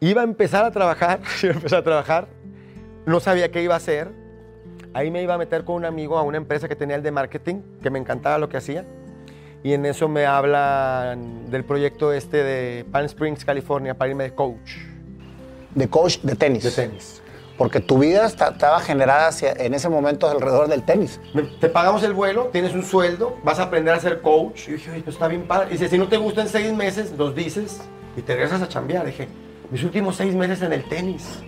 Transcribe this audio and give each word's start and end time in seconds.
Iba 0.00 0.20
a 0.20 0.24
empezar 0.24 0.64
a 0.64 0.70
trabajar, 0.70 1.20
iba 1.42 1.52
a 1.52 1.56
empezar 1.56 1.78
a 1.80 1.84
trabajar, 1.84 2.28
no 3.06 3.20
sabía 3.20 3.50
qué 3.50 3.62
iba 3.62 3.74
a 3.74 3.78
hacer. 3.78 4.10
Ahí 4.94 5.10
me 5.10 5.22
iba 5.22 5.34
a 5.34 5.38
meter 5.38 5.64
con 5.64 5.76
un 5.76 5.84
amigo 5.84 6.16
a 6.18 6.22
una 6.22 6.38
empresa 6.38 6.68
que 6.68 6.76
tenía 6.76 6.96
el 6.96 7.02
de 7.02 7.10
marketing, 7.10 7.56
que 7.82 7.90
me 7.90 7.98
encantaba 7.98 8.38
lo 8.38 8.48
que 8.48 8.56
hacía. 8.56 8.84
Y 9.62 9.72
en 9.72 9.84
eso 9.86 10.08
me 10.08 10.24
hablan 10.24 11.50
del 11.50 11.64
proyecto 11.64 12.12
este 12.12 12.42
de 12.42 12.84
Palm 12.90 13.06
Springs, 13.06 13.44
California, 13.44 13.94
para 13.98 14.10
irme 14.10 14.24
de 14.24 14.34
coach. 14.34 14.76
De 15.74 15.88
coach 15.88 16.18
de 16.22 16.36
tenis. 16.36 16.62
De 16.62 16.70
tenis. 16.70 17.20
Porque 17.58 17.80
tu 17.80 17.98
vida 17.98 18.24
esta- 18.24 18.50
estaba 18.50 18.78
generada 18.80 19.28
hacia- 19.28 19.52
en 19.52 19.74
ese 19.74 19.88
momento 19.88 20.28
alrededor 20.30 20.68
del 20.68 20.84
tenis. 20.84 21.20
Te 21.60 21.68
pagamos 21.68 22.04
el 22.04 22.12
vuelo, 22.12 22.46
tienes 22.52 22.72
un 22.72 22.84
sueldo, 22.84 23.36
vas 23.42 23.58
a 23.58 23.64
aprender 23.64 23.92
a 23.94 24.00
ser 24.00 24.20
coach. 24.22 24.68
Y 24.68 24.72
dije, 24.72 24.90
oye, 24.92 25.02
pues 25.02 25.16
está 25.16 25.26
bien 25.26 25.42
padre. 25.42 25.66
Y 25.70 25.72
dice, 25.72 25.88
si 25.88 25.98
no 25.98 26.06
te 26.08 26.16
gusta 26.16 26.40
en 26.42 26.48
seis 26.48 26.72
meses, 26.72 27.10
nos 27.12 27.34
dices 27.34 27.80
y 28.16 28.22
te 28.22 28.34
regresas 28.34 28.62
a 28.62 28.68
chambear. 28.68 29.04
Dije, 29.06 29.26
mis 29.70 29.82
últimos 29.84 30.16
seis 30.16 30.34
meses 30.34 30.62
en 30.62 30.72
el 30.72 30.84
tenis. 30.84 31.40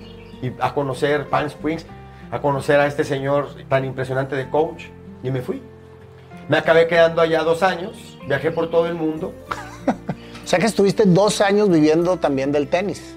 Y 0.42 0.52
a 0.61 0.73
conocer 0.73 1.28
Palm 1.28 1.47
Springs, 1.47 1.87
a 2.30 2.41
conocer 2.41 2.80
a 2.80 2.87
este 2.87 3.05
señor 3.05 3.48
tan 3.69 3.84
impresionante 3.84 4.37
de 4.37 4.48
coach. 4.48 4.84
Y 5.23 5.30
me 5.30 5.42
fui. 5.42 5.62
Me 6.48 6.56
acabé 6.56 6.87
quedando 6.87 7.20
allá 7.20 7.42
dos 7.42 7.62
años, 7.62 8.19
viajé 8.27 8.51
por 8.51 8.70
todo 8.70 8.87
el 8.87 8.95
mundo. 8.95 9.33
O 10.42 10.48
sea 10.51 10.59
que 10.59 10.66
estuviste 10.66 11.05
dos 11.06 11.41
años 11.41 11.70
viviendo 11.70 12.16
también 12.16 12.51
del 12.51 12.66
tenis. 12.66 13.14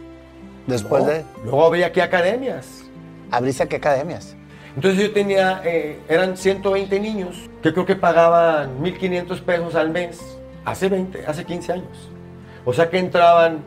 Después 0.68 1.04
de... 1.08 1.26
Luego 1.44 1.66
abrí 1.66 1.82
aquí 1.82 2.00
academias. 2.00 2.84
¿Abriste 3.32 3.64
a 3.64 3.66
qué 3.68 3.78
academias? 3.78 4.36
Entonces 4.76 5.02
yo 5.02 5.12
tenía, 5.14 5.64
eh, 5.66 6.00
eran 6.08 6.38
120 6.38 7.00
niños 7.00 7.50
que 7.64 7.74
creo 7.74 7.88
que 7.88 7.96
pagaban 7.96 8.80
1.500 8.80 9.42
pesos 9.42 9.74
al 9.74 9.90
mes, 9.90 10.22
hace 10.64 10.90
20, 10.90 11.26
hace 11.26 11.44
15 11.44 11.74
años. 11.74 12.12
O 12.66 12.72
sea 12.74 12.92
que 12.92 13.00
entraban 13.00 13.64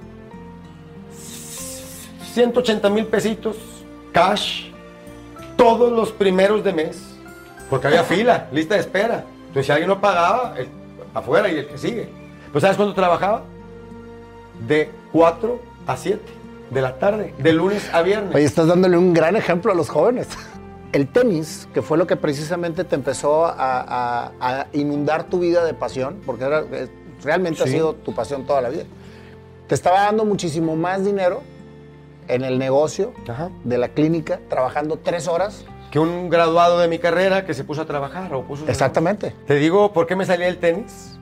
180 2.37 2.91
mil 2.91 3.07
pesitos, 3.07 3.57
cash, 4.13 4.67
todos 5.57 5.91
los 5.91 6.13
primeros 6.13 6.63
de 6.63 6.71
mes, 6.75 7.03
porque 7.71 7.87
había 7.87 8.05
fila, 8.05 8.47
lista 8.53 8.75
de 8.75 8.81
espera. 8.83 9.25
Entonces 9.49 9.65
si 9.67 9.73
alguien 9.73 9.89
no 9.89 10.03
pagaba, 10.03 10.53
el- 10.59 10.69
afuera 11.15 11.49
y 11.51 11.57
el 11.57 11.67
que 11.67 11.79
sigue. 11.79 12.11
Pues 12.53 12.61
¿sabes 12.61 12.77
cuándo 12.77 12.95
trabajaba? 12.95 13.43
De 14.69 14.91
4 15.13 15.59
a 15.87 15.97
7 15.97 16.21
de 16.71 16.83
la 16.83 16.99
tarde, 16.99 17.33
de 17.39 17.53
lunes 17.55 17.89
a 17.95 18.03
viernes. 18.03 18.35
Oye, 18.35 18.45
estás 18.45 18.67
dándole 18.67 18.99
un 18.99 19.15
gran 19.15 19.35
ejemplo 19.35 19.73
a 19.73 19.75
los 19.75 19.89
jóvenes. 19.89 20.29
El 20.93 21.09
tenis, 21.09 21.67
que 21.73 21.81
fue 21.81 21.97
lo 21.97 22.07
que 22.07 22.17
precisamente 22.17 22.85
te 22.85 22.97
empezó 22.97 23.47
a, 23.47 23.55
a- 23.81 24.33
a 24.41 24.67
inundar 24.75 25.25
tu 25.25 25.39
vida 25.39 25.65
de 25.65 25.73
pasión, 25.73 26.21
porque 26.27 26.45
era- 26.45 26.65
eh, 26.71 26.89
realmente 27.25 27.63
ha 27.63 27.67
Sí. 27.67 27.73
sido 27.73 27.95
tu 27.95 28.15
pasión 28.15 28.45
toda 28.45 28.61
la 28.61 28.69
vida, 28.69 28.85
te 29.69 29.75
estaba 29.75 30.03
dando 30.03 30.27
muchísimo 30.27 30.77
más 30.77 31.03
dinero 31.03 31.43
en 32.29 32.45
el 32.45 32.59
negocio 32.59 33.13
Ajá. 33.29 33.51
de 33.65 33.79
la 33.79 33.89
clínica, 33.89 34.41
trabajando 34.49 34.99
tres 34.99 35.29
horas. 35.29 35.65
que 35.91 35.99
un 36.01 36.29
graduado 36.29 36.79
de 36.81 36.89
mi 36.89 36.99
carrera 36.99 37.47
que 37.47 37.55
se 37.55 37.63
puso 37.65 37.83
a 37.83 37.87
trabajar 37.87 38.35
o 38.35 38.43
puso 38.43 38.69
Exactamente. 38.69 39.35
Te 39.47 39.55
digo 39.55 39.93
por 39.93 40.07
qué 40.07 40.17
me 40.17 40.27
salía 40.27 40.49
el 40.49 40.59
tenis. 40.59 41.16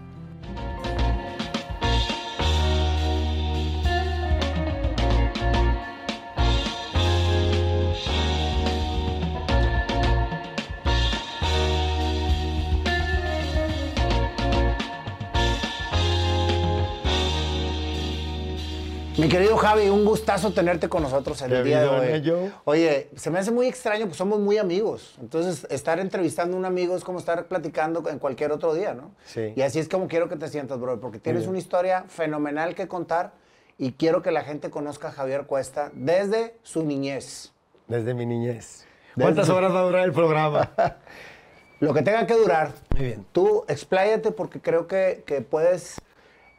Mi 19.24 19.30
querido 19.30 19.56
Javi, 19.56 19.88
un 19.88 20.04
gustazo 20.04 20.52
tenerte 20.52 20.90
con 20.90 21.02
nosotros 21.02 21.40
el 21.40 21.64
día 21.64 21.80
de 21.80 21.88
hoy. 21.88 22.06
¿eh, 22.08 22.20
yo? 22.20 22.50
Oye, 22.64 23.08
se 23.16 23.30
me 23.30 23.38
hace 23.38 23.50
muy 23.50 23.66
extraño, 23.66 24.04
pues 24.04 24.18
somos 24.18 24.38
muy 24.38 24.58
amigos. 24.58 25.16
Entonces, 25.18 25.66
estar 25.70 25.98
entrevistando 25.98 26.58
a 26.58 26.60
un 26.60 26.66
amigo 26.66 26.94
es 26.94 27.02
como 27.04 27.20
estar 27.20 27.46
platicando 27.46 28.06
en 28.10 28.18
cualquier 28.18 28.52
otro 28.52 28.74
día, 28.74 28.92
¿no? 28.92 29.12
Sí. 29.24 29.54
Y 29.56 29.62
así 29.62 29.78
es 29.78 29.88
como 29.88 30.08
quiero 30.08 30.28
que 30.28 30.36
te 30.36 30.46
sientas, 30.48 30.78
bro, 30.78 31.00
porque 31.00 31.18
tienes 31.18 31.44
bien. 31.44 31.50
una 31.52 31.58
historia 31.58 32.04
fenomenal 32.06 32.74
que 32.74 32.86
contar 32.86 33.32
y 33.78 33.92
quiero 33.92 34.20
que 34.20 34.30
la 34.30 34.42
gente 34.42 34.68
conozca 34.68 35.08
a 35.08 35.12
Javier 35.12 35.46
Cuesta 35.46 35.90
desde 35.94 36.58
su 36.62 36.84
niñez. 36.84 37.50
Desde 37.88 38.12
mi 38.12 38.26
niñez. 38.26 38.84
Desde- 39.16 39.22
¿Cuántas 39.22 39.48
horas 39.48 39.72
va 39.72 39.80
a 39.80 39.84
durar 39.84 40.04
el 40.04 40.12
programa? 40.12 40.70
Lo 41.80 41.94
que 41.94 42.02
tenga 42.02 42.26
que 42.26 42.34
durar. 42.34 42.72
Muy 42.94 43.06
bien. 43.06 43.26
Tú 43.32 43.64
expláyate 43.68 44.32
porque 44.32 44.60
creo 44.60 44.86
que, 44.86 45.22
que 45.24 45.40
puedes... 45.40 45.98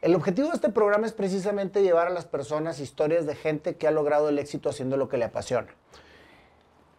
El 0.02 0.14
objetivo 0.14 0.48
de 0.48 0.54
este 0.54 0.68
programa 0.68 1.06
es 1.06 1.12
precisamente 1.12 1.82
llevar 1.82 2.08
a 2.08 2.10
las 2.10 2.26
personas 2.26 2.80
historias 2.80 3.26
de 3.26 3.34
gente 3.34 3.76
que 3.76 3.88
ha 3.88 3.90
logrado 3.90 4.28
el 4.28 4.38
éxito 4.38 4.68
haciendo 4.68 4.96
lo 4.96 5.08
que 5.08 5.16
le 5.16 5.24
apasiona. 5.24 5.68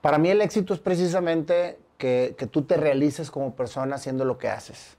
Para 0.02 0.18
mí 0.18 0.30
el 0.30 0.42
éxito 0.42 0.74
es 0.74 0.80
precisamente 0.80 1.80
que, 1.98 2.36
tú 2.52 2.64
te 2.64 2.76
realices 2.78 3.30
como 3.32 3.56
persona 3.56 3.96
haciendo 3.96 4.26
lo 4.26 4.38
que 4.38 4.50
haces. 4.50 4.98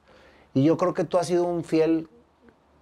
Y 0.54 0.64
yo 0.64 0.76
creo 0.76 0.94
que 0.94 1.04
tú 1.04 1.18
has 1.18 1.26
sido 1.26 1.44
un 1.44 1.64
fiel 1.64 2.08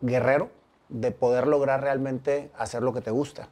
guerrero 0.00 0.50
de 0.88 1.10
poder 1.10 1.47
lograr 1.47 1.81
realmente 1.83 2.50
hacer 2.56 2.83
lo 2.83 2.93
que 2.93 3.00
te 3.00 3.10
gusta. 3.10 3.48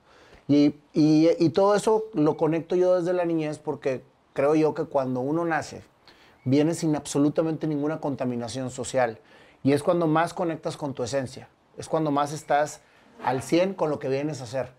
Y 0.47 1.49
todo 1.51 1.75
eso 1.75 2.05
lo 2.13 2.37
conecto 2.37 2.77
yo 2.77 2.99
desde 2.99 3.15
la 3.15 3.25
niñez 3.25 3.59
porque 3.59 4.03
creo 4.35 4.55
yo 4.55 4.75
que 4.75 4.85
cuando 4.85 5.21
uno 5.21 5.45
nace, 5.45 5.83
viene 6.45 6.75
sin 6.75 6.95
absolutamente 6.95 7.67
ninguna 7.67 8.01
contaminación 8.01 8.71
social. 8.71 9.19
Y 9.63 9.73
es 9.73 9.83
cuando 9.83 10.07
más 10.07 10.35
conectas 10.35 10.77
con 10.77 10.93
tu 10.93 11.03
esencia. 11.03 11.49
Es 11.79 11.89
cuando 11.89 12.11
más 12.11 12.33
estás 12.33 12.81
al 13.25 13.43
100 13.43 13.75
con 13.75 13.91
lo 13.91 13.99
que 13.99 14.09
vienes 14.09 14.41
a 14.41 14.45
hacer. 14.45 14.73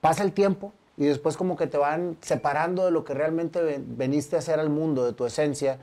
Pasa 0.00 0.22
el 0.22 0.32
tiempo 0.32 0.72
y 0.96 1.06
después 1.06 1.36
como 1.36 1.56
que 1.56 1.66
te 1.66 1.78
van 1.78 2.16
separando 2.20 2.84
de 2.84 2.90
lo 2.90 3.04
que 3.04 3.14
realmente 3.14 3.62
ven- 3.62 3.96
veniste 3.96 4.36
a 4.36 4.40
hacer 4.40 4.58
al 4.60 4.70
mundo, 4.70 5.04
de 5.04 5.12
tu 5.12 5.26
esencia. 5.26 5.78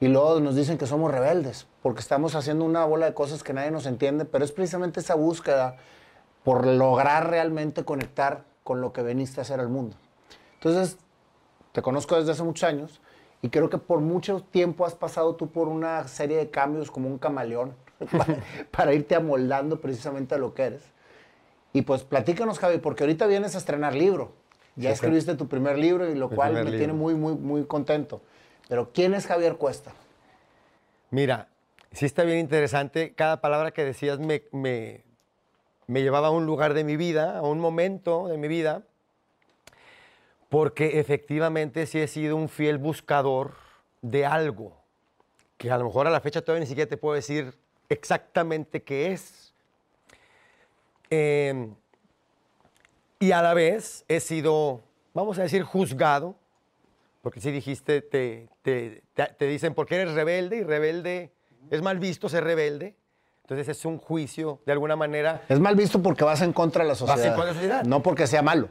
Y 0.00 0.08
luego 0.08 0.40
nos 0.40 0.54
dicen 0.56 0.78
que 0.78 0.86
somos 0.86 1.10
rebeldes, 1.12 1.66
porque 1.82 2.00
estamos 2.00 2.34
haciendo 2.34 2.64
una 2.64 2.84
bola 2.86 3.06
de 3.06 3.14
cosas 3.14 3.42
que 3.42 3.52
nadie 3.52 3.70
nos 3.70 3.86
entiende, 3.86 4.24
pero 4.24 4.44
es 4.44 4.52
precisamente 4.52 5.00
esa 5.00 5.14
búsqueda 5.14 5.76
por 6.42 6.66
lograr 6.66 7.28
realmente 7.28 7.84
conectar 7.84 8.44
con 8.64 8.80
lo 8.80 8.92
que 8.94 9.02
veniste 9.02 9.40
a 9.40 9.42
hacer 9.42 9.60
al 9.60 9.68
mundo. 9.68 9.96
Entonces, 10.54 10.96
te 11.72 11.82
conozco 11.82 12.16
desde 12.16 12.32
hace 12.32 12.42
muchos 12.42 12.64
años 12.68 13.00
y 13.42 13.50
creo 13.50 13.68
que 13.68 13.78
por 13.78 14.00
mucho 14.00 14.42
tiempo 14.50 14.86
has 14.86 14.94
pasado 14.94 15.34
tú 15.34 15.48
por 15.50 15.68
una 15.68 16.08
serie 16.08 16.38
de 16.38 16.50
cambios 16.50 16.90
como 16.90 17.08
un 17.08 17.18
camaleón 17.18 17.74
para, 18.16 18.36
para 18.70 18.94
irte 18.94 19.14
amoldando 19.14 19.80
precisamente 19.80 20.34
a 20.34 20.38
lo 20.38 20.54
que 20.54 20.62
eres. 20.64 20.82
Y 21.72 21.82
pues 21.82 22.02
platícanos, 22.02 22.58
Javi, 22.58 22.78
porque 22.78 23.04
ahorita 23.04 23.26
vienes 23.26 23.54
a 23.54 23.58
estrenar 23.58 23.94
libro. 23.94 24.32
Ya 24.76 24.90
Sí, 24.90 24.94
escribiste 24.94 25.34
tu 25.36 25.48
primer 25.48 25.78
libro 25.78 26.08
y 26.10 26.14
lo 26.14 26.30
cual 26.30 26.54
me 26.54 26.62
primer 26.62 26.78
tiene 26.78 26.92
libro. 26.94 26.94
muy, 26.94 27.14
muy, 27.14 27.34
muy 27.34 27.64
contento. 27.66 28.22
Pero 28.68 28.92
¿quién 28.92 29.14
es 29.14 29.26
Javier 29.26 29.56
Cuesta? 29.56 29.92
Mira, 31.10 31.48
sí 31.92 32.06
está 32.06 32.24
bien 32.24 32.38
interesante. 32.38 33.14
Cada 33.14 33.40
palabra 33.40 33.72
que 33.72 33.84
decías 33.84 34.18
me, 34.18 34.44
me, 34.52 35.02
me 35.86 36.02
llevaba 36.02 36.28
a 36.28 36.30
un 36.30 36.46
lugar 36.46 36.72
de 36.74 36.84
mi 36.84 36.96
vida, 36.96 37.38
a 37.38 37.42
un 37.42 37.58
momento 37.60 38.28
de 38.28 38.38
mi 38.38 38.48
vida, 38.48 38.82
porque 40.48 40.98
efectivamente 41.00 41.86
sí 41.86 41.98
he 42.00 42.08
sido 42.08 42.36
un 42.36 42.48
fiel 42.48 42.78
buscador 42.78 43.54
de 44.02 44.26
algo, 44.26 44.76
que 45.58 45.70
a 45.70 45.78
lo 45.78 45.84
mejor 45.84 46.06
a 46.06 46.10
la 46.10 46.20
fecha 46.20 46.42
todavía 46.42 46.60
ni 46.60 46.66
siquiera 46.66 46.88
te 46.88 46.96
puedo 46.96 47.14
decir 47.14 47.54
exactamente 47.90 48.82
qué 48.82 49.12
es. 49.12 49.52
Eh, 51.10 51.68
y 53.18 53.32
a 53.32 53.42
la 53.42 53.52
vez 53.54 54.04
he 54.08 54.20
sido, 54.20 54.80
vamos 55.12 55.38
a 55.38 55.42
decir, 55.42 55.62
juzgado 55.62 56.36
porque 57.22 57.40
si 57.40 57.50
dijiste, 57.50 58.00
te, 58.00 58.48
te, 58.62 59.02
te- 59.12 59.26
te 59.26 59.46
dicen, 59.46 59.74
porque 59.74 59.96
eres 59.96 60.14
rebelde? 60.14 60.56
Y 60.56 60.62
rebelde, 60.62 61.30
es 61.70 61.82
mal 61.82 61.98
visto 61.98 62.30
ser 62.30 62.44
rebelde. 62.44 62.96
Entonces 63.42 63.68
es 63.68 63.84
un 63.84 63.98
juicio, 63.98 64.60
de 64.64 64.72
alguna 64.72 64.96
manera, 64.96 65.42
Es 65.48 65.58
mal 65.60 65.74
visto 65.76 66.00
porque 66.00 66.24
vas 66.24 66.40
en 66.40 66.52
contra 66.54 66.82
de 66.82 66.86
la 66.88 66.92
en 66.94 66.98
sociedad. 66.98 67.34
contra 67.34 67.44
de 67.44 67.50
la 67.50 67.54
sociedad. 67.54 67.84
No 67.84 68.02
porque 68.02 68.26
sea 68.26 68.40
malo. 68.42 68.68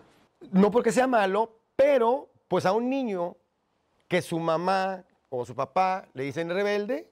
no 0.52 0.72
porque 0.72 0.92
sea 0.92 1.06
malo, 1.06 1.52
pero 1.76 2.30
pues 2.48 2.66
a 2.66 2.72
un 2.72 2.90
niño 2.90 3.36
que 4.08 4.22
su 4.24 4.40
mamá 4.40 5.04
o 5.30 5.46
su 5.46 5.54
papá 5.54 6.08
le 6.14 6.24
dicen 6.24 6.50
rebelde, 6.50 7.08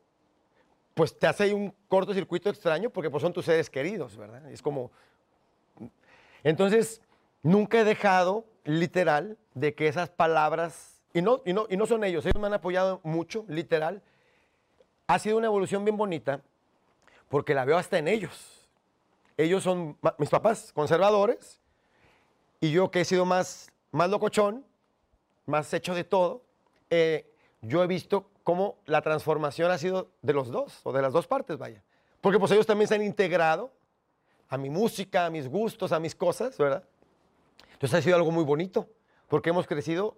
pues 0.97 1.17
te 1.17 1.27
hace 1.27 1.43
ahí 1.43 1.53
un 1.53 1.71
cortocircuito 1.87 2.49
extraño 2.49 2.89
porque 2.89 3.11
pues 3.11 3.21
son 3.21 3.31
tus 3.31 3.45
seres 3.45 3.69
queridos, 3.69 4.17
¿verdad? 4.17 4.49
Es 4.51 4.63
como... 4.63 4.89
Entonces, 6.43 7.01
nunca 7.43 7.79
he 7.79 7.83
dejado, 7.83 8.45
literal, 8.63 9.37
de 9.53 9.75
que 9.75 9.87
esas 9.87 10.09
palabras, 10.09 10.99
y 11.13 11.21
no, 11.21 11.43
y 11.45 11.53
no, 11.53 11.67
y 11.69 11.77
no 11.77 11.85
son 11.85 12.03
ellos, 12.03 12.25
ellos 12.25 12.41
me 12.41 12.47
han 12.47 12.55
apoyado 12.55 12.99
mucho, 13.03 13.45
literal, 13.47 14.01
ha 15.05 15.19
sido 15.19 15.37
una 15.37 15.45
evolución 15.45 15.85
bien 15.85 15.97
bonita 15.97 16.41
porque 17.29 17.53
la 17.53 17.63
veo 17.63 17.77
hasta 17.77 17.99
en 17.99 18.07
ellos. 18.07 18.67
Ellos 19.37 19.61
son 19.61 19.97
mis 20.17 20.29
papás 20.29 20.71
conservadores 20.73 21.61
y 22.59 22.71
yo 22.71 22.89
que 22.89 23.01
he 23.01 23.05
sido 23.05 23.23
más, 23.23 23.71
más 23.91 24.09
locochón, 24.09 24.65
más 25.45 25.71
hecho 25.75 25.93
de 25.93 26.03
todo, 26.03 26.41
eh, 26.89 27.31
yo 27.61 27.83
he 27.83 27.87
visto 27.87 28.31
cómo 28.47 28.77
la 28.85 29.01
transformación 29.01 29.71
ha 29.71 29.77
sido 29.77 30.07
de 30.21 30.31
los 30.31 30.51
dos, 30.51 30.79
o 30.83 30.93
de 30.93 31.01
las 31.01 31.11
dos 31.11 31.27
partes, 31.27 31.57
vaya. 31.57 31.83
Porque 32.21 32.39
pues 32.39 32.49
ellos 32.53 32.65
también 32.65 32.87
se 32.87 32.95
han 32.95 33.03
integrado 33.03 33.73
a 34.47 34.57
mi 34.57 34.69
música, 34.69 35.25
a 35.25 35.29
mis 35.29 35.49
gustos, 35.49 35.91
a 35.91 35.99
mis 35.99 36.15
cosas, 36.15 36.57
¿verdad? 36.57 36.85
Entonces 37.73 37.99
ha 37.99 38.01
sido 38.01 38.15
algo 38.15 38.31
muy 38.31 38.45
bonito, 38.45 38.87
porque 39.27 39.49
hemos 39.49 39.67
crecido 39.67 40.15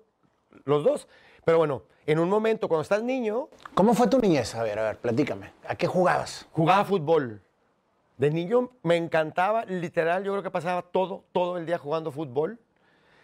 los 0.65 0.83
dos. 0.83 1.07
Pero 1.43 1.57
bueno, 1.57 1.81
en 2.05 2.19
un 2.19 2.29
momento, 2.29 2.67
cuando 2.67 2.83
estás 2.83 3.01
niño, 3.01 3.49
¿Cómo 3.73 3.95
fue 3.95 4.05
tu 4.05 4.19
niñez? 4.19 4.53
A 4.53 4.61
ver, 4.61 4.77
a 4.77 4.83
ver, 4.83 4.99
platícame. 4.99 5.51
¿A 5.67 5.73
qué 5.73 5.87
jugabas? 5.87 6.45
jugaba 6.51 6.85
fútbol. 6.85 7.41
De 8.17 8.29
niño 8.29 8.69
me 8.83 8.95
encantaba, 8.95 9.65
literal, 9.65 10.23
yo 10.23 10.33
creo 10.33 10.43
que 10.43 10.51
pasaba 10.51 10.83
todo, 10.83 11.23
todo 11.31 11.57
el 11.57 11.65
día 11.65 11.79
jugando 11.79 12.11
fútbol. 12.11 12.59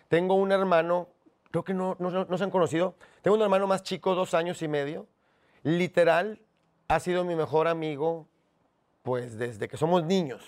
Tengo 0.07 0.33
un 0.33 0.51
hermano, 0.51 1.09
creo 1.55 1.63
que 1.63 1.73
no, 1.73 1.95
no, 1.99 2.25
no 2.25 2.37
se 2.37 2.43
han 2.43 2.51
conocido, 2.51 2.95
tengo 3.21 3.37
un 3.37 3.41
hermano 3.43 3.65
más 3.65 3.81
chico, 3.81 4.13
dos 4.13 4.33
años 4.33 4.61
y 4.61 4.67
medio. 4.67 5.07
Literal, 5.63 6.41
ha 6.89 6.99
sido 6.99 7.23
mi 7.23 7.33
mejor 7.33 7.69
amigo, 7.69 8.27
pues 9.03 9.37
desde 9.37 9.69
que 9.69 9.77
somos 9.77 10.03
niños. 10.03 10.43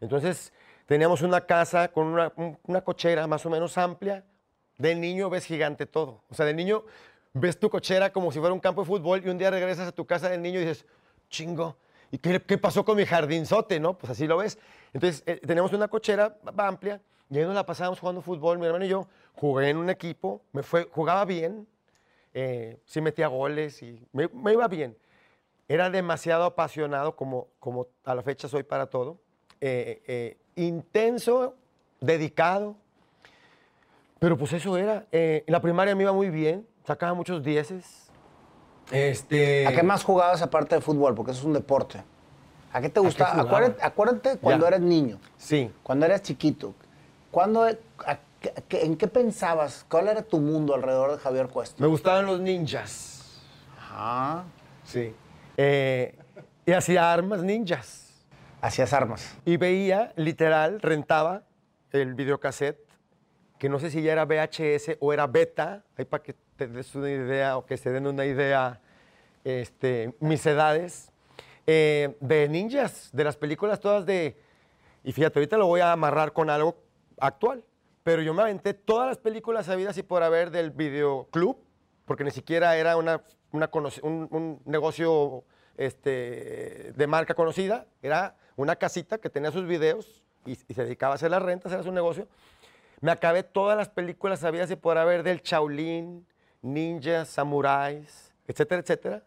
Entonces, 0.00 0.52
teníamos 0.86 1.22
una 1.22 1.42
casa 1.42 1.88
con 1.88 2.08
una, 2.08 2.32
un- 2.36 2.58
una 2.64 2.80
cochera 2.82 3.26
más 3.28 3.46
o 3.46 3.50
menos 3.50 3.78
amplia. 3.78 4.24
De 4.78 4.96
niño 4.96 5.30
ves 5.30 5.44
gigante 5.44 5.86
todo. 5.86 6.24
O 6.28 6.34
sea, 6.34 6.44
de 6.44 6.54
niño 6.54 6.82
ves 7.34 7.60
tu 7.60 7.70
cochera 7.70 8.12
como 8.12 8.32
si 8.32 8.40
fuera 8.40 8.52
un 8.52 8.58
campo 8.58 8.80
de 8.82 8.88
fútbol 8.88 9.22
y 9.24 9.28
un 9.28 9.38
día 9.38 9.48
regresas 9.50 9.86
a 9.86 9.92
tu 9.92 10.04
casa 10.06 10.28
del 10.28 10.42
niño 10.42 10.58
y 10.58 10.64
dices, 10.64 10.84
chingo, 11.30 11.76
¿y 12.10 12.18
qué, 12.18 12.42
qué 12.42 12.58
pasó 12.58 12.84
con 12.84 12.96
mi 12.96 13.06
jardinzote? 13.06 13.78
¿no? 13.78 13.96
Pues 13.96 14.10
así 14.10 14.26
lo 14.26 14.38
ves. 14.38 14.58
Entonces, 14.92 15.22
eh, 15.24 15.40
teníamos 15.46 15.72
una 15.72 15.86
cochera 15.86 16.36
amplia 16.56 17.00
y 17.30 17.38
ahí 17.38 17.44
nos 17.44 17.54
la 17.54 17.64
pasábamos 17.64 18.00
jugando 18.00 18.20
fútbol. 18.22 18.58
Mi 18.58 18.66
hermano 18.66 18.84
y 18.84 18.88
yo 18.88 19.06
jugué 19.34 19.70
en 19.70 19.76
un 19.76 19.90
equipo, 19.90 20.42
me 20.52 20.62
fue, 20.62 20.88
jugaba 20.90 21.24
bien, 21.24 21.66
eh, 22.34 22.78
sí 22.86 23.00
metía 23.00 23.26
goles 23.28 23.82
y 23.82 24.06
me, 24.12 24.28
me 24.28 24.52
iba 24.52 24.68
bien. 24.68 24.96
Era 25.68 25.90
demasiado 25.90 26.44
apasionado, 26.44 27.16
como, 27.16 27.48
como 27.58 27.86
a 28.04 28.14
la 28.14 28.22
fecha 28.22 28.48
soy 28.48 28.62
para 28.62 28.86
todo. 28.86 29.18
Eh, 29.60 30.02
eh, 30.06 30.36
intenso, 30.56 31.54
dedicado. 32.00 32.76
Pero 34.18 34.36
pues 34.36 34.52
eso 34.52 34.76
era. 34.76 35.06
Eh, 35.12 35.44
en 35.46 35.52
la 35.52 35.60
primaria 35.60 35.94
me 35.94 36.02
iba 36.02 36.12
muy 36.12 36.30
bien, 36.30 36.66
sacaba 36.86 37.14
muchos 37.14 37.42
dieces. 37.42 38.10
Este, 38.90 39.66
¿A 39.66 39.72
qué 39.72 39.82
más 39.82 40.04
jugabas 40.04 40.42
aparte 40.42 40.74
de 40.74 40.80
fútbol? 40.80 41.14
Porque 41.14 41.30
eso 41.32 41.40
es 41.40 41.46
un 41.46 41.52
deporte. 41.54 42.02
¿A 42.72 42.80
qué 42.80 42.88
te 42.88 43.00
gustaba? 43.00 43.40
acuérdate, 43.40 43.82
acuérdate 43.82 44.38
cuando 44.38 44.64
Ya. 44.64 44.68
eras 44.68 44.80
niño, 44.80 45.18
Sí. 45.36 45.70
cuando 45.82 46.06
eras 46.06 46.22
chiquito. 46.22 46.74
¿Cuándo, 47.30 47.62
a 47.64 48.18
qué- 48.42 48.52
qué- 48.68 48.82
¿En 48.84 48.96
qué 48.96 49.06
pensabas? 49.08 49.86
¿Cuál 49.88 50.08
era 50.08 50.22
tu 50.22 50.38
mundo 50.38 50.74
alrededor 50.74 51.12
de 51.12 51.18
Javier 51.18 51.48
Cuesta? 51.48 51.76
Me 51.80 51.86
gustaban 51.86 52.26
los 52.26 52.40
ninjas. 52.40 53.40
Ah, 53.90 54.44
Sí. 54.84 55.14
Eh, 55.56 56.18
y 56.66 56.72
hacía 56.72 57.12
armas 57.12 57.42
ninjas. 57.42 58.00
hacías 58.60 58.92
armas. 58.92 59.36
Y 59.44 59.56
veía, 59.56 60.12
literal, 60.16 60.80
rentaba 60.80 61.42
el 61.90 62.14
videocassette, 62.14 62.78
que 63.58 63.68
no 63.68 63.78
sé 63.80 63.90
si 63.90 64.02
ya 64.02 64.12
era 64.12 64.24
VHS 64.24 64.96
o 65.00 65.12
era 65.12 65.26
beta, 65.26 65.82
ahí 65.98 66.04
para 66.04 66.22
que 66.22 66.34
te 66.56 66.66
des 66.68 66.94
una 66.94 67.10
idea 67.10 67.56
o 67.56 67.66
que 67.66 67.76
se 67.76 67.90
den 67.90 68.06
una 68.06 68.24
idea 68.24 68.80
este, 69.44 70.14
mis 70.20 70.44
edades, 70.46 71.10
eh, 71.66 72.16
de 72.20 72.48
ninjas, 72.48 73.10
de 73.12 73.24
las 73.24 73.36
películas 73.36 73.80
todas 73.80 74.06
de... 74.06 74.38
Y 75.04 75.10
fíjate, 75.12 75.40
ahorita 75.40 75.56
lo 75.56 75.66
voy 75.66 75.80
a 75.80 75.90
amarrar 75.92 76.32
con 76.32 76.48
algo 76.48 76.76
actual, 77.18 77.64
pero 78.02 78.22
yo 78.22 78.34
me 78.34 78.42
aventé 78.42 78.74
todas 78.74 79.08
las 79.08 79.18
películas 79.18 79.66
sabidas 79.66 79.96
y 79.98 80.02
por 80.02 80.22
haber 80.22 80.50
del 80.50 80.70
videoclub, 80.70 81.56
porque 82.04 82.24
ni 82.24 82.30
siquiera 82.30 82.76
era 82.76 82.96
una, 82.96 83.22
un, 83.52 84.60
negocio 84.64 85.44
este, 85.76 86.92
de 86.96 87.06
marca 87.06 87.34
conocida, 87.34 87.86
era 88.02 88.36
una 88.56 88.76
casita 88.76 89.18
que 89.18 89.30
tenía 89.30 89.52
sus 89.52 89.66
videos 89.66 90.22
y, 90.44 90.56
se 90.56 90.82
dedicaba 90.82 91.14
a 91.14 91.16
hacer 91.16 91.30
las 91.30 91.42
rentas, 91.42 91.72
era 91.72 91.82
su 91.82 91.92
negocio. 91.92 92.26
Me 93.00 93.12
acabé 93.12 93.42
todas 93.42 93.76
las 93.76 93.88
películas 93.88 94.40
sabidas 94.40 94.70
y 94.70 94.76
por 94.76 94.98
haber 94.98 95.22
del 95.22 95.40
Shaolin, 95.40 96.26
ninjas, 96.60 97.28
samuráis, 97.28 98.32
etcétera, 98.46 98.80
etcétera. 98.80 99.22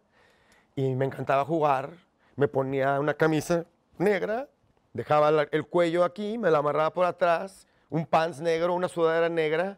Y 0.76 0.96
me 0.96 1.06
encantaba 1.06 1.46
jugar. 1.46 1.92
Me 2.36 2.48
ponía 2.48 3.00
una 3.00 3.14
camisa 3.14 3.66
negra, 3.98 4.50
dejaba 4.94 5.48
el 5.52 5.66
cuello 5.68 6.04
aquí, 6.04 6.38
me 6.38 6.52
la 6.52 6.58
amarraba 6.58 6.92
por 6.92 7.06
atrás, 7.06 7.68
un 7.90 8.06
pants 8.06 8.40
negro, 8.40 8.74
una 8.74 8.88
sudadera 8.88 9.30
negra 9.30 9.78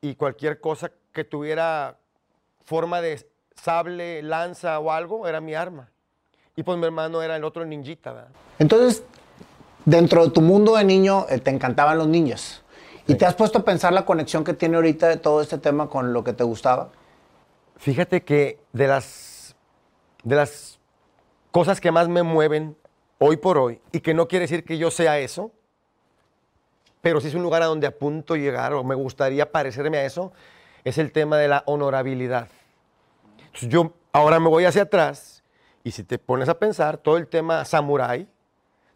y 0.00 0.14
cualquier 0.14 0.60
cosa 0.60 0.90
que 1.12 1.24
tuviera 1.24 1.98
forma 2.64 3.00
de 3.00 3.26
sable, 3.54 4.22
lanza 4.22 4.78
o 4.78 4.90
algo, 4.90 5.26
era 5.26 5.40
mi 5.40 5.54
arma. 5.54 5.90
Y 6.56 6.62
pues 6.62 6.78
mi 6.78 6.84
hermano 6.84 7.22
era 7.22 7.36
el 7.36 7.44
otro 7.44 7.64
ninjita, 7.64 8.12
¿verdad? 8.12 8.30
Entonces, 8.58 9.04
dentro 9.84 10.24
de 10.24 10.30
tu 10.30 10.40
mundo 10.40 10.76
de 10.76 10.84
niño, 10.84 11.26
eh, 11.28 11.38
te 11.38 11.50
encantaban 11.50 11.98
los 11.98 12.08
ninjas. 12.08 12.62
¿Y 13.06 13.14
te 13.14 13.26
has 13.26 13.34
puesto 13.34 13.58
a 13.58 13.64
pensar 13.64 13.92
la 13.92 14.04
conexión 14.04 14.44
que 14.44 14.54
tiene 14.54 14.76
ahorita 14.76 15.08
de 15.08 15.16
todo 15.16 15.40
este 15.40 15.58
tema 15.58 15.88
con 15.88 16.12
lo 16.12 16.22
que 16.22 16.32
te 16.32 16.44
gustaba? 16.44 16.90
Fíjate 17.76 18.22
que 18.22 18.60
de 18.72 18.86
las, 18.86 19.56
de 20.22 20.36
las 20.36 20.78
cosas 21.50 21.80
que 21.80 21.90
más 21.90 22.08
me 22.08 22.22
mueven 22.22 22.76
hoy 23.18 23.36
por 23.36 23.58
hoy, 23.58 23.80
y 23.92 24.00
que 24.00 24.14
no 24.14 24.26
quiere 24.28 24.44
decir 24.44 24.64
que 24.64 24.78
yo 24.78 24.90
sea 24.90 25.18
eso, 25.18 25.52
pero 27.02 27.20
sí 27.20 27.28
es 27.28 27.34
un 27.34 27.42
lugar 27.42 27.62
a 27.62 27.66
donde 27.66 27.86
apunto 27.86 28.36
llegar 28.36 28.72
o 28.72 28.84
me 28.84 28.94
gustaría 28.94 29.50
parecerme 29.50 29.98
a 29.98 30.04
eso, 30.06 30.32
es 30.84 30.96
el 30.98 31.12
tema 31.12 31.36
de 31.36 31.48
la 31.48 31.64
honorabilidad. 31.66 32.48
Entonces, 33.38 33.68
yo 33.68 33.92
ahora 34.12 34.40
me 34.40 34.48
voy 34.48 34.64
hacia 34.64 34.82
atrás 34.82 35.42
y 35.84 35.90
si 35.90 36.04
te 36.04 36.18
pones 36.18 36.48
a 36.48 36.58
pensar, 36.58 36.96
todo 36.96 37.18
el 37.18 37.26
tema 37.26 37.64
samurái 37.64 38.28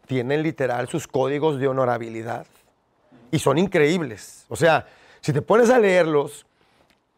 tiene 0.05 0.37
literal 0.37 0.87
sus 0.87 1.05
códigos 1.05 1.59
de 1.59 1.67
honorabilidad 1.67 2.47
y 3.29 3.39
son 3.39 3.57
increíbles. 3.57 4.45
O 4.47 4.55
sea, 4.55 4.87
si 5.19 5.33
te 5.33 5.41
pones 5.41 5.69
a 5.69 5.77
leerlos 5.77 6.45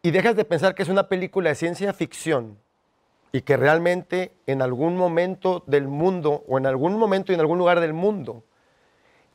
y 0.02 0.10
dejas 0.10 0.34
de 0.34 0.44
pensar 0.44 0.74
que 0.74 0.82
es 0.82 0.88
una 0.88 1.08
película 1.08 1.50
de 1.50 1.54
ciencia 1.54 1.92
ficción 1.92 2.58
y 3.30 3.42
que 3.42 3.56
realmente 3.56 4.32
en 4.46 4.60
algún 4.60 4.96
momento 4.96 5.62
del 5.68 5.86
mundo 5.86 6.42
o 6.48 6.58
en 6.58 6.66
algún 6.66 6.98
momento 6.98 7.30
y 7.30 7.36
en 7.36 7.40
algún 7.40 7.58
lugar 7.58 7.78
del 7.78 7.92
mundo 7.92 8.42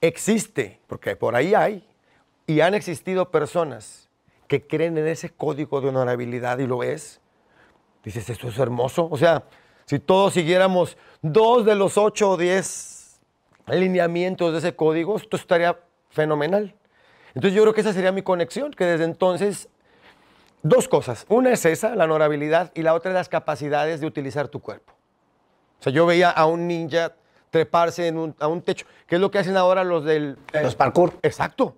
existe, 0.08 0.80
porque 0.88 1.16
por 1.16 1.36
ahí 1.36 1.54
hay, 1.54 1.88
y 2.48 2.62
han 2.62 2.74
existido 2.74 3.32
personas 3.32 4.10
que 4.48 4.66
creen 4.66 4.98
en 4.98 5.08
ese 5.08 5.30
código 5.30 5.82
de 5.82 5.90
honorabilidad 5.90 6.60
y 6.60 6.68
lo 6.68 6.80
ves, 6.80 7.20
dices, 8.04 8.30
esto 8.30 8.48
es 8.50 8.60
hermoso. 8.60 9.08
O 9.10 9.18
sea, 9.18 9.44
si 9.86 10.00
todos 10.00 10.34
siguiéramos 10.34 10.98
dos 11.22 11.66
de 11.66 11.76
los 11.76 11.98
ocho 11.98 12.32
o 12.32 12.38
diez 12.38 13.20
lineamientos 13.68 14.52
de 14.52 14.60
ese 14.60 14.76
código, 14.76 15.18
esto 15.18 15.38
estaría 15.38 15.80
fenomenal. 16.10 16.76
Entonces 17.30 17.54
yo 17.54 17.64
creo 17.64 17.74
que 17.74 17.82
esa 17.82 17.94
sería 17.94 18.12
mi 18.12 18.22
conexión, 18.22 18.72
que 18.72 18.86
desde 18.86 19.06
entonces, 19.06 19.70
dos 20.62 20.88
cosas. 20.88 21.26
Una 21.30 21.52
es 21.52 21.66
esa, 21.66 21.96
la 21.96 22.06
honorabilidad, 22.06 22.72
y 22.76 22.82
la 22.82 22.94
otra 22.94 23.12
es 23.12 23.16
las 23.16 23.30
capacidades 23.30 24.00
de 24.02 24.08
utilizar 24.08 24.48
tu 24.48 24.62
cuerpo. 24.62 24.94
O 25.80 25.84
sea, 25.84 25.92
yo 25.92 26.06
veía 26.06 26.30
a 26.30 26.46
un 26.46 26.68
ninja 26.68 27.14
treparse 27.50 28.08
en 28.08 28.18
un- 28.18 28.36
a 28.40 28.48
un 28.48 28.62
techo, 28.62 28.86
que 29.08 29.16
es 29.16 29.22
lo 29.22 29.32
que 29.32 29.40
hacen 29.40 29.56
ahora 29.58 29.84
los 29.84 30.04
del... 30.04 30.38
eh, 30.54 30.64
Los 30.64 30.76
parkour. 30.76 31.14
Exacto. 31.22 31.78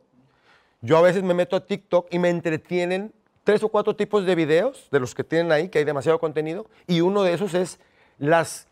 Yo 0.82 0.98
a 0.98 1.02
veces 1.02 1.24
me 1.24 1.34
meto 1.34 1.56
a 1.56 1.66
TikTok 1.66 2.08
y 2.12 2.20
me 2.20 2.30
entretienen 2.30 3.14
tres 3.44 3.64
o 3.64 3.70
cuatro 3.70 3.96
tipos 3.96 4.26
de 4.26 4.36
videos 4.36 4.88
de 4.92 5.00
los 5.00 5.16
que 5.16 5.24
tienen 5.24 5.52
ahí, 5.52 5.70
que 5.70 5.80
hay 5.80 5.86
demasiado 5.86 6.20
contenido, 6.20 6.66
y 6.86 7.02
uno 7.02 7.24
de 7.24 7.34
esos 7.34 7.54
es 7.54 7.80
las 8.20 8.68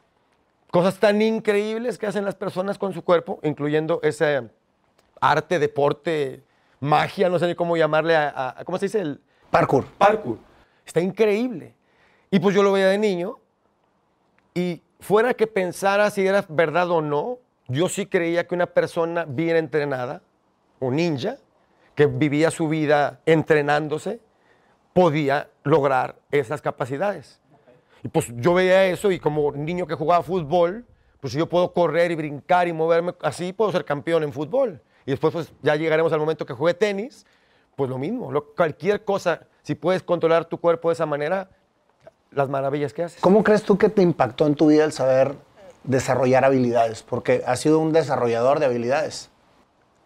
cosas 0.71 0.99
tan 0.99 1.21
increíbles 1.21 1.97
que 1.97 2.07
hacen 2.07 2.25
las 2.25 2.35
personas 2.35 2.77
con 2.77 2.93
su 2.93 3.03
cuerpo, 3.03 3.39
incluyendo 3.43 3.99
ese 4.03 4.49
arte, 5.21 5.59
deporte, 5.59 6.43
magia, 6.81 7.29
no 7.29 7.39
sé 7.39 7.47
ni 7.47 7.55
cómo 7.55 7.77
llamarle 7.77 8.15
a, 8.15 8.55
a- 8.57 8.65
¿cómo 8.65 8.77
se 8.77 8.85
dice? 8.87 8.99
El 9.01 9.21
Parkour. 9.49 9.85
parkour. 9.97 10.37
Está 10.85 10.99
increíble. 10.99 11.73
Y 12.29 12.39
pues 12.39 12.53
yo 12.53 12.61
lo 12.61 12.71
veía 12.73 12.87
de 12.89 12.97
niño 12.97 13.37
y 14.53 14.81
fuera 14.99 15.33
que 15.33 15.47
pensara 15.47 16.09
si 16.09 16.25
era 16.25 16.45
verdad 16.49 16.89
o 16.91 17.01
no, 17.01 17.39
yo 17.67 17.89
sí 17.89 18.05
creía 18.05 18.47
que 18.47 18.55
una 18.55 18.67
persona 18.67 19.25
bien 19.25 19.55
entrenada, 19.57 20.21
un 20.79 20.95
ninja, 20.97 21.37
que 21.95 22.05
vivía 22.07 22.51
su 22.51 22.67
vida 22.67 23.21
entrenándose, 23.25 24.19
podía 24.93 25.49
lograr 25.63 26.15
esas 26.31 26.61
capacidades. 26.61 27.41
Y 28.03 28.07
pues 28.09 28.27
yo 28.35 28.53
veía 28.53 28.85
eso 28.85 29.11
y 29.11 29.19
como 29.19 29.51
niño 29.51 29.87
que 29.87 29.95
jugaba 29.95 30.21
fútbol, 30.23 30.85
pues 31.19 31.33
si 31.33 31.39
yo 31.39 31.47
puedo 31.49 31.73
correr 31.73 32.11
y 32.11 32.15
brincar 32.15 32.67
y 32.67 32.73
moverme 32.73 33.13
así, 33.21 33.51
puedo 33.53 33.71
ser 33.71 33.83
campeón 33.83 34.23
en 34.23 34.31
fútbol. 34.31 34.81
Y 35.05 35.11
después 35.11 35.33
pues 35.33 35.53
ya 35.61 35.75
llegaremos 35.75 36.13
al 36.13 36.19
momento 36.19 36.45
que 36.45 36.53
juegue 36.53 36.75
tenis, 36.77 37.25
pues 37.75 37.89
lo 37.89 37.97
mismo, 37.97 38.31
lo- 38.31 38.53
cualquier 38.53 39.03
cosa, 39.03 39.47
si 39.63 39.75
puedes 39.75 40.03
controlar 40.03 40.45
tu 40.45 40.59
cuerpo 40.59 40.89
de 40.89 40.93
esa 40.93 41.05
manera, 41.05 41.49
las 42.35 42.49
maravillas 42.49 42.93
que 42.93 43.03
haces. 43.03 43.21
¿Cómo 43.21 43.43
crees 43.43 43.63
tú 43.63 43.77
que 43.77 43.89
te 43.89 44.01
impactó 44.01 44.45
en 44.45 44.55
tu 44.55 44.67
vida 44.67 44.83
el 44.85 44.91
saber 44.91 45.35
desarrollar 45.83 46.45
habilidades? 46.45 47.01
Porque 47.03 47.43
has 47.47 47.59
sido 47.59 47.79
un 47.79 47.93
desarrollador 47.93 48.59
de 48.59 48.65
habilidades. 48.65 49.29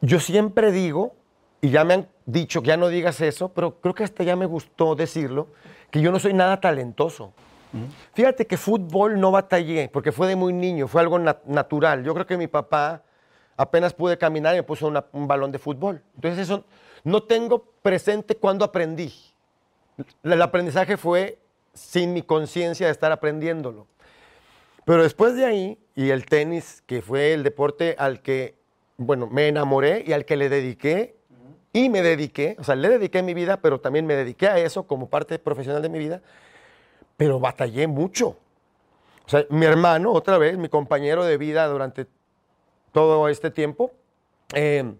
Yo 0.02 0.20
siempre 0.20 0.72
digo, 0.72 1.14
y 1.62 1.72
ya 1.72 1.84
me 1.84 1.94
han 1.96 2.08
dicho 2.26 2.62
que 2.62 2.68
ya 2.70 2.78
no 2.78 2.88
digas 2.88 3.20
eso, 3.22 3.50
pero 3.50 3.82
creo 3.82 3.94
que 3.94 4.04
hasta 4.04 4.24
ya 4.24 4.36
me 4.36 4.46
gustó 4.46 4.96
decirlo, 4.96 5.48
que 5.92 6.02
yo 6.02 6.12
no 6.12 6.20
soy 6.20 6.34
nada 6.34 6.62
talentoso. 6.62 7.34
Fíjate 8.14 8.48
que 8.48 8.58
fútbol 8.58 9.20
no 9.20 9.32
batallé, 9.32 9.90
porque 9.92 10.12
fue 10.12 10.28
de 10.28 10.36
muy 10.36 10.54
niño, 10.54 10.88
fue 10.88 11.02
algo 11.02 11.20
nat- 11.20 11.44
natural. 11.46 12.04
Yo 12.04 12.14
creo 12.14 12.26
que 12.26 12.38
mi 12.38 12.48
papá 12.48 13.04
apenas 13.58 13.94
pude 13.94 14.18
caminar 14.18 14.54
y 14.56 14.58
me 14.58 14.64
puso 14.64 14.88
una- 14.88 15.06
un 15.14 15.28
balón 15.28 15.52
de 15.52 15.60
fútbol. 15.60 16.02
Entonces 16.16 16.40
eso 16.40 16.64
no 17.04 17.24
tengo 17.24 17.64
presente 17.82 18.36
cuando 18.36 18.66
aprendí. 18.66 19.14
El 20.24 20.42
aprendizaje 20.42 20.98
fue 20.98 21.38
sin 21.74 22.14
mi 22.14 22.22
conciencia 22.22 22.88
de 22.88 22.92
estar 22.92 23.12
aprendiéndolo. 23.12 23.88
Pero 24.86 25.04
después 25.04 25.36
de 25.36 25.46
ahí, 25.46 25.78
y 25.96 26.10
el 26.10 26.26
tenis, 26.26 26.84
que 26.86 27.02
fue 27.02 27.34
el 27.34 27.44
deporte 27.44 27.96
al 28.00 28.22
que, 28.22 28.58
bueno, 28.98 29.28
me 29.28 29.48
enamoré 29.48 30.04
y 30.06 30.14
al 30.14 30.26
que 30.26 30.36
le 30.36 30.50
dediqué, 30.50 31.16
y 31.72 31.90
me 31.90 32.02
dediqué, 32.02 32.56
o 32.60 32.64
sea, 32.64 32.76
le 32.76 32.90
dediqué 32.90 33.22
mi 33.22 33.34
vida, 33.34 33.58
pero 33.58 33.80
también 33.80 34.06
me 34.06 34.16
dediqué 34.16 34.48
a 34.48 34.58
eso 34.58 34.88
como 34.88 35.10
parte 35.10 35.38
profesional 35.38 35.82
de 35.82 35.90
mi 35.90 36.00
vida, 36.00 36.22
pero 37.16 37.40
batallé 37.40 37.86
mucho. 37.86 38.30
O 39.26 39.30
sea, 39.30 39.46
mi 39.50 39.66
hermano, 39.66 40.12
otra 40.12 40.40
vez, 40.40 40.58
mi 40.58 40.70
compañero 40.70 41.24
de 41.24 41.38
vida 41.38 41.68
durante 41.68 42.08
todo 42.92 43.30
este 43.30 43.52
tiempo, 43.52 43.92
eh, 44.56 44.96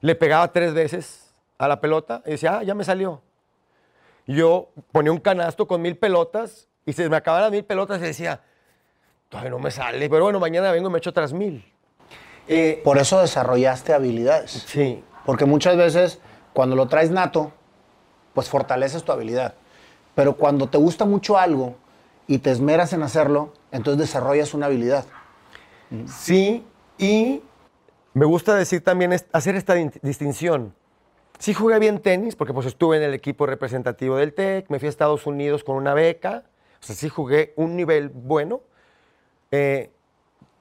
le 0.00 0.14
pegaba 0.16 0.52
tres 0.52 0.74
veces 0.74 1.32
a 1.58 1.68
la 1.68 1.80
pelota 1.80 2.22
y 2.26 2.32
decía, 2.32 2.58
ah, 2.58 2.62
ya 2.64 2.74
me 2.74 2.82
salió. 2.82 3.22
Yo 4.28 4.68
ponía 4.92 5.10
un 5.10 5.18
canasto 5.18 5.66
con 5.66 5.80
mil 5.82 5.96
pelotas 5.96 6.68
y 6.84 6.92
se 6.92 7.08
me 7.08 7.16
acababan 7.16 7.44
las 7.44 7.52
mil 7.52 7.64
pelotas 7.64 7.98
y 7.98 8.02
decía, 8.02 8.42
todavía 9.30 9.50
no 9.50 9.58
me 9.58 9.70
sale, 9.70 10.08
pero 10.10 10.24
bueno, 10.24 10.38
mañana 10.38 10.70
vengo 10.70 10.88
y 10.90 10.92
me 10.92 10.98
echo 10.98 11.10
otras 11.10 11.32
mil. 11.32 11.64
Eh, 12.46 12.80
Por 12.84 12.98
eso 12.98 13.20
desarrollaste 13.20 13.92
habilidades. 13.94 14.50
sí, 14.50 15.02
Porque 15.24 15.46
muchas 15.46 15.76
veces 15.78 16.20
cuando 16.52 16.76
lo 16.76 16.88
traes 16.88 17.10
nato, 17.10 17.52
pues 18.34 18.48
fortaleces 18.50 19.02
tu 19.02 19.12
habilidad. 19.12 19.54
Pero 20.14 20.36
cuando 20.36 20.68
te 20.68 20.76
gusta 20.76 21.06
mucho 21.06 21.38
algo 21.38 21.76
y 22.26 22.38
te 22.38 22.50
esmeras 22.50 22.92
en 22.92 23.02
hacerlo, 23.02 23.54
entonces 23.72 23.98
desarrollas 23.98 24.52
una 24.52 24.66
habilidad. 24.66 25.06
Sí, 26.06 26.66
y 26.98 27.42
me 28.12 28.26
gusta 28.26 28.54
decir 28.54 28.84
también 28.84 29.14
hacer 29.32 29.54
esta 29.56 29.74
distinción. 29.74 30.74
Sí 31.38 31.54
jugué 31.54 31.78
bien 31.78 32.00
tenis, 32.00 32.34
porque 32.34 32.52
pues 32.52 32.66
estuve 32.66 32.96
en 32.96 33.04
el 33.04 33.14
equipo 33.14 33.46
representativo 33.46 34.16
del 34.16 34.34
TEC, 34.34 34.68
me 34.70 34.80
fui 34.80 34.86
a 34.86 34.90
Estados 34.90 35.24
Unidos 35.24 35.62
con 35.62 35.76
una 35.76 35.94
beca, 35.94 36.42
o 36.80 36.84
sea, 36.84 36.96
sí 36.96 37.08
jugué 37.08 37.52
un 37.54 37.76
nivel 37.76 38.08
bueno. 38.08 38.60
Eh, 39.52 39.90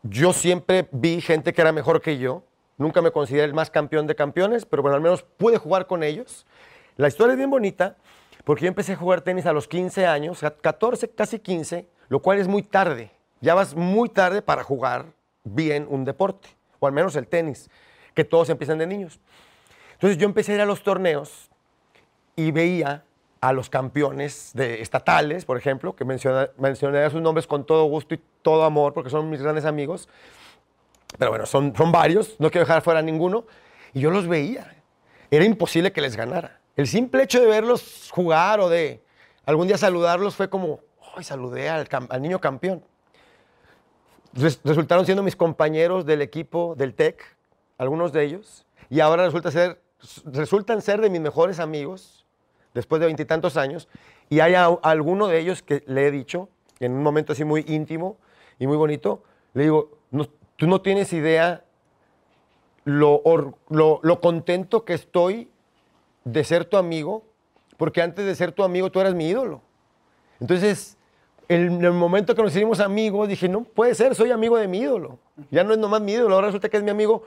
yo 0.03 0.34
siempre 0.34 0.88
vi 0.91 1.19
gente 1.19 1.51
que 1.53 1.62
era 1.62 1.72
mejor 1.72 2.00
que 2.00 2.19
yo, 2.19 2.43
nunca 2.77 3.01
me 3.01 3.10
consideré 3.10 3.46
el 3.46 3.55
más 3.55 3.72
campeón 3.72 4.05
de 4.05 4.15
campeones, 4.15 4.65
pero 4.65 4.84
bueno, 4.84 4.96
al 4.96 5.01
menos 5.01 5.24
pude 5.24 5.57
jugar 5.57 5.88
con 5.88 6.03
ellos. 6.03 6.46
La 6.96 7.07
historia 7.07 7.31
es 7.31 7.38
bien 7.38 7.50
bonita, 7.50 7.98
porque 8.43 8.65
yo 8.65 8.67
empecé 8.67 8.93
a 8.93 8.98
jugar 8.98 9.22
tenis 9.22 9.48
a 9.48 9.53
los 9.53 9.67
15 9.67 10.05
años, 10.05 10.43
a 10.43 10.51
14, 10.51 11.10
casi 11.10 11.39
15, 11.39 11.88
lo 12.07 12.22
cual 12.22 12.38
es 12.38 12.48
muy 12.48 12.62
tarde. 12.62 13.10
Ya 13.41 13.55
vas 13.55 13.75
muy 13.75 14.10
tarde 14.10 14.43
para 14.43 14.63
jugar 14.63 15.07
bien 15.43 15.88
un 15.89 16.05
deporte, 16.05 16.50
o 16.79 16.86
al 16.86 16.93
menos 16.93 17.15
el 17.15 17.27
tenis, 17.27 17.67
que 18.13 18.24
todos 18.24 18.50
empiezan 18.50 18.77
de 18.77 18.86
niños. 18.86 19.19
Entonces 19.98 20.18
yo 20.18 20.25
empecé 20.25 20.54
a 20.54 20.56
ir 20.56 20.62
a 20.62 20.66
los 20.66 20.84
torneos 20.84 21.50
y 22.36 22.51
veía 22.51 23.04
a 23.42 23.54
los 23.54 23.70
campeones 23.70 24.51
de 24.54 24.82
estatales, 24.82 25.46
por 25.46 25.58
ejemplo, 25.58 25.96
que 25.96 26.06
menciona, 26.06 26.50
mencionaré 26.58 27.10
sus 27.10 27.22
nombres 27.22 27.48
con 27.48 27.66
todo 27.66 27.84
gusto 27.86 28.16
y 28.16 28.22
todo 28.42 28.63
amor, 28.63 28.94
porque 28.94 29.10
son 29.10 29.30
mis 29.30 29.42
grandes 29.42 29.66
amigos. 29.66 30.08
Pero 31.18 31.32
bueno, 31.32 31.46
son, 31.46 31.75
son 31.75 31.92
varios, 31.92 32.36
no 32.39 32.50
quiero 32.51 32.66
dejar 32.66 32.82
fuera 32.82 33.01
ninguno. 33.01 33.46
Y 33.94 34.01
yo 34.01 34.12
los 34.12 34.27
veía. 34.27 34.75
Era 35.32 35.46
imposible 35.46 35.92
que 35.92 36.01
les 36.01 36.16
ganara. 36.16 36.60
El 36.75 36.88
simple 36.88 37.24
hecho 37.24 37.42
de 37.42 37.48
verlos 37.48 38.10
jugar 38.12 38.60
o 38.60 38.70
de 38.70 39.01
algún 39.46 39.68
día 39.68 39.77
saludarlos 39.77 40.36
fue 40.36 40.50
como, 40.50 40.80
¡ay, 41.16 41.24
saludé 41.24 41.70
al, 41.70 41.88
al 42.10 42.22
niño 42.22 42.39
campeón! 42.39 42.84
Res- 44.34 44.60
resultaron 44.63 45.06
siendo 45.06 45.24
mis 45.24 45.36
compañeros 45.36 46.06
del 46.06 46.22
equipo 46.22 46.75
del 46.77 46.94
TEC, 46.94 47.24
algunos 47.77 48.12
de 48.13 48.24
ellos, 48.24 48.66
y 48.89 49.00
ahora 49.00 49.25
resulta 49.25 49.50
ser, 49.50 49.82
resultan 50.25 50.82
ser 50.82 51.01
de 51.01 51.10
mis 51.10 51.22
mejores 51.22 51.60
amigos 51.60 52.25
después 52.74 53.00
de 53.00 53.08
veintitantos 53.08 53.58
años, 53.58 53.88
y 54.30 54.39
hay 54.39 54.54
a- 54.54 54.66
alguno 54.66 55.27
de 55.27 55.39
ellos 55.39 55.63
que 55.63 55.84
le 55.88 56.08
he 56.08 56.12
dicho, 56.12 56.50
en 56.80 56.92
un 56.92 57.01
momento 57.01 57.34
así 57.34 57.44
muy 57.44 57.66
íntimo 57.68 58.18
y 58.60 58.68
muy 58.68 58.77
bonito, 58.77 59.24
le 59.54 59.63
digo, 59.63 59.92
"No- 60.12 60.27
tú 60.58 60.68
no 60.68 60.82
tienes 60.82 61.12
idea 61.13 61.63
lo, 62.84 63.22
lo, 63.70 64.00
lo 64.01 64.22
contento 64.22 64.86
que 64.86 64.94
estoy 64.94 65.50
de 66.24 66.44
ser 66.44 66.66
tu 66.66 66.77
amigo, 66.77 67.24
porque 67.77 68.01
antes 68.01 68.25
de 68.25 68.36
ser 68.36 68.51
tu 68.51 68.63
amigo 68.63 68.92
tú 68.92 69.00
eras 69.00 69.13
mi 69.13 69.27
ídolo. 69.27 69.62
Entonces, 70.39 70.98
en 71.50 71.84
el 71.84 71.94
momento 71.94 72.36
que 72.36 72.44
nos 72.44 72.56
hicimos 72.56 72.80
amigos, 72.80 73.27
dije, 73.27 73.50
no 73.50 73.63
puede 73.63 73.96
ser, 73.96 74.13
soy 74.16 74.32
amigo 74.32 74.58
de 74.58 74.68
mi 74.68 74.80
ídolo. 74.80 75.18
Ya 75.51 75.63
no 75.63 75.74
es 75.74 75.80
nomás 75.80 76.01
mi 76.01 76.13
ídolo, 76.13 76.36
ahora 76.36 76.48
resulta 76.48 76.70
que 76.70 76.77
es 76.77 76.84
mi 76.84 76.92
amigo 76.92 77.24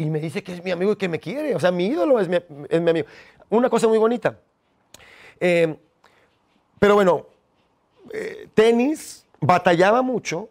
y 0.00 0.08
me 0.08 0.18
dice 0.18 0.42
que 0.42 0.54
es 0.54 0.64
mi 0.64 0.70
amigo 0.70 0.92
y 0.92 0.96
que 0.96 1.10
me 1.10 1.20
quiere. 1.20 1.54
O 1.54 1.60
sea, 1.60 1.70
mi 1.70 1.84
ídolo 1.84 2.18
es 2.20 2.26
mi, 2.26 2.38
es 2.70 2.80
mi 2.80 2.88
amigo. 2.88 3.06
Una 3.50 3.68
cosa 3.68 3.86
muy 3.86 3.98
bonita. 3.98 4.38
Eh, 5.38 5.76
pero 6.78 6.94
bueno, 6.94 7.26
eh, 8.10 8.48
tenis, 8.54 9.26
batallaba 9.40 10.00
mucho. 10.00 10.48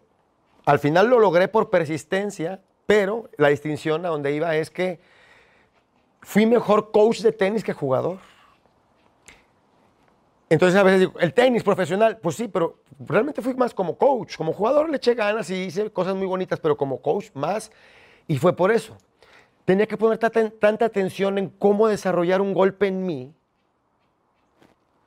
Al 0.66 0.78
final 0.78 1.08
lo 1.08 1.18
logré 1.18 1.48
por 1.48 1.68
persistencia, 1.68 2.60
pero 2.86 3.28
la 3.38 3.48
distinción 3.48 4.06
a 4.06 4.10
donde 4.10 4.32
iba 4.32 4.54
es 4.54 4.70
que 4.70 5.00
fui 6.20 6.46
mejor 6.46 6.92
coach 6.92 7.18
de 7.18 7.32
tenis 7.32 7.64
que 7.64 7.72
jugador. 7.72 8.18
Entonces 10.48 10.78
a 10.78 10.84
veces 10.84 11.00
digo, 11.00 11.18
el 11.18 11.34
tenis 11.34 11.64
profesional, 11.64 12.18
pues 12.18 12.36
sí, 12.36 12.46
pero 12.46 12.78
realmente 13.00 13.42
fui 13.42 13.54
más 13.54 13.74
como 13.74 13.98
coach. 13.98 14.36
Como 14.36 14.52
jugador 14.52 14.88
le 14.88 14.98
eché 14.98 15.14
ganas 15.14 15.50
y 15.50 15.64
hice 15.64 15.90
cosas 15.90 16.14
muy 16.14 16.28
bonitas, 16.28 16.60
pero 16.60 16.76
como 16.76 17.02
coach 17.02 17.30
más. 17.34 17.72
Y 18.28 18.38
fue 18.38 18.54
por 18.54 18.70
eso. 18.70 18.96
Tenía 19.70 19.86
que 19.86 19.96
poner 19.96 20.18
tanta, 20.18 20.84
atención 20.84 21.38
en 21.38 21.48
cómo 21.48 21.86
desarrollar 21.86 22.40
un 22.40 22.52
golpe 22.54 22.88
en 22.88 23.06
mí, 23.06 23.32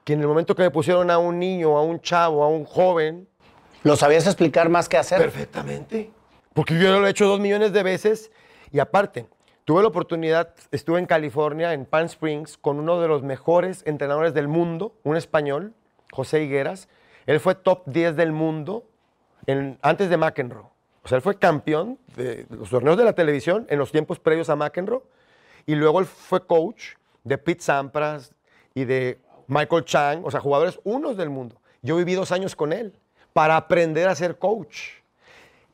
que 0.06 0.14
en 0.14 0.22
el 0.22 0.28
momento 0.28 0.56
que 0.56 0.62
me 0.62 0.72
pusieron 0.72 1.12
a 1.12 1.18
un 1.18 1.38
niño, 1.38 1.78
a 1.78 1.82
un 1.84 2.00
chavo, 2.00 2.46
a 2.46 2.48
un 2.48 2.64
joven, 2.64 3.28
¿Lo 3.84 3.98
sabías 3.98 4.26
explicar 4.26 4.70
más 4.70 4.88
que 4.88 4.96
hacer? 4.96 5.20
Perfectamente. 5.20 6.12
Porque 6.54 6.80
yo 6.80 6.98
lo 6.98 7.06
he 7.06 7.10
hecho 7.10 7.28
dos 7.28 7.42
millones 7.42 7.74
de 7.74 7.84
veces 7.84 8.32
y 8.72 8.80
aparte, 8.80 9.28
tuve 9.66 9.82
la 9.82 9.90
oportunidad, 9.90 10.54
estuve 10.72 11.00
en 11.00 11.08
California, 11.08 11.74
en 11.74 11.86
Palm 11.86 12.06
Springs, 12.06 12.56
con 12.58 12.80
uno 12.80 13.02
de 13.02 13.10
los 13.10 13.22
mejores 13.22 13.84
entrenadores 13.86 14.34
del 14.34 14.48
mundo, 14.48 14.96
un 15.04 15.18
español, 15.18 15.74
José 16.14 16.42
Higueras. 16.42 16.88
Él 17.26 17.42
fue 17.42 17.56
top 17.56 17.82
10 17.88 18.16
del 18.16 18.32
mundo 18.32 18.86
en- 19.46 19.78
antes 19.82 20.10
de 20.10 20.16
McEnroe. 20.16 20.68
O 21.04 21.08
sea, 21.08 21.18
él 21.18 21.22
fue 21.22 21.38
campeón 21.38 22.00
de 22.16 22.46
los 22.50 22.70
torneos 22.70 22.98
de 22.98 23.04
la 23.04 23.14
televisión 23.14 23.66
en 23.70 23.78
los 23.80 23.92
tiempos 23.92 24.20
previos 24.20 24.50
a 24.50 24.56
McEnroe. 24.56 25.02
Y 25.66 25.76
luego 25.76 26.00
él 26.00 26.06
fue 26.06 26.46
coach 26.46 26.96
de 27.24 27.38
Pete 27.38 27.62
Sampras 27.62 28.34
y 28.74 28.86
de 28.86 29.20
Michael 29.48 29.84
Chang, 29.86 30.26
o 30.26 30.32
sea, 30.32 30.40
jugadores 30.40 30.80
unos 30.84 31.18
del 31.18 31.30
mundo. 31.30 31.56
Yo 31.82 31.96
viví 31.98 32.14
dos 32.14 32.32
años 32.32 32.56
con 32.56 32.72
él 32.72 32.94
para 33.34 33.58
aprender 33.58 34.08
a 34.08 34.16
ser 34.16 34.38
coach. 34.38 34.92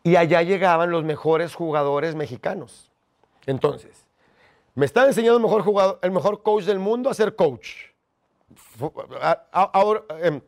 Y 0.03 0.15
allá 0.15 0.41
llegaban 0.41 0.89
los 0.91 1.03
mejores 1.03 1.53
jugadores 1.53 2.15
mexicanos. 2.15 2.91
Entonces, 3.45 4.05
me 4.74 4.86
estaba 4.86 5.07
enseñando 5.07 5.38
el 6.01 6.12
mejor, 6.12 6.41
coach 6.41 6.63
del 6.63 6.79
mundo 6.79 7.09
a 7.09 7.13
ser 7.13 7.36
coach. 7.36 7.69
Ahora, 9.51 10.03
em, 10.21 10.41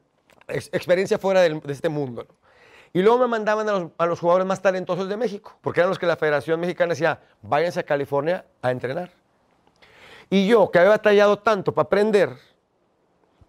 ex- 0.47 0.69
experiencia 0.73 1.17
fuera 1.17 1.41
de 1.41 1.61
este 1.67 1.89
mundo. 1.89 2.25
Y 2.93 3.01
luego 3.01 3.19
me 3.19 3.27
mandaban 3.27 3.67
a 3.69 3.71
los, 3.73 3.91
a 3.97 4.05
los 4.05 4.19
jugadores 4.19 4.45
más 4.45 4.61
talentosos 4.61 5.07
de 5.07 5.15
México, 5.17 5.57
porque 5.61 5.79
eran 5.79 5.89
los 5.89 5.97
que 5.99 6.05
la 6.05 6.17
Federación 6.17 6.59
Mexicana 6.59 6.89
decía, 6.89 7.21
váyanse 7.41 7.79
a 7.79 7.83
California 7.83 8.45
a 8.61 8.71
entrenar. 8.71 9.11
Y 10.29 10.47
yo, 10.47 10.69
que 10.71 10.79
había 10.79 10.91
batallado 10.91 11.39
tanto 11.39 11.73
para 11.73 11.85
aprender, 11.85 12.29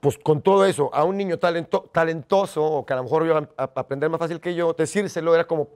pues 0.01 0.17
con 0.19 0.43
todo 0.43 0.65
eso, 0.65 0.91
a 0.95 1.05
un 1.05 1.17
niño 1.17 1.39
talento- 1.39 1.89
talentoso, 1.93 2.65
o 2.65 2.87
que 2.87 2.93
a 2.93 2.97
lo 2.97 3.05
mejor 3.05 3.25
iba 3.27 3.39
a, 3.57 3.63
a 3.63 3.71
aprender 3.75 4.11
más 4.11 4.19
fácil 4.21 4.41
que 4.41 4.55
yo, 4.55 4.73
decírselo 4.75 5.35
era 5.35 5.45
como 5.47 5.69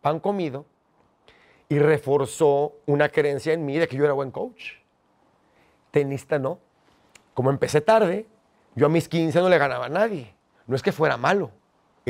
pan 0.00 0.20
comido, 0.20 0.64
y 1.68 1.78
reforzó 1.80 2.76
una 2.86 3.08
creencia 3.08 3.52
en 3.52 3.66
mí 3.66 3.78
de 3.78 3.86
que 3.88 3.96
yo 3.96 4.04
era 4.04 4.14
buen 4.14 4.30
coach. 4.30 4.74
Tenista 5.90 6.38
no. 6.38 6.58
Como 7.34 7.50
empecé 7.50 7.80
tarde, 7.80 8.26
yo 8.74 8.86
a 8.86 8.88
mis 8.88 9.08
15 9.08 9.40
no 9.40 9.48
le 9.48 9.58
ganaba 9.58 9.86
a 9.86 9.88
nadie. 9.88 10.34
No 10.66 10.76
es 10.76 10.82
que 10.82 10.92
fuera 10.92 11.16
malo, 11.16 11.50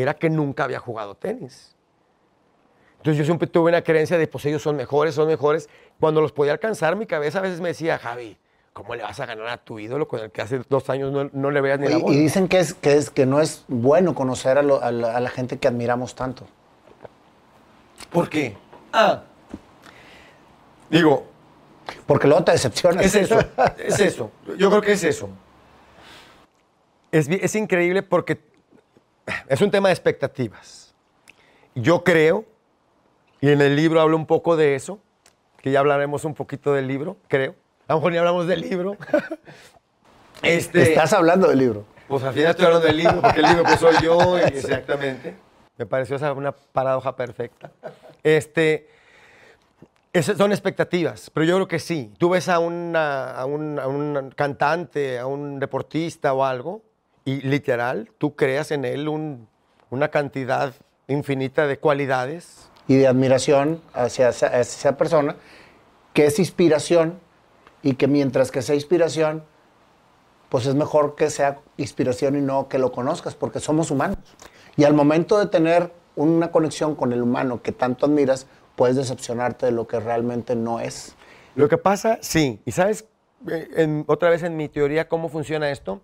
era 0.00 0.14
que 0.14 0.31
nunca 0.31 0.64
había 0.64 0.78
jugado 0.78 1.14
tenis. 1.14 1.75
Entonces 2.99 3.19
yo 3.19 3.25
siempre 3.25 3.47
tuve 3.47 3.71
una 3.71 3.83
creencia 3.83 4.19
de, 4.19 4.26
pues 4.26 4.45
ellos 4.47 4.61
son 4.62 4.76
mejores, 4.76 5.14
son 5.14 5.28
mejores. 5.28 5.69
Cuando 6.00 6.21
los 6.21 6.33
podía 6.33 6.52
alcanzar, 6.52 6.97
mi 6.97 7.07
cabeza 7.07 7.38
a 7.38 7.43
veces 7.43 7.61
me 7.61 7.69
decía, 7.69 7.99
Javi, 7.99 8.37
¿cómo 8.73 8.95
le 8.97 9.02
vas 9.05 9.21
a 9.21 9.26
ganar 9.26 9.47
a 9.49 9.57
tu 9.59 9.78
ídolo 9.78 10.09
con 10.09 10.21
el 10.21 10.31
que 10.33 10.43
hace 10.43 10.61
dos 10.69 10.90
años 10.90 11.12
no, 11.12 11.31
no 11.33 11.50
le 11.50 11.61
veas 11.61 11.78
ni 11.78 11.88
la 11.88 11.99
bola? 11.99 12.14
y 12.14 12.19
dicen 12.19 12.49
que, 12.49 12.59
es, 12.59 12.75
que, 12.75 12.97
es, 12.97 13.11
que 13.11 13.25
no 13.26 13.40
es 13.40 13.64
bueno 13.69 14.14
conocer 14.14 14.59
a, 14.59 14.62
lo- 14.62 14.83
a 14.83 14.90
la, 14.90 15.17
a 15.17 15.21
la 15.21 15.31
gente 15.31 15.59
que 15.59 15.69
admiramos 15.69 16.14
tanto. 16.17 16.45
¿Por 18.11 18.28
qué? 18.28 18.57
Ah. 18.93 19.23
Digo, 20.90 21.26
Porque 22.07 22.26
luego 22.26 22.43
te 22.45 22.52
decepcionas. 22.52 23.05
Es 23.05 23.14
eso, 23.14 23.38
es 23.78 24.00
eso. 24.00 24.31
Yo 24.57 24.71
creo 24.71 24.83
que 24.83 24.93
es 24.93 25.05
eso. 25.05 25.28
Es, 27.12 27.28
es 27.28 27.55
increíble 27.55 28.02
porque 28.02 28.38
es 29.49 29.61
un 29.61 29.70
tema 29.70 29.88
de 29.88 29.94
expectativas. 29.94 30.94
Yo 31.75 32.02
creo, 32.04 32.44
y 33.40 33.50
en 33.50 33.61
el 33.61 33.76
libro 33.76 34.00
hablo 34.00 34.16
un 34.16 34.26
poco 34.26 34.56
de 34.56 34.75
eso, 34.75 34.99
que 35.61 35.70
ya 35.70 35.80
hablaremos 35.80 36.25
un 36.25 36.35
poquito 36.35 36.73
del 36.73 36.87
libro, 36.88 37.16
creo. 37.28 37.54
A 37.87 37.92
lo 37.92 37.99
mejor 37.99 38.12
ni 38.12 38.18
hablamos 38.18 38.47
del 38.47 38.61
libro. 38.61 38.97
este, 40.42 40.82
Estás 40.82 41.12
hablando 41.12 41.49
del 41.49 41.58
libro. 41.58 41.85
Pues 42.08 42.23
al 42.23 42.32
final 42.32 42.50
estoy 42.50 42.66
hablando 42.66 42.87
del 42.87 42.97
libro, 42.97 43.20
porque 43.20 43.40
el 43.40 43.47
libro 43.47 43.62
pues 43.64 43.80
soy 43.80 43.94
yo, 44.02 44.38
exactamente. 44.38 45.37
Me 45.76 45.87
pareció 45.87 46.16
esa 46.16 46.32
una 46.32 46.52
paradoja 46.52 47.14
perfecta. 47.14 47.70
Este, 48.23 48.88
son 50.23 50.50
expectativas, 50.50 51.30
pero 51.30 51.44
yo 51.44 51.54
creo 51.56 51.68
que 51.68 51.78
sí. 51.78 52.12
Tú 52.18 52.30
ves 52.30 52.49
a, 52.49 52.58
una, 52.58 53.32
a, 53.32 53.44
un, 53.44 53.78
a 53.78 53.87
un 53.87 54.32
cantante, 54.35 55.18
a 55.18 55.26
un 55.26 55.61
deportista 55.61 56.32
o 56.32 56.44
algo, 56.44 56.82
y 57.28 57.42
literal, 57.42 58.08
tú 58.16 58.37
creas 58.37 58.70
en 58.70 58.87
él 58.87 59.06
un, 59.06 59.49
una 59.90 60.08
cantidad 60.08 60.73
infinita 61.08 61.66
de 61.66 61.78
cualidades. 61.78 62.70
Y 62.87 62.97
de 62.97 63.06
admiración 63.06 63.82
hacia 63.92 64.30
esa, 64.30 64.97
persona, 64.97 65.37
que 66.14 66.25
es 66.25 66.38
inspiración, 66.38 67.20
y 67.82 67.97
que 67.97 68.06
mientras 68.06 68.50
que 68.50 68.62
sea 68.62 68.75
inspiración, 68.75 69.44
pues 70.49 70.64
es 70.64 70.75
mejor 70.75 71.16
que 71.16 71.28
sea 71.28 71.58
inspiración 71.76 72.35
y 72.35 72.40
no 72.40 72.66
que 72.66 72.78
lo 72.78 72.92
conozcas, 72.92 73.35
porque 73.35 73.61
somos 73.61 73.90
humanos. 73.90 74.16
Y 74.78 74.85
al 74.85 74.94
momento 74.94 75.38
de 75.38 75.49
tener 75.49 75.92
una 76.16 76.50
conexión 76.50 76.94
con 76.94 77.12
el 77.12 77.20
humano 77.20 77.61
que 77.61 77.73
tanto 77.73 78.06
admiras, 78.06 78.47
puedes 78.75 78.97
decepcionarte 78.97 79.66
de 79.66 79.73
lo 79.73 79.87
que 79.87 80.00
realmente 80.00 80.56
no 80.56 80.80
es. 80.80 81.14
Lo 81.56 81.68
que 81.68 81.76
pasa, 81.76 82.16
sí, 82.23 82.62
y 82.64 82.73
sabes, 82.73 83.04
eh, 83.50 84.04
otra 84.06 84.30
vez 84.30 84.42
en 84.44 84.56
mi 84.56 84.70
teoría, 84.70 85.08
cómo 85.08 85.28
funciona 85.28 85.70
esto, 85.70 86.00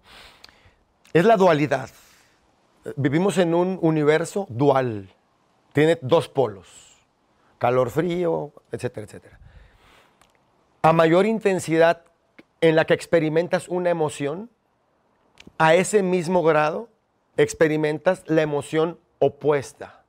es 1.14 1.24
la 1.24 1.36
dualidad. 1.36 1.88
Vivimos 2.96 3.38
en 3.38 3.54
un 3.54 3.78
universo 3.80 4.46
dual, 4.50 5.08
tiene 5.72 5.98
dos 6.02 6.28
polos, 6.28 6.98
calor, 7.58 7.88
frío, 7.88 8.52
etcétera, 8.70 9.06
etcétera. 9.06 9.40
A 10.82 10.92
mayor 10.92 11.24
intensidad 11.24 12.02
en 12.60 12.76
la 12.76 12.84
que 12.84 12.94
experimentas 12.94 13.68
una 13.68 13.90
emoción, 13.90 14.50
a 15.56 15.74
ese 15.74 16.02
mismo 16.02 16.42
grado 16.42 16.88
experimentas 17.36 18.24
la 18.26 18.42
emoción 18.42 18.98
opuesta. 19.18 20.02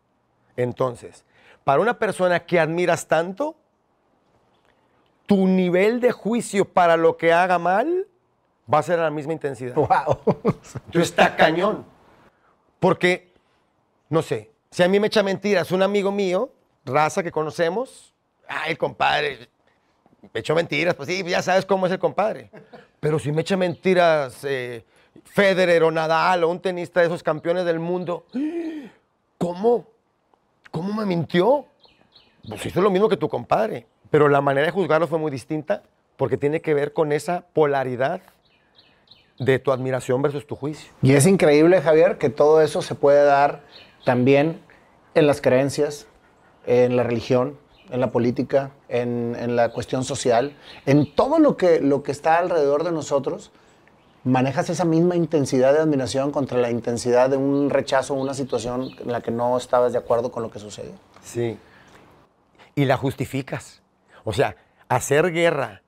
Entonces, 0.58 1.24
para 1.64 1.82
una 1.82 2.00
persona 2.00 2.46
que 2.46 2.60
admiras 2.60 3.08
tanto, 3.08 3.56
tu 5.28 5.48
nivel 5.48 6.00
de 6.00 6.12
juicio 6.12 6.66
para 6.66 6.98
lo 6.98 7.18
que 7.18 7.32
haga 7.32 7.60
mal 7.60 8.08
va 8.72 8.80
a 8.80 8.84
ser 8.84 9.00
a 9.00 9.04
la 9.04 9.12
misma 9.12 9.34
intensidad. 9.34 9.76
Wow. 9.76 10.20
Entonces 10.88 11.10
está 11.10 11.36
cañón. 11.36 11.86
Porque, 12.80 13.34
no 14.10 14.22
sé, 14.22 14.52
si 14.72 14.84
a 14.84 14.88
mí 14.88 15.00
me 15.00 15.08
echa 15.08 15.24
mentiras 15.24 15.72
un 15.72 15.82
amigo 15.82 16.12
mío, 16.12 16.52
raza 16.84 17.24
que 17.24 17.32
conocemos, 17.32 18.14
ay, 18.48 18.76
compadre, 18.76 19.50
me 20.34 20.40
echó 20.40 20.56
mentiras, 20.56 20.96
pues 20.96 21.10
sí, 21.10 21.24
ya 21.24 21.42
sabes 21.42 21.66
cómo 21.66 21.86
es 21.86 21.92
el 21.92 22.00
compadre. 22.00 22.52
Pero 23.00 23.20
si 23.20 23.32
me 23.32 23.42
echa 23.42 23.58
mentiras 23.58 24.44
eh, 24.44 24.86
Federer 25.24 25.84
o 25.84 25.92
Nadal 25.92 26.44
o 26.44 26.50
un 26.50 26.60
tenista 26.60 27.00
de 27.00 27.08
esos 27.08 27.24
campeones 27.24 27.66
del 27.66 27.80
mundo, 27.80 28.26
¿cómo? 29.38 29.88
¿Cómo 30.72 30.94
me 30.94 31.06
mintió? 31.06 31.66
Pues 32.48 32.66
hizo 32.66 32.82
lo 32.82 32.90
mismo 32.90 33.10
que 33.10 33.18
tu 33.18 33.30
compadre. 33.30 33.88
Pero 34.12 34.28
la 34.30 34.42
manera 34.42 34.68
de 34.68 34.72
juzgarlo 34.72 35.08
fue 35.08 35.20
muy 35.20 35.32
distinta 35.32 35.84
porque 36.18 36.38
tiene 36.38 36.62
que 36.62 36.74
ver 36.74 36.94
con 36.94 37.12
esa 37.12 37.46
polaridad 37.54 38.22
de 39.40 39.60
tu 39.60 39.72
admiración 39.72 40.22
versus 40.22 40.48
tu 40.48 40.56
juicio. 40.56 40.92
Y 41.02 41.14
es 41.14 41.26
increíble, 41.26 41.82
Javier, 41.82 42.18
que 42.18 42.30
todo 42.30 42.62
eso 42.62 42.82
se 42.82 42.96
puede 42.96 43.24
dar 43.24 43.62
también 44.06 44.62
en 45.14 45.28
las 45.28 45.42
creencias, 45.42 46.08
en 46.66 46.96
la 46.96 47.04
religión, 47.04 47.58
en 47.90 48.00
la 48.00 48.12
política, 48.12 48.72
en, 48.90 49.56
la 49.56 49.70
cuestión 49.70 50.04
social, 50.04 50.56
en 50.86 51.14
todo 51.14 51.40
lo 51.40 51.58
que, 51.58 51.80
lo 51.80 52.04
que 52.04 52.12
está 52.12 52.38
alrededor 52.38 52.84
de 52.84 52.92
nosotros, 52.92 53.52
manejas 54.24 54.70
esa 54.70 54.86
misma 54.86 55.16
intensidad 55.16 55.74
de 55.74 55.80
admiración 55.80 56.32
contra 56.32 56.58
la 56.58 56.72
intensidad 56.72 57.30
de 57.30 57.38
un 57.38 57.70
rechazo, 57.70 58.16
una 58.16 58.34
situación 58.34 58.90
en 59.00 59.12
la 59.12 59.22
que 59.22 59.32
no 59.32 59.56
estabas 59.58 59.92
de 59.94 60.00
acuerdo 60.00 60.32
con 60.32 60.44
lo 60.44 60.50
que 60.50 60.60
sucedió. 60.60 60.94
Sí. 61.24 61.58
Y 62.74 62.86
la 62.86 62.98
justificas. 62.98 63.82
O 64.24 64.34
sea, 64.34 64.56
hacer 64.90 65.32
guerra 65.32 65.84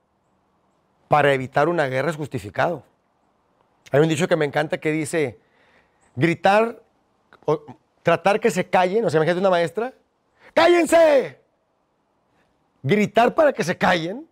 para 1.07 1.33
evitar 1.33 1.67
una 1.67 1.87
guerra 1.87 2.11
es 2.11 2.15
justificado. 2.15 2.83
Hay 3.91 4.01
un 4.01 4.09
dicho 4.09 4.27
que 4.27 4.35
me 4.35 4.45
encanta 4.45 4.79
que 4.79 4.91
dice, 4.91 5.39
gritar, 6.15 6.81
o 7.45 7.63
tratar 8.03 8.39
que 8.39 8.51
se 8.51 8.69
callen, 8.69 9.05
o 9.05 9.09
sea, 9.09 9.19
imagínate 9.19 9.39
una 9.39 9.49
maestra, 9.49 9.93
¡cállense! 10.53 11.39
Gritar 12.83 13.33
para 13.33 13.53
que 13.53 13.63
se 13.63 13.77
callen, 13.77 14.27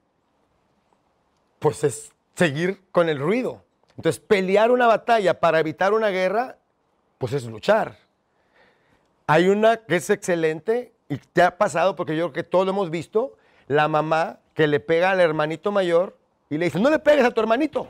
pues 1.60 1.84
es 1.84 2.12
seguir 2.36 2.82
con 2.92 3.10
el 3.10 3.20
ruido. 3.20 3.64
Entonces, 3.98 4.20
pelear 4.20 4.72
una 4.72 4.88
batalla 4.88 5.40
para 5.40 5.60
evitar 5.60 5.94
una 5.94 6.10
guerra, 6.10 6.58
pues 7.18 7.34
es 7.34 7.46
luchar. 7.46 7.98
Hay 9.28 9.48
una 9.48 9.78
que 9.78 9.96
es 9.96 10.10
excelente 10.10 10.94
y 11.08 11.18
te 11.18 11.42
ha 11.42 11.58
pasado, 11.58 11.96
porque 11.96 12.16
yo 12.16 12.32
creo 12.32 12.44
que 12.44 12.50
todos 12.50 12.66
lo 12.66 12.72
hemos 12.72 12.90
visto, 12.90 13.38
la 13.68 13.88
mamá 13.88 14.40
que 14.54 14.68
le 14.68 14.80
pega 14.80 15.12
al 15.12 15.20
hermanito 15.20 15.72
mayor 15.72 16.18
y 16.50 16.58
le 16.58 16.66
dice, 16.66 16.80
no 16.80 16.90
le 16.90 17.00
pegues 17.00 17.26
a 17.26 17.32
tu 17.32 17.42
hermanito. 17.42 17.88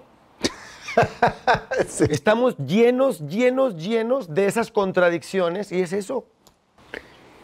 Estamos 2.09 2.57
llenos, 2.57 3.19
llenos, 3.27 3.75
llenos 3.75 4.33
de 4.33 4.45
esas 4.45 4.71
contradicciones 4.71 5.71
y 5.71 5.81
es 5.81 5.93
eso. 5.93 6.25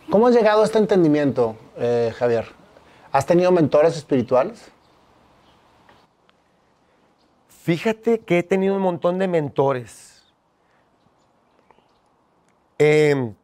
¿Cómo 0.09 0.27
has 0.27 0.35
llegado 0.35 0.61
a 0.61 0.65
este 0.65 0.77
entendimiento, 0.77 1.55
eh, 1.77 2.13
Javier? 2.17 2.45
¿Has 3.11 3.25
tenido 3.25 3.51
mentores 3.51 3.95
espirituales? 3.95 4.71
Fíjate 7.63 8.19
que 8.19 8.39
he 8.39 8.43
tenido 8.43 8.75
un 8.75 8.81
montón 8.81 9.19
de 9.19 9.27
mentores. 9.27 10.23
Em, 12.77 13.35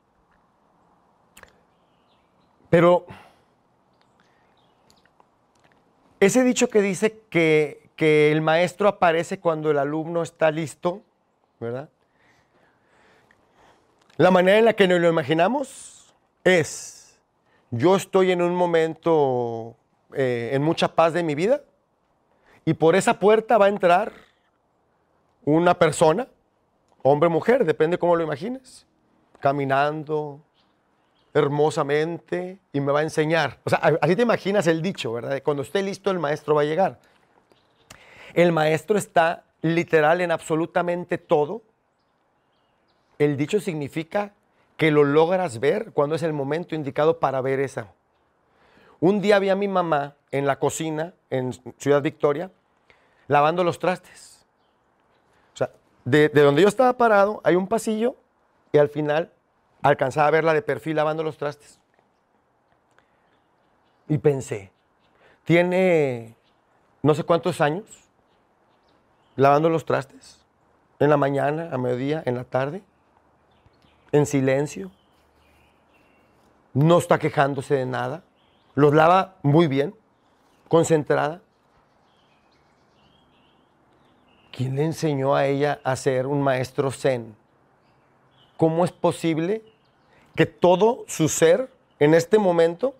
pero 2.69 3.05
ese 6.19 6.43
dicho 6.43 6.69
que 6.69 6.81
dice 6.81 7.21
que, 7.29 7.86
que 7.97 8.31
el 8.31 8.41
maestro 8.41 8.87
aparece 8.87 9.39
cuando 9.39 9.71
el 9.71 9.79
alumno 9.79 10.21
está 10.21 10.51
listo, 10.51 11.01
¿verdad? 11.59 11.89
La 14.15 14.31
manera 14.31 14.59
en 14.59 14.65
la 14.65 14.73
que 14.73 14.87
nos 14.87 15.01
lo 15.01 15.09
imaginamos 15.09 16.13
es, 16.43 17.19
yo 17.71 17.95
estoy 17.95 18.31
en 18.31 18.41
un 18.41 18.55
momento 18.55 19.75
eh, 20.13 20.51
en 20.53 20.61
mucha 20.61 20.95
paz 20.95 21.11
de 21.13 21.23
mi 21.23 21.35
vida 21.35 21.61
y 22.65 22.75
por 22.75 22.95
esa 22.95 23.19
puerta 23.19 23.57
va 23.57 23.65
a 23.65 23.69
entrar 23.69 24.13
una 25.43 25.73
persona, 25.73 26.27
hombre 27.01 27.27
o 27.27 27.31
mujer, 27.31 27.65
depende 27.65 27.97
cómo 27.97 28.15
lo 28.15 28.23
imagines, 28.23 28.85
caminando 29.39 30.39
hermosamente 31.33 32.59
y 32.73 32.79
me 32.79 32.91
va 32.91 32.99
a 32.99 33.03
enseñar. 33.03 33.59
O 33.63 33.69
sea, 33.69 33.79
así 34.01 34.15
te 34.15 34.21
imaginas 34.21 34.67
el 34.67 34.81
dicho, 34.81 35.13
¿verdad? 35.13 35.41
Cuando 35.43 35.63
esté 35.63 35.81
listo 35.81 36.11
el 36.11 36.19
maestro 36.19 36.55
va 36.55 36.61
a 36.61 36.65
llegar. 36.65 36.99
El 38.33 38.51
maestro 38.51 38.97
está 38.97 39.43
literal 39.61 40.21
en 40.21 40.31
absolutamente 40.31 41.17
todo. 41.17 41.61
El 43.19 43.37
dicho 43.37 43.59
significa 43.59 44.33
que 44.75 44.91
lo 44.91 45.03
logras 45.03 45.59
ver 45.59 45.91
cuando 45.91 46.15
es 46.15 46.23
el 46.23 46.33
momento 46.33 46.75
indicado 46.75 47.19
para 47.19 47.41
ver 47.41 47.59
esa. 47.59 47.93
Un 48.99 49.21
día 49.21 49.39
vi 49.39 49.49
a 49.49 49.55
mi 49.55 49.67
mamá 49.67 50.15
en 50.31 50.45
la 50.45 50.59
cocina 50.59 51.13
en 51.29 51.53
Ciudad 51.77 52.01
Victoria 52.01 52.51
lavando 53.27 53.63
los 53.63 53.79
trastes. 53.79 54.45
O 55.53 55.57
sea, 55.57 55.71
de, 56.05 56.29
de, 56.29 56.41
donde 56.41 56.61
yo 56.61 56.67
estaba 56.67 56.93
parado 56.97 57.41
hay 57.43 57.55
un 57.55 57.67
pasillo 57.67 58.15
y 58.71 58.77
al 58.77 58.89
final 58.89 59.31
alcanzaba 59.81 60.27
a 60.27 60.31
verla 60.31 60.53
de 60.53 60.61
perfil 60.61 60.95
lavando 60.95 61.23
los 61.23 61.37
trastes. 61.37 61.79
Y 64.09 64.17
pensé, 64.19 64.71
tiene 65.43 66.35
no 67.01 67.13
sé 67.15 67.23
cuántos 67.23 67.61
años, 67.61 67.85
lavando 69.37 69.69
los 69.69 69.85
trastes, 69.85 70.43
en 70.99 71.09
la 71.09 71.15
mañana, 71.15 71.69
a 71.71 71.77
mediodía, 71.77 72.23
en 72.25 72.35
la 72.35 72.43
tarde, 72.43 72.81
en 74.11 74.25
silencio. 74.25 74.91
No 76.73 76.97
está 76.97 77.19
quejándose 77.19 77.75
de 77.75 77.85
nada. 77.85 78.23
Los 78.75 78.93
lava 78.93 79.35
muy 79.43 79.67
bien, 79.67 79.95
concentrada. 80.67 81.41
¿Quién 84.51 84.75
le 84.75 84.85
enseñó 84.85 85.35
a 85.35 85.45
ella 85.45 85.79
a 85.83 85.95
ser 85.95 86.25
un 86.25 86.41
maestro 86.41 86.91
zen? 86.91 87.35
¿Cómo 88.57 88.85
es 88.85 88.91
posible 88.91 89.63
que 90.35 90.47
todo 90.47 91.05
su 91.07 91.29
ser 91.29 91.71
en 91.99 92.15
este 92.15 92.39
momento 92.39 92.95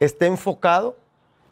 esté 0.00 0.26
enfocado 0.26 0.96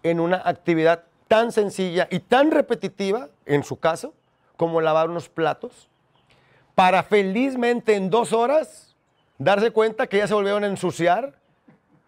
en 0.03 0.21
una 0.21 0.41
actividad 0.45 1.05
tan 1.29 1.53
sencilla 1.53 2.09
y 2.11 2.21
tan 2.21 2.51
repetitiva, 2.51 3.29
en 3.47 3.65
su 3.65 3.77
caso, 3.79 4.15
como 4.57 4.81
lavar 4.81 5.11
unos 5.11 5.29
platos, 5.29 5.89
para 6.75 7.03
felizmente 7.03 7.95
en 7.95 8.11
dos 8.11 8.33
horas 8.33 8.97
darse 9.39 9.71
cuenta 9.71 10.07
que 10.07 10.19
ya 10.19 10.27
se 10.27 10.35
volvieron 10.35 10.65
a 10.65 10.67
ensuciar 10.67 11.35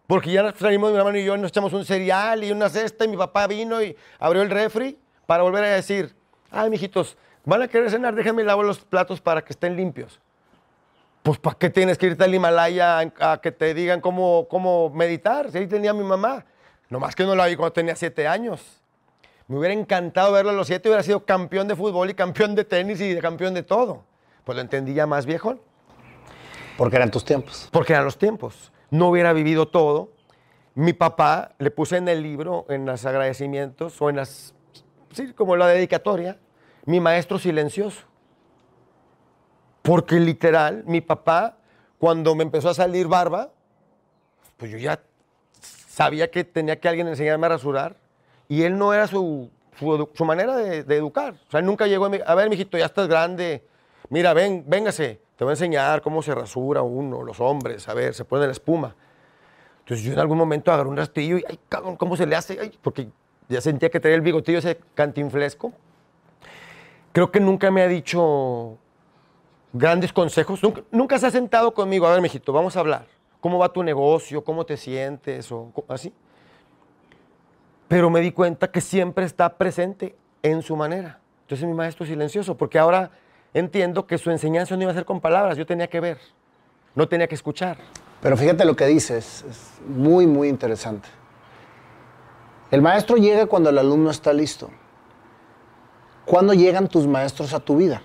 Porque 0.07 0.31
ya 0.31 0.55
salimos 0.57 0.93
mi 0.93 0.99
hermano 0.99 1.19
y 1.19 1.25
yo, 1.25 1.37
nos 1.37 1.51
echamos 1.51 1.73
un 1.73 1.85
cereal 1.85 2.45
y 2.45 2.53
una 2.53 2.69
cesta 2.69 3.05
y 3.05 3.09
mi 3.09 3.17
papá 3.17 3.47
vino 3.49 3.83
y 3.83 3.97
abrió 4.19 4.43
el 4.43 4.51
refri 4.51 4.97
para 5.27 5.43
volver 5.43 5.65
a 5.65 5.69
decir, 5.69 6.15
ay, 6.51 6.71
mijitos, 6.71 7.17
van 7.45 7.63
a 7.63 7.69
querer 7.69 7.91
cenar, 7.91 8.15
déjenme 8.15 8.45
lavar 8.45 8.65
los 8.65 8.79
platos 8.79 9.21
para 9.21 9.43
que 9.43 9.53
estén 9.53 9.77
limpios. 9.77 10.21
Pues, 11.25 11.41
¿para 11.41 11.59
qué 11.59 11.71
tienes 11.71 11.99
que 11.99 12.07
irte 12.07 12.23
al 12.23 12.33
Himalaya 12.33 13.01
a 13.19 13.41
que 13.41 13.51
te 13.51 13.75
digan 13.75 14.01
cómo, 14.01 14.47
cómo 14.49 14.91
meditar? 14.91 15.51
Si 15.51 15.59
ahí 15.59 15.67
tenía 15.67 15.93
mi 15.93 16.05
mamá. 16.05 16.45
Nomás 16.89 17.17
que 17.17 17.25
no 17.25 17.35
la 17.35 17.47
vi 17.47 17.57
cuando 17.57 17.73
tenía 17.73 17.97
siete 17.97 18.29
años. 18.29 18.63
Me 19.49 19.59
hubiera 19.59 19.75
encantado 19.75 20.33
verlo 20.33 20.51
a 20.51 20.55
los 20.55 20.67
siete, 20.67 20.89
hubiera 20.89 21.05
sido 21.05 21.25
campeón 21.25 21.69
de 21.69 21.77
fútbol 21.77 22.11
y 22.11 22.15
campeón 22.15 22.55
de 22.57 22.65
tenis 22.65 23.01
y 23.01 23.17
campeón 23.19 23.55
de 23.55 23.63
todo. 23.63 24.05
Pues 24.45 24.57
lo 24.57 24.63
entendí 24.63 24.93
ya 24.93 25.07
más 25.07 25.25
viejo. 25.25 25.61
Porque 26.77 26.97
eran 26.97 27.11
tus 27.11 27.25
tiempos. 27.25 27.69
Porque 27.71 27.93
eran 27.93 28.05
los 28.05 28.19
tiempos. 28.19 28.73
No 28.91 29.09
hubiera 29.09 29.33
vivido 29.33 29.69
todo. 29.69 30.11
Mi 30.75 30.93
papá 30.93 31.55
le 31.59 31.71
puse 31.71 31.97
en 31.97 32.09
el 32.09 32.23
libro, 32.23 32.67
en 32.69 32.87
los 32.87 33.07
agradecimientos 33.07 34.01
o 34.03 34.11
en 34.11 34.17
las, 34.17 34.55
sí, 35.13 35.33
como 35.33 35.57
la 35.57 35.69
dedicatoria, 35.69 36.39
mi 36.85 37.01
maestro 37.01 37.39
silencioso. 37.39 38.03
Porque 39.83 40.17
literal, 40.17 40.83
mi 40.87 41.01
papá, 41.01 41.57
cuando 41.99 42.35
me 42.35 42.43
empezó 42.43 42.69
a 42.69 42.75
salir 42.75 43.07
barba, 43.07 43.53
pues 44.57 44.71
yo 44.71 44.79
ya 44.79 45.01
sabía 45.61 46.31
que 46.31 46.45
tenía 46.45 46.79
que 46.79 46.89
alguien 46.89 47.07
enseñarme 47.07 47.47
a 47.47 47.51
rasurar 47.51 47.97
y 48.49 48.63
él 48.63 48.79
no 48.79 48.93
era 48.95 49.07
su, 49.07 49.51
su, 49.79 50.25
manera 50.25 50.57
de, 50.57 50.97
educar. 50.97 51.35
O 51.49 51.51
sea, 51.51 51.61
él 51.61 51.67
nunca 51.67 51.87
llegó 51.87 52.07
a, 52.07 52.09
mi, 52.09 52.19
a 52.25 52.35
ver, 52.35 52.49
mijito, 52.49 52.79
ya 52.79 52.87
estás 52.87 53.09
grande, 53.09 53.65
mira, 54.09 54.33
ven, 54.35 54.65
véngase, 54.67 55.21
te 55.37 55.45
voy 55.45 55.53
a 55.53 55.55
enseñar 55.55 56.01
cómo 56.01 56.23
se 56.23 56.35
rasura 56.35 56.83
uno, 56.83 57.23
los 57.23 57.41
hombres, 57.41 57.89
a 57.89 57.95
ver, 57.95 58.15
se 58.15 58.25
pone 58.25 58.47
la 58.47 58.53
espuma. 58.53 58.95
Entonces 59.81 60.05
yo 60.05 60.13
en 60.13 60.19
algún 60.19 60.39
momento 60.39 60.73
agarré 60.73 60.89
un 60.89 60.97
rastrillo 60.97 61.39
y, 61.39 61.45
ay, 61.49 61.59
cabrón, 61.69 61.97
¿cómo 61.97 62.17
se 62.17 62.27
le 62.27 62.35
hace? 62.35 62.73
Porque 62.83 63.09
ya 63.49 63.61
sentía 63.61 63.91
que 63.91 64.01
tenía 64.01 64.17
el 64.17 64.23
bigotillo 64.23 64.59
ese 64.59 64.79
cantinflesco. 64.95 65.73
Creo 67.13 67.31
que 67.31 67.39
nunca 67.39 67.71
me 67.71 67.83
ha 67.83 67.89
dicho 67.89 68.77
grandes 69.73 70.13
consejos. 70.13 70.63
Nunca, 70.63 70.83
nunca 70.91 71.19
se 71.19 71.27
ha 71.27 71.31
sentado 71.31 71.73
conmigo, 71.73 72.07
a 72.07 72.13
ver, 72.13 72.21
mijito, 72.21 72.53
vamos 72.53 72.77
a 72.77 72.81
hablar. 72.81 73.07
¿Cómo 73.41 73.59
va 73.59 73.73
tu 73.73 73.83
negocio? 73.83 74.43
¿Cómo 74.43 74.67
te 74.67 74.77
sientes? 74.77 75.53
O 75.53 75.73
así. 75.89 76.13
Pero 77.89 78.11
me 78.11 78.21
di 78.21 78.33
cuenta 78.33 78.71
que 78.71 78.81
siempre 78.81 79.25
está 79.25 79.57
presente 79.57 80.17
en 80.43 80.63
su 80.63 80.77
manera. 80.77 81.21
Entonces 81.43 81.67
mi 81.67 81.75
maestro 81.75 82.05
silencioso, 82.05 82.57
porque 82.57 82.79
ahora 82.79 83.11
entiendo 83.55 84.07
que 84.07 84.19
su 84.19 84.31
enseñanza 84.31 84.77
no 84.77 84.83
iba 84.83 84.91
a 84.91 84.95
ser 84.95 85.05
con 85.05 85.21
palabras, 85.21 85.57
yo 85.57 85.65
tenía 85.65 85.89
que 85.89 86.01
ver, 86.01 86.19
no 86.95 87.09
tenía 87.09 87.29
que 87.29 87.37
escuchar. 87.37 87.79
Pero 88.21 88.37
fíjate 88.37 88.65
lo 88.65 88.75
que 88.75 88.87
dices, 88.87 89.45
es 89.49 89.71
muy, 89.87 90.27
muy 90.27 90.49
interesante. 90.49 91.09
El 92.71 92.83
maestro 92.83 93.17
llega 93.17 93.47
cuando 93.47 93.71
el 93.71 93.79
alumno 93.79 94.11
está 94.11 94.33
listo. 94.33 94.69
¿Cuándo 96.25 96.53
llegan 96.53 96.89
tus 96.89 97.07
maestros 97.07 97.55
a 97.55 97.61
tu 97.61 97.77
vida? 97.77 98.03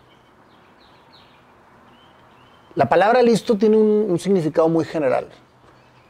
La 2.75 2.87
palabra 2.87 3.23
listo 3.23 3.57
tiene 3.57 3.77
un, 3.77 4.11
un, 4.11 4.19
significado 4.19 4.69
muy 4.69 4.85
general. 4.85 5.27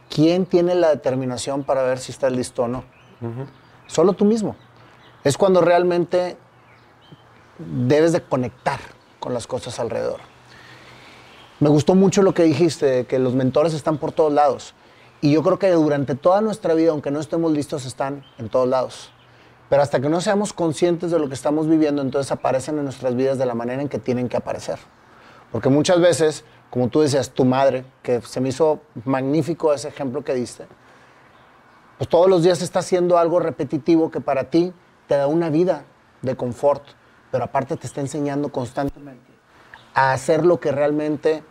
¿Quién 0.10 0.46
tiene 0.46 0.76
la 0.76 0.90
determinación 0.90 1.64
para 1.64 1.84
ver 1.84 1.98
si 2.00 2.12
estás 2.12 2.34
listo 2.34 2.64
o 2.64 2.68
no? 2.68 2.84
Uh 3.22 3.28
-huh. 3.28 3.61
Solo 3.92 4.14
tú 4.14 4.24
mismo. 4.24 4.56
Es 5.26 5.38
cuando 5.38 5.60
realmente 5.60 6.38
debes 7.60 8.14
de 8.14 8.22
conectar 8.22 8.80
con 9.20 9.34
las 9.34 9.48
cosas 9.48 9.82
alrededor. 9.82 10.22
Me 11.60 11.68
gustó 11.68 11.94
mucho 11.94 12.22
lo 12.22 12.34
que 12.34 12.44
dijiste, 12.44 13.06
que 13.06 13.20
los 13.20 13.36
mentores 13.36 13.74
están 13.74 13.98
por 13.98 14.14
todos 14.14 14.32
lados. 14.32 14.74
Y 15.20 15.34
yo 15.34 15.44
creo 15.44 15.60
que 15.60 15.70
durante 15.72 16.16
toda 16.16 16.40
nuestra 16.40 16.74
vida, 16.74 16.92
aunque 16.92 17.12
no 17.12 17.20
estemos 17.20 17.52
listos, 17.52 17.86
están 17.86 18.24
en 18.38 18.48
todos 18.48 18.68
lados. 18.68 19.12
Pero 19.70 19.82
hasta 19.82 20.00
que 20.00 20.08
no 20.08 20.22
seamos 20.22 20.54
conscientes 20.54 21.12
de 21.12 21.20
lo 21.20 21.28
que 21.28 21.34
estamos 21.34 21.68
viviendo, 21.68 22.02
entonces 22.02 22.32
aparecen 22.32 22.78
en 22.78 22.86
nuestras 22.86 23.14
vidas 23.14 23.38
de 23.38 23.46
la 23.46 23.56
manera 23.56 23.82
en 23.82 23.90
que 23.90 24.00
tienen 24.00 24.30
que 24.30 24.38
aparecer. 24.38 24.80
Porque 25.52 25.68
muchas 25.68 26.00
veces, 26.00 26.46
como 26.70 26.88
tú 26.88 27.02
decías, 27.02 27.32
tu 27.32 27.44
madre, 27.44 27.84
que 28.04 28.22
se 28.22 28.40
me 28.40 28.50
hizo 28.50 28.80
magnífico 29.04 29.74
ese 29.74 29.90
ejemplo 29.90 30.24
que 30.24 30.34
diste, 30.34 30.66
pues 32.02 32.10
todos 32.10 32.28
los 32.28 32.42
días 32.42 32.64
está 32.64 32.80
haciendo 32.80 33.20
algo 33.20 33.40
repetitivo 33.40 34.10
que 34.10 34.20
para 34.22 34.46
ti 34.46 34.74
te 35.08 35.18
da 35.18 35.28
una 35.28 35.52
vida 35.52 35.84
de 36.24 36.36
confort, 36.36 36.82
pero 37.30 37.44
aparte 37.44 37.78
te 37.78 37.86
está 37.86 38.02
enseñando 38.02 38.50
constantemente 38.50 39.32
a 39.94 40.12
hacer 40.12 40.44
lo 40.44 40.60
que 40.60 40.72
realmente 40.72 41.44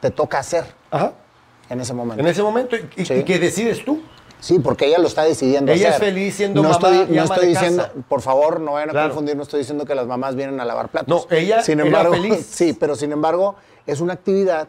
te 0.00 0.10
toca 0.10 0.40
hacer 0.40 0.64
Ajá. 0.90 1.12
en 1.70 1.80
ese 1.80 1.94
momento. 1.94 2.20
En 2.20 2.26
ese 2.26 2.42
momento, 2.42 2.74
y, 2.96 3.04
Sí. 3.04 3.14
y 3.14 3.22
que 3.22 3.38
decides 3.38 3.84
tú. 3.84 4.02
Sí, 4.40 4.58
porque 4.58 4.86
ella 4.86 4.98
lo 4.98 5.06
está 5.06 5.22
decidiendo 5.22 5.70
Ella 5.70 5.90
hacer. 5.90 6.02
es 6.02 6.08
feliz 6.14 6.34
siendo 6.34 6.62
no 6.64 6.70
mamá 6.70 6.88
estoy, 6.88 6.96
y 7.14 7.16
no 7.16 7.22
ama 7.22 7.34
estoy 7.36 7.40
de 7.46 7.46
diciendo, 7.54 7.82
casa. 7.84 7.94
por 8.08 8.22
favor, 8.22 8.58
no 8.58 8.72
vayan 8.72 8.88
a 8.88 8.92
Claro. 8.94 9.08
confundir, 9.10 9.36
no 9.36 9.44
estoy 9.44 9.60
diciendo 9.60 9.84
que 9.84 9.94
las 9.94 10.08
mamás 10.08 10.34
vienen 10.34 10.58
a 10.58 10.64
lavar 10.64 10.88
platos. 10.88 11.28
No, 11.30 11.36
ella 11.36 11.62
sin 11.62 11.78
era 11.78 11.86
embargo, 11.86 12.14
feliz. 12.14 12.44
Sí, 12.50 12.72
pero 12.72 12.96
sin 12.96 13.12
embargo, 13.12 13.54
es 13.86 14.00
una 14.00 14.14
actividad 14.14 14.66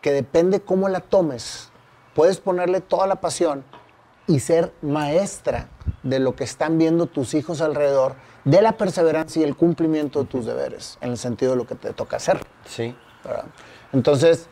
que 0.00 0.10
depende 0.12 0.60
cómo 0.62 0.88
la 0.88 1.00
tomes. 1.00 1.68
Puedes 2.14 2.40
ponerle 2.40 2.80
toda 2.80 3.06
la 3.06 3.16
pasión 3.16 3.62
y 4.26 4.40
ser 4.40 4.72
maestra 4.82 5.68
de 6.02 6.18
lo 6.18 6.34
que 6.34 6.44
están 6.44 6.78
viendo 6.78 7.06
tus 7.06 7.34
hijos 7.34 7.60
alrededor, 7.60 8.14
de 8.44 8.60
la 8.62 8.76
perseverancia 8.76 9.40
y 9.40 9.44
el 9.44 9.56
cumplimiento 9.56 10.20
de 10.20 10.26
tus 10.26 10.46
deberes, 10.46 10.98
en 11.00 11.10
el 11.10 11.18
sentido 11.18 11.52
de 11.52 11.58
lo 11.58 11.66
que 11.66 11.74
te 11.74 11.92
toca 11.92 12.16
hacer. 12.16 12.40
Sí. 12.66 12.94
¿verdad? 13.24 13.46
Entonces, 13.92 14.48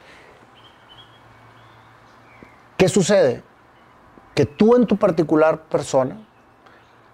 ¿qué 2.76 2.88
sucede? 2.88 3.42
Que 4.34 4.46
tú 4.46 4.76
en 4.76 4.86
tu 4.86 4.96
particular 4.96 5.64
persona 5.64 6.26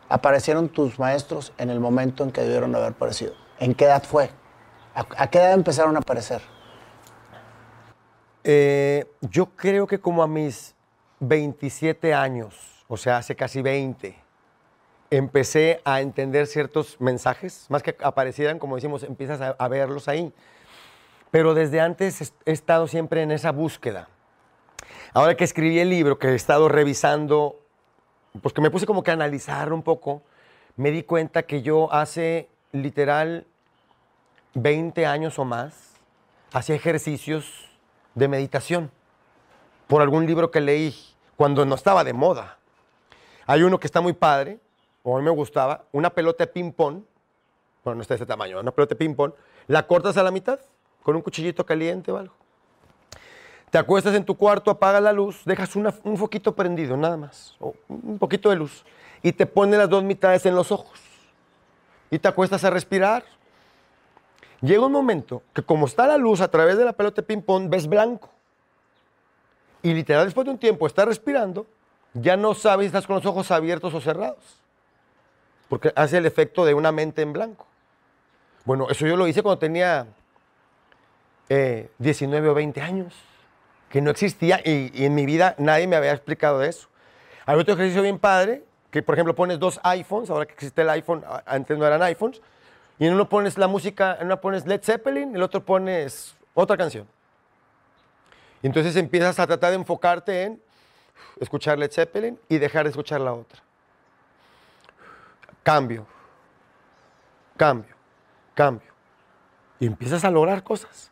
aparecieron 0.08 0.68
tus 0.68 0.98
maestros 0.98 1.52
en 1.58 1.70
el 1.70 1.80
momento 1.80 2.22
en 2.24 2.30
que 2.30 2.42
debieron 2.42 2.74
haber 2.74 2.92
aparecido. 2.92 3.34
¿En 3.58 3.74
qué 3.74 3.86
edad 3.86 4.04
fue? 4.04 4.30
¿A, 4.94 5.06
a 5.16 5.30
qué 5.30 5.38
edad 5.38 5.52
empezaron 5.52 5.96
a 5.96 5.98
aparecer? 5.98 6.40
Eh, 8.44 9.04
yo 9.20 9.46
creo 9.56 9.86
que 9.86 10.00
como 10.00 10.22
a 10.22 10.28
mis 10.28 10.74
27 11.20 12.14
años, 12.14 12.85
o 12.88 12.96
sea, 12.96 13.18
hace 13.18 13.35
casi 13.35 13.62
20, 13.62 14.16
empecé 15.11 15.81
a 15.85 16.00
entender 16.00 16.46
ciertos 16.46 17.00
mensajes, 17.00 17.66
más 17.68 17.83
que 17.83 17.96
aparecieran, 18.02 18.59
como 18.59 18.76
decimos, 18.76 19.02
empiezas 19.02 19.40
a, 19.40 19.50
a 19.50 19.68
verlos 19.68 20.09
ahí. 20.09 20.33
Pero 21.31 21.54
desde 21.54 21.81
antes 21.81 22.33
he 22.46 22.52
estado 22.52 22.87
siempre 22.88 23.22
en 23.22 23.31
esa 23.31 23.52
búsqueda. 23.52 24.09
Ahora 25.12 25.37
que 25.37 25.44
escribí 25.44 25.78
el 25.78 25.90
libro, 25.90 26.18
que 26.18 26.28
he 26.28 26.35
estado 26.35 26.68
revisando, 26.68 27.61
pues 28.42 28.54
que 28.54 28.61
me 28.61 28.70
puse 28.70 28.87
como 28.87 29.02
que 29.02 29.11
a 29.11 29.14
analizar 29.14 29.72
un 29.72 29.83
poco, 29.83 30.22
me 30.76 30.90
di 30.90 31.02
cuenta 31.02 31.42
que 31.42 31.62
yo 31.62 31.92
hace 31.92 32.48
literal 32.72 33.46
20 34.54 35.07
años 35.07 35.38
o 35.38 35.44
más 35.44 35.94
hacía 36.52 36.76
ejercicios 36.76 37.68
de 38.14 38.28
meditación 38.28 38.90
por 39.88 40.01
algún 40.03 40.27
libro 40.27 40.51
que 40.53 40.61
leí 40.61 40.94
cuando 41.37 41.64
no 41.66 41.74
estaba 41.74 42.05
de 42.05 42.12
moda. 42.12 42.59
Hay 43.46 43.62
uno 43.62 43.81
que 43.81 43.87
está 43.87 44.01
muy 44.01 44.12
padre, 44.12 44.61
o 45.03 45.16
a 45.16 45.18
mí 45.18 45.24
me 45.24 45.31
gustaba, 45.31 45.85
una 45.90 46.11
pelota 46.11 46.44
de 46.44 46.53
ping-pong, 46.53 47.03
bueno, 47.83 47.96
no 47.96 48.03
está 48.03 48.14
de 48.14 48.16
este 48.16 48.27
tamaño, 48.27 48.61
una 48.61 48.70
pelota 48.70 48.90
de 48.94 48.96
ping-pong, 48.96 49.33
la 49.66 49.87
cortas 49.87 50.16
a 50.16 50.22
la 50.22 50.31
mitad 50.31 50.61
con 51.03 51.16
un 51.16 51.22
cuchillito 51.22 51.64
caliente 51.64 52.12
o 52.12 52.18
algo. 52.18 52.35
Te 53.70 53.79
acuestas 53.79 54.14
en 54.14 54.24
tu 54.24 54.37
cuarto, 54.37 54.70
apagas 54.70 55.03
la 55.03 55.12
luz, 55.12 55.42
dejas 55.44 55.77
una- 55.77 55.94
un 56.05 56.16
foquito 56.16 56.55
prendido, 56.55 56.96
nada 56.96 57.16
más, 57.16 57.55
o 57.61 57.74
un 57.88 58.18
poquito 58.18 58.51
de 58.51 58.57
luz, 58.57 58.85
y 59.22 59.33
te 59.33 59.46
pones 59.46 59.79
las 59.79 59.88
dos 59.88 60.03
mitades 60.03 60.44
en 60.46 60.55
los 60.55 60.70
ojos. 60.70 61.01
Y 62.11 62.18
te 62.18 62.29
acuestas 62.29 62.64
a 62.64 62.70
respirar. 62.70 63.24
Llega 64.61 64.85
un 64.85 64.92
momento 64.92 65.42
que 65.53 65.62
como 65.62 65.87
está 65.87 66.07
la 66.07 66.16
luz 66.16 66.40
a 66.40 66.48
través 66.48 66.79
de 66.79 66.85
la 66.85 66.92
pelota 66.92 67.20
de 67.22 67.27
ping-pong, 67.27 67.68
ves 67.68 67.87
blanco. 67.87 68.31
Y 69.82 69.94
literal, 69.94 70.24
después 70.24 70.44
de 70.44 70.50
un 70.50 70.58
tiempo, 70.58 70.86
estás 70.86 71.06
respirando, 71.06 71.66
ya 72.14 72.36
no 72.36 72.54
sabes 72.54 72.84
si 72.84 72.86
estás 72.88 73.06
con 73.06 73.16
los 73.16 73.26
ojos 73.26 73.50
abiertos 73.50 73.94
o 73.94 74.00
cerrados. 74.00 74.60
Porque 75.68 75.92
hace 75.94 76.18
el 76.18 76.26
efecto 76.26 76.64
de 76.64 76.74
una 76.74 76.92
mente 76.92 77.22
en 77.22 77.32
blanco. 77.32 77.66
Bueno, 78.64 78.88
eso 78.90 79.06
yo 79.06 79.16
lo 79.16 79.26
hice 79.26 79.42
cuando 79.42 79.58
tenía 79.58 80.06
eh, 81.48 81.90
19 81.98 82.48
o 82.48 82.54
20 82.54 82.80
años, 82.80 83.14
que 83.88 84.00
no 84.00 84.10
existía 84.10 84.60
y, 84.64 85.04
en 85.04 85.14
mi 85.14 85.24
vida 85.24 85.54
nadie 85.58 85.86
me 85.86 85.96
había 85.96 86.12
explicado 86.12 86.62
eso. 86.62 86.88
Hay 87.46 87.58
otro 87.58 87.74
ejercicio 87.74 88.02
bien 88.02 88.18
padre, 88.18 88.64
que 88.90 89.02
por 89.02 89.14
ejemplo 89.14 89.34
pones 89.34 89.58
dos 89.58 89.80
iPhones, 89.82 90.28
ahora 90.28 90.46
que 90.46 90.52
existe 90.52 90.82
el 90.82 90.90
iPhone, 90.90 91.24
antes 91.46 91.78
no 91.78 91.86
eran 91.86 92.02
iPhones, 92.02 92.42
y 92.98 93.06
en 93.06 93.14
uno 93.14 93.28
pones 93.28 93.56
la 93.56 93.68
música, 93.68 94.18
en 94.20 94.26
uno 94.26 94.40
pones 94.40 94.66
Led 94.66 94.82
Zeppelin, 94.82 95.34
el 95.34 95.42
otro 95.42 95.64
pones 95.64 96.36
otra 96.52 96.76
canción. 96.76 97.06
Entonces 98.62 98.96
empiezas 98.96 99.38
a 99.38 99.46
tratar 99.46 99.70
de 99.70 99.76
enfocarte 99.76 100.42
en 100.42 100.62
escuchar 101.40 101.78
Led 101.78 101.90
Zeppelin 101.90 102.38
y 102.48 102.58
dejar 102.58 102.84
de 102.84 102.90
escuchar 102.90 103.20
la 103.20 103.32
otra. 103.32 103.60
Cambio, 105.62 106.06
cambio, 107.56 107.94
cambio. 108.54 108.88
Y 109.80 109.86
empiezas 109.86 110.24
a 110.24 110.30
lograr 110.30 110.62
cosas. 110.62 111.10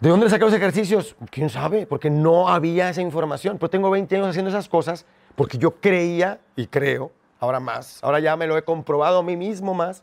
¿De 0.00 0.08
dónde 0.08 0.24
le 0.24 0.30
saqué 0.30 0.44
los 0.44 0.54
ejercicios? 0.54 1.14
¿Quién 1.30 1.50
sabe? 1.50 1.86
Porque 1.86 2.08
no 2.08 2.48
había 2.48 2.88
esa 2.88 3.02
información. 3.02 3.58
Pero 3.58 3.68
tengo 3.68 3.90
20 3.90 4.16
años 4.16 4.28
haciendo 4.28 4.48
esas 4.48 4.68
cosas 4.68 5.04
porque 5.36 5.58
yo 5.58 5.80
creía 5.80 6.40
y 6.56 6.66
creo, 6.66 7.12
ahora 7.38 7.60
más, 7.60 8.02
ahora 8.02 8.18
ya 8.18 8.36
me 8.36 8.46
lo 8.46 8.56
he 8.56 8.62
comprobado 8.62 9.18
a 9.18 9.22
mí 9.22 9.36
mismo 9.36 9.74
más, 9.74 10.02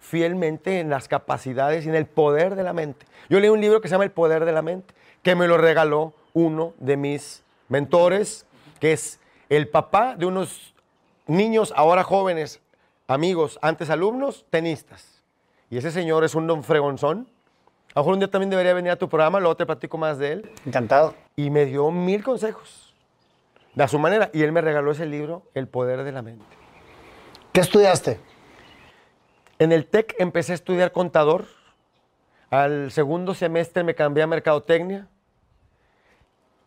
fielmente 0.00 0.80
en 0.80 0.90
las 0.90 1.08
capacidades 1.08 1.86
y 1.86 1.88
en 1.88 1.94
el 1.94 2.06
poder 2.06 2.54
de 2.54 2.62
la 2.62 2.72
mente. 2.72 3.06
Yo 3.28 3.40
leí 3.40 3.50
un 3.50 3.60
libro 3.60 3.80
que 3.80 3.88
se 3.88 3.92
llama 3.92 4.04
El 4.04 4.12
Poder 4.12 4.44
de 4.44 4.52
la 4.52 4.62
Mente, 4.62 4.94
que 5.26 5.34
me 5.34 5.48
lo 5.48 5.58
regaló 5.58 6.12
uno 6.34 6.72
de 6.78 6.96
mis 6.96 7.42
mentores, 7.68 8.46
que 8.78 8.92
es 8.92 9.18
el 9.48 9.66
papá 9.66 10.14
de 10.14 10.24
unos 10.24 10.72
niños, 11.26 11.74
ahora 11.74 12.04
jóvenes, 12.04 12.60
amigos, 13.08 13.58
antes 13.60 13.90
alumnos, 13.90 14.46
tenistas. 14.50 15.24
Y 15.68 15.78
ese 15.78 15.90
señor 15.90 16.22
es 16.22 16.36
un 16.36 16.46
don 16.46 16.62
fregonzón. 16.62 17.26
A 17.88 17.98
lo 17.98 18.02
mejor 18.02 18.12
un 18.12 18.20
día 18.20 18.30
también 18.30 18.50
debería 18.50 18.72
venir 18.72 18.92
a 18.92 18.96
tu 18.96 19.08
programa, 19.08 19.40
luego 19.40 19.56
te 19.56 19.66
platico 19.66 19.98
más 19.98 20.16
de 20.18 20.30
él. 20.30 20.52
Encantado. 20.64 21.16
Y 21.34 21.50
me 21.50 21.66
dio 21.66 21.90
mil 21.90 22.22
consejos, 22.22 22.94
de 23.74 23.82
a 23.82 23.88
su 23.88 23.98
manera. 23.98 24.30
Y 24.32 24.44
él 24.44 24.52
me 24.52 24.60
regaló 24.60 24.92
ese 24.92 25.06
libro, 25.06 25.42
El 25.54 25.66
Poder 25.66 26.04
de 26.04 26.12
la 26.12 26.22
Mente. 26.22 26.46
¿Qué 27.50 27.62
estudiaste? 27.62 28.20
En 29.58 29.72
el 29.72 29.86
TEC 29.86 30.14
empecé 30.20 30.52
a 30.52 30.54
estudiar 30.54 30.92
contador. 30.92 31.46
Al 32.48 32.92
segundo 32.92 33.34
semestre 33.34 33.82
me 33.82 33.96
cambié 33.96 34.22
a 34.22 34.28
mercadotecnia. 34.28 35.08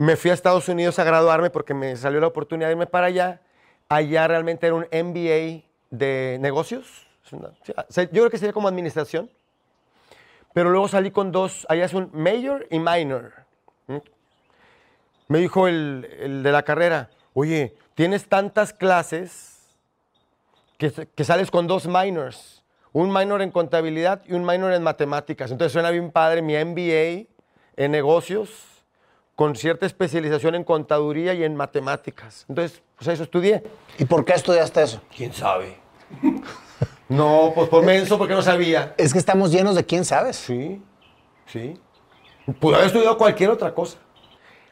Me 0.01 0.15
fui 0.15 0.31
a 0.31 0.33
Estados 0.33 0.69
Unidos 0.69 0.97
a 0.97 1.03
graduarme 1.03 1.49
porque 1.49 1.73
me 1.73 1.97
salió 1.97 2.21
la 2.21 2.27
oportunidad 2.27 2.69
de 2.69 2.71
irme 2.71 2.88
para 2.88 3.07
allá. 3.07 3.41
Allá 3.89 4.29
realmente 4.29 4.65
era 4.65 4.75
un 4.75 4.88
MBA 4.93 5.65
de 5.89 6.38
negocios. 6.39 7.05
Sea, 7.89 8.05
Yo 8.05 8.09
creo 8.09 8.29
que 8.29 8.38
sería 8.38 8.53
como 8.53 8.69
administración. 8.69 9.29
Pero 10.53 10.69
luego 10.69 10.88
salí 10.88 11.12
con 11.12 11.33
dos, 11.33 11.67
allá 11.69 11.83
es 11.83 11.93
un 11.93 12.09
major 12.13 12.65
y 12.71 12.79
minor. 12.79 13.33
¿Mm? 13.88 13.97
Me 15.27 15.39
dijo 15.39 15.67
el, 15.67 16.07
el 16.17 16.43
de 16.43 16.51
la 16.53 16.63
carrera, 16.63 17.09
oye, 17.33 17.75
tienes 17.93 18.29
tantas 18.29 18.71
clases 18.71 19.67
que, 20.77 20.91
que 21.13 21.23
sales 21.25 21.51
con 21.51 21.67
dos 21.67 21.88
minors, 21.88 22.63
un 22.93 23.13
minor 23.13 23.41
en 23.41 23.51
contabilidad 23.51 24.21
y 24.25 24.31
un 24.31 24.45
minor 24.45 24.71
en 24.71 24.81
matemáticas. 24.81 25.51
Entonces 25.51 25.73
suena 25.73 25.91
bien 25.91 26.09
padre 26.09 26.41
mi 26.41 26.55
MBA 26.55 27.27
en 27.75 27.91
negocios 27.91 28.68
con 29.39 29.56
cierta 29.56 29.86
especialización 29.86 30.56
en 30.56 30.65
contaduría 30.65 31.34
y 31.34 31.45
en 31.45 31.56
matemáticas. 31.56 32.45
Entonces, 32.49 32.82
pues 32.97 33.08
eso 33.08 33.23
estudié. 33.23 33.63
¿Y 33.97 34.04
por 34.04 34.25
qué 34.25 34.34
estudiaste 34.34 34.84
eso? 34.84 35.02
¿Quién 35.15 35.32
sabe? 35.32 35.78
no, 37.08 37.54
pues 37.56 37.69
por 37.69 37.86
menso, 37.86 38.17
porque 38.17 38.34
no 38.34 38.41
sabía. 38.41 38.93
Es 38.97 39.13
que 39.13 39.19
estamos 39.19 39.49
llenos 39.49 39.75
de 39.75 39.86
quién 39.86 40.04
sabes. 40.04 40.36
Sí, 40.36 40.82
sí. 41.45 41.80
Pude 42.60 42.75
haber 42.75 42.88
estudiado 42.88 43.17
cualquier 43.17 43.52
otra 43.52 43.73
cosa. 43.73 43.97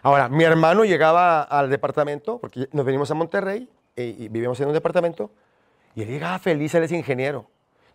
Ahora, 0.01 0.27
mi 0.27 0.43
hermano 0.43 0.83
llegaba 0.83 1.43
al 1.43 1.69
departamento, 1.69 2.37
porque 2.37 2.67
nos 2.73 2.85
venimos 2.85 3.09
a 3.09 3.13
Monterrey 3.13 3.69
eh, 3.95 4.17
y 4.19 4.27
vivíamos 4.27 4.59
en 4.59 4.67
un 4.67 4.73
departamento, 4.73 5.31
y 5.95 6.01
él 6.01 6.09
llegaba 6.09 6.39
feliz, 6.39 6.75
él 6.75 6.83
es 6.83 6.91
ingeniero. 6.91 7.45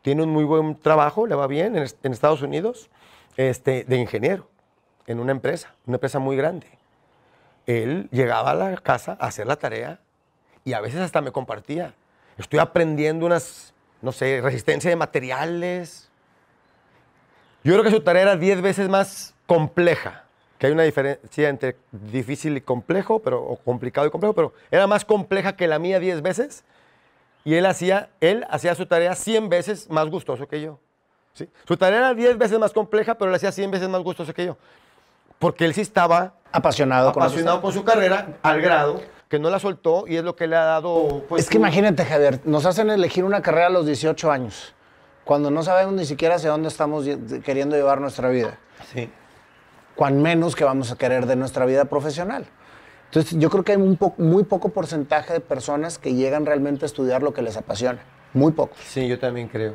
Tiene 0.01 0.23
un 0.23 0.31
muy 0.31 0.45
buen 0.45 0.81
trabajo, 0.81 1.27
le 1.27 1.35
va 1.35 1.47
bien 1.47 1.77
en, 1.77 1.87
en 2.03 2.13
Estados 2.13 2.41
Unidos, 2.41 2.89
este, 3.37 3.85
de 3.85 3.97
ingeniero, 3.99 4.49
en 5.07 5.21
una 5.21 5.33
empresa, 5.33 5.75
una 5.87 5.97
empresa 5.97 6.19
muy 6.19 6.37
grande. 6.37 6.67
Él 7.67 8.09
llegaba 8.11 8.51
a 8.51 8.55
la 8.55 8.77
casa 8.77 9.17
a 9.21 9.27
hacer 9.27 9.47
la 9.47 9.57
tarea 9.57 10.01
y 10.65 10.73
a 10.73 10.81
veces 10.81 11.01
hasta 11.01 11.21
me 11.21 11.33
compartía. 11.33 11.95
Estoy 12.39 12.59
aprendiendo 12.59 13.27
unas, 13.27 13.75
no 14.01 14.13
sé, 14.13 14.41
resistencia 14.43 14.91
de 14.91 14.97
materiales, 14.97 16.11
yo 17.65 17.73
creo 17.75 17.85
que 17.85 17.91
su 17.91 18.01
tarea 18.01 18.23
era 18.23 18.37
10 18.37 18.61
veces 18.61 18.89
más 18.89 19.35
compleja, 19.47 20.25
que 20.59 20.67
hay 20.67 20.73
una 20.73 20.83
diferencia 20.83 21.49
entre 21.49 21.77
difícil 21.93 22.57
y 22.57 22.61
complejo, 22.61 23.21
pero, 23.21 23.41
o 23.41 23.57
complicado 23.57 24.07
y 24.07 24.11
complejo, 24.11 24.35
pero 24.35 24.53
era 24.71 24.87
más 24.89 25.05
compleja 25.05 25.55
que 25.55 25.69
la 25.69 25.79
mía 25.79 26.01
10 26.01 26.23
veces 26.23 26.65
y 27.45 27.55
él 27.55 27.67
hacía, 27.67 28.11
él 28.21 28.45
hacía 28.51 28.75
su 28.75 28.87
tarea 28.87 29.15
100 29.15 29.49
veces 29.49 29.91
más 29.91 30.09
gustoso 30.09 30.49
que 30.49 30.61
yo. 30.61 30.81
¿sí? 31.35 31.49
Su 31.67 31.77
tarea 31.77 31.99
era 31.99 32.15
10 32.15 32.37
veces 32.37 32.59
más 32.59 32.73
compleja, 32.73 33.15
pero 33.15 33.31
él 33.31 33.35
hacía 33.37 33.53
100 33.53 33.71
veces 33.71 33.89
más 33.89 34.03
gustoso 34.03 34.35
que 34.35 34.47
yo. 34.47 34.57
Porque 35.43 35.67
él 35.67 35.75
sí 35.75 35.83
estaba 35.83 36.35
Apasionado, 36.53 37.13
con 37.13 37.23
apasionado 37.23 37.57
eso. 37.59 37.63
con 37.63 37.73
su 37.75 37.85
carrera 37.85 38.39
al 38.43 38.61
grado 38.63 39.03
que 39.29 39.39
no 39.39 39.49
la 39.51 39.59
soltó 39.59 40.05
y 40.07 40.17
es 40.17 40.25
lo 40.25 40.37
que 40.37 40.47
le 40.47 40.57
ha 40.57 40.65
dado... 40.65 41.25
pues, 41.29 41.43
es 41.45 41.49
que 41.51 41.57
imagínate, 41.59 42.05
Javier, 42.05 42.41
nos 42.45 42.65
hacen 42.67 42.89
elegir 42.91 43.25
una 43.25 43.41
carrera 43.43 43.67
a 43.69 43.71
los 43.71 43.87
18 43.87 44.31
años, 44.31 44.75
cuando 45.25 45.51
no 45.51 45.63
sabemos 45.63 45.95
ni 45.95 46.05
siquiera 46.05 46.35
hacia 46.35 46.51
dónde 46.51 46.69
estamos 46.69 47.07
queriendo 47.45 47.75
llevar 47.77 48.01
nuestra 48.01 48.29
vida. 48.29 48.59
Sí. 48.93 49.11
cuán 49.95 50.21
menos 50.21 50.55
que 50.57 50.65
vamos 50.65 50.91
a 50.93 50.97
querer 50.97 51.27
de 51.27 51.37
nuestra 51.37 51.65
vida 51.67 51.85
profesional. 51.87 52.47
Entonces, 53.07 53.39
yo 53.39 53.49
creo 53.51 53.63
que 53.65 53.73
hay 53.73 53.79
un 53.79 53.97
po- 53.97 54.15
muy 54.19 54.43
poco 54.45 54.71
porcentaje 54.71 55.33
de 55.35 55.41
personas 55.41 55.99
que 55.99 56.15
llegan 56.15 56.45
realmente 56.47 56.85
a 56.85 56.87
estudiar 56.87 57.23
lo 57.23 57.33
que 57.35 57.43
les 57.43 57.57
apasiona. 57.57 58.01
Muy 58.35 58.53
poco. 58.53 58.75
Sí, 58.83 59.07
yo 59.07 59.19
también 59.19 59.49
creo. 59.49 59.75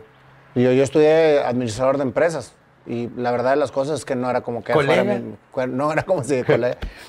Yo, 0.55 0.71
yo 0.71 0.83
estudié 0.83 1.41
administrador 1.43 1.97
de 1.97 2.03
empresas 2.03 2.53
y 2.87 3.09
la 3.17 3.31
verdad 3.31 3.51
de 3.51 3.57
las 3.57 3.71
cosas 3.71 3.99
es 3.99 4.05
que 4.05 4.15
no 4.15 4.29
era 4.29 4.41
como 4.41 4.63
que 4.63 4.73
fuera 4.73 5.03
mi, 5.03 5.35
no 5.67 5.91
era 5.91 6.03
como 6.03 6.23
si 6.23 6.41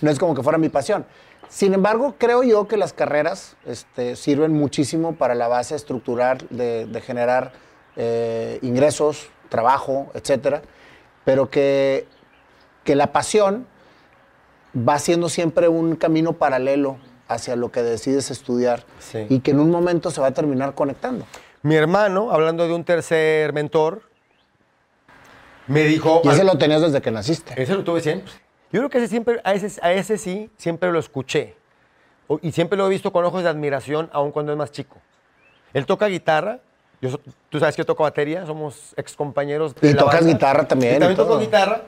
no 0.03 0.11
es 0.11 0.19
como 0.19 0.35
que 0.35 0.43
fuera 0.43 0.59
mi 0.59 0.69
pasión. 0.69 1.07
Sin 1.49 1.73
embargo, 1.73 2.17
creo 2.19 2.43
yo 2.43 2.69
que 2.69 2.77
las 2.77 2.93
carreras 2.93 3.57
este, 3.65 4.17
sirven 4.17 4.53
muchísimo 4.53 5.15
para 5.15 5.35
la 5.35 5.49
base 5.49 5.75
estructural 5.75 6.39
de, 6.51 6.85
de 6.87 7.01
generar 7.01 7.53
eh, 7.97 8.59
ingresos, 8.63 9.31
trabajo, 9.49 10.09
etcétera, 10.15 10.61
pero 11.25 11.49
que, 11.49 12.07
que 12.85 12.95
la 12.95 13.13
pasión 13.13 13.67
va 14.77 14.99
siendo 14.99 15.29
siempre 15.29 15.69
un 15.69 15.97
camino 15.97 16.35
paralelo 16.35 16.99
hacia 17.29 17.57
lo 17.57 17.71
que 17.73 17.83
decides 17.83 18.31
estudiar 18.31 18.85
Sí. 18.99 19.27
y 19.29 19.41
que 19.41 19.53
en 19.53 19.61
un 19.61 19.71
momento 19.71 20.11
se 20.11 20.21
va 20.21 20.29
a 20.29 20.33
terminar 20.33 20.75
conectando. 20.75 21.25
Mi 21.63 21.75
hermano, 21.77 22.31
hablando 22.31 22.67
de 22.69 22.75
un 22.75 22.85
tercer 22.85 23.53
mentor, 23.53 24.03
me 25.69 25.85
dijo... 25.85 26.21
Y 26.25 26.29
ese 26.29 26.45
lo 26.45 26.59
tenías 26.59 26.83
desde 26.83 27.01
que 27.01 27.11
naciste. 27.11 27.61
Ese 27.61 27.75
lo 27.75 27.85
tuve 27.85 28.01
siempre. 28.01 28.33
Yo 28.73 28.81
creo 28.81 28.91
que 28.91 28.99
ese 28.99 29.09
siempre, 29.09 29.41
a, 29.45 29.55
ese, 29.55 29.81
a 29.83 29.93
ese 29.93 30.19
sí, 30.19 30.51
siempre 30.57 30.91
lo 30.93 30.99
escuché. 30.99 31.55
O- 32.27 32.39
Y 32.43 32.53
siempre 32.53 32.77
lo 32.77 32.87
he 32.87 32.91
visto 32.91 33.13
con 33.13 33.25
ojos 33.25 33.43
de 33.43 33.49
admiración, 33.49 34.11
aun 34.13 34.31
cuando 34.33 34.53
es 34.53 34.59
más 34.59 34.71
chico. 34.73 34.97
Él 35.73 35.87
toca 35.87 36.07
guitarra. 36.07 36.59
Yo, 37.01 37.11
tú 37.49 37.61
sabes 37.61 37.77
que 37.77 37.81
yo 37.83 37.87
toco 37.87 38.03
batería, 38.03 38.45
somos 38.45 38.93
ex 38.97 39.15
compañeros. 39.15 39.75
Y 39.81 39.95
tocas 39.95 40.27
guitarra 40.27 40.67
también 40.67 40.95
Y 40.95 40.97
y 40.97 40.99
también 40.99 41.17
toco 41.17 41.39
guitarra. 41.39 41.83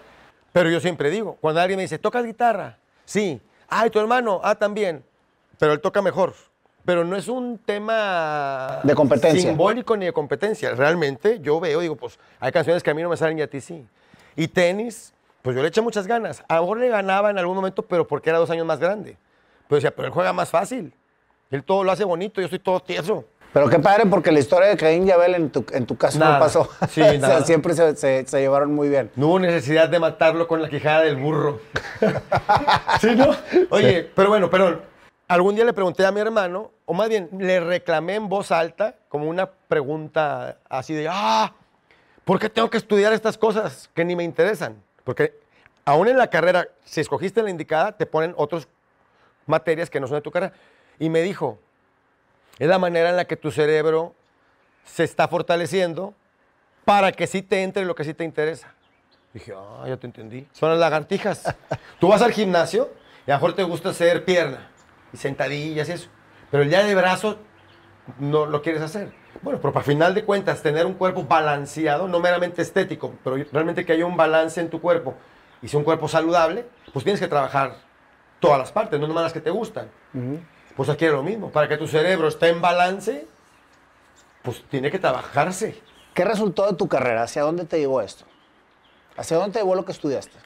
Pero 0.53 0.71
yo 0.71 0.81
siempre 0.81 1.11
digo, 1.11 1.37
cuando 1.41 1.61
alguien 1.61 1.77
me 1.77 1.83
dice, 1.83 1.99
¿tocas 1.99 2.25
guitarra? 2.25 2.79
Sí. 3.05 3.41
Ay, 3.69 3.91
tu 3.91 3.99
hermano, 4.01 4.41
ah, 4.43 4.55
también. 4.55 5.05
Pero 5.59 5.73
él 5.73 5.81
toca 5.81 6.01
mejor. 6.03 6.35
Pero 6.85 7.05
no 7.05 7.17
es 7.17 7.29
un 7.29 7.59
tema 7.59 8.81
De 8.83 8.95
competencia. 8.95 9.41
simbólico 9.43 9.97
ni 9.97 10.07
de 10.07 10.13
competencia. 10.13 10.75
Realmente 10.75 11.39
yo 11.41 11.61
veo, 11.61 11.81
digo, 11.81 11.97
pues 11.97 12.19
hay 12.41 12.53
canciones 12.53 12.83
que 12.83 12.91
a 12.91 12.95
mí 12.95 13.03
no 13.03 13.09
me 13.11 13.17
salen 13.17 13.39
y 13.39 13.43
a 13.43 13.47
ti 13.51 13.61
sí. 13.61 13.85
Y 14.35 14.49
tenis, 14.49 15.13
pues 15.43 15.55
yo 15.55 15.63
le 15.63 15.69
eché 15.69 15.81
muchas 15.83 16.07
ganas. 16.07 16.43
A 16.49 16.61
le 16.61 16.89
ganaba 16.89 17.31
en 17.31 17.39
algún 17.39 17.55
momento, 17.57 17.83
pero 17.83 18.07
porque 18.07 18.31
era 18.31 18.39
dos 18.39 18.51
años 18.51 18.67
más 18.67 18.79
grande. 18.81 19.17
Pero 19.69 19.77
decía, 19.77 19.95
pero 19.95 20.09
él 20.09 20.15
juega 20.15 20.33
más 20.33 20.49
fácil. 20.51 20.93
Él 21.51 21.63
todo 21.65 21.85
lo 21.85 21.93
hace 21.93 22.05
bonito, 22.05 22.41
yo 22.41 22.47
estoy 22.47 22.59
todo 22.61 22.81
tieso. 22.81 23.25
Pero 23.53 23.69
qué 23.69 23.81
padre, 23.81 24.07
porque 24.07 24.31
la 24.31 24.39
historia 24.39 24.69
de 24.69 24.77
Caín 24.77 25.07
y 25.07 25.11
Abel 25.11 25.35
en 25.35 25.51
tu, 25.51 25.65
en 25.73 25.85
tu 25.85 25.97
caso 25.97 26.19
Nada. 26.21 26.35
no 26.35 26.39
pasó. 26.39 26.69
Sí, 26.89 27.01
O 27.03 27.21
sea, 27.21 27.43
siempre 27.43 27.75
se, 27.75 27.97
se- 27.97 28.25
se 28.27 28.41
llevaron 28.41 28.73
muy 28.73 28.89
bien. 28.89 29.11
No 29.17 29.27
hubo 29.27 29.41
necesidad 29.41 29.89
de 29.89 29.99
matarlo 29.99 30.47
con 30.47 30.63
la 30.63 30.69
quijada 30.69 31.03
del 31.03 31.17
burro. 31.17 31.61
¿Sí, 33.01 33.09
no? 33.17 33.31
Oye, 33.71 34.09
pero 34.15 34.29
bueno, 34.29 34.49
perdón. 34.51 34.81
Algún 35.31 35.55
día 35.55 35.65
le 35.65 35.73
pregunté 35.73 36.05
a 36.05 36.11
mi 36.11 36.19
hermano, 36.19 36.73
o 36.87 36.93
más 36.93 37.09
bien 37.09 37.29
le 37.39 37.61
reclamé 37.61 38.17
en 38.17 38.29
voz 38.29 38.51
alta, 38.51 38.97
como 39.09 39.29
una 39.29 39.49
pregunta 39.49 40.59
así 40.69 40.93
de, 40.93 41.07
ah, 41.09 41.55
¿por 42.25 42.41
qué 42.41 42.51
tengo 42.51 42.69
que 42.69 42.79
estudiar 42.79 43.13
estas 43.13 43.39
cosas 43.39 43.89
que 43.95 44.05
ni 44.05 44.17
me 44.17 44.25
interesan? 44.25 44.83
Porque 45.05 45.39
aún 45.85 46.09
en 46.09 46.19
la 46.19 46.27
carrera, 46.27 46.67
si 46.85 47.01
escogiste 47.01 47.45
la 47.45 47.51
indicada, 47.51 47.97
te 47.97 48.07
ponen 48.07 48.35
otras 48.37 48.67
materias 49.47 49.89
que 49.89 50.01
no 50.01 50.09
son 50.09 50.17
de 50.17 50.23
tu 50.23 50.33
carrera. 50.33 50.53
Y 50.99 51.09
me 51.11 51.23
dijo, 51.23 51.61
es 52.59 52.67
la 52.67 52.81
manera 52.81 53.11
en 53.11 53.17
la 53.17 53.25
que 53.25 53.37
tu 53.37 53.53
cerebro 53.53 54.17
se 54.85 55.05
está 55.05 55.29
fortaleciendo 55.29 56.13
para 56.85 57.13
que 57.13 57.29
sí 57.29 57.43
te 57.43 57.63
entre 57.63 57.85
lo 57.85 57.95
que 57.95 58.03
sí 58.03 58.15
te 58.15 58.25
interesa. 58.25 58.75
Dije, 59.33 59.53
ah, 59.57 59.85
ya 59.87 59.97
te 59.97 60.09
entendí. 60.09 60.49
Son 60.55 60.71
las 60.71 60.79
lagartijas. 60.81 61.55
Tú 62.01 62.09
vas 62.09 62.21
al 62.21 62.33
gimnasio 62.33 62.91
y 63.29 63.31
a 63.31 63.35
lo 63.35 63.39
mejor 63.39 63.55
te 63.55 63.63
gusta 63.63 63.91
hacer 63.91 64.25
pierna 64.25 64.70
y 65.13 65.17
sentadillas 65.17 65.89
y 65.89 65.93
eso. 65.93 66.09
Pero 66.51 66.63
el 66.63 66.69
día 66.69 66.83
de 66.83 66.95
brazo 66.95 67.39
no 68.19 68.47
lo 68.47 68.63
quieres 68.63 68.83
hacer. 68.83 69.13
Bueno, 69.43 69.61
pero 69.61 69.73
para 69.73 69.85
final 69.85 70.15
de 70.15 70.25
cuentas, 70.25 70.63
tener 70.63 70.87
un 70.87 70.95
cuerpo 70.95 71.25
balanceado, 71.25 72.09
no 72.09 72.21
meramente 72.21 72.63
estético, 72.63 73.15
pero 73.23 73.37
realmente 73.53 73.85
que 73.85 73.93
haya 73.93 74.05
un 74.05 74.17
balance 74.17 74.61
en 74.61 74.69
tu 74.69 74.81
cuerpo 74.81 75.15
y 75.63 75.69
sea 75.69 75.79
un 75.79 75.85
cuerpo 75.85 76.09
saludable, 76.09 76.67
pues 76.93 77.05
tienes 77.05 77.21
que 77.21 77.29
trabajar 77.29 77.77
todas 78.41 78.59
las 78.59 78.73
partes, 78.73 78.99
no 78.99 79.07
nomás 79.07 79.25
las 79.25 79.33
que 79.33 79.41
te 79.41 79.51
gustan. 79.51 79.89
Pues 80.77 80.89
aquí 80.89 81.05
es 81.05 81.13
lo 81.13 81.23
mismo. 81.23 81.51
Para 81.51 81.69
que 81.69 81.77
tu 81.77 81.87
cerebro 81.87 82.29
esté 82.29 82.49
en 82.49 82.61
balance, 82.61 83.27
pues 84.43 84.65
tiene 84.69 84.91
que 84.91 84.99
trabajarse. 84.99 85.81
¿Qué 86.15 86.25
resultó 86.25 86.67
de 86.67 86.77
tu 86.77 86.89
carrera? 86.89 87.23
¿Hacia 87.23 87.43
dónde 87.43 87.65
te 87.65 87.79
llevó 87.79 88.01
esto? 88.01 88.25
¿Hacia 89.17 89.37
dónde 89.37 89.53
te 89.53 89.59
llevó 89.61 89.75
lo 89.75 89.85
que 89.85 89.93
estudiaste? 89.93 90.37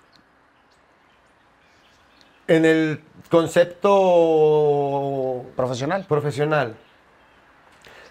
En 2.47 2.65
el 2.65 3.01
concepto 3.31 5.45
Profesional. 5.57 6.05
profesional, 6.07 6.77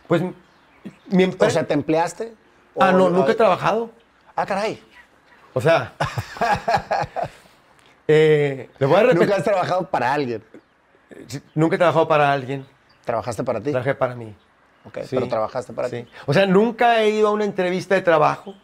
pues 0.08 0.22
mi 0.22 1.24
O 1.24 1.26
empresa... 1.26 1.54
sea, 1.60 1.68
¿te 1.68 1.74
empleaste? 1.74 2.34
ah, 2.80 2.90
¿O- 2.90 2.92
no, 2.94 3.10
nunca 3.10 3.32
he 3.34 3.36
trabajado. 3.36 3.92
Ah, 4.36 4.46
caray. 4.46 4.82
O 5.54 5.62
sea, 5.62 5.94
eh, 8.08 8.70
le 8.80 8.86
voy 8.86 8.98
a 8.98 9.02
repetir. 9.04 9.22
Nunca 9.22 9.36
has 9.38 9.44
trabajado 9.44 9.90
para 9.90 10.14
alguien. 10.14 10.44
Nunca 11.54 11.76
he 11.76 11.78
trabajado 11.78 12.08
para 12.08 12.32
alguien, 12.34 12.66
Trabajaste 13.06 13.44
para 13.44 13.60
ti. 13.62 13.70
trabajé 13.72 13.94
para 13.96 14.16
mí. 14.16 14.34
Ok, 14.86 15.00
Sí. 15.04 15.16
pero 15.16 15.28
trabajaste 15.28 15.74
para 15.74 15.90
Sí. 15.90 16.04
ti. 16.04 16.10
O 16.26 16.34
sea, 16.34 16.46
nunca 16.48 17.02
he 17.02 17.10
ido 17.12 17.28
a 17.28 17.32
una 17.32 17.46
entrevista 17.46 17.94
de 17.96 18.02
trabajo 18.02 18.56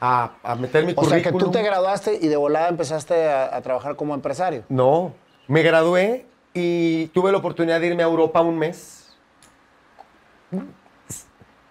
a, 0.00 0.32
a 0.42 0.54
meter 0.54 0.84
mi 0.84 0.92
O 0.96 1.04
sea, 1.04 1.10
currículum. 1.18 1.38
que 1.38 1.44
tú 1.44 1.50
te 1.50 1.62
graduaste 1.62 2.18
y 2.20 2.28
de 2.28 2.36
volada 2.36 2.68
empezaste 2.68 3.28
a, 3.28 3.54
a 3.54 3.60
trabajar 3.62 3.96
como 3.96 4.14
empresario. 4.14 4.64
No, 4.68 5.12
me 5.46 5.62
gradué 5.62 6.26
y 6.54 7.06
tuve 7.08 7.30
la 7.32 7.38
oportunidad 7.38 7.80
de 7.80 7.88
irme 7.88 8.02
a 8.02 8.06
Europa 8.06 8.40
un 8.40 8.58
mes. 8.58 9.14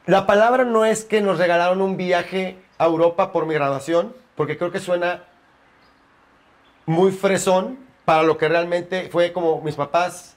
La 0.06 0.26
palabra 0.26 0.63
no 0.63 0.86
es 0.86 1.04
que 1.06 1.22
nos 1.22 1.38
regalaron 1.38 1.82
un 1.82 1.98
viaje 1.98 2.58
a 2.78 2.86
Europa 2.86 3.32
por 3.32 3.46
mi 3.46 3.54
graduación, 3.54 4.15
porque 4.36 4.58
creo 4.58 4.72
que 4.72 4.80
suena 4.80 5.24
muy 6.86 7.12
fresón 7.12 7.78
para 8.06 8.24
lo 8.24 8.38
que 8.38 8.48
realmente 8.50 9.10
fue 9.12 9.34
como 9.34 9.62
mis 9.62 9.76
papás, 9.76 10.36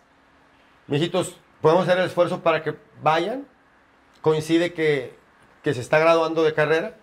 mijitos, 0.88 1.38
podemos 1.62 1.84
hacer 1.84 1.98
el 1.98 2.06
esfuerzo 2.06 2.40
para 2.40 2.62
que 2.62 2.74
vayan. 3.02 3.46
Coincide 4.20 4.74
que, 4.74 5.16
que 5.62 5.72
se 5.72 5.80
está 5.80 5.98
graduando 5.98 6.42
de 6.42 6.52
carrera. 6.52 6.96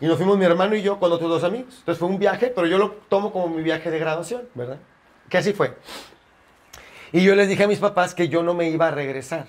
Y 0.00 0.06
nos 0.06 0.16
fuimos 0.16 0.38
mi 0.38 0.44
hermano 0.44 0.74
y 0.74 0.82
yo 0.82 0.98
con 0.98 1.12
otros 1.12 1.28
dos 1.28 1.44
amigos. 1.44 1.74
Entonces 1.80 1.98
fue 1.98 2.08
un 2.08 2.18
viaje, 2.18 2.48
pero 2.54 2.66
yo 2.66 2.78
lo 2.78 2.90
tomo 3.08 3.32
como 3.32 3.48
mi 3.48 3.62
viaje 3.62 3.90
de 3.90 3.98
graduación, 3.98 4.48
¿verdad? 4.54 4.78
Que 5.28 5.38
así 5.38 5.52
fue. 5.52 5.76
Y 7.12 7.22
yo 7.22 7.34
les 7.34 7.48
dije 7.48 7.64
a 7.64 7.68
mis 7.68 7.78
papás 7.80 8.14
que 8.14 8.28
yo 8.28 8.42
no 8.42 8.54
me 8.54 8.68
iba 8.70 8.88
a 8.88 8.90
regresar. 8.90 9.46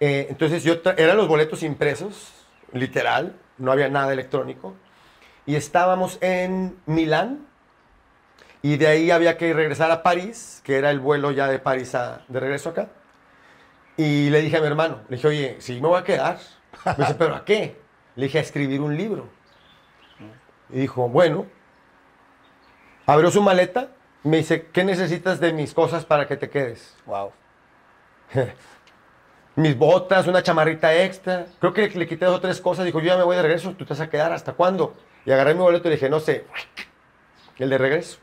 Eh, 0.00 0.26
entonces 0.30 0.62
yo 0.64 0.76
eran 0.96 1.16
los 1.16 1.28
boletos 1.28 1.62
impresos, 1.62 2.32
literal, 2.72 3.36
no 3.58 3.72
había 3.72 3.88
nada 3.88 4.12
electrónico. 4.12 4.74
Y 5.46 5.54
estábamos 5.56 6.18
en 6.20 6.76
Milán 6.86 7.46
y 8.62 8.76
de 8.76 8.86
ahí 8.88 9.10
había 9.10 9.38
que 9.38 9.52
regresar 9.54 9.90
a 9.90 10.02
París, 10.02 10.60
que 10.64 10.76
era 10.76 10.90
el 10.90 11.00
vuelo 11.00 11.30
ya 11.30 11.48
de 11.48 11.58
París 11.58 11.94
a- 11.94 12.24
de 12.28 12.40
regreso 12.40 12.70
acá. 12.70 12.88
Y 13.96 14.30
le 14.30 14.40
dije 14.42 14.56
a 14.56 14.60
mi 14.60 14.66
hermano, 14.66 15.00
le 15.08 15.16
dije, 15.16 15.28
oye, 15.28 15.56
sí 15.60 15.80
me 15.80 15.88
voy 15.88 15.98
a 15.98 16.04
quedar. 16.04 16.38
Me 16.84 16.94
dice, 16.98 17.14
¿pero 17.14 17.34
a 17.36 17.44
qué? 17.44 17.76
Le 18.16 18.24
dije, 18.24 18.38
a 18.38 18.42
escribir 18.42 18.80
un 18.80 18.96
libro. 18.96 19.28
Y 20.70 20.80
dijo, 20.80 21.08
bueno. 21.08 21.46
Abrió 23.06 23.30
su 23.30 23.42
maleta, 23.42 23.88
me 24.22 24.38
dice, 24.38 24.66
¿qué 24.72 24.84
necesitas 24.84 25.40
de 25.40 25.52
mis 25.52 25.74
cosas 25.74 26.04
para 26.04 26.28
que 26.28 26.36
te 26.36 26.48
quedes? 26.48 26.96
Wow. 27.06 27.32
mis 29.56 29.76
botas, 29.76 30.26
una 30.26 30.42
chamarrita 30.42 30.94
extra. 30.94 31.46
Creo 31.58 31.72
que 31.72 31.88
le 31.88 32.06
quité 32.06 32.24
dos 32.24 32.36
o 32.36 32.40
tres 32.40 32.60
cosas. 32.60 32.84
Dijo, 32.84 33.00
yo 33.00 33.06
ya 33.06 33.16
me 33.16 33.24
voy 33.24 33.36
de 33.36 33.42
regreso, 33.42 33.72
tú 33.72 33.84
te 33.84 33.94
vas 33.94 34.00
a 34.00 34.10
quedar, 34.10 34.32
¿hasta 34.32 34.52
cuándo? 34.52 34.94
Y 35.24 35.32
agarré 35.32 35.54
mi 35.54 35.60
boleto 35.60 35.88
y 35.88 35.92
dije, 35.92 36.08
no 36.08 36.20
sé, 36.20 36.44
el 37.58 37.70
de 37.70 37.78
regreso. 37.78 38.18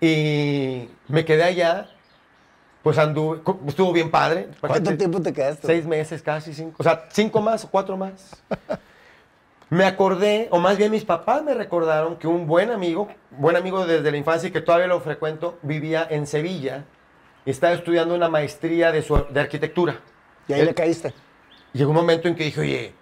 Y 0.00 0.88
me 1.08 1.24
quedé 1.24 1.44
allá, 1.44 1.90
pues 2.82 2.98
anduve, 2.98 3.40
estuvo 3.66 3.92
bien 3.92 4.10
padre. 4.10 4.48
¿Cuánto 4.60 4.96
tiempo 4.96 5.20
te 5.20 5.32
quedaste? 5.32 5.66
Seis 5.66 5.86
meses, 5.86 6.22
casi 6.22 6.52
cinco. 6.52 6.76
O 6.78 6.82
sea, 6.82 7.06
cinco 7.10 7.40
más, 7.40 7.66
cuatro 7.70 7.96
más. 7.96 8.42
Me 9.70 9.86
acordé, 9.86 10.48
o 10.50 10.58
más 10.58 10.76
bien 10.76 10.90
mis 10.90 11.02
papás 11.04 11.42
me 11.42 11.54
recordaron 11.54 12.16
que 12.16 12.26
un 12.26 12.46
buen 12.46 12.70
amigo, 12.70 13.08
buen 13.30 13.56
amigo 13.56 13.86
desde 13.86 14.10
la 14.10 14.18
infancia 14.18 14.50
y 14.50 14.52
que 14.52 14.60
todavía 14.60 14.86
lo 14.86 15.00
frecuento, 15.00 15.58
vivía 15.62 16.06
en 16.10 16.26
Sevilla 16.26 16.84
y 17.46 17.50
estaba 17.52 17.72
estudiando 17.72 18.14
una 18.14 18.28
maestría 18.28 18.92
de, 18.92 19.00
su- 19.00 19.24
de 19.30 19.40
arquitectura. 19.40 19.98
Y 20.46 20.52
ahí 20.52 20.60
Él- 20.60 20.66
le 20.66 20.74
caíste. 20.74 21.14
Llegó 21.72 21.88
un 21.90 21.96
momento 21.96 22.28
en 22.28 22.34
que 22.34 22.44
dije, 22.44 22.60
oye, 22.60 22.92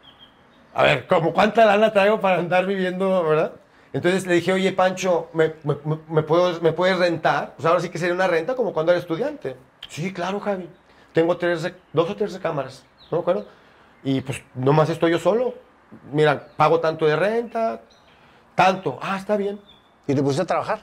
a 0.72 0.84
ver, 0.84 1.08
¿cómo 1.08 1.32
cuánta 1.32 1.64
lana 1.66 1.92
traigo 1.92 2.20
para 2.20 2.36
andar 2.38 2.64
viviendo, 2.64 3.20
verdad? 3.24 3.52
Entonces 3.92 4.24
le 4.28 4.34
dije, 4.34 4.52
oye, 4.52 4.70
Pancho, 4.70 5.28
¿me, 5.32 5.54
me, 5.64 5.74
me- 5.84 5.98
me 6.08 6.22
puedo, 6.22 6.60
¿me 6.60 6.72
puedes 6.72 6.96
rentar? 6.96 7.54
O 7.58 7.62
sea, 7.62 7.70
ahora 7.72 7.82
sí 7.82 7.88
que 7.88 7.98
sería 7.98 8.14
una 8.14 8.28
renta 8.28 8.54
como 8.54 8.72
cuando 8.72 8.92
era 8.92 9.00
estudiante. 9.00 9.56
Sí, 9.90 10.12
claro, 10.12 10.40
Javi. 10.40 10.68
Tengo 11.12 11.36
tres, 11.36 11.70
dos 11.92 12.08
o 12.08 12.16
tres 12.16 12.32
recámaras, 12.32 12.84
no 13.10 13.18
me 13.18 13.22
acuerdo. 13.22 13.46
Y 14.04 14.20
pues 14.22 14.40
nomás 14.54 14.88
estoy 14.88 15.10
yo 15.10 15.18
solo. 15.18 15.54
Mira, 16.12 16.46
pago 16.56 16.78
tanto 16.80 17.04
de 17.06 17.16
renta, 17.16 17.82
tanto. 18.54 18.98
Ah, 19.02 19.16
está 19.18 19.36
bien. 19.36 19.60
¿Y 20.06 20.14
te 20.14 20.22
pusiste 20.22 20.42
a 20.42 20.46
trabajar? 20.46 20.82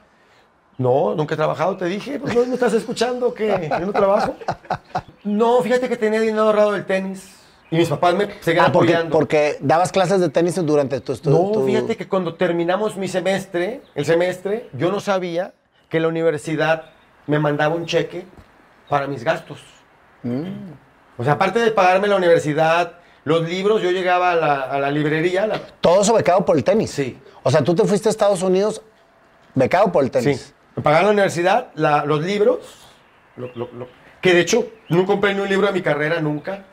No, 0.77 1.15
nunca 1.15 1.33
he 1.33 1.37
trabajado, 1.37 1.75
te 1.77 1.85
dije. 1.85 2.19
Pues 2.19 2.35
no 2.35 2.45
me 2.45 2.53
estás 2.53 2.73
escuchando 2.73 3.33
que 3.33 3.67
yo 3.79 3.85
no 3.85 3.93
trabajo. 3.93 4.35
No, 5.23 5.61
fíjate 5.61 5.89
que 5.89 5.97
tenía 5.97 6.19
dinero 6.19 6.43
ahorrado 6.43 6.73
del 6.73 6.85
tenis. 6.85 7.33
Y 7.71 7.77
mis 7.77 7.89
papás 7.89 8.13
me 8.15 8.29
seguían 8.41 8.65
Ah, 8.67 8.71
porque, 8.71 8.93
apoyando. 8.93 9.11
porque 9.17 9.57
dabas 9.59 9.91
clases 9.91 10.19
de 10.21 10.29
tenis 10.29 10.55
durante 10.65 11.01
tu 11.01 11.13
estudio. 11.13 11.51
No, 11.59 11.65
fíjate 11.65 11.97
que 11.97 12.07
cuando 12.07 12.35
terminamos 12.35 12.95
mi 12.97 13.07
semestre, 13.07 13.81
el 13.95 14.05
semestre, 14.05 14.69
yo 14.73 14.91
no 14.91 14.99
sabía 14.99 15.53
que 15.89 15.99
la 15.99 16.07
universidad 16.09 16.83
me 17.25 17.39
mandaba 17.39 17.73
un 17.75 17.85
cheque 17.85 18.25
para 18.89 19.07
mis 19.07 19.23
gastos. 19.23 19.59
O 21.17 21.23
sea, 21.23 21.33
aparte 21.33 21.59
de 21.59 21.71
pagarme 21.71 22.07
la 22.07 22.15
universidad, 22.15 22.93
los 23.23 23.47
libros, 23.47 23.81
yo 23.81 23.91
llegaba 23.91 24.31
a 24.31 24.35
la, 24.35 24.61
a 24.61 24.79
la 24.79 24.91
librería. 24.91 25.47
la- 25.47 25.59
Todo 25.81 26.01
eso 26.01 26.13
becado 26.13 26.45
por 26.45 26.55
el 26.57 26.63
tenis. 26.63 26.91
Sí. 26.91 27.17
O 27.43 27.51
sea, 27.51 27.63
tú 27.63 27.73
te 27.75 27.83
fuiste 27.85 28.09
a 28.09 28.11
Estados 28.11 28.41
Unidos 28.41 28.81
becado 29.55 29.91
por 29.91 30.03
el 30.03 30.11
tenis. 30.11 30.39
Sí. 30.47 30.53
Me 30.75 30.83
pagaban 30.83 31.05
la 31.07 31.11
universidad, 31.13 31.67
la- 31.75 32.05
los 32.05 32.23
libros, 32.23 32.59
lo- 33.35 33.51
lo- 33.55 33.69
lo- 33.73 33.87
que 34.21 34.33
de 34.33 34.41
hecho 34.41 34.67
no 34.89 35.05
compré 35.05 35.33
ni 35.33 35.41
un 35.41 35.49
libro 35.49 35.67
de 35.67 35.73
mi 35.73 35.81
carrera 35.81 36.19
nunca. 36.21 36.65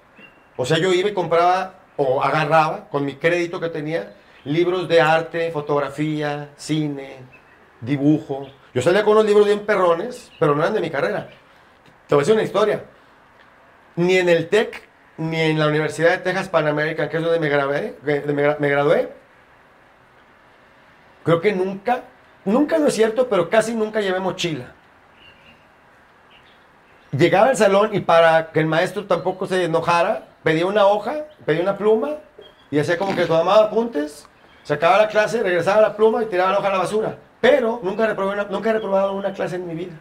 O 0.56 0.64
sea, 0.66 0.78
yo 0.78 0.92
iba 0.92 1.08
y 1.08 1.14
compraba 1.14 1.74
o 1.96 2.22
agarraba 2.22 2.88
con 2.90 3.04
mi 3.04 3.14
crédito 3.16 3.60
que 3.60 3.68
tenía 3.68 4.14
libros 4.44 4.88
de 4.88 5.00
arte, 5.00 5.50
fotografía, 5.52 6.50
cine, 6.56 7.18
dibujo. 7.80 8.46
Yo 8.74 8.82
salía 8.82 9.04
con 9.04 9.12
unos 9.14 9.24
libros 9.26 9.46
bien 9.46 9.60
perrones, 9.60 10.30
pero 10.38 10.54
no 10.54 10.62
eran 10.62 10.74
de 10.74 10.80
mi 10.80 10.90
carrera. 10.90 11.30
Te 12.22 12.32
una 12.32 12.42
historia. 12.42 12.84
Ni 13.96 14.16
en 14.16 14.28
el 14.28 14.48
TEC, 14.48 14.88
ni 15.16 15.40
en 15.40 15.58
la 15.58 15.66
Universidad 15.66 16.10
de 16.10 16.18
Texas 16.18 16.48
Pan 16.48 16.68
American, 16.68 17.08
que 17.08 17.16
es 17.16 17.22
donde 17.22 17.40
me, 17.40 17.48
gradué, 17.48 19.12
Creo 21.24 21.40
que 21.40 21.52
nunca, 21.52 22.02
nunca 22.44 22.78
no 22.78 22.86
es 22.86 22.94
cierto, 22.94 23.28
pero 23.28 23.50
casi 23.50 23.74
nunca 23.74 24.00
llevé 24.00 24.20
mochila. 24.20 24.74
Llegaba 27.10 27.48
al 27.48 27.56
salón 27.56 27.94
y 27.94 28.00
para 28.00 28.52
que 28.52 28.60
el 28.60 28.66
maestro 28.66 29.06
tampoco 29.06 29.46
se 29.46 29.64
enojara, 29.64 30.28
pedía 30.44 30.66
una 30.66 30.86
hoja, 30.86 31.26
pedía 31.44 31.62
una 31.62 31.76
pluma 31.76 32.18
y 32.70 32.78
hacía 32.78 32.96
como 32.96 33.16
que 33.16 33.26
tomaba 33.26 33.64
apuntes, 33.64 34.28
sacaba 34.62 34.98
la 34.98 35.08
clase, 35.08 35.42
regresaba 35.42 35.80
la 35.80 35.96
pluma 35.96 36.22
y 36.22 36.26
tiraba 36.26 36.52
la 36.52 36.58
hoja 36.58 36.68
a 36.68 36.72
la 36.72 36.78
basura. 36.78 37.18
Pero 37.40 37.80
nunca, 37.82 38.14
nunca 38.50 38.70
he 38.70 38.72
reprobado 38.72 39.14
una 39.14 39.32
clase 39.32 39.56
en 39.56 39.66
mi 39.66 39.74
vida. 39.74 39.94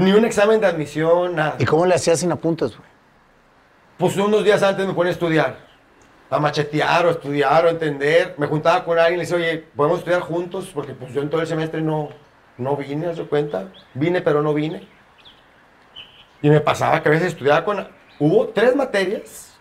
Ni 0.00 0.12
un 0.12 0.24
examen 0.24 0.58
de 0.62 0.66
admisión, 0.66 1.36
nada. 1.36 1.56
¿Y 1.58 1.66
cómo 1.66 1.84
le 1.84 1.94
hacías 1.94 2.20
sin 2.20 2.32
apuntes, 2.32 2.74
güey? 2.74 2.88
Pues 3.98 4.16
unos 4.16 4.42
días 4.42 4.62
antes 4.62 4.86
me 4.86 4.94
ponía 4.94 5.10
a 5.10 5.12
estudiar, 5.12 5.58
a 6.30 6.38
machetear 6.38 7.04
o 7.04 7.08
a 7.10 7.12
estudiar 7.12 7.66
o 7.66 7.68
a 7.68 7.70
entender. 7.70 8.34
Me 8.38 8.46
juntaba 8.46 8.82
con 8.82 8.98
alguien 8.98 9.16
y 9.16 9.16
le 9.18 9.22
decía, 9.24 9.36
oye, 9.36 9.58
¿podemos 9.76 9.98
estudiar 9.98 10.22
juntos? 10.22 10.70
Porque 10.72 10.94
pues 10.94 11.12
yo 11.12 11.20
en 11.20 11.28
todo 11.28 11.42
el 11.42 11.46
semestre 11.46 11.82
no, 11.82 12.08
no 12.56 12.76
vine, 12.76 13.08
¿haz 13.08 13.20
cuenta? 13.28 13.68
Vine, 13.92 14.22
pero 14.22 14.40
no 14.40 14.54
vine. 14.54 14.88
Y 16.40 16.48
me 16.48 16.60
pasaba 16.62 17.02
que 17.02 17.10
a 17.10 17.12
veces 17.12 17.28
estudiaba 17.34 17.62
con... 17.62 17.86
Hubo 18.18 18.48
tres 18.48 18.74
materias 18.74 19.58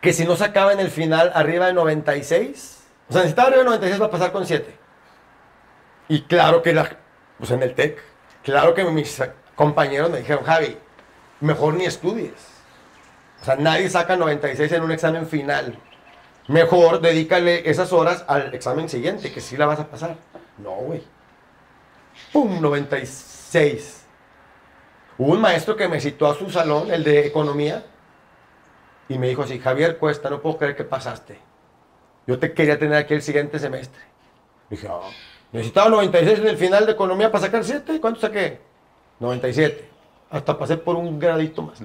que 0.00 0.14
si 0.14 0.24
no 0.24 0.36
sacaba 0.36 0.72
en 0.72 0.80
el 0.80 0.88
final 0.88 1.32
arriba 1.34 1.66
de 1.66 1.74
96, 1.74 2.86
o 3.10 3.12
sea, 3.12 3.20
necesitaba 3.20 3.48
arriba 3.48 3.64
de 3.64 3.68
96 3.68 3.98
para 3.98 4.10
pasar 4.10 4.32
con 4.32 4.46
7. 4.46 4.74
Y 6.08 6.22
claro 6.22 6.62
que 6.62 6.72
la, 6.72 6.88
pues 7.36 7.50
en 7.50 7.62
el 7.62 7.74
TEC, 7.74 8.02
claro 8.42 8.74
que 8.74 8.84
mis 8.84 9.22
compañeros 9.54 10.10
me 10.10 10.18
dijeron, 10.18 10.44
Javi, 10.44 10.76
mejor 11.40 11.74
ni 11.74 11.84
estudies. 11.84 12.58
O 13.40 13.44
sea, 13.44 13.56
nadie 13.56 13.88
saca 13.88 14.16
96 14.16 14.72
en 14.72 14.82
un 14.82 14.92
examen 14.92 15.26
final. 15.26 15.78
Mejor 16.48 17.00
dedícale 17.00 17.68
esas 17.68 17.92
horas 17.92 18.24
al 18.26 18.54
examen 18.54 18.88
siguiente, 18.88 19.32
que 19.32 19.40
sí 19.40 19.56
la 19.56 19.66
vas 19.66 19.80
a 19.80 19.88
pasar. 19.88 20.16
No, 20.58 20.72
güey. 20.76 21.02
¡Pum! 22.32 22.60
96. 22.60 24.06
Hubo 25.18 25.32
un 25.32 25.40
maestro 25.40 25.76
que 25.76 25.88
me 25.88 26.00
citó 26.00 26.26
a 26.26 26.34
su 26.34 26.50
salón, 26.50 26.90
el 26.90 27.04
de 27.04 27.26
economía, 27.26 27.84
y 29.08 29.18
me 29.18 29.28
dijo 29.28 29.42
así, 29.42 29.58
Javier 29.58 29.98
Cuesta, 29.98 30.30
no 30.30 30.40
puedo 30.40 30.58
creer 30.58 30.76
que 30.76 30.84
pasaste. 30.84 31.38
Yo 32.26 32.38
te 32.38 32.52
quería 32.52 32.78
tener 32.78 32.96
aquí 32.96 33.14
el 33.14 33.22
siguiente 33.22 33.58
semestre. 33.58 34.02
Dije, 34.70 34.86
ah, 34.90 35.00
necesitaba 35.52 35.88
96 35.90 36.38
en 36.40 36.48
el 36.48 36.56
final 36.56 36.86
de 36.86 36.92
economía 36.92 37.30
para 37.30 37.44
sacar 37.44 37.64
7. 37.64 38.00
¿Cuánto 38.00 38.20
saqué? 38.20 38.60
97. 39.20 39.88
Hasta 40.30 40.58
pasé 40.58 40.76
por 40.76 40.96
un 40.96 41.18
gradito 41.18 41.62
más. 41.62 41.78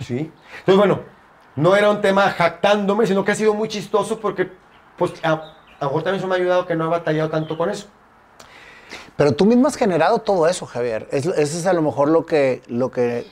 ¿Sí? 0.00 0.30
Entonces, 0.60 0.76
bueno, 0.76 1.00
no 1.56 1.74
era 1.74 1.90
un 1.90 2.00
tema 2.00 2.30
jactándome, 2.30 3.06
sino 3.06 3.24
que 3.24 3.32
ha 3.32 3.34
sido 3.34 3.54
muy 3.54 3.68
chistoso 3.68 4.20
porque, 4.20 4.50
pues, 4.96 5.12
a, 5.24 5.32
a 5.32 5.44
lo 5.80 5.86
mejor 5.86 6.02
también 6.02 6.16
eso 6.20 6.28
me 6.28 6.34
ha 6.34 6.38
ayudado 6.38 6.66
que 6.66 6.76
no 6.76 6.84
he 6.84 6.88
batallado 6.88 7.30
tanto 7.30 7.56
con 7.58 7.70
eso. 7.70 7.88
Pero 9.16 9.32
tú 9.32 9.44
mismo 9.46 9.66
has 9.66 9.76
generado 9.76 10.20
todo 10.20 10.46
eso, 10.46 10.66
Javier. 10.66 11.08
Es- 11.10 11.26
Ese 11.26 11.58
es 11.58 11.66
a 11.66 11.72
lo 11.72 11.82
mejor 11.82 12.08
lo 12.08 12.24
que, 12.26 12.62
lo 12.68 12.90
que 12.90 13.26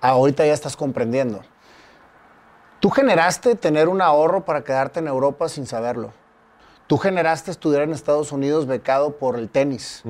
ahorita 0.00 0.46
ya 0.46 0.54
estás 0.54 0.76
comprendiendo. 0.76 1.42
Tú 2.80 2.90
generaste 2.90 3.54
tener 3.56 3.88
un 3.88 4.00
ahorro 4.00 4.44
para 4.44 4.62
quedarte 4.62 5.00
en 5.00 5.08
Europa 5.08 5.48
sin 5.48 5.66
saberlo. 5.66 6.12
Tú 6.86 6.98
generaste 6.98 7.50
estudiar 7.50 7.82
en 7.82 7.92
Estados 7.92 8.32
Unidos 8.32 8.66
becado 8.66 9.16
por 9.16 9.36
el 9.38 9.48
tenis. 9.48 10.02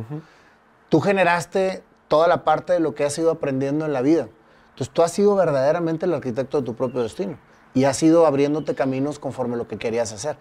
Tú 0.88 1.00
generaste 1.00 1.82
toda 2.08 2.28
la 2.28 2.44
parte 2.44 2.72
de 2.74 2.80
lo 2.80 2.94
que 2.94 3.04
has 3.04 3.16
ido 3.18 3.30
aprendiendo 3.30 3.84
en 3.86 3.92
la 3.92 4.02
vida. 4.02 4.28
Entonces 4.70 4.92
tú 4.92 5.02
has 5.02 5.12
sido 5.12 5.34
verdaderamente 5.34 6.04
el 6.06 6.12
arquitecto 6.14 6.60
de 6.60 6.66
tu 6.66 6.74
propio 6.74 7.02
destino 7.02 7.38
y 7.72 7.84
has 7.84 8.02
ido 8.02 8.26
abriéndote 8.26 8.74
caminos 8.74 9.18
conforme 9.18 9.56
lo 9.56 9.66
que 9.66 9.78
querías 9.78 10.12
hacer. 10.12 10.36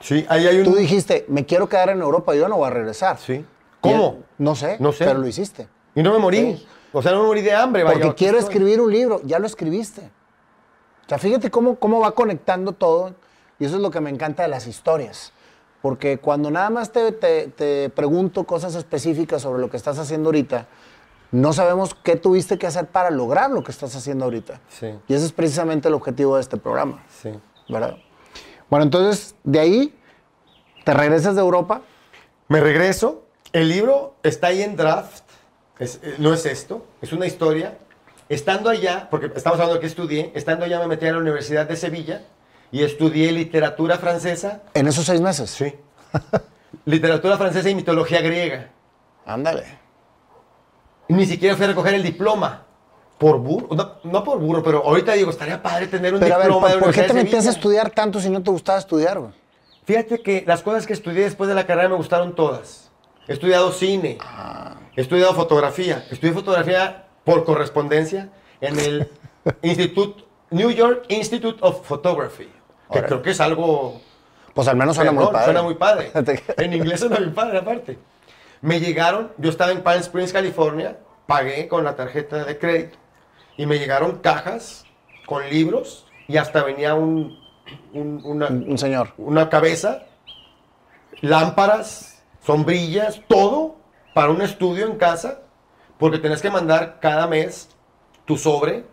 Sí, 0.00 0.26
ahí 0.28 0.46
hay 0.46 0.58
un... 0.58 0.64
Tú 0.64 0.74
dijiste, 0.74 1.26
me 1.28 1.44
quiero 1.46 1.68
quedar 1.68 1.90
en 1.90 2.00
Europa, 2.00 2.34
yo 2.34 2.48
no 2.48 2.56
voy 2.56 2.66
a 2.66 2.70
regresar. 2.70 3.18
Sí. 3.18 3.44
¿Cómo? 3.80 4.20
No 4.38 4.54
sé, 4.56 4.76
No 4.80 4.92
sé. 4.92 5.04
pero 5.04 5.18
lo 5.18 5.26
hiciste. 5.26 5.68
Y 5.94 6.02
no 6.02 6.12
me 6.12 6.18
morí. 6.18 6.56
Sí. 6.56 6.66
O 6.92 7.02
sea, 7.02 7.12
no 7.12 7.20
me 7.20 7.26
morí 7.26 7.42
de 7.42 7.54
hambre. 7.54 7.84
Porque 7.84 8.14
quiero 8.14 8.38
estoy. 8.38 8.54
escribir 8.54 8.80
un 8.80 8.90
libro, 8.90 9.20
ya 9.24 9.38
lo 9.38 9.46
escribiste. 9.46 10.10
O 11.06 11.08
sea, 11.08 11.18
fíjate 11.18 11.50
cómo, 11.50 11.76
cómo 11.76 12.00
va 12.00 12.12
conectando 12.12 12.72
todo. 12.72 13.14
Y 13.58 13.64
eso 13.64 13.76
es 13.76 13.82
lo 13.82 13.90
que 13.90 14.00
me 14.00 14.10
encanta 14.10 14.42
de 14.42 14.48
las 14.48 14.66
historias. 14.66 15.32
Porque 15.82 16.18
cuando 16.18 16.50
nada 16.50 16.70
más 16.70 16.92
te, 16.92 17.10
te- 17.12 17.48
te 17.48 17.90
pregunto 17.90 18.44
cosas 18.44 18.74
específicas 18.76 19.42
sobre 19.42 19.60
lo 19.60 19.68
que 19.68 19.76
estás 19.76 19.98
haciendo 19.98 20.28
ahorita, 20.28 20.66
no 21.32 21.52
sabemos 21.52 21.94
qué 22.04 22.14
tuviste 22.16 22.56
que 22.58 22.66
hacer 22.66 22.86
para 22.86 23.10
lograr 23.10 23.50
lo 23.50 23.64
que 23.64 23.72
estás 23.72 23.94
haciendo 23.96 24.24
ahorita. 24.24 24.60
Sí. 24.68 24.94
Y 25.08 25.14
ese 25.14 25.26
es 25.26 25.32
precisamente 25.32 25.88
el 25.88 25.94
objetivo 25.94 26.36
de 26.36 26.42
este 26.42 26.56
programa. 26.56 27.02
Sí. 27.20 27.30
¿Verdad? 27.68 27.96
Bueno, 28.70 28.84
entonces, 28.84 29.34
de 29.42 29.58
ahí, 29.58 29.98
te 30.84 30.94
regresas 30.94 31.34
de 31.34 31.40
Europa. 31.40 31.82
Me 32.48 32.60
regreso. 32.60 33.24
El 33.52 33.68
libro 33.68 34.14
está 34.22 34.48
ahí 34.48 34.62
en 34.62 34.76
draft. 34.76 35.24
Es- 35.78 36.00
eh, 36.02 36.14
no 36.18 36.32
es 36.32 36.46
esto. 36.46 36.84
Es 37.00 37.12
una 37.12 37.26
historia. 37.26 37.78
Estando 38.28 38.70
allá, 38.70 39.08
porque 39.10 39.26
estamos 39.34 39.58
hablando 39.58 39.74
de 39.74 39.80
que 39.80 39.86
estudié, 39.86 40.32
estando 40.34 40.64
allá 40.64 40.78
me 40.80 40.86
metí 40.86 41.06
a 41.06 41.12
la 41.12 41.18
Universidad 41.18 41.66
de 41.66 41.76
Sevilla 41.76 42.22
y 42.72 42.82
estudié 42.82 43.30
literatura 43.30 43.98
francesa. 43.98 44.62
En 44.74 44.88
esos 44.88 45.04
seis 45.04 45.20
meses. 45.20 45.50
Sí. 45.50 45.74
literatura 46.84 47.36
francesa 47.36 47.70
y 47.70 47.74
mitología 47.74 48.20
griega. 48.22 48.70
Ándale. 49.24 49.64
Ni 51.08 51.26
siquiera 51.26 51.54
fui 51.54 51.66
a 51.66 51.68
recoger 51.68 51.94
el 51.94 52.02
diploma. 52.02 52.64
Por 53.18 53.38
burro. 53.38 53.68
No, 53.76 53.98
no 54.02 54.24
por 54.24 54.38
burro, 54.38 54.62
pero 54.64 54.82
ahorita 54.84 55.12
digo, 55.12 55.30
estaría 55.30 55.62
padre 55.62 55.86
tener 55.86 56.14
un 56.14 56.18
Pero 56.18 56.34
a 56.34 56.38
ver, 56.38 56.46
diploma 56.48 56.68
de 56.68 56.74
¿por, 56.74 56.84
por 56.84 56.94
qué 56.94 57.02
te 57.02 57.12
metías 57.12 57.46
a 57.46 57.50
estudiar 57.50 57.90
tanto 57.90 58.18
si 58.18 58.30
no 58.30 58.42
te 58.42 58.50
gustaba 58.50 58.78
estudiar? 58.78 59.20
Fíjate 59.84 60.22
que 60.22 60.42
las 60.46 60.62
cosas 60.62 60.86
que 60.86 60.92
estudié 60.92 61.24
después 61.24 61.48
de 61.48 61.54
la 61.54 61.66
carrera 61.66 61.88
me 61.88 61.96
gustaron 61.96 62.34
todas. 62.34 62.90
He 63.28 63.34
estudiado 63.34 63.70
cine, 63.70 64.18
he 64.96 65.00
estudiado 65.00 65.34
fotografía, 65.34 66.04
estudié 66.10 66.32
fotografía 66.32 67.06
por 67.24 67.44
correspondencia 67.44 68.30
en 68.60 68.78
el 68.80 69.08
Institute, 69.62 70.24
New 70.50 70.70
York 70.70 71.04
Institute 71.08 71.58
of 71.60 71.86
Photography, 71.86 72.48
que 72.92 73.02
creo 73.02 73.22
que 73.22 73.30
es 73.30 73.40
algo... 73.40 74.00
Pues 74.54 74.68
al 74.68 74.76
menos 74.76 74.94
suena 74.96 75.12
muy 75.12 75.24
padre. 75.26 75.44
Suena 75.44 75.62
muy 75.62 75.74
padre. 75.74 76.10
En 76.58 76.72
inglés 76.74 77.00
suena 77.00 77.18
muy 77.18 77.30
padre 77.30 77.58
aparte. 77.58 77.98
Me 78.60 78.78
llegaron, 78.80 79.32
yo 79.38 79.50
estaba 79.50 79.72
en 79.72 79.82
Palm 79.82 80.00
Springs, 80.00 80.32
California, 80.32 80.98
pagué 81.26 81.66
con 81.68 81.84
la 81.84 81.96
tarjeta 81.96 82.44
de 82.44 82.58
crédito 82.58 82.98
y 83.56 83.66
me 83.66 83.78
llegaron 83.78 84.18
cajas 84.18 84.84
con 85.26 85.48
libros 85.50 86.06
y 86.28 86.36
hasta 86.36 86.62
venía 86.62 86.94
un, 86.94 87.38
un- 87.92 88.20
una, 88.24 88.46
Un 88.48 88.78
señor. 88.78 89.14
una 89.16 89.48
cabeza, 89.48 90.02
lámparas, 91.20 92.22
sombrillas, 92.44 93.20
todo 93.28 93.76
para 94.14 94.30
un 94.30 94.42
estudio 94.42 94.86
en 94.86 94.96
casa, 94.96 95.40
porque 95.98 96.18
tenés 96.18 96.42
que 96.42 96.50
mandar 96.50 96.98
cada 97.00 97.26
mes 97.26 97.68
tu 98.24 98.36
sobre 98.36 98.84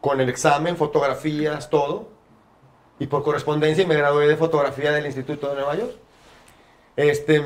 con 0.00 0.20
el 0.20 0.28
examen, 0.28 0.76
fotografías, 0.76 1.68
todo. 1.70 2.08
Y 2.98 3.06
por 3.06 3.22
correspondencia 3.22 3.86
me 3.86 3.94
gradué 3.94 4.26
de 4.26 4.36
fotografía 4.36 4.92
del 4.92 5.06
Instituto 5.06 5.48
de 5.48 5.54
Nueva 5.54 5.76
York. 5.76 5.92
Este, 6.96 7.44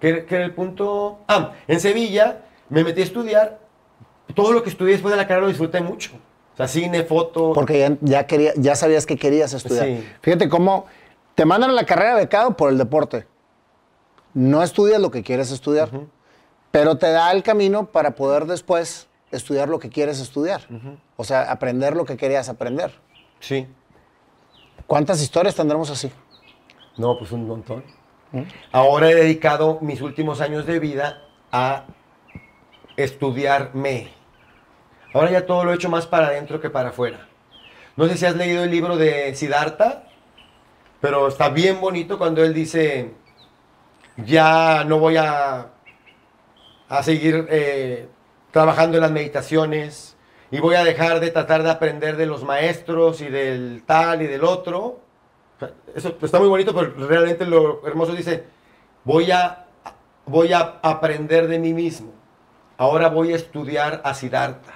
¿qué, 0.00 0.24
qué 0.24 0.34
era 0.36 0.44
el 0.44 0.54
punto? 0.54 1.20
Ah, 1.26 1.52
en 1.66 1.80
Sevilla 1.80 2.42
me 2.68 2.84
metí 2.84 3.00
a 3.00 3.04
estudiar. 3.04 3.58
Todo 4.34 4.52
lo 4.52 4.62
que 4.62 4.70
estudié 4.70 4.92
después 4.92 5.12
de 5.12 5.16
la 5.16 5.26
carrera 5.26 5.42
lo 5.42 5.48
disfruté 5.48 5.80
mucho. 5.80 6.12
O 6.54 6.56
sea, 6.56 6.68
cine, 6.68 7.02
foto. 7.02 7.52
Porque 7.52 7.78
ya, 7.80 7.96
ya, 8.00 8.26
quería, 8.26 8.52
ya 8.56 8.76
sabías 8.76 9.06
que 9.06 9.16
querías 9.16 9.52
estudiar. 9.52 9.86
Sí. 9.86 10.08
Fíjate 10.20 10.48
cómo 10.48 10.86
te 11.34 11.44
mandan 11.44 11.70
a 11.70 11.74
la 11.74 11.84
carrera 11.84 12.14
becado 12.14 12.56
por 12.56 12.70
el 12.70 12.78
deporte. 12.78 13.26
No 14.34 14.62
estudias 14.62 15.00
lo 15.00 15.10
que 15.10 15.22
quieres 15.22 15.50
estudiar, 15.50 15.90
pero 16.70 16.96
te 16.96 17.10
da 17.10 17.32
el 17.32 17.42
camino 17.42 17.86
para 17.86 18.14
poder 18.14 18.46
después 18.46 19.08
estudiar 19.30 19.68
lo 19.68 19.78
que 19.78 19.90
quieres 19.90 20.20
estudiar. 20.20 20.62
O 21.16 21.24
sea, 21.24 21.50
aprender 21.50 21.96
lo 21.96 22.04
que 22.04 22.16
querías 22.16 22.48
aprender. 22.48 22.92
Sí. 23.40 23.66
¿Cuántas 24.86 25.22
historias 25.22 25.54
tendremos 25.54 25.90
así? 25.90 26.10
No, 26.96 27.18
pues 27.18 27.32
un 27.32 27.46
montón. 27.46 27.84
Ahora 28.70 29.10
he 29.10 29.14
dedicado 29.14 29.78
mis 29.80 30.00
últimos 30.00 30.40
años 30.40 30.66
de 30.66 30.78
vida 30.78 31.22
a 31.50 31.84
estudiarme. 32.96 34.10
Ahora 35.12 35.30
ya 35.30 35.46
todo 35.46 35.64
lo 35.64 35.72
he 35.72 35.74
hecho 35.74 35.90
más 35.90 36.06
para 36.06 36.28
adentro 36.28 36.60
que 36.60 36.70
para 36.70 36.90
afuera. 36.90 37.28
No 37.96 38.06
sé 38.08 38.16
si 38.16 38.24
has 38.24 38.36
leído 38.36 38.64
el 38.64 38.70
libro 38.70 38.96
de 38.96 39.34
Siddhartha, 39.34 40.04
pero 41.00 41.28
está 41.28 41.50
bien 41.50 41.80
bonito 41.80 42.16
cuando 42.16 42.42
él 42.42 42.54
dice, 42.54 43.12
ya 44.16 44.84
no 44.84 44.98
voy 44.98 45.16
a, 45.18 45.72
a 46.88 47.02
seguir 47.02 47.46
eh, 47.50 48.08
trabajando 48.50 48.96
en 48.96 49.02
las 49.02 49.10
meditaciones 49.10 50.11
y 50.52 50.60
voy 50.60 50.74
a 50.74 50.84
dejar 50.84 51.18
de 51.18 51.30
tratar 51.30 51.62
de 51.62 51.70
aprender 51.70 52.18
de 52.18 52.26
los 52.26 52.44
maestros 52.44 53.22
y 53.22 53.28
del 53.28 53.82
tal 53.86 54.20
y 54.20 54.26
del 54.26 54.44
otro. 54.44 55.00
Eso 55.94 56.14
está 56.20 56.38
muy 56.38 56.48
bonito, 56.48 56.74
pero 56.74 57.08
realmente 57.08 57.46
lo 57.46 57.86
hermoso 57.86 58.12
dice, 58.12 58.44
voy 59.02 59.30
a, 59.30 59.64
voy 60.26 60.52
a 60.52 60.78
aprender 60.82 61.48
de 61.48 61.58
mí 61.58 61.72
mismo. 61.72 62.12
Ahora 62.76 63.08
voy 63.08 63.32
a 63.32 63.36
estudiar 63.36 64.02
a 64.04 64.12
Siddhartha. 64.12 64.74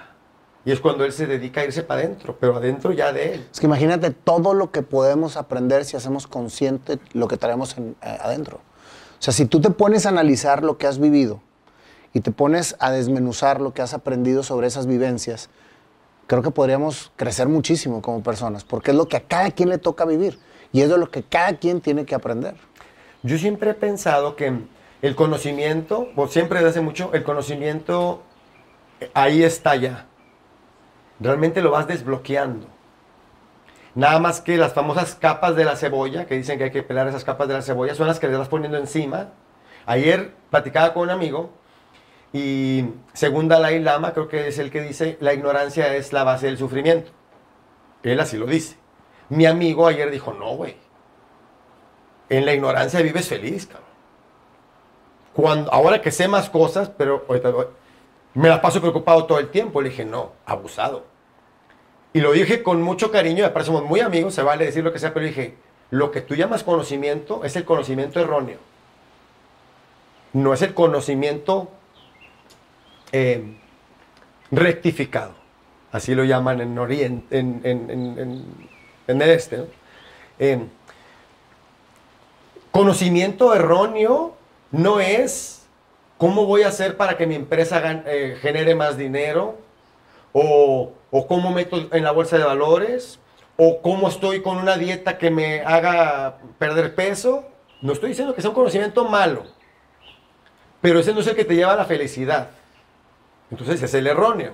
Y 0.65 0.73
es 0.73 0.81
cuando 0.81 1.05
él 1.05 1.13
se 1.13 1.27
dedica 1.27 1.61
a 1.61 1.65
irse 1.65 1.83
para 1.83 2.01
adentro, 2.01 2.39
pero 2.41 2.57
adentro 2.57 2.93
ya 2.93 3.13
de 3.13 3.35
él. 3.35 3.49
Es 3.53 3.61
que 3.61 3.67
imagínate 3.67 4.11
todo 4.11 4.55
lo 4.55 4.71
que 4.71 4.81
podemos 4.81 5.37
aprender 5.37 5.85
si 5.85 5.99
hacemos 5.99 6.27
consciente 6.27 6.99
lo 7.13 7.29
que 7.29 7.37
traemos 7.37 7.77
eh, 7.77 7.95
adentro. 8.01 8.61
O 9.19 9.23
sea, 9.23 9.35
si 9.35 9.45
tú 9.45 9.61
te 9.61 9.69
pones 9.69 10.07
a 10.07 10.09
analizar 10.09 10.65
lo 10.65 10.79
que 10.79 10.87
has 10.87 10.99
vivido 10.99 11.43
y 12.15 12.21
te 12.21 12.31
pones 12.31 12.77
a 12.79 12.91
desmenuzar 12.91 13.61
lo 13.61 13.75
que 13.75 13.83
has 13.83 13.93
aprendido 13.93 14.43
sobre 14.43 14.69
esas 14.69 14.87
vivencias, 14.87 15.51
creo 16.27 16.43
que 16.43 16.51
podríamos 16.51 17.13
crecer 17.17 17.49
muchísimo 17.49 18.03
como 18.03 18.23
personas, 18.23 18.65
porque 18.65 18.91
es 18.91 18.97
lo 18.97 19.09
que 19.09 19.17
a 19.17 19.21
cada 19.21 19.51
quien 19.51 19.69
le 19.69 19.79
toca 19.79 20.05
vivir 20.05 20.39
y 20.73 20.81
es 20.81 20.89
de 20.89 20.99
lo 20.99 21.11
que 21.11 21.23
cada 21.23 21.57
quien 21.57 21.81
tiene 21.81 22.05
que 22.05 22.15
aprender. 22.15 22.55
Yo 23.23 23.39
siempre 23.39 23.71
he 23.71 23.75
pensado 23.75 24.37
que 24.37 24.53
el 25.03 25.15
conocimiento, 25.15 26.09
o 26.17 26.29
siempre 26.29 26.59
desde 26.59 26.71
hace 26.71 26.81
mucho, 26.81 27.11
el 27.13 27.23
conocimiento 27.23 28.23
eh, 29.01 29.11
ahí 29.15 29.43
está 29.43 29.77
ya. 29.77 30.07
Realmente 31.21 31.63
lo 31.63 31.71
vas 31.71 31.87
desbloqueando. 31.87 32.67
Nada 33.95 34.19
más 34.19 34.41
que 34.41 34.59
las 34.59 34.75
famosas 34.75 35.15
capas 35.15 35.57
de 35.57 35.65
la 35.65 35.77
cebolla, 35.77 36.27
que 36.27 36.37
dicen 36.37 36.59
que 36.59 36.65
hay 36.65 36.71
que 36.71 36.83
pelar 36.83 37.09
esas 37.09 37.25
capas 37.25 37.49
de 37.49 37.55
la 37.55 37.63
cebolla, 37.63 37.95
son 37.95 38.07
las 38.07 38.21
que 38.21 38.29
le 38.29 38.37
vas 38.37 38.49
poniendo 38.49 38.77
encima. 38.77 39.31
Ayer 39.87 40.35
platicaba 40.51 40.93
con 40.93 41.05
un 41.05 41.11
amigo 41.11 41.51
y 42.37 42.93
según 43.15 43.49
Dalai 43.49 43.81
Lama, 43.81 44.13
creo 44.13 44.29
que 44.29 44.49
es 44.49 44.59
el 44.59 44.71
que 44.71 44.83
dice, 44.83 45.17
la 45.21 45.33
ignorancia 45.33 45.95
es 45.95 46.13
la 46.13 46.23
base 46.23 46.45
del 46.45 46.59
sufrimiento. 46.59 47.11
Él 48.03 48.21
así 48.21 48.37
lo 48.37 48.45
dice. 48.45 48.77
Mi 49.31 49.47
amigo 49.47 49.87
ayer 49.87 50.11
dijo, 50.11 50.35
no, 50.35 50.55
güey. 50.55 50.77
En 52.29 52.45
la 52.45 52.53
ignorancia 52.53 53.01
vives 53.01 53.27
feliz, 53.27 53.67
cabrón. 53.67 53.87
Cuando, 55.33 55.73
ahora 55.73 56.03
que 56.03 56.11
sé 56.11 56.29
más 56.29 56.51
cosas, 56.51 56.91
pero 56.91 57.25
me 58.35 58.51
la 58.51 58.61
paso 58.61 58.83
preocupado 58.83 59.25
todo 59.25 59.39
el 59.39 59.49
tiempo. 59.49 59.81
Le 59.81 59.89
dije, 59.89 60.05
no, 60.05 60.33
abusado. 60.45 61.07
Y 62.13 62.21
lo 62.21 62.33
dije 62.33 62.63
con 62.63 62.83
mucho 62.83 63.11
cariño, 63.11 63.45
me 63.45 63.51
parecemos 63.51 63.83
muy 63.83 64.01
amigos, 64.01 64.35
se 64.35 64.43
vale 64.43 64.67
decir 64.67 64.85
lo 64.85 64.93
que 64.93 64.99
sea, 64.99 65.15
pero 65.15 65.25
dije, 65.25 65.57
lo 65.89 66.11
que 66.11 66.21
tú 66.21 66.35
llamas 66.35 66.65
conocimiento 66.65 67.45
es 67.45 67.57
el 67.57 67.65
conocimiento 67.65 68.21
erróneo. 68.21 68.59
No 70.35 70.53
es 70.53 70.61
el 70.61 70.75
conocimiento 70.75 71.71
eh, 73.13 73.57
rectificado. 74.51 75.35
Así 75.93 76.15
lo 76.15 76.25
llaman 76.25 76.61
en 76.61 76.79
Oriente, 76.79 77.39
en, 77.39 78.45
el 79.07 79.23
este. 79.23 79.65
Eh, 80.39 80.59
conocimiento 82.71 83.55
erróneo 83.55 84.37
no 84.71 85.01
es 85.01 85.67
cómo 86.19 86.45
voy 86.45 86.63
a 86.63 86.69
hacer 86.69 86.97
para 86.97 87.17
que 87.17 87.27
mi 87.27 87.35
empresa 87.35 88.03
eh, 88.07 88.37
genere 88.41 88.75
más 88.75 88.97
dinero, 88.97 89.57
o, 90.33 90.93
o 91.11 91.27
cómo 91.27 91.51
meto 91.51 91.89
en 91.93 92.05
la 92.05 92.11
bolsa 92.11 92.37
de 92.37 92.45
valores, 92.45 93.19
o 93.57 93.81
cómo 93.81 94.09
estoy 94.09 94.43
con 94.43 94.59
una 94.59 94.77
dieta 94.77 95.17
que 95.17 95.31
me 95.31 95.61
haga 95.63 96.39
perder 96.59 96.95
peso. 96.95 97.45
No 97.81 97.93
estoy 97.93 98.11
diciendo 98.11 98.35
que 98.35 98.43
sea 98.43 98.51
un 98.51 98.57
conocimiento 98.57 99.05
malo, 99.07 99.45
pero 100.81 100.99
ese 101.01 101.13
no 101.15 101.21
es 101.21 101.27
el 101.27 101.37
que 101.37 101.45
te 101.45 101.55
lleva 101.55 101.73
a 101.73 101.77
la 101.77 101.85
felicidad. 101.85 102.51
Entonces 103.51 103.83
es 103.83 103.95
el 103.95 104.07
erróneo. 104.07 104.53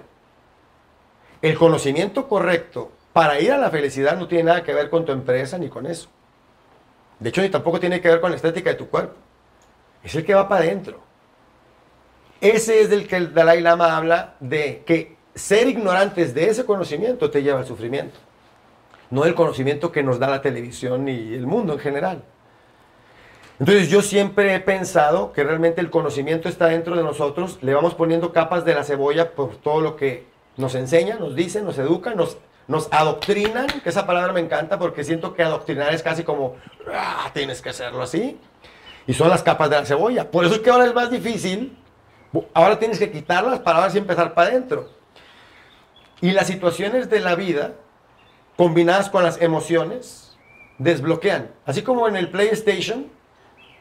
El 1.40 1.58
conocimiento 1.58 2.28
correcto 2.28 2.92
para 3.12 3.40
ir 3.40 3.52
a 3.52 3.58
la 3.58 3.70
felicidad 3.70 4.16
no 4.16 4.28
tiene 4.28 4.44
nada 4.44 4.62
que 4.62 4.72
ver 4.72 4.90
con 4.90 5.04
tu 5.04 5.12
empresa 5.12 5.58
ni 5.58 5.68
con 5.68 5.86
eso. 5.86 6.08
De 7.18 7.28
hecho, 7.28 7.42
ni 7.42 7.48
tampoco 7.48 7.78
tiene 7.78 8.00
que 8.00 8.08
ver 8.08 8.20
con 8.20 8.30
la 8.30 8.36
estética 8.36 8.70
de 8.70 8.76
tu 8.76 8.88
cuerpo. 8.88 9.14
Es 10.02 10.14
el 10.14 10.24
que 10.24 10.34
va 10.34 10.48
para 10.48 10.64
adentro. 10.64 11.00
Ese 12.40 12.80
es 12.80 12.90
del 12.90 13.06
que 13.06 13.16
el 13.16 13.32
Dalai 13.32 13.60
Lama 13.60 13.96
habla 13.96 14.34
de 14.40 14.82
que 14.84 15.16
ser 15.34 15.68
ignorantes 15.68 16.34
de 16.34 16.48
ese 16.48 16.64
conocimiento 16.64 17.30
te 17.30 17.42
lleva 17.42 17.60
al 17.60 17.66
sufrimiento. 17.66 18.18
No 19.10 19.24
el 19.24 19.34
conocimiento 19.34 19.92
que 19.92 20.02
nos 20.02 20.18
da 20.18 20.28
la 20.28 20.42
televisión 20.42 21.08
y 21.08 21.34
el 21.34 21.46
mundo 21.46 21.74
en 21.74 21.78
general. 21.78 22.24
Entonces 23.58 23.88
yo 23.88 24.02
siempre 24.02 24.54
he 24.54 24.60
pensado 24.60 25.32
que 25.32 25.44
realmente 25.44 25.80
el 25.80 25.90
conocimiento 25.90 26.48
está 26.48 26.66
dentro 26.66 26.96
de 26.96 27.02
nosotros, 27.02 27.58
le 27.62 27.74
vamos 27.74 27.94
poniendo 27.94 28.32
capas 28.32 28.64
de 28.64 28.74
la 28.74 28.84
cebolla 28.84 29.32
por 29.32 29.56
todo 29.56 29.80
lo 29.80 29.96
que 29.96 30.26
nos 30.56 30.74
enseñan, 30.74 31.20
nos 31.20 31.34
dicen, 31.34 31.64
nos 31.64 31.78
educan, 31.78 32.16
nos, 32.16 32.38
nos 32.66 32.88
adoctrinan, 32.92 33.66
que 33.66 33.88
esa 33.88 34.06
palabra 34.06 34.32
me 34.32 34.40
encanta 34.40 34.78
porque 34.78 35.04
siento 35.04 35.34
que 35.34 35.42
adoctrinar 35.42 35.94
es 35.94 36.02
casi 36.02 36.24
como, 36.24 36.56
ah, 36.92 37.30
tienes 37.32 37.62
que 37.62 37.70
hacerlo 37.70 38.02
así. 38.02 38.38
Y 39.06 39.14
son 39.14 39.28
las 39.28 39.42
capas 39.42 39.68
de 39.70 39.76
la 39.76 39.84
cebolla. 39.84 40.30
Por 40.30 40.44
eso 40.44 40.54
es 40.54 40.60
que 40.60 40.70
ahora 40.70 40.86
es 40.86 40.94
más 40.94 41.10
difícil. 41.10 41.76
Ahora 42.54 42.78
tienes 42.78 42.98
que 42.98 43.10
quitarlas 43.10 43.60
para 43.60 43.80
ver 43.80 43.90
si 43.90 43.98
empezar 43.98 44.34
para 44.34 44.48
adentro. 44.50 44.90
Y 46.20 46.30
las 46.30 46.46
situaciones 46.46 47.10
de 47.10 47.20
la 47.20 47.34
vida, 47.34 47.72
combinadas 48.56 49.10
con 49.10 49.24
las 49.24 49.42
emociones, 49.42 50.36
desbloquean. 50.78 51.50
Así 51.66 51.82
como 51.82 52.06
en 52.06 52.16
el 52.16 52.30
PlayStation, 52.30 53.08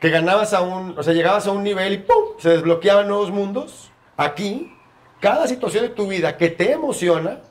que 0.02 0.10
ganabas 0.10 0.54
a 0.54 0.62
un, 0.62 0.98
o 0.98 1.04
sea, 1.04 1.14
llegabas 1.14 1.46
a 1.46 1.52
un 1.52 1.64
nivel 1.64 1.94
y 1.94 1.98
¡pum! 2.00 2.34
se 2.40 2.50
desbloqueaban 2.50 3.08
nuevos 3.08 3.30
mundos. 3.30 3.92
Aquí, 4.18 4.76
cada 5.20 5.48
situación 5.48 5.84
de 5.84 5.90
tu 5.90 6.08
vida 6.08 6.38
que 6.38 6.50
te 6.50 6.72
emociona, 6.72 7.42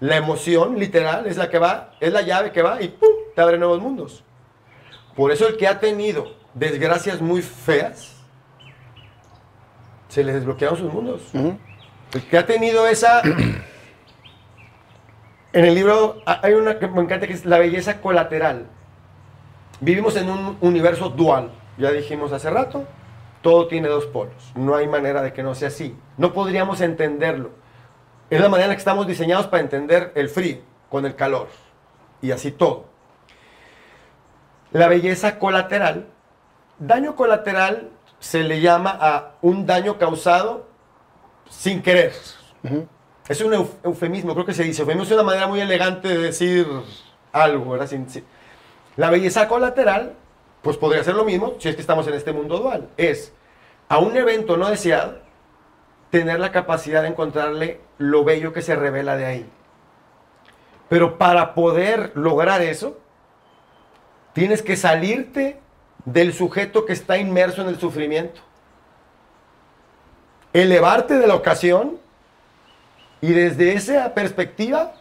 la 0.00 0.16
emoción 0.16 0.76
literal 0.76 1.26
es 1.28 1.36
la 1.36 1.48
que 1.48 1.60
va, 1.60 1.92
es 2.00 2.12
la 2.12 2.22
llave 2.22 2.50
que 2.50 2.62
va 2.62 2.82
y 2.82 2.88
¡pum! 2.88 3.08
te 3.32 3.40
abre 3.40 3.58
nuevos 3.58 3.80
mundos. 3.80 4.24
Por 5.14 5.30
eso 5.30 5.46
el 5.46 5.56
que 5.56 5.68
ha 5.68 5.78
tenido 5.78 6.34
desgracias 6.52 7.20
muy 7.20 7.42
feas, 7.42 8.16
se 10.08 10.24
les 10.24 10.34
desbloquearon 10.34 10.76
sus 10.76 10.92
mundos. 10.92 11.22
El 11.32 12.22
que 12.28 12.36
ha 12.36 12.44
tenido 12.44 12.86
esa... 12.88 13.22
En 15.52 15.64
el 15.64 15.76
libro 15.76 16.20
hay 16.26 16.54
una 16.54 16.80
que 16.80 16.88
me 16.88 17.00
encanta 17.00 17.28
que 17.28 17.32
es 17.32 17.44
la 17.44 17.60
belleza 17.60 18.00
colateral. 18.00 18.66
Vivimos 19.78 20.16
en 20.16 20.28
un 20.28 20.58
universo 20.60 21.10
dual, 21.10 21.52
ya 21.78 21.90
dijimos 21.90 22.32
hace 22.32 22.50
rato, 22.50 22.84
todo 23.42 23.66
tiene 23.66 23.88
dos 23.88 24.06
polos. 24.06 24.52
No 24.54 24.74
hay 24.74 24.88
manera 24.88 25.22
de 25.22 25.32
que 25.32 25.42
no 25.42 25.54
sea 25.54 25.68
así. 25.68 25.96
No 26.16 26.32
podríamos 26.32 26.80
entenderlo. 26.80 27.50
Es 28.30 28.40
la 28.40 28.48
manera 28.48 28.66
en 28.66 28.70
la 28.70 28.74
que 28.76 28.80
estamos 28.80 29.06
diseñados 29.06 29.46
para 29.46 29.62
entender 29.62 30.12
el 30.14 30.28
frío 30.28 30.58
con 30.88 31.04
el 31.04 31.14
calor 31.14 31.48
y 32.22 32.30
así 32.30 32.50
todo. 32.50 32.86
La 34.72 34.88
belleza 34.88 35.38
colateral, 35.38 36.06
daño 36.78 37.14
colateral 37.14 37.90
se 38.18 38.42
le 38.42 38.60
llama 38.60 38.96
a 38.98 39.32
un 39.42 39.66
daño 39.66 39.98
causado 39.98 40.66
sin 41.48 41.82
querer. 41.82 42.12
Es 43.28 43.40
un 43.40 43.52
eufemismo, 43.82 44.32
creo 44.34 44.46
que 44.46 44.54
se 44.54 44.64
dice. 44.64 44.82
Eufemismo 44.82 45.04
es 45.04 45.12
una 45.12 45.22
manera 45.22 45.46
muy 45.46 45.60
elegante 45.60 46.08
de 46.08 46.18
decir 46.18 46.66
algo, 47.32 47.72
¿verdad? 47.72 47.90
La 48.96 49.10
belleza 49.10 49.46
colateral, 49.48 50.14
pues 50.64 50.78
podría 50.78 51.04
ser 51.04 51.14
lo 51.14 51.24
mismo 51.24 51.54
si 51.58 51.68
es 51.68 51.76
que 51.76 51.82
estamos 51.82 52.08
en 52.08 52.14
este 52.14 52.32
mundo 52.32 52.58
dual. 52.58 52.88
Es 52.96 53.32
a 53.88 53.98
un 53.98 54.16
evento 54.16 54.56
no 54.56 54.70
deseado 54.70 55.18
tener 56.10 56.40
la 56.40 56.50
capacidad 56.50 57.02
de 57.02 57.08
encontrarle 57.08 57.80
lo 57.98 58.24
bello 58.24 58.52
que 58.52 58.62
se 58.62 58.74
revela 58.74 59.16
de 59.16 59.26
ahí. 59.26 59.50
Pero 60.88 61.18
para 61.18 61.54
poder 61.54 62.12
lograr 62.14 62.62
eso, 62.62 62.98
tienes 64.32 64.62
que 64.62 64.76
salirte 64.76 65.60
del 66.06 66.32
sujeto 66.32 66.86
que 66.86 66.94
está 66.94 67.18
inmerso 67.18 67.60
en 67.60 67.68
el 67.68 67.78
sufrimiento. 67.78 68.40
Elevarte 70.54 71.18
de 71.18 71.26
la 71.26 71.34
ocasión 71.34 71.98
y 73.20 73.32
desde 73.32 73.74
esa 73.74 74.14
perspectiva 74.14 74.94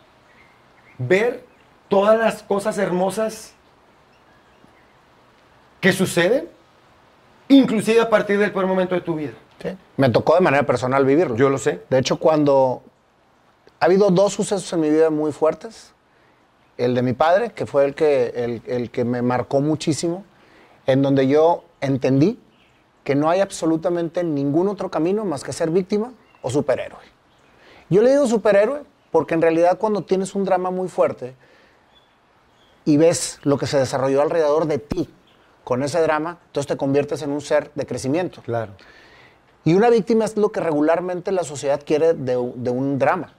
ver 0.97 1.45
todas 1.87 2.19
las 2.19 2.43
cosas 2.43 2.77
hermosas 2.77 3.53
que 5.83 5.91
suceden, 5.91 6.47
inclusive 7.49 7.99
a 7.99 8.09
partir 8.09 8.39
del 8.39 8.51
primer 8.51 8.67
momento 8.67 8.95
de 8.95 9.01
tu 9.01 9.15
vida. 9.15 9.33
Me 9.97 10.09
tocó 10.09 10.33
de 10.35 10.39
manera 10.39 10.65
personal 10.65 11.03
vivirlo. 11.03 11.35
Yo 11.35 11.49
lo 11.49 11.57
sé. 11.57 11.81
De 11.89 11.99
hecho, 11.99 12.15
cuando 12.19 12.83
ha 13.81 13.85
habido 13.85 14.09
dos 14.09 14.31
sucesos 14.31 14.71
en 14.71 14.79
mi 14.79 14.89
vida 14.89 15.09
muy 15.09 15.33
fuertes, 15.33 15.93
el 16.77 16.95
de 16.95 17.01
mi 17.01 17.11
padre, 17.11 17.51
que 17.51 17.65
fue 17.65 17.83
el 17.83 17.95
que, 17.95 18.61
el, 18.65 18.91
que 18.91 19.03
me 19.03 19.21
marcó 19.21 19.59
muchísimo, 19.59 20.23
en 20.85 21.01
donde 21.01 21.27
yo 21.27 21.65
entendí 21.81 22.39
que 23.03 23.13
no 23.13 23.29
hay 23.29 23.41
absolutamente 23.41 24.23
ningún 24.23 24.69
otro 24.69 24.89
camino 24.89 25.25
más 25.25 25.43
que 25.43 25.51
ser 25.51 25.69
víctima 25.69 26.13
o 26.41 26.49
superhéroe. 26.49 27.03
Yo 27.89 28.01
le 28.01 28.11
digo 28.11 28.25
superhéroe 28.25 28.83
porque 29.11 29.33
en 29.33 29.41
realidad 29.41 29.77
cuando 29.77 30.05
tienes 30.05 30.33
un 30.33 30.45
drama 30.45 30.71
muy 30.71 30.87
fuerte 30.87 31.35
y 32.85 32.95
ves 32.95 33.41
lo 33.43 33.57
que 33.57 33.67
se 33.67 33.79
desarrolló 33.79 34.21
alrededor 34.21 34.65
de 34.65 34.77
ti 34.77 35.09
con 35.63 35.83
ese 35.83 36.01
drama, 36.01 36.39
entonces 36.47 36.67
te 36.67 36.77
conviertes 36.77 37.21
en 37.21 37.31
un 37.31 37.41
ser 37.41 37.71
de 37.75 37.85
crecimiento. 37.85 38.41
Claro. 38.41 38.73
Y 39.65 39.73
una 39.75 39.89
víctima 39.89 40.25
es 40.25 40.35
lo 40.35 40.51
que 40.51 40.59
regularmente 40.59 41.31
la 41.31 41.43
sociedad 41.43 41.81
quiere 41.85 42.13
de, 42.13 42.35
un 42.37 42.99
drama. 42.99 43.33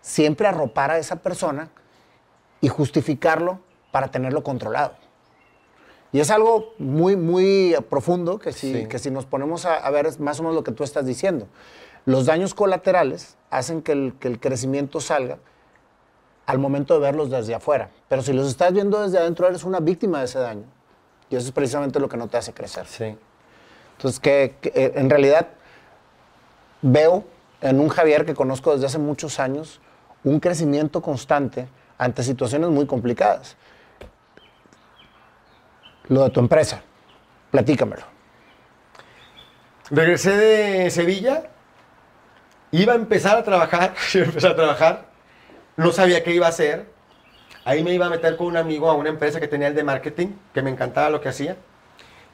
Siempre 0.00 0.46
arropar 0.46 0.90
a 0.92 0.98
esa 0.98 1.16
persona 1.16 1.68
y 2.60 2.68
justificarlo 2.68 3.58
para 3.90 4.10
tenerlo 4.10 4.42
controlado. 4.42 4.94
Y 6.12 6.20
es 6.20 6.30
algo 6.30 6.74
muy, 6.78 7.16
muy 7.16 7.74
profundo 7.88 8.38
que 8.38 8.52
si, 8.52 8.86
que 8.86 8.98
si 8.98 9.10
nos 9.10 9.24
ponemos 9.26 9.64
a, 9.64 9.88
ver 9.90 10.06
es 10.06 10.20
más 10.20 10.38
o 10.38 10.42
menos 10.42 10.54
lo 10.54 10.62
que 10.62 10.72
tú 10.72 10.84
estás 10.84 11.06
diciendo. 11.06 11.48
Los 12.04 12.26
daños 12.26 12.54
colaterales 12.54 13.36
hacen 13.50 13.82
que 13.82 13.92
el, 13.92 14.14
que 14.20 14.28
el 14.28 14.38
crecimiento 14.38 15.00
salga 15.00 15.38
al 16.46 16.58
momento 16.58 16.94
de 16.94 17.00
verlos 17.00 17.30
desde 17.30 17.54
afuera. 17.54 17.90
Pero 18.08 18.22
si 18.22 18.32
los 18.32 18.46
estás 18.46 18.72
viendo 18.72 19.00
desde 19.00 19.18
adentro, 19.18 19.48
eres 19.48 19.64
una 19.64 19.80
víctima 19.80 20.18
de 20.18 20.26
ese 20.26 20.38
daño. 20.38 20.66
Y 21.32 21.36
eso 21.36 21.46
es 21.46 21.52
precisamente 21.52 21.98
lo 21.98 22.10
que 22.10 22.18
no 22.18 22.28
te 22.28 22.36
hace 22.36 22.52
crecer. 22.52 22.86
Sí. 22.86 23.16
Entonces, 23.96 24.20
que, 24.20 24.54
eh, 24.64 24.92
en 24.96 25.08
realidad 25.08 25.48
veo 26.82 27.24
en 27.62 27.80
un 27.80 27.88
Javier 27.88 28.26
que 28.26 28.34
conozco 28.34 28.74
desde 28.74 28.84
hace 28.84 28.98
muchos 28.98 29.40
años 29.40 29.80
un 30.24 30.40
crecimiento 30.40 31.00
constante 31.00 31.68
ante 31.96 32.22
situaciones 32.22 32.68
muy 32.68 32.84
complicadas. 32.86 33.56
Lo 36.08 36.24
de 36.24 36.30
tu 36.30 36.40
empresa, 36.40 36.82
platícamelo. 37.50 38.02
Regresé 39.88 40.36
de 40.36 40.90
Sevilla, 40.90 41.44
iba 42.72 42.92
a 42.92 42.96
empezar 42.96 43.38
a 43.38 43.42
trabajar, 43.42 43.94
iba 44.12 44.24
a 44.24 44.28
empezar 44.28 44.50
a 44.50 44.56
trabajar, 44.56 45.06
no 45.78 45.92
sabía 45.92 46.22
qué 46.22 46.34
iba 46.34 46.44
a 46.44 46.50
hacer. 46.50 46.92
Ahí 47.64 47.82
me 47.84 47.92
iba 47.94 48.06
a 48.06 48.10
meter 48.10 48.36
con 48.36 48.48
un 48.48 48.56
amigo 48.56 48.90
a 48.90 48.94
una 48.94 49.08
empresa 49.08 49.40
que 49.40 49.48
tenía 49.48 49.68
el 49.68 49.74
de 49.74 49.84
marketing, 49.84 50.28
que 50.52 50.62
me 50.62 50.70
encantaba 50.70 51.10
lo 51.10 51.20
que 51.20 51.28
hacía 51.28 51.56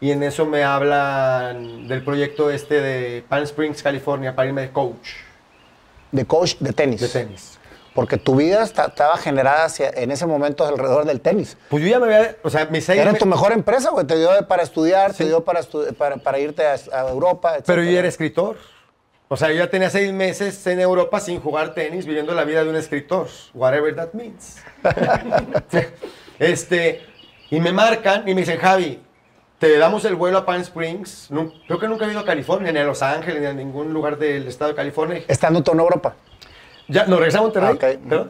y 0.01 0.13
en 0.13 0.23
eso 0.23 0.47
me 0.47 0.63
hablan 0.63 1.89
del 1.89 2.05
proyecto 2.05 2.51
este 2.51 2.81
de 2.81 3.25
Palm 3.29 3.45
Springs, 3.45 3.83
California, 3.83 4.35
para 4.35 4.49
irme 4.49 4.63
de 4.63 4.71
coach. 4.71 5.11
¿De 6.13 6.25
coach 6.25 6.55
de 6.61 6.73
tenis? 6.73 7.01
De 7.01 7.09
tenis. 7.09 7.59
Porque 7.95 8.17
tu 8.17 8.37
vida 8.37 8.63
estaba 8.63 9.17
generada 9.17 9.65
hacia, 9.65 9.91
en 9.91 10.13
ese 10.13 10.25
momento 10.25 10.65
alrededor 10.65 11.05
del 11.05 11.21
tenis. 11.21 11.57
Pues 11.69 11.83
yo 11.83 11.89
ya 11.89 11.99
me 11.99 12.07
había, 12.15 12.37
o 12.45 12.51
sea, 12.51 12.67
mis 12.67 12.85
seis... 12.85 13.01
Era 13.01 13.13
tu 13.15 13.27
mejor 13.27 13.51
empresa, 13.51 13.91
güey, 13.91 14.07
te 14.07 14.17
dio 14.17 14.31
para 14.47 14.63
estudiar, 14.63 15.15
te 15.15 15.25
dio 15.25 15.43
para, 15.43 15.63
para, 15.97 16.17
para, 16.19 16.39
irte 16.39 16.65
a, 16.65 17.09
Europa, 17.09 17.57
etc. 17.57 17.65
Pero 17.67 17.83
yo 17.83 17.99
era 17.99 18.07
escritor. 18.07 18.57
O 19.31 19.37
sea, 19.37 19.49
yo 19.51 19.57
ya 19.57 19.69
tenía 19.69 19.91
seis 19.91 20.11
meses 20.13 20.67
en 20.67 20.81
Europa 20.81 21.21
sin 21.21 21.41
jugar 21.41 21.75
tenis, 21.75 22.07
viviendo 22.07 22.35
la 22.35 22.45
vida 22.45 22.65
de 22.65 22.71
un 22.71 22.77
escritor, 22.77 23.29
whatever 23.53 23.95
that 23.95 24.15
means. 24.15 24.57
este, 26.39 27.03
y 27.51 27.61
me 27.61 27.71
marcan 27.71 28.27
y 28.27 28.35
me 28.35 28.41
dicen, 28.41 28.59
Javi, 28.59 29.01
te 29.59 29.77
damos 29.77 30.05
el 30.07 30.15
vuelo 30.15 30.39
a 30.39 30.47
Palm 30.47 30.63
Springs. 30.63 31.29
creo 31.67 31.79
que 31.79 31.89
nunca 31.89 32.07
he 32.07 32.11
ido 32.11 32.21
a 32.21 32.25
California, 32.25 32.73
ni 32.73 32.79
a 32.79 32.85
Los 32.85 33.03
Ángeles, 33.03 33.41
ni 33.41 33.47
a 33.47 33.53
ningún 33.53 33.93
lugar 33.93 34.17
del 34.17 34.47
estado 34.47 34.71
de 34.71 34.77
California. 34.77 35.23
Estando 35.29 35.63
todo 35.63 35.75
en 35.75 35.81
Europa. 35.81 36.15
Ya, 36.87 37.05
no, 37.05 37.17
regresamos 37.17 37.55
a 37.55 37.61
Monterrey. 37.61 37.99
Ah, 38.11 38.27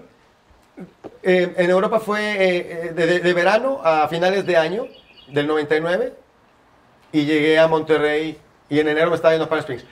eh, 1.22 1.55
en 1.57 1.70
Europa 1.70 2.01
fue 2.01 2.20
eh, 2.38 2.92
de, 2.92 3.32
verano 3.34 3.80
a 3.82 4.09
finales 4.09 4.46
de 4.46 4.57
año 4.57 4.86
del 5.28 5.46
99 5.46 6.14
y 7.12 7.24
llegué 7.24 7.59
a 7.59 7.66
Monterrey 7.68 8.38
y 8.68 8.80
en 8.80 8.88
enero 8.88 9.11
me 9.11 9.16
estaba 9.16 9.34
yendo 9.34 9.46
a 9.46 9.49
Palm 9.49 9.61
Springs. 9.61 9.84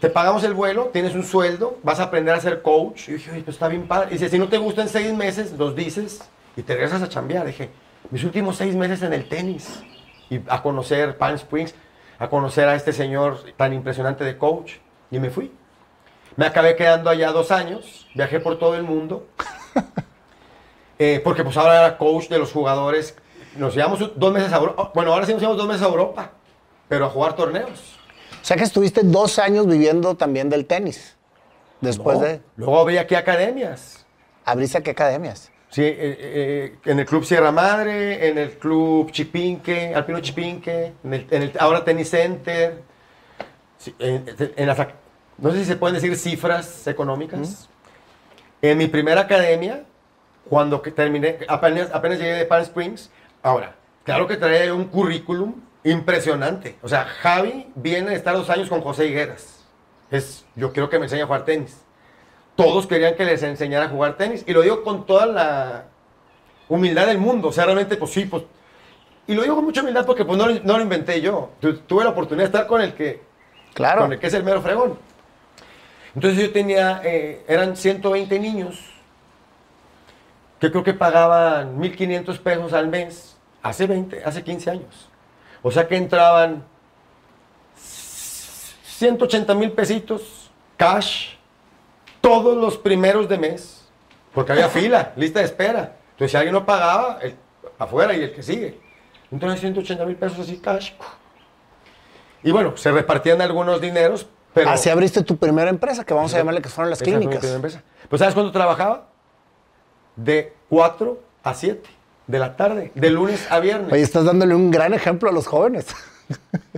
Te 0.00 0.10
pagamos 0.10 0.42
el 0.44 0.54
vuelo, 0.54 0.90
tienes 0.92 1.14
un 1.14 1.24
sueldo, 1.24 1.78
vas 1.82 2.00
a 2.00 2.04
aprender 2.04 2.34
a 2.34 2.40
ser 2.40 2.62
coach. 2.62 3.08
Y 3.08 3.12
dije, 3.12 3.30
oye, 3.30 3.42
pues 3.42 3.56
está 3.56 3.68
bien 3.68 3.86
padre. 3.86 4.08
Y 4.10 4.12
dice, 4.14 4.28
si 4.28 4.38
no 4.38 4.48
te 4.48 4.58
gusta 4.58 4.82
en 4.82 4.88
seis 4.88 5.12
meses, 5.12 5.52
los 5.52 5.76
dices 5.76 6.20
y 6.56 6.62
te 6.62 6.74
regresas 6.74 7.02
a 7.02 7.08
chambear. 7.08 7.46
Dije, 7.46 7.70
mis 8.10 8.24
últimos 8.24 8.56
seis 8.56 8.74
meses 8.74 9.02
en 9.02 9.12
el 9.12 9.28
tenis 9.28 9.82
y 10.28 10.40
a 10.48 10.62
conocer 10.62 11.16
Palm 11.16 11.36
Springs. 11.36 11.74
a 12.18 12.28
conocer 12.28 12.68
a 12.68 12.74
este 12.74 12.92
señor 12.92 13.38
tan 13.56 13.72
impresionante 13.72 14.24
de 14.24 14.36
coach 14.36 14.74
y 15.10 15.18
me 15.18 15.30
fui. 15.30 15.50
Me 16.36 16.46
acabé 16.46 16.76
quedando 16.76 17.08
allá 17.08 17.32
dos 17.32 17.50
años, 17.50 18.06
viajé 18.14 18.40
por 18.40 18.58
todo 18.58 18.76
el 18.76 18.82
mundo, 18.82 19.26
eh, 20.98 21.20
porque 21.24 21.42
pues 21.42 21.56
ahora 21.56 21.78
era 21.78 21.98
coach 21.98 22.28
de 22.28 22.38
los 22.38 22.52
jugadores. 22.52 23.16
Nos 23.56 23.74
llevamos 23.74 24.12
dos 24.14 24.32
meses 24.32 24.52
a 24.52 24.56
Europa, 24.56 24.92
bueno, 24.94 25.12
ahora 25.12 25.26
sí 25.26 25.32
nos 25.32 25.40
llevamos 25.40 25.58
dos 25.58 25.66
meses 25.66 25.82
a 25.82 25.88
Europa, 25.88 26.30
pero 26.88 27.06
a 27.06 27.08
jugar 27.08 27.34
torneos. 27.34 27.99
O 28.40 28.44
sea 28.44 28.56
que 28.56 28.64
estuviste 28.64 29.02
dos 29.04 29.38
años 29.38 29.66
viviendo 29.66 30.16
también 30.16 30.48
del 30.48 30.66
tenis. 30.66 31.16
Después 31.80 32.18
No, 32.18 32.24
de. 32.24 32.40
Luego 32.56 32.78
abrí 32.80 32.98
aquí 32.98 33.14
academias. 33.14 34.04
¿Abriste 34.44 34.78
a 34.78 34.82
qué 34.82 34.90
academias? 34.90 35.50
Sí, 35.70 35.82
eh, 35.84 35.96
eh, 35.98 36.76
en 36.84 36.98
el 36.98 37.06
Club 37.06 37.24
Sierra 37.24 37.52
Madre, 37.52 38.28
en 38.28 38.38
el 38.38 38.58
Club 38.58 39.10
Chipinque, 39.12 39.94
Alpino 39.94 40.20
Chipinque, 40.20 40.92
en 41.04 41.14
el, 41.14 41.26
en 41.30 41.42
el- 41.42 41.52
ahora 41.60 41.84
Tennis 41.84 42.10
Center. 42.10 42.82
Sí, 43.78 43.94
en- 43.98 44.24
en 44.56 44.66
las 44.66 44.78
ac- 44.78 44.94
no 45.38 45.52
sé 45.52 45.58
si 45.58 45.64
se 45.66 45.76
pueden 45.76 45.94
decir 45.94 46.16
cifras 46.16 46.86
económicas. 46.86 47.68
En 48.62 48.76
mi 48.78 48.88
primera 48.88 49.22
academia, 49.22 49.84
cuando 50.48 50.82
que 50.82 50.90
terminé, 50.90 51.38
apenas, 51.48 51.88
apenas 51.92 52.18
llegué 52.18 52.32
de 52.34 52.44
Palm 52.46 52.62
Springs, 52.64 53.10
ahora, 53.42 53.74
claro 54.04 54.26
que 54.26 54.36
trae 54.36 54.72
un 54.72 54.84
currículum 54.86 55.54
impresionante. 55.84 56.76
O 56.82 56.88
sea, 56.88 57.04
Javi 57.04 57.70
viene 57.74 58.10
de 58.10 58.16
estar 58.16 58.34
dos 58.34 58.50
años 58.50 58.68
con 58.68 58.80
José 58.82 59.06
Higueras. 59.06 59.64
Es, 60.10 60.44
yo 60.56 60.72
quiero 60.72 60.90
que 60.90 60.98
me 60.98 61.06
enseñe 61.06 61.22
a 61.22 61.26
jugar 61.26 61.44
tenis 61.44 61.76
todos 62.56 62.86
querían 62.86 63.14
que 63.14 63.24
les 63.24 63.42
enseñara 63.42 63.86
a 63.86 63.88
jugar 63.88 64.18
tenis. 64.18 64.44
Y 64.46 64.52
lo 64.52 64.60
digo 64.60 64.82
con 64.84 65.06
toda 65.06 65.24
la 65.24 65.84
humildad 66.68 67.06
del 67.06 67.16
mundo. 67.16 67.48
O 67.48 67.52
sea, 67.52 67.64
realmente, 67.64 67.96
pues 67.96 68.10
sí, 68.10 68.26
pues... 68.26 68.42
Y 69.26 69.34
lo 69.34 69.40
digo 69.42 69.54
con 69.54 69.64
mucha 69.64 69.80
humildad 69.80 70.04
porque 70.04 70.26
pues 70.26 70.36
no, 70.36 70.46
lo- 70.46 70.60
no 70.62 70.76
lo 70.76 70.82
inventé 70.82 71.22
yo. 71.22 71.52
Tu- 71.60 71.78
tuve 71.78 72.04
la 72.04 72.10
oportunidad 72.10 72.44
de 72.50 72.56
estar 72.56 72.66
con 72.66 72.82
el 72.82 72.92
que, 72.92 73.22
Claro. 73.72 74.02
con 74.02 74.12
el 74.12 74.18
que 74.18 74.26
es 74.26 74.34
el 74.34 74.42
mero 74.44 74.60
fregón. 74.60 74.98
Entonces 76.14 76.38
yo 76.38 76.52
tenía, 76.52 77.00
eh, 77.02 77.42
eran 77.48 77.76
120 77.76 78.38
niños 78.38 78.78
que 80.58 80.70
creo 80.70 80.84
que 80.84 80.92
pagaban 80.92 81.78
1.500 81.80 82.38
pesos 82.40 82.72
al 82.74 82.88
mes 82.88 83.38
hace 83.62 83.86
20, 83.86 84.22
hace 84.22 84.42
15 84.44 84.70
años. 84.70 85.09
O 85.62 85.70
sea 85.70 85.86
que 85.86 85.96
entraban 85.96 86.64
180 87.76 89.54
mil 89.54 89.72
pesitos 89.72 90.50
cash 90.76 91.34
todos 92.20 92.56
los 92.56 92.76
primeros 92.76 93.28
de 93.28 93.38
mes, 93.38 93.84
porque 94.34 94.52
había 94.52 94.68
fila, 94.68 95.12
lista 95.16 95.40
de 95.40 95.46
espera. 95.46 95.96
Entonces 96.12 96.30
si 96.32 96.36
alguien 96.36 96.52
no 96.54 96.66
pagaba, 96.66 97.18
el- 97.22 97.34
afuera 97.78 98.14
y 98.14 98.22
el 98.22 98.32
que 98.34 98.42
sigue. 98.42 98.78
Entonces 99.30 99.60
180 99.60 100.04
mil 100.04 100.16
pesos 100.16 100.38
así 100.40 100.58
cash. 100.58 100.92
Y 102.42 102.50
bueno, 102.52 102.76
se 102.76 102.90
repartían 102.90 103.40
algunos 103.42 103.80
dineros, 103.80 104.26
pero... 104.54 104.70
Así 104.70 104.88
abriste 104.90 105.22
tu 105.22 105.36
primera 105.36 105.70
empresa, 105.70 106.04
que 106.04 106.14
vamos 106.14 106.32
a 106.34 106.38
llamarle 106.38 106.60
que 106.62 106.68
fueron 106.68 106.90
las 106.90 107.00
Esa 107.00 107.04
fue 107.10 107.12
mi 107.14 107.18
clínicas. 107.20 107.40
primera 107.40 107.56
empresa. 107.56 107.82
Pues 108.08 108.18
¿sabes 108.20 108.34
cuándo 108.34 108.50
trabajaba? 108.52 109.08
De 110.16 110.54
4 110.68 111.20
a 111.42 111.54
7 111.54 111.88
de 112.30 112.38
la 112.38 112.56
tarde, 112.56 112.92
de 112.94 113.10
lunes 113.10 113.46
a 113.50 113.58
viernes. 113.60 113.92
Oye, 113.92 114.02
estás 114.02 114.24
dándole 114.24 114.54
un 114.54 114.70
gran 114.70 114.94
ejemplo 114.94 115.28
a 115.28 115.32
los 115.32 115.46
jóvenes. 115.46 115.86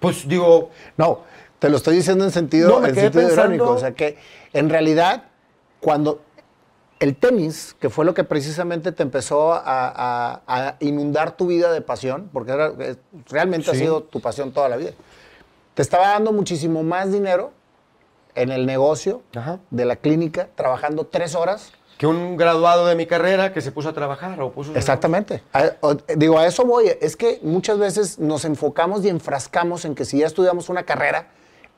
Pues 0.00 0.28
digo, 0.28 0.70
No, 0.96 1.20
te 1.58 1.70
lo 1.70 1.76
estoy 1.78 1.96
diciendo 1.96 2.24
en 2.24 2.30
sentido, 2.30 2.68
No, 2.68 2.80
me 2.80 2.88
en 2.88 2.94
quedé 2.94 3.04
sentido 3.04 3.26
pensando- 3.28 3.54
irónico. 3.54 3.74
O 3.74 3.78
sea 3.78 3.92
que 3.92 4.18
en 4.52 4.68
realidad, 4.68 5.24
cuando 5.80 6.20
el 7.00 7.16
tenis, 7.16 7.74
que 7.80 7.88
fue 7.90 8.04
lo 8.04 8.12
que 8.12 8.22
precisamente 8.24 8.92
te 8.92 9.02
empezó 9.02 9.54
a, 9.54 9.62
a- 9.64 10.42
a 10.46 10.76
inundar 10.80 11.36
tu 11.36 11.46
vida 11.46 11.72
de 11.72 11.80
pasión, 11.80 12.28
porque 12.32 12.52
era- 12.52 12.72
realmente 13.30 13.70
ha 13.70 13.74
sido 13.74 14.02
tu 14.02 14.20
pasión 14.20 14.52
toda 14.52 14.68
la 14.68 14.76
vida, 14.76 14.90
te 15.74 15.80
estaba 15.82 16.08
dando 16.08 16.32
muchísimo 16.32 16.82
más 16.82 17.10
dinero 17.10 17.52
en 18.34 18.50
el 18.52 18.66
negocio 18.66 19.22
Ajá. 19.34 19.58
de 19.70 19.84
la 19.86 19.96
clínica, 19.96 20.48
trabajando 20.54 21.06
tres 21.06 21.34
horas. 21.34 21.72
Que 21.98 22.06
un 22.06 22.36
graduado 22.36 22.86
de 22.86 22.94
mi 22.96 23.06
carrera 23.06 23.52
que 23.52 23.60
se 23.60 23.70
puso 23.72 23.88
a 23.88 23.92
trabajar 23.92 24.40
o 24.40 24.50
puso... 24.52 24.74
Exactamente. 24.74 25.42
A- 25.52 25.72
o- 25.80 25.94
digo, 26.16 26.38
a 26.38 26.46
eso 26.46 26.64
voy. 26.64 26.90
Es 27.00 27.16
que 27.16 27.38
muchas 27.42 27.78
veces 27.78 28.18
nos 28.18 28.44
enfocamos 28.44 29.04
y 29.04 29.08
enfrascamos 29.08 29.84
en 29.84 29.94
que 29.94 30.04
si 30.04 30.18
ya 30.18 30.26
estudiamos 30.26 30.68
una 30.68 30.82
carrera, 30.82 31.28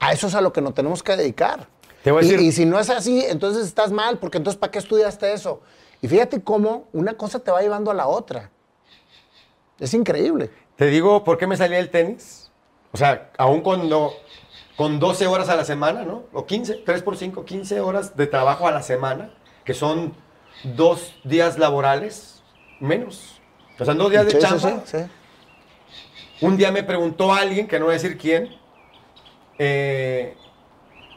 a 0.00 0.12
eso 0.12 0.26
es 0.28 0.34
a 0.34 0.40
lo 0.40 0.52
que 0.52 0.60
nos 0.62 0.74
tenemos 0.74 1.02
que 1.02 1.16
dedicar. 1.16 1.66
Te 2.02 2.10
voy 2.12 2.22
a 2.22 2.26
Y- 2.26 2.30
decir- 2.30 2.40
y, 2.46 2.52
si 2.52 2.64
no 2.64 2.78
es 2.80 2.88
así, 2.88 3.24
entonces 3.28 3.66
estás 3.66 3.92
mal, 3.92 4.18
porque 4.18 4.38
entonces 4.38 4.58
¿para 4.58 4.70
qué 4.70 4.78
estudiaste 4.78 5.32
eso? 5.32 5.60
Y 6.00 6.08
fíjate 6.08 6.42
cómo 6.42 6.88
una 6.92 7.14
cosa 7.14 7.38
te 7.40 7.50
va 7.50 7.60
llevando 7.60 7.90
a 7.90 7.94
la 7.94 8.06
otra. 8.06 8.50
Es 9.78 9.92
increíble. 9.92 10.50
Te 10.76 10.86
digo 10.86 11.24
por 11.24 11.36
qué 11.38 11.46
me 11.46 11.56
salía 11.56 11.78
el 11.78 11.90
tenis. 11.90 12.50
O 12.92 12.96
sea, 12.96 13.30
aún 13.36 13.60
cuando 13.60 14.12
con 14.76 14.98
12 14.98 15.26
horas 15.26 15.48
a 15.48 15.56
la 15.56 15.64
semana, 15.64 16.04
¿no? 16.04 16.24
O 16.32 16.46
15, 16.46 16.82
3 16.84 17.02
por 17.02 17.16
5, 17.16 17.44
15 17.44 17.80
horas 17.80 18.16
de 18.16 18.26
trabajo 18.26 18.66
a 18.68 18.70
la 18.70 18.82
semana, 18.82 19.34
que 19.66 19.74
son 19.74 20.14
dos 20.62 21.14
días 21.24 21.58
laborales 21.58 22.42
menos. 22.80 23.40
O 23.78 23.84
sea, 23.84 23.92
dos 23.92 24.10
días 24.10 24.24
de 24.24 24.38
chamba. 24.38 24.82
sí, 24.86 24.98
sí. 24.98 25.04
Un 26.40 26.56
día 26.56 26.70
me 26.70 26.82
preguntó 26.82 27.32
alguien, 27.32 27.66
que 27.66 27.78
no 27.78 27.86
voy 27.86 27.92
a 27.92 27.98
decir 27.98 28.16
quién, 28.16 28.54
eh, 29.58 30.36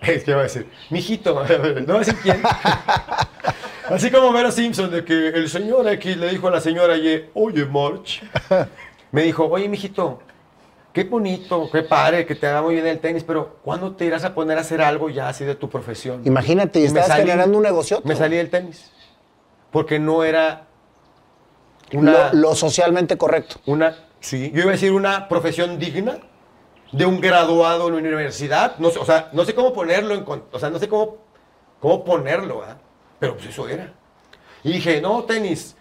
es 0.02 0.24
que 0.24 0.32
voy 0.32 0.42
a 0.42 0.44
decir, 0.44 0.70
mijito, 0.90 1.34
no 1.88 1.94
voy 1.94 1.96
a 1.96 2.00
decir 2.00 2.16
quién. 2.22 2.42
Así 3.90 4.12
como 4.12 4.32
Mero 4.32 4.52
Simpson, 4.52 4.92
de 4.92 5.04
que 5.04 5.30
el 5.30 5.50
señor 5.50 5.88
X 5.88 6.16
le 6.16 6.30
dijo 6.30 6.48
a 6.48 6.52
la 6.52 6.62
señora 6.62 6.96
Y, 6.96 7.30
oye, 7.34 7.66
March, 7.66 8.22
me 9.12 9.24
dijo, 9.24 9.46
oye, 9.46 9.68
mijito, 9.68 10.22
qué 11.04 11.10
bonito, 11.10 11.70
qué 11.72 11.84
padre, 11.84 12.26
que 12.26 12.36
te 12.36 12.48
haga 12.48 12.62
muy 12.62 12.76
bien 12.76 12.88
el 12.88 13.00
tenis, 13.00 13.24
pero 13.24 13.58
¿cuándo 13.64 13.96
te 13.96 14.06
irás 14.06 14.24
a 14.26 14.34
poner 14.34 14.58
a 14.58 14.62
hacer 14.62 14.82
algo 14.82 15.10
ya 15.10 15.30
así 15.30 15.46
de 15.46 15.56
tu 15.56 15.70
profesión? 15.70 16.22
Imagínate, 16.26 16.88
salí- 16.90 17.22
generando 17.22 17.58
un 17.58 17.64
negocio. 17.64 18.02
Me 18.04 18.16
salí 18.16 18.38
del 18.38 18.50
tenis, 18.50 18.92
porque 19.72 20.00
no 20.00 20.24
era 20.24 20.68
una... 21.94 22.32
Lo, 22.34 22.50
lo 22.50 22.56
socialmente 22.56 23.18
correcto. 23.18 23.56
Una, 23.66 23.96
sí, 24.20 24.52
yo 24.54 24.62
iba 24.62 24.70
a 24.70 24.74
decir 24.74 24.92
una 24.92 25.28
profesión 25.28 25.80
digna 25.80 26.18
de 26.92 27.06
un 27.06 27.22
graduado 27.22 27.88
en 27.88 27.94
la 27.96 28.00
universidad. 28.00 28.78
No 28.80 28.90
sé, 28.90 29.00
o 29.00 29.06
sea, 29.06 29.30
no 29.34 29.46
sé 29.46 29.54
cómo 29.56 29.74
ponerlo, 29.74 30.14
en, 30.16 30.26
o 30.52 30.60
sea, 30.60 30.70
no 30.70 30.80
sé 30.80 30.88
cómo, 30.88 31.18
cómo 31.80 32.04
ponerlo, 32.04 32.60
¿verdad? 32.60 32.78
Pero 33.20 33.36
pues 33.36 33.48
eso 33.48 33.68
era. 33.70 33.94
Y 34.64 34.74
dije, 34.74 35.00
no, 35.02 35.24
tenis, 35.24 35.76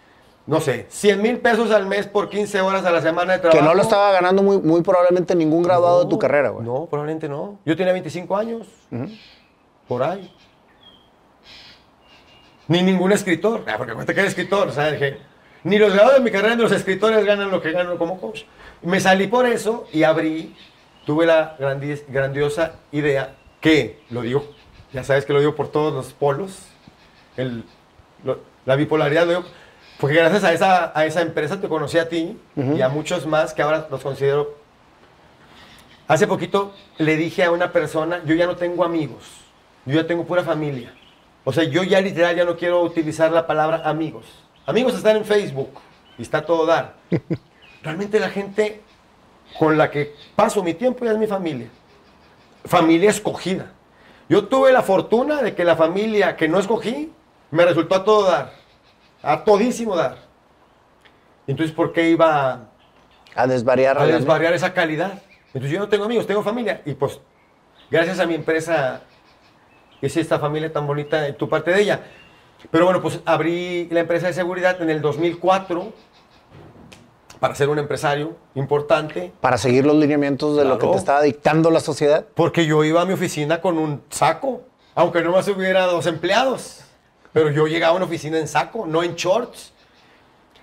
no 0.49 0.59
sé, 0.61 0.87
100 0.89 1.21
mil 1.21 1.37
pesos 1.37 1.69
al 1.71 1.85
mes 1.85 2.07
por 2.07 2.27
15 2.29 2.59
horas 2.61 2.83
a 2.83 2.91
la 2.91 3.01
semana 3.01 3.33
de 3.33 3.39
trabajo. 3.39 3.59
Que 3.59 3.63
no 3.65 3.75
lo 3.75 3.83
estaba 3.83 4.11
ganando 4.11 4.41
muy, 4.41 4.57
muy 4.57 4.81
probablemente 4.81 5.35
ningún 5.35 5.61
graduado 5.61 6.03
de 6.03 6.09
tu 6.09 6.17
carrera, 6.17 6.49
güey. 6.49 6.65
No, 6.65 6.87
probablemente 6.89 7.29
no. 7.29 7.59
Yo 7.65 7.75
tenía 7.77 7.93
25 7.93 8.35
años, 8.35 8.67
por 9.87 10.01
ahí. 10.01 10.33
Ni 12.67 12.81
ningún 12.83 13.11
escritor, 13.11 13.63
ah, 13.67 13.75
porque 13.77 13.93
cuenta 13.93 14.13
que 14.13 14.19
era 14.19 14.29
escritor, 14.29 14.67
o 14.67 14.71
sea, 14.71 14.91
dije, 14.91 15.17
ni 15.63 15.77
los 15.77 15.89
graduados 15.93 16.19
de 16.19 16.23
mi 16.23 16.31
carrera 16.31 16.55
ni 16.55 16.61
los 16.61 16.71
escritores 16.71 17.25
ganan 17.25 17.49
lo 17.51 17.61
que 17.61 17.71
gano 17.71 17.97
como 17.97 18.19
coach. 18.19 18.41
Me 18.81 18.99
salí 18.99 19.27
por 19.27 19.45
eso 19.45 19.87
y 19.91 20.03
abrí, 20.03 20.55
tuve 21.05 21.25
la 21.25 21.57
grandi- 21.59 22.03
grandiosa 22.07 22.73
idea 22.91 23.35
que, 23.59 24.01
lo 24.09 24.21
digo, 24.21 24.45
ya 24.93 25.03
sabes 25.03 25.25
que 25.25 25.33
lo 25.33 25.39
digo 25.39 25.55
por 25.55 25.69
todos 25.71 25.93
los 25.93 26.13
polos, 26.13 26.59
el- 27.37 27.63
lo- 28.23 28.39
la 28.65 28.75
bipolaridad, 28.75 29.25
lo 29.25 29.29
digo, 29.31 29.43
porque 29.99 30.15
gracias 30.15 30.43
a 30.43 30.53
esa, 30.53 30.91
a 30.97 31.05
esa 31.05 31.21
empresa 31.21 31.59
te 31.59 31.67
conocí 31.67 31.97
a 31.97 32.07
ti 32.07 32.37
y 32.55 32.81
a 32.81 32.89
muchos 32.89 33.25
más 33.25 33.53
que 33.53 33.61
ahora 33.61 33.87
los 33.89 34.01
considero 34.01 34.59
Hace 36.09 36.25
poquito 36.25 36.73
le 36.97 37.17
dije 37.17 37.43
a 37.43 37.51
una 37.51 37.71
persona, 37.71 38.23
yo 38.25 38.33
ya 38.33 38.47
no 38.47 38.55
tengo 38.55 38.83
amigos, 38.83 39.25
yo 39.85 40.01
ya 40.01 40.07
tengo 40.07 40.25
pura 40.25 40.43
familia. 40.43 40.91
O 41.43 41.53
sea, 41.53 41.65
yo 41.65 41.83
ya 41.83 42.01
literal 42.01 42.35
ya 42.35 42.45
no 42.45 42.57
quiero 42.57 42.81
utilizar 42.81 43.31
la 43.31 43.45
palabra 43.45 43.83
amigos. 43.85 44.25
Amigos 44.65 44.95
están 44.95 45.17
en 45.17 45.23
Facebook 45.23 45.69
y 46.17 46.23
está 46.23 46.41
todo 46.41 46.65
dar. 46.65 46.95
Realmente 47.83 48.19
la 48.19 48.31
gente 48.31 48.81
con 49.59 49.77
la 49.77 49.91
que 49.91 50.15
paso 50.35 50.63
mi 50.63 50.73
tiempo 50.73 51.05
ya 51.05 51.11
es 51.11 51.17
mi 51.19 51.27
familia. 51.27 51.67
Familia 52.65 53.11
escogida. 53.11 53.71
Yo 54.27 54.47
tuve 54.47 54.71
la 54.71 54.81
fortuna 54.81 55.43
de 55.43 55.53
que 55.53 55.63
la 55.63 55.75
familia 55.75 56.35
que 56.35 56.47
no 56.47 56.57
escogí 56.57 57.11
me 57.51 57.65
resultó 57.65 57.93
a 57.93 58.03
todo 58.03 58.31
dar. 58.31 58.53
A 59.21 59.43
todísimo 59.43 59.95
dar. 59.95 60.17
Entonces, 61.47 61.75
¿por 61.75 61.93
qué 61.93 62.09
iba 62.09 62.51
a 62.51 62.59
A 63.35 63.47
desvariar. 63.47 63.97
a 63.97 64.05
desvariar 64.05 64.53
esa 64.53 64.73
calidad. 64.73 65.21
Entonces 65.47 65.71
yo 65.71 65.79
no 65.79 65.89
tengo 65.89 66.05
amigos, 66.05 66.27
tengo 66.27 66.43
familia. 66.43 66.81
Y 66.85 66.93
pues, 66.93 67.19
gracias 67.89 68.19
a 68.19 68.25
mi 68.25 68.35
empresa, 68.35 69.01
hice 70.01 70.21
esta 70.21 70.39
familia 70.39 70.71
tan 70.71 70.85
bonita 70.85 71.27
y 71.27 71.33
tu 71.33 71.49
parte 71.49 71.71
de 71.71 71.81
ella. 71.81 72.01
Pero 72.71 72.85
bueno, 72.85 73.01
pues 73.01 73.19
abrí 73.25 73.87
la 73.89 74.01
empresa 74.01 74.27
de 74.27 74.33
seguridad 74.33 74.81
en 74.81 74.89
el 74.89 75.01
2004 75.01 75.91
para 77.39 77.55
ser 77.55 77.69
un 77.69 77.79
empresario 77.79 78.35
importante. 78.53 79.31
Para 79.41 79.57
seguir 79.57 79.85
los 79.85 79.95
lineamientos 79.95 80.57
de 80.57 80.65
lo 80.65 80.77
que 80.77 80.87
te 80.87 80.97
estaba 80.97 81.21
dictando 81.21 81.71
la 81.71 81.79
sociedad. 81.79 82.25
Porque 82.35 82.65
yo 82.65 82.83
iba 82.83 83.01
a 83.01 83.05
mi 83.05 83.13
oficina 83.13 83.61
con 83.61 83.77
un 83.77 84.03
saco, 84.09 84.61
aunque 84.93 85.21
no 85.21 85.31
más 85.31 85.47
hubiera 85.47 85.85
dos 85.85 86.05
empleados. 86.05 86.83
Pero 87.33 87.51
yo 87.51 87.67
llegaba 87.67 87.93
a 87.93 87.95
una 87.97 88.05
oficina 88.05 88.39
en 88.39 88.47
saco, 88.47 88.85
no 88.85 89.03
en 89.03 89.15
shorts. 89.15 89.73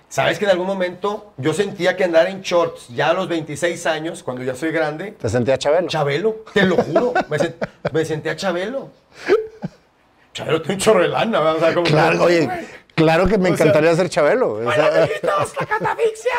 ¿Sabes 0.09 0.39
que 0.39 0.45
en 0.45 0.51
algún 0.51 0.67
momento 0.67 1.33
yo 1.37 1.53
sentía 1.53 1.97
que 1.97 2.05
andar 2.05 2.27
en 2.27 2.41
shorts 2.41 2.87
ya 2.89 3.09
a 3.09 3.13
los 3.13 3.27
26 3.27 3.85
años, 3.87 4.23
cuando 4.23 4.41
ya 4.41 4.55
soy 4.55 4.71
grande, 4.71 5.11
¿Te 5.13 5.27
sentía 5.27 5.57
Chabelo? 5.57 5.87
Chabelo, 5.89 6.35
te 6.53 6.63
lo 6.65 6.77
juro, 6.77 7.13
me, 7.29 7.37
sen- 7.37 7.55
me 7.91 8.05
senté 8.05 8.29
a 8.29 8.35
Chabelo. 8.37 8.89
Chabelo 10.33 10.61
tiene 10.61 10.75
un 10.75 10.79
chorro 10.79 11.01
de 11.01 11.09
lana. 11.09 11.41
O 11.41 11.59
sea, 11.59 11.73
como 11.73 11.85
que- 11.85 11.91
Claro, 11.91 12.23
oye, 12.23 12.49
claro 12.95 13.27
que 13.27 13.37
me 13.37 13.51
O 13.51 13.57
sea- 13.57 13.65
encantaría 13.65 13.95
ser 13.95 14.09
Chabelo. 14.09 14.53
o 14.53 14.71
sea, 14.71 14.85
¡Hola, 14.87 14.97
amiguitos! 15.03 15.53
¡La 15.59 15.65
catafixia! 15.65 16.31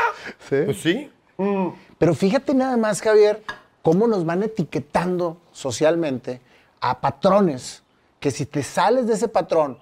¿sí? 0.49 0.57
Pues 0.65 0.81
sí. 0.81 1.13
Mm. 1.37 1.69
Pero 1.99 2.15
fíjate 2.15 2.55
nada 2.55 2.77
más, 2.79 3.03
Javier, 3.03 3.43
cómo 3.83 4.07
nos 4.07 4.25
van 4.25 4.43
etiquetando 4.45 5.37
socialmente 5.53 6.41
a 6.81 7.01
patrones, 7.01 7.83
que 8.21 8.31
si 8.31 8.47
te 8.47 8.63
sales 8.63 9.07
de 9.09 9.15
ese 9.15 9.29
patrón, 9.29 9.79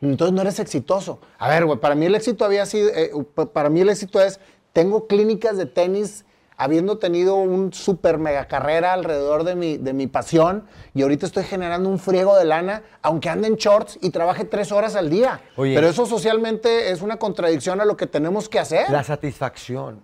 entonces 0.00 0.34
no 0.34 0.42
eres 0.42 0.58
exitoso. 0.60 1.18
A 1.38 1.48
ver, 1.48 1.64
güey, 1.64 1.78
para 1.78 1.94
mí 1.94 2.06
el 2.06 2.14
éxito 2.14 2.44
había 2.44 2.66
sido, 2.66 2.88
eh, 2.90 3.10
pa- 3.34 3.46
para 3.46 3.68
mí 3.68 3.80
el 3.80 3.88
éxito 3.88 4.20
es, 4.20 4.40
tengo 4.72 5.06
clínicas 5.06 5.56
de 5.56 5.66
tenis 5.66 6.24
habiendo 6.60 6.98
tenido 6.98 7.36
un 7.36 7.72
super 7.72 8.18
mega 8.18 8.46
carrera 8.48 8.92
alrededor 8.92 9.44
de 9.44 9.54
mi, 9.54 9.76
de 9.76 9.92
mi 9.92 10.08
pasión 10.08 10.64
y 10.92 11.02
ahorita 11.02 11.24
estoy 11.24 11.44
generando 11.44 11.88
un 11.88 12.00
friego 12.00 12.36
de 12.36 12.44
lana, 12.44 12.82
aunque 13.00 13.28
ande 13.28 13.46
en 13.46 13.54
shorts 13.54 13.96
y 14.02 14.10
trabaje 14.10 14.44
tres 14.44 14.72
horas 14.72 14.96
al 14.96 15.08
día. 15.08 15.40
Oye. 15.56 15.74
Pero 15.76 15.88
eso 15.88 16.04
socialmente 16.04 16.90
es 16.90 17.00
una 17.00 17.16
contradicción 17.16 17.80
a 17.80 17.84
lo 17.84 17.96
que 17.96 18.08
tenemos 18.08 18.48
que 18.48 18.58
hacer. 18.58 18.90
La 18.90 19.04
satisfacción. 19.04 20.00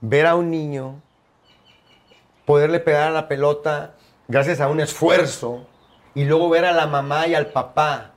Ver 0.00 0.26
a 0.26 0.34
un 0.34 0.50
niño 0.50 1.00
poderle 2.44 2.80
pegar 2.80 3.08
a 3.08 3.10
la 3.10 3.28
pelota 3.28 3.94
gracias 4.28 4.60
a 4.60 4.68
un 4.68 4.80
esfuerzo 4.80 5.66
y 6.14 6.24
luego 6.24 6.48
ver 6.48 6.64
a 6.64 6.72
la 6.72 6.86
mamá 6.86 7.26
y 7.26 7.34
al 7.34 7.48
papá 7.48 8.13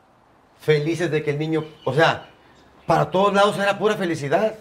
felices 0.59 1.11
de 1.11 1.23
que 1.23 1.31
el 1.31 1.39
niño, 1.39 1.65
o 1.85 1.93
sea, 1.93 2.29
para 2.85 3.11
todos 3.11 3.33
lados 3.33 3.57
era 3.57 3.77
pura 3.77 3.95
felicidad. 3.95 4.55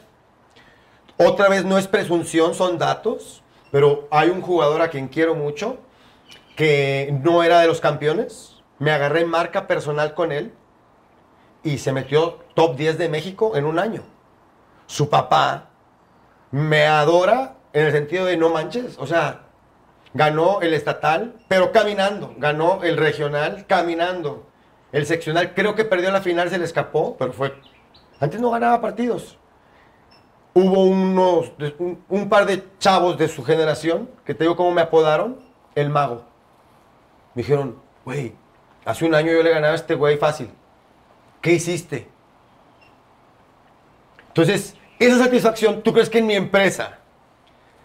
Otra 1.17 1.49
vez 1.49 1.65
no 1.65 1.79
es 1.79 1.87
presunción, 1.87 2.55
son 2.55 2.79
datos, 2.79 3.43
pero 3.71 4.09
hay 4.11 4.29
un 4.29 4.43
jugador 4.43 4.83
a 4.83 4.91
quien 4.91 5.09
quiero 5.09 5.35
mucho 5.35 5.79
que 6.57 7.17
no 7.23 7.43
era 7.43 7.61
de 7.61 7.67
los 7.67 7.81
campeones. 7.81 8.63
Me 8.79 8.91
agarré 8.91 9.21
en 9.21 9.29
marca 9.29 9.67
personal 9.67 10.15
con 10.15 10.33
él 10.33 10.53
y 11.63 11.79
se 11.79 11.93
metió 11.93 12.41
top 12.55 12.77
10 12.77 12.99
de 12.99 13.09
México 13.09 13.57
en 13.57 13.65
un 13.65 13.79
año. 13.79 14.03
Su 14.87 15.09
papá 15.09 15.71
me 16.51 16.87
adora 16.87 17.57
en 17.73 17.87
el 17.87 17.93
sentido 17.93 18.25
de 18.25 18.37
no 18.37 18.51
manches, 18.51 18.97
o 18.99 19.07
sea, 19.07 19.43
ganó 20.15 20.61
el 20.63 20.75
estatal, 20.75 21.35
pero 21.49 21.73
caminando, 21.73 22.35
ganó 22.39 22.83
el 22.83 22.97
regional 22.97 23.67
caminando. 23.67 24.47
El 24.97 25.05
seccional 25.05 25.53
creo 25.53 25.75
que 25.75 25.85
perdió 25.85 26.11
la 26.11 26.23
final, 26.23 26.49
se 26.49 26.57
le 26.57 26.65
escapó, 26.65 27.19
pero 27.19 27.31
fue... 27.31 27.53
Antes 28.19 28.41
no 28.41 28.51
ganaba 28.51 28.81
partidos. 28.81 29.37
Hubo 30.55 30.85
unos, 30.85 31.53
un, 31.79 32.03
un 32.09 32.29
par 32.31 32.47
de 32.47 32.65
chavos 32.79 33.19
de 33.19 33.29
su 33.29 33.45
generación, 33.45 34.09
que 34.25 34.33
te 34.33 34.45
digo 34.45 34.57
cómo 34.57 34.71
me 34.71 34.81
apodaron, 34.81 35.39
el 35.75 35.91
mago. 35.91 36.25
Me 37.35 37.43
dijeron, 37.43 37.79
güey, 38.07 38.33
hace 38.87 39.05
un 39.05 39.15
año 39.15 39.33
yo 39.33 39.43
le 39.43 39.51
ganaba 39.51 39.75
a 39.75 39.77
este 39.77 39.95
güey 39.95 40.17
fácil. 40.17 40.49
¿Qué 41.43 41.53
hiciste? 41.53 42.09
Entonces, 44.29 44.77
esa 44.99 45.19
satisfacción, 45.19 45.83
¿tú 45.83 45.93
crees 45.93 46.09
que 46.09 46.21
en 46.21 46.27
mi 46.27 46.37
empresa, 46.37 47.01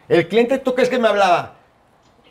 el 0.07 0.30
cliente, 0.30 0.59
¿tú 0.59 0.74
crees 0.74 0.88
que 0.88 0.97
me 0.97 1.09
hablaba? 1.09 1.55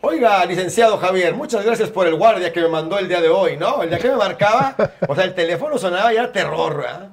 Oiga, 0.02 0.44
licenciado 0.46 0.96
Javier, 0.96 1.34
muchas 1.34 1.64
gracias 1.64 1.90
por 1.90 2.06
el 2.06 2.14
guardia 2.14 2.52
que 2.52 2.60
me 2.62 2.68
mandó 2.68 2.98
el 2.98 3.06
día 3.06 3.20
de 3.20 3.28
hoy, 3.28 3.56
¿no? 3.58 3.82
El 3.82 3.90
día 3.90 3.98
que 3.98 4.08
me 4.08 4.16
marcaba, 4.16 4.74
o 5.06 5.14
sea, 5.14 5.24
el 5.24 5.34
teléfono 5.34 5.76
sonaba 5.76 6.12
y 6.12 6.16
era 6.16 6.32
terror, 6.32 6.78
¿verdad? 6.78 7.10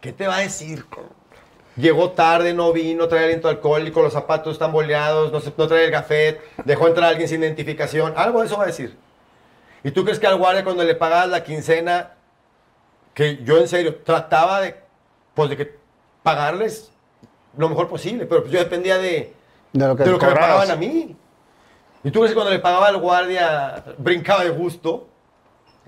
¿Qué 0.00 0.12
te 0.12 0.26
va 0.26 0.36
a 0.36 0.40
decir? 0.40 0.84
Llegó 1.76 2.10
tarde, 2.10 2.52
no 2.52 2.72
vino, 2.72 3.08
trae 3.08 3.24
aliento 3.24 3.48
alcohólico, 3.48 4.02
los 4.02 4.12
zapatos 4.12 4.52
están 4.52 4.72
boleados, 4.72 5.32
no, 5.32 5.40
se- 5.40 5.54
no 5.56 5.66
trae 5.68 5.86
el 5.86 5.90
gafet, 5.90 6.40
dejó 6.64 6.86
entrar 6.88 7.06
a 7.06 7.08
alguien 7.10 7.28
sin 7.28 7.42
identificación, 7.42 8.12
algo 8.16 8.40
de 8.40 8.46
eso 8.46 8.58
va 8.58 8.64
a 8.64 8.66
decir. 8.66 8.94
¿Y 9.82 9.90
tú 9.92 10.04
crees 10.04 10.18
que 10.18 10.26
al 10.26 10.36
guardia 10.36 10.64
cuando 10.64 10.84
le 10.84 10.94
pagabas 10.96 11.28
la 11.28 11.42
quincena, 11.44 12.10
que 13.14 13.38
yo 13.42 13.56
en 13.58 13.68
serio 13.68 13.96
trataba 14.04 14.60
de, 14.60 14.76
pues 15.34 15.48
de 15.48 15.56
que 15.56 15.78
pagarles 16.22 16.90
lo 17.56 17.68
mejor 17.70 17.88
posible, 17.88 18.26
pero 18.26 18.42
pues 18.42 18.52
yo 18.52 18.58
dependía 18.58 18.98
de, 18.98 19.32
De 19.72 19.86
lo 19.86 19.96
que, 19.96 20.04
de 20.04 20.10
lo 20.10 20.18
que 20.18 20.26
me 20.26 20.32
pagaban 20.34 20.70
a 20.70 20.76
mí. 20.76 21.16
¿Y 22.04 22.10
tú 22.10 22.20
crees 22.20 22.30
que 22.30 22.34
cuando 22.34 22.52
le 22.52 22.60
pagaba 22.60 22.88
al 22.88 22.98
guardia 22.98 23.84
brincaba 23.98 24.44
de 24.44 24.50
gusto? 24.50 25.08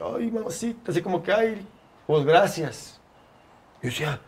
Ay, 0.02 0.30
mamacita, 0.30 0.90
así 0.90 1.02
como 1.02 1.22
que, 1.22 1.32
ay, 1.32 1.66
pues 2.06 2.24
gracias. 2.24 3.00
Yo 3.82 3.88
decía, 3.88 4.20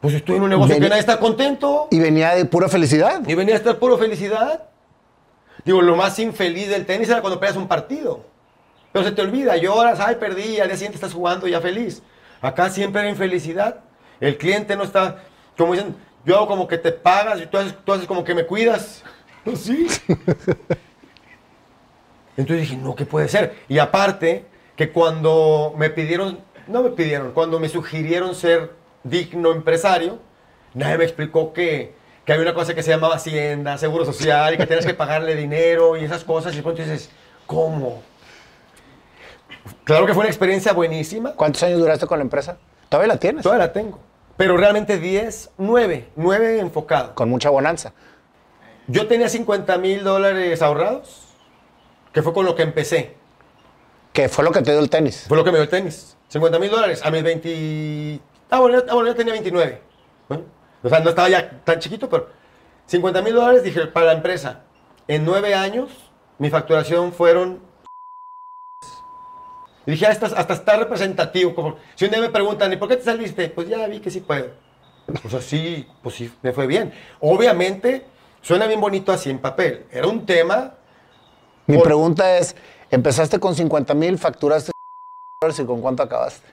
pues 0.00 0.14
estoy 0.14 0.36
en 0.36 0.42
un 0.42 0.50
negocio 0.50 0.74
que 0.78 0.88
nadie 0.88 1.00
está 1.00 1.18
contento. 1.18 1.88
Y 1.90 1.98
venía 1.98 2.34
de 2.34 2.44
pura 2.44 2.68
felicidad. 2.68 3.22
Y 3.26 3.34
venía 3.34 3.54
a 3.54 3.58
estar 3.58 3.78
puro 3.78 3.98
felicidad. 3.98 4.68
Digo, 5.64 5.82
lo 5.82 5.96
más 5.96 6.18
infeliz 6.18 6.68
del 6.68 6.86
tenis 6.86 7.08
era 7.08 7.20
cuando 7.20 7.40
peleas 7.40 7.56
un 7.56 7.66
partido. 7.66 8.24
Pero 8.92 9.04
se 9.04 9.12
te 9.12 9.22
olvida, 9.22 9.56
lloras, 9.56 10.00
ay, 10.00 10.16
perdí, 10.16 10.56
y 10.56 10.60
al 10.60 10.68
día 10.68 10.76
siguiente 10.76 10.96
estás 10.96 11.12
jugando 11.12 11.46
ya 11.46 11.60
feliz. 11.60 12.02
Acá 12.40 12.70
siempre 12.70 13.02
era 13.02 13.10
infelicidad. 13.10 13.80
El 14.20 14.38
cliente 14.38 14.76
no 14.76 14.84
está, 14.84 15.24
como 15.56 15.72
dicen, 15.72 15.96
yo 16.24 16.36
hago 16.36 16.46
como 16.46 16.68
que 16.68 16.78
te 16.78 16.92
pagas 16.92 17.40
y 17.40 17.46
tú 17.46 17.58
haces, 17.58 17.74
tú 17.84 17.92
haces 17.92 18.06
como 18.06 18.24
que 18.24 18.34
me 18.34 18.46
cuidas. 18.46 19.02
Sí. 19.56 19.86
Entonces 22.36 22.68
dije, 22.68 22.76
no, 22.76 22.94
¿qué 22.94 23.04
puede 23.04 23.28
ser? 23.28 23.56
Y 23.68 23.78
aparte, 23.78 24.44
que 24.76 24.92
cuando 24.92 25.74
me 25.76 25.90
pidieron, 25.90 26.38
no 26.68 26.82
me 26.82 26.90
pidieron, 26.90 27.32
cuando 27.32 27.58
me 27.58 27.68
sugirieron 27.68 28.34
ser 28.34 28.72
digno 29.02 29.50
empresario, 29.50 30.20
nadie 30.74 30.98
me 30.98 31.04
explicó 31.04 31.52
que, 31.52 31.94
que 32.24 32.32
hay 32.32 32.38
una 32.38 32.54
cosa 32.54 32.74
que 32.74 32.82
se 32.84 32.90
llamaba 32.90 33.16
Hacienda, 33.16 33.76
Seguro 33.76 34.04
Social, 34.04 34.54
y 34.54 34.56
que 34.56 34.66
tienes 34.66 34.86
que 34.86 34.94
pagarle 34.94 35.34
dinero 35.34 35.96
y 35.96 36.04
esas 36.04 36.22
cosas. 36.22 36.52
Y 36.52 36.58
de 36.58 36.62
pronto 36.62 36.80
dices, 36.80 37.10
¿cómo? 37.46 38.02
Claro 39.82 40.06
que 40.06 40.14
fue 40.14 40.20
una 40.20 40.30
experiencia 40.30 40.72
buenísima. 40.72 41.32
¿Cuántos 41.32 41.62
años 41.64 41.80
duraste 41.80 42.06
con 42.06 42.18
la 42.18 42.22
empresa? 42.22 42.58
Todavía 42.88 43.14
la 43.14 43.18
tienes. 43.18 43.42
Todavía 43.42 43.66
la 43.66 43.72
tengo. 43.72 43.98
Pero 44.36 44.56
realmente 44.56 44.98
10, 44.98 45.50
9, 45.58 46.10
9 46.14 46.60
enfocado. 46.60 47.14
Con 47.16 47.28
mucha 47.28 47.50
bonanza. 47.50 47.92
Yo 48.90 49.06
tenía 49.06 49.28
50 49.28 49.76
mil 49.76 50.02
dólares 50.02 50.62
ahorrados, 50.62 51.24
que 52.10 52.22
fue 52.22 52.32
con 52.32 52.46
lo 52.46 52.54
que 52.54 52.62
empecé. 52.62 53.14
Que 54.14 54.30
fue 54.30 54.42
lo 54.42 54.50
que 54.50 54.62
te 54.62 54.70
dio 54.70 54.80
el 54.80 54.88
tenis. 54.88 55.26
Fue 55.28 55.36
lo 55.36 55.44
que 55.44 55.50
me 55.50 55.58
dio 55.58 55.64
el 55.64 55.68
tenis. 55.68 56.16
50 56.28 56.58
mil 56.58 56.70
dólares 56.70 57.02
a 57.04 57.10
mis 57.10 57.22
20... 57.22 58.20
Ah 58.48 58.60
bueno, 58.60 58.82
ah, 58.88 58.94
bueno, 58.94 59.10
ya 59.10 59.14
tenía 59.14 59.34
29. 59.34 59.82
Bueno, 60.26 60.44
o 60.82 60.88
sea, 60.88 61.00
no 61.00 61.10
estaba 61.10 61.28
ya 61.28 61.50
tan 61.64 61.78
chiquito, 61.78 62.08
pero 62.08 62.30
50 62.86 63.20
mil 63.20 63.34
dólares, 63.34 63.62
dije, 63.62 63.86
para 63.88 64.06
la 64.06 64.12
empresa. 64.14 64.62
En 65.06 65.26
nueve 65.26 65.54
años, 65.54 65.90
mi 66.38 66.48
facturación 66.48 67.12
fueron... 67.12 67.60
Y 69.84 69.90
dije, 69.90 70.06
ah, 70.06 70.10
hasta, 70.12 70.26
hasta 70.28 70.54
está 70.54 70.76
representativo. 70.78 71.54
Como, 71.54 71.76
si 71.94 72.06
un 72.06 72.10
día 72.10 72.20
me 72.22 72.30
preguntan, 72.30 72.72
¿y 72.72 72.76
por 72.76 72.88
qué 72.88 72.96
te 72.96 73.04
saliste? 73.04 73.50
Pues 73.50 73.68
ya 73.68 73.86
vi 73.86 74.00
que 74.00 74.10
sí 74.10 74.20
puedo. 74.20 74.48
Pues 75.22 75.34
así, 75.34 75.86
pues 76.02 76.14
sí, 76.14 76.32
me 76.42 76.52
fue 76.52 76.66
bien. 76.66 76.92
Obviamente, 77.20 78.06
suena 78.42 78.66
bien 78.66 78.80
bonito 78.80 79.12
así 79.12 79.30
en 79.30 79.38
papel. 79.38 79.86
Era 79.90 80.06
un 80.06 80.24
tema 80.26 80.74
Mi 81.66 81.76
Por- 81.76 81.84
pregunta 81.84 82.38
es, 82.38 82.56
empezaste 82.90 83.38
con 83.38 83.54
50 83.54 83.94
mil, 83.94 84.18
facturaste 84.18 84.72
y 85.58 85.64
con 85.64 85.80
cuánto 85.80 86.02
acabaste. 86.02 86.48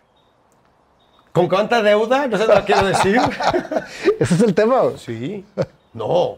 ¿Con 1.32 1.50
cuánta 1.50 1.82
deuda? 1.82 2.28
No 2.28 2.38
sé 2.38 2.48
lo 2.48 2.54
que 2.56 2.64
quiero 2.74 2.88
decir. 2.88 3.20
Ese 4.20 4.36
es 4.36 4.42
el 4.42 4.54
tema. 4.56 4.82
Sí. 4.98 5.46
No. 5.94 6.38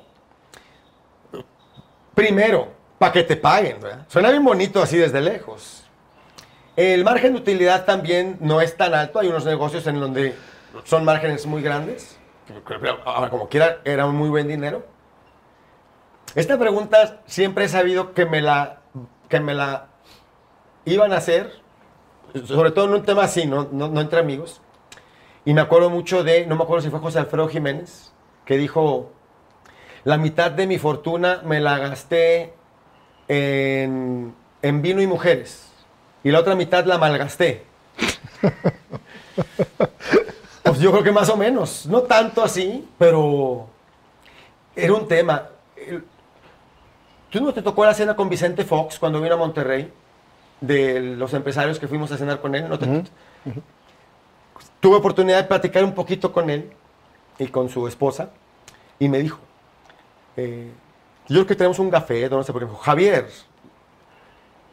Primero, 2.15 2.69
para 2.97 3.11
que 3.11 3.23
te 3.23 3.35
paguen, 3.35 3.79
¿verdad? 3.79 4.05
Suena 4.07 4.31
bien 4.31 4.43
bonito 4.43 4.81
así 4.81 4.97
desde 4.97 5.21
lejos. 5.21 5.83
El 6.75 7.03
margen 7.03 7.33
de 7.33 7.39
utilidad 7.39 7.85
también 7.85 8.37
no 8.39 8.59
es 8.61 8.75
tan 8.75 8.93
alto. 8.95 9.19
Hay 9.19 9.27
unos 9.27 9.45
negocios 9.45 9.85
en 9.87 9.99
donde 9.99 10.35
son 10.83 11.05
márgenes 11.05 11.45
muy 11.45 11.61
grandes. 11.61 12.17
Ahora, 13.05 13.29
como 13.29 13.49
quiera, 13.49 13.79
era 13.83 14.05
un 14.07 14.15
muy 14.15 14.29
buen 14.29 14.47
dinero. 14.47 14.83
Esta 16.37 16.57
pregunta 16.59 17.21
siempre 17.25 17.65
he 17.65 17.67
sabido 17.67 18.13
que 18.13 18.27
me 18.27 18.43
la, 18.43 18.81
que 19.27 19.39
me 19.39 19.55
la 19.55 19.87
iban 20.85 21.11
a 21.11 21.17
hacer, 21.17 21.51
sobre 22.45 22.69
todo 22.69 22.85
en 22.85 22.93
un 22.93 23.01
tema 23.01 23.23
así, 23.23 23.47
no, 23.47 23.67
no, 23.71 23.87
no 23.87 23.99
entre 23.99 24.19
amigos. 24.19 24.61
Y 25.45 25.55
me 25.55 25.61
acuerdo 25.61 25.89
mucho 25.89 26.23
de, 26.23 26.45
no 26.45 26.55
me 26.55 26.61
acuerdo 26.61 26.83
si 26.83 26.91
fue 26.91 26.99
José 26.99 27.17
Alfredo 27.17 27.47
Jiménez, 27.47 28.13
que 28.45 28.55
dijo, 28.55 29.11
la 30.03 30.19
mitad 30.19 30.51
de 30.51 30.67
mi 30.67 30.77
fortuna 30.77 31.41
me 31.43 31.59
la 31.59 31.79
gasté 31.79 32.53
en, 33.27 34.35
en 34.61 34.81
vino 34.83 35.01
y 35.01 35.07
mujeres. 35.07 35.71
Y 36.23 36.29
la 36.29 36.41
otra 36.41 36.53
mitad 36.53 36.85
la 36.85 36.99
malgasté. 36.99 37.65
pues 40.61 40.77
yo 40.77 40.91
creo 40.91 41.03
que 41.03 41.11
más 41.11 41.29
o 41.29 41.35
menos. 41.35 41.87
No 41.87 42.03
tanto 42.03 42.43
así, 42.43 42.87
pero 42.99 43.67
era 44.75 44.93
un 44.93 45.07
tema. 45.07 45.49
¿Tú 47.29 47.41
no 47.41 47.53
te 47.53 47.61
tocó 47.61 47.85
la 47.85 47.93
cena 47.93 48.15
con 48.15 48.29
Vicente 48.29 48.63
Fox 48.63 48.99
cuando 48.99 49.19
vino 49.21 49.35
a 49.35 49.37
Monterrey? 49.37 49.91
De 50.61 50.99
los 51.01 51.33
empresarios 51.33 51.77
que 51.79 51.87
fuimos 51.87 52.11
a 52.11 52.17
cenar 52.17 52.39
con 52.41 52.55
él. 52.55 52.67
¿No 52.67 52.79
te- 52.79 52.85
Tuve 54.79 54.95
oportunidad 54.95 55.37
de 55.37 55.43
platicar 55.43 55.83
un 55.83 55.93
poquito 55.93 56.31
con 56.31 56.49
él. 56.49 56.71
y 57.39 57.47
con 57.49 57.69
su 57.69 57.87
esposa 57.87 58.31
y 58.97 59.07
me 59.09 59.19
dijo, 59.19 59.37
eh, 60.37 60.71
yo 61.27 61.35
creo 61.35 61.45
que 61.45 61.55
tenemos 61.55 61.77
un 61.77 61.91
café, 61.91 62.27
no 62.29 62.41
sé 62.43 62.51
por 62.51 62.67
qué, 62.67 62.73
Javier, 62.81 63.27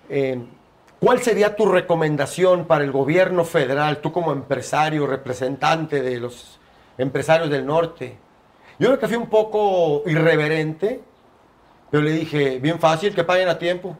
eh, 0.08 0.38
¿cuál 0.98 1.20
sería 1.20 1.54
tu 1.56 1.66
recomendación 1.66 2.64
para 2.64 2.84
el 2.84 2.90
gobierno 2.90 3.44
federal, 3.44 3.98
tú 3.98 4.12
como 4.12 4.32
empresario, 4.32 5.06
representante 5.06 6.00
de 6.00 6.18
los 6.20 6.58
empresarios 6.96 7.50
del 7.50 7.66
norte? 7.66 8.16
Yo 8.78 8.86
creo 8.88 8.98
que 8.98 9.08
fui 9.08 9.16
un 9.18 9.28
poco 9.28 10.02
irreverente, 10.06 11.02
pero 11.94 12.02
le 12.02 12.10
dije, 12.10 12.58
bien 12.58 12.80
fácil, 12.80 13.14
que 13.14 13.22
paguen 13.22 13.48
a 13.48 13.56
tiempo. 13.56 13.96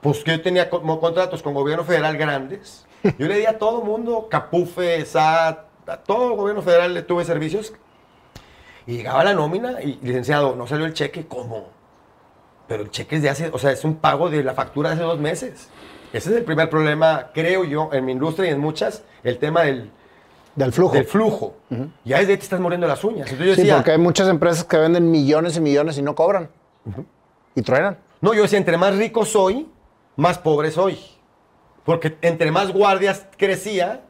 Pues 0.00 0.24
que 0.24 0.32
yo 0.32 0.42
tenía 0.42 0.68
como 0.68 0.98
contratos 0.98 1.40
con 1.40 1.54
gobierno 1.54 1.84
federal 1.84 2.16
grandes. 2.16 2.84
Yo 3.16 3.28
le 3.28 3.38
di 3.38 3.46
a 3.46 3.58
todo 3.60 3.80
mundo, 3.82 4.26
Capufe, 4.28 5.06
SAT, 5.06 5.56
a 5.86 5.96
todo 5.98 6.34
gobierno 6.34 6.60
federal 6.60 6.94
le 6.94 7.02
tuve 7.02 7.24
servicios. 7.24 7.72
Y 8.88 8.96
llegaba 8.96 9.22
la 9.22 9.34
nómina 9.34 9.80
y, 9.80 10.00
licenciado, 10.02 10.56
no 10.56 10.66
salió 10.66 10.86
el 10.86 10.94
cheque, 10.94 11.28
¿cómo? 11.28 11.68
Pero 12.66 12.82
el 12.82 12.90
cheque 12.90 13.14
es 13.14 13.22
de 13.22 13.30
hace, 13.30 13.50
o 13.52 13.58
sea, 13.60 13.70
es 13.70 13.84
un 13.84 13.94
pago 13.94 14.28
de 14.28 14.42
la 14.42 14.54
factura 14.54 14.88
de 14.88 14.96
hace 14.96 15.04
dos 15.04 15.20
meses. 15.20 15.68
Ese 16.12 16.30
es 16.30 16.36
el 16.38 16.42
primer 16.42 16.68
problema, 16.68 17.30
creo 17.32 17.62
yo, 17.62 17.90
en 17.92 18.04
mi 18.04 18.10
industria 18.10 18.50
y 18.50 18.54
en 18.54 18.58
muchas, 18.58 19.04
el 19.22 19.38
tema 19.38 19.62
del, 19.62 19.92
Del 20.58 20.72
flujo. 20.72 20.94
del 20.94 21.04
flujo. 21.04 21.56
Ya 22.04 22.18
desde 22.18 22.32
ahí 22.32 22.36
te 22.38 22.44
estás 22.44 22.58
muriendo 22.60 22.86
las 22.86 23.02
uñas. 23.04 23.30
Entonces 23.30 23.46
yo 23.46 23.54
Sí, 23.54 23.60
decía, 23.62 23.76
porque 23.76 23.92
hay 23.92 23.98
muchas 23.98 24.28
empresas 24.28 24.64
que 24.64 24.76
venden 24.76 25.10
millones 25.10 25.56
y 25.56 25.60
millones 25.60 25.96
y 25.98 26.02
no 26.02 26.14
cobran. 26.14 26.50
Y 27.54 27.62
truenan. 27.62 27.98
no, 28.20 28.34
yo 28.34 28.42
decía, 28.42 28.58
entre 28.58 28.76
más 28.76 28.96
rico 28.96 29.24
soy, 29.24 29.68
más 30.16 30.38
pobre 30.38 30.70
soy. 30.70 30.98
Porque 31.84 32.16
entre 32.22 32.50
más 32.50 32.72
guardias 32.72 33.26
crecía, 33.36 34.00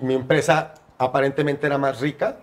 mi 0.00 0.14
empresa 0.14 0.74
aparentemente 0.98 1.66
era 1.66 1.78
más 1.78 2.00
rica, 2.00 2.36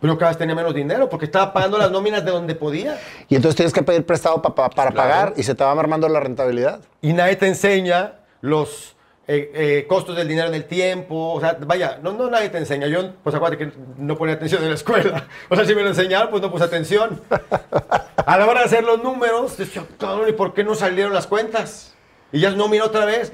pero 0.00 0.16
cada 0.18 0.30
vez 0.30 0.38
tenía 0.38 0.54
menos 0.54 0.74
dinero 0.74 1.08
porque 1.08 1.26
estaba 1.26 1.52
pagando 1.52 1.78
las 1.78 1.90
nóminas 1.90 2.24
de 2.24 2.30
donde 2.30 2.54
podía. 2.54 2.98
Y 3.28 3.36
entonces 3.36 3.56
tienes 3.56 3.72
que 3.72 3.82
pedir 3.82 4.04
prestado 4.06 4.40
pa- 4.42 4.54
pa- 4.54 4.70
para 4.70 4.90
Claro. 4.90 5.08
pagar 5.10 5.32
y 5.36 5.42
se 5.42 5.54
te 5.54 5.62
va 5.64 5.72
armando 5.72 6.08
la 6.08 6.20
rentabilidad. 6.20 6.80
Y 7.00 7.12
nadie 7.12 7.36
te 7.36 7.46
enseña 7.48 8.14
los 8.40 8.96
eh, 9.26 9.50
eh, 9.54 9.86
costos 9.88 10.16
del 10.16 10.28
dinero 10.28 10.48
en 10.48 10.54
el 10.54 10.64
tiempo. 10.64 11.32
O 11.32 11.40
sea, 11.40 11.56
vaya, 11.66 11.98
no, 12.02 12.12
no 12.12 12.28
nadie 12.30 12.48
te 12.50 12.58
enseña. 12.58 12.86
Yo, 12.88 13.12
pues 13.22 13.34
acuérdate 13.34 13.66
que 13.66 13.72
no 13.98 14.16
ponía 14.16 14.34
atención 14.34 14.62
en 14.62 14.68
la 14.70 14.74
escuela. 14.74 15.26
O 15.48 15.56
sea, 15.56 15.64
si 15.64 15.74
me 15.74 15.82
lo 15.82 15.88
enseñaron, 15.88 16.30
pues 16.30 16.42
no 16.42 16.50
puse 16.50 16.64
atención. 16.64 17.20
A 18.26 18.38
la 18.38 18.46
hora 18.46 18.60
de 18.60 18.66
hacer 18.66 18.84
los 18.84 19.02
números, 19.02 19.56
decía, 19.58 19.84
cabrón, 19.98 20.28
¿y 20.28 20.32
por 20.32 20.54
qué 20.54 20.64
no 20.64 20.74
salieron 20.74 21.12
las 21.12 21.26
cuentas? 21.26 21.94
Y 22.32 22.40
ya 22.40 22.50
no, 22.50 22.68
mira 22.68 22.84
otra 22.86 23.04
vez. 23.04 23.32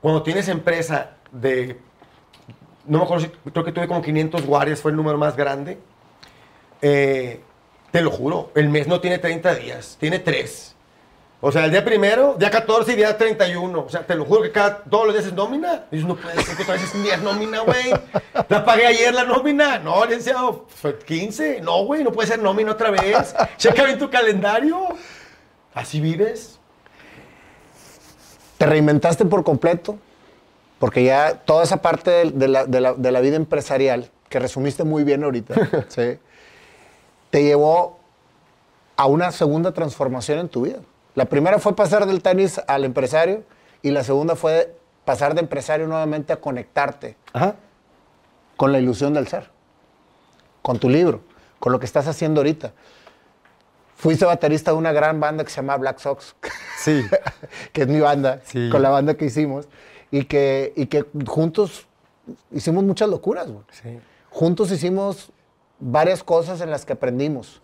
Cuando 0.00 0.22
tienes 0.22 0.48
empresa 0.48 1.16
de, 1.32 1.78
no 2.86 2.98
me 2.98 3.04
acuerdo, 3.04 3.26
si- 3.26 3.50
creo 3.50 3.64
que 3.64 3.72
tuve 3.72 3.86
como 3.88 4.00
500 4.02 4.46
guardias, 4.46 4.80
fue 4.80 4.92
el 4.92 4.96
número 4.96 5.18
más 5.18 5.36
grande. 5.36 5.78
Eh, 6.82 7.40
te 7.90 8.00
lo 8.02 8.10
juro, 8.10 8.50
el 8.54 8.68
mes 8.68 8.86
no 8.86 9.00
tiene 9.00 9.18
30 9.18 9.54
días, 9.56 9.96
tiene 10.00 10.18
3. 10.20 10.76
O 11.42 11.50
sea, 11.50 11.64
el 11.64 11.70
día 11.70 11.82
primero, 11.82 12.34
día 12.38 12.50
14 12.50 12.92
y 12.92 12.96
día 12.96 13.16
31. 13.16 13.80
O 13.80 13.88
sea, 13.88 14.02
te 14.06 14.14
lo 14.14 14.26
juro 14.26 14.42
que 14.42 14.52
cada, 14.52 14.82
todos 14.84 15.06
los 15.06 15.14
días 15.14 15.26
es 15.26 15.32
nómina. 15.32 15.86
Y 15.90 15.96
dices, 15.96 16.06
no 16.08 16.14
puede 16.16 16.42
ser 16.42 16.54
que 16.54 16.62
otra 16.64 16.74
vez 16.74 16.84
es 16.84 16.94
un 16.94 17.02
día 17.02 17.16
nómina, 17.16 17.60
güey. 17.60 17.90
La 18.48 18.62
pagué 18.64 18.86
ayer 18.86 19.14
la 19.14 19.24
nómina. 19.24 19.78
No, 19.78 20.04
licenciado, 20.04 20.66
fue 20.68 20.98
15. 20.98 21.62
No, 21.62 21.84
güey, 21.86 22.04
no 22.04 22.12
puede 22.12 22.28
ser 22.28 22.40
nómina 22.40 22.72
otra 22.72 22.90
vez. 22.90 23.34
Checa 23.56 23.84
bien 23.84 23.98
tu 23.98 24.10
calendario. 24.10 24.88
Así 25.72 25.98
vives. 26.00 26.58
Te 28.58 28.66
reinventaste 28.66 29.24
por 29.24 29.42
completo, 29.42 29.98
porque 30.78 31.04
ya 31.04 31.34
toda 31.36 31.64
esa 31.64 31.80
parte 31.80 32.10
de, 32.10 32.30
de 32.32 32.48
la, 32.48 32.66
de 32.66 32.80
la- 32.82 32.92
de 32.94 33.10
la 33.12 33.20
vida 33.20 33.36
empresarial, 33.36 34.10
que 34.28 34.38
resumiste 34.38 34.84
muy 34.84 35.04
bien 35.04 35.24
ahorita, 35.24 35.54
¿sí? 35.88 36.18
te 37.30 37.42
llevó 37.44 37.98
a 38.96 39.06
una 39.06 39.32
segunda 39.32 39.72
transformación 39.72 40.38
en 40.40 40.48
tu 40.50 40.62
vida. 40.62 40.80
La 41.14 41.24
primera 41.26 41.58
fue 41.58 41.74
pasar 41.74 42.06
del 42.06 42.22
tenis 42.22 42.60
al 42.66 42.84
empresario 42.84 43.42
y 43.82 43.90
la 43.90 44.04
segunda 44.04 44.36
fue 44.36 44.76
pasar 45.04 45.34
de 45.34 45.40
empresario 45.40 45.86
nuevamente 45.86 46.32
a 46.32 46.36
conectarte 46.40 47.16
Ajá. 47.32 47.56
con 48.56 48.72
la 48.72 48.78
ilusión 48.78 49.12
del 49.14 49.26
ser, 49.26 49.50
con 50.62 50.78
tu 50.78 50.88
libro, 50.88 51.20
con 51.58 51.72
lo 51.72 51.80
que 51.80 51.86
estás 51.86 52.06
haciendo 52.06 52.40
ahorita. 52.40 52.72
Fuiste 53.96 54.24
baterista 54.24 54.70
de 54.70 54.76
una 54.78 54.92
gran 54.92 55.20
banda 55.20 55.44
que 55.44 55.50
se 55.50 55.56
llama 55.56 55.76
Black 55.76 55.98
Sox, 55.98 56.34
Sí. 56.78 57.04
que 57.72 57.82
es 57.82 57.88
mi 57.88 58.00
banda, 58.00 58.40
Sí. 58.44 58.68
con 58.70 58.82
la 58.82 58.90
banda 58.90 59.14
que 59.14 59.26
hicimos, 59.26 59.68
y 60.10 60.24
que, 60.24 60.72
y 60.76 60.86
que 60.86 61.04
juntos 61.26 61.86
hicimos 62.52 62.84
muchas 62.84 63.08
locuras. 63.08 63.48
Sí. 63.70 63.98
Juntos 64.30 64.70
hicimos 64.70 65.30
varias 65.80 66.22
cosas 66.22 66.60
en 66.60 66.70
las 66.70 66.84
que 66.86 66.92
aprendimos. 66.92 67.60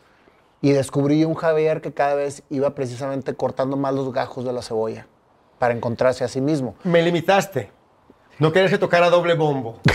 Y 0.62 0.72
descubrí 0.72 1.24
un 1.24 1.34
Javier 1.34 1.80
que 1.80 1.92
cada 1.92 2.14
vez 2.14 2.42
iba 2.50 2.74
precisamente 2.74 3.34
cortando 3.34 3.76
más 3.76 3.94
los 3.94 4.12
gajos 4.12 4.44
de 4.44 4.52
la 4.52 4.62
cebolla 4.62 5.06
para 5.58 5.74
encontrarse 5.74 6.24
a 6.24 6.28
sí 6.28 6.40
mismo. 6.40 6.74
Me 6.84 7.02
limitaste. 7.02 7.70
No 8.38 8.52
querías 8.52 8.70
que 8.70 8.78
tocara 8.78 9.10
doble 9.10 9.34
bombo. 9.34 9.80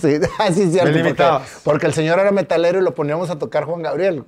Sí, 0.00 0.18
así 0.40 0.62
es 0.62 0.72
cierto. 0.72 0.86
Me 0.88 0.92
porque, 0.94 1.02
limitabas. 1.04 1.60
porque 1.62 1.86
el 1.86 1.94
señor 1.94 2.18
era 2.18 2.32
metalero 2.32 2.80
y 2.80 2.82
lo 2.82 2.92
poníamos 2.92 3.30
a 3.30 3.38
tocar 3.38 3.64
Juan 3.66 3.82
Gabriel. 3.82 4.24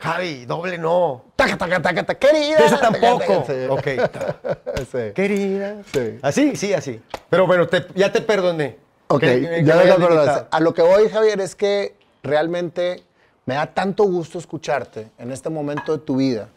Javi, 0.00 0.44
doble 0.46 0.78
no. 0.78 1.24
Taca, 1.36 1.56
taca, 1.58 1.80
taca, 1.82 2.04
taca, 2.06 2.18
querida. 2.18 2.56
Eso 2.58 2.78
taca, 2.78 2.90
tampoco. 3.00 3.44
sí. 3.46 3.66
Ok. 3.68 3.86
Sí. 4.92 5.12
Querida. 5.14 5.82
Sí. 5.92 6.18
Así, 6.22 6.56
sí, 6.56 6.72
así. 6.72 7.00
Pero 7.28 7.46
bueno, 7.46 7.66
te- 7.66 7.86
ya 7.94 8.10
te 8.12 8.20
perdoné. 8.22 8.78
Ok, 9.08 9.20
Que- 9.20 9.40
que 9.40 9.64
ya 9.64 9.74
perdonar. 9.74 10.10
limitado. 10.10 10.48
A 10.50 10.60
lo 10.60 10.72
que 10.72 10.82
voy, 10.82 11.08
Javier, 11.08 11.40
es 11.40 11.54
que 11.54 11.96
realmente 12.22 13.02
me 13.48 13.54
da 13.54 13.72
tanto 13.72 14.04
gusto 14.04 14.38
escucharte 14.38 15.08
en 15.16 15.32
este 15.32 15.48
momento 15.48 15.92
de 15.92 16.04
tu 16.04 16.16
vida, 16.16 16.50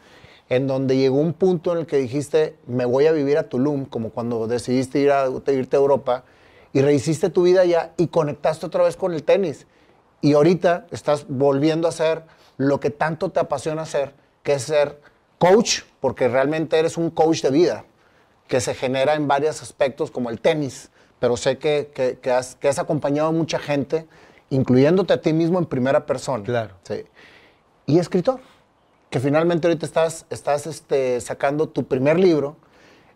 en 0.49 0.67
donde 0.67 0.97
llegó 0.97 1.21
un 1.21 1.31
punto 1.31 1.71
en 1.71 1.77
el 1.77 1.85
que 1.85 1.95
dijiste, 1.95 2.57
me 2.67 2.83
voy 2.83 3.07
a 3.07 3.13
vivir 3.13 3.37
a 3.37 3.43
Tulum, 3.47 3.85
como 3.85 4.09
cuando 4.09 4.45
decidiste 4.45 4.99
ir 4.99 5.09
a, 5.09 5.29
irte 5.47 5.77
a 5.77 5.79
Europa, 5.79 6.25
y 6.73 6.81
rehiciste 6.81 7.29
tu 7.29 7.43
vida 7.43 7.61
allá 7.61 7.93
y 7.95 8.07
conectaste 8.07 8.65
otra 8.65 8.83
vez 8.83 8.97
con 8.97 9.13
el 9.13 9.23
tenis. 9.23 9.67
Y 10.19 10.33
ahorita 10.33 10.87
estás 10.91 11.27
volviendo 11.29 11.87
a 11.87 11.91
hacer 11.91 12.23
lo 12.57 12.81
que 12.81 12.89
tanto 12.89 13.29
te 13.29 13.39
apasiona 13.39 13.83
hacer, 13.83 14.13
que 14.43 14.51
es 14.55 14.63
ser 14.63 14.99
coach, 15.39 15.83
porque 16.01 16.27
realmente 16.27 16.77
eres 16.77 16.97
un 16.97 17.09
coach 17.09 17.41
de 17.41 17.51
vida 17.51 17.85
que 18.49 18.59
se 18.59 18.73
genera 18.73 19.13
en 19.15 19.29
varios 19.29 19.61
aspectos 19.61 20.11
como 20.11 20.29
el 20.29 20.41
tenis, 20.41 20.89
pero 21.21 21.37
sé 21.37 21.57
que, 21.57 21.89
que- 22.21 22.31
has, 22.31 22.55
que 22.57 22.67
has 22.67 22.79
acompañado 22.79 23.29
a 23.29 23.31
mucha 23.31 23.59
gente, 23.59 24.07
incluyéndote 24.51 25.13
a 25.13 25.21
ti 25.21 25.33
mismo 25.33 25.57
en 25.57 25.65
primera 25.65 26.05
persona. 26.05 26.43
Claro. 26.43 26.75
Sí. 26.83 27.03
Y 27.87 27.97
escritor, 27.97 28.39
que 29.09 29.19
finalmente 29.19 29.67
ahorita 29.67 29.85
estás, 29.85 30.25
estás 30.29 30.67
este, 30.67 31.19
sacando 31.19 31.67
tu 31.67 31.85
primer 31.85 32.19
libro, 32.19 32.55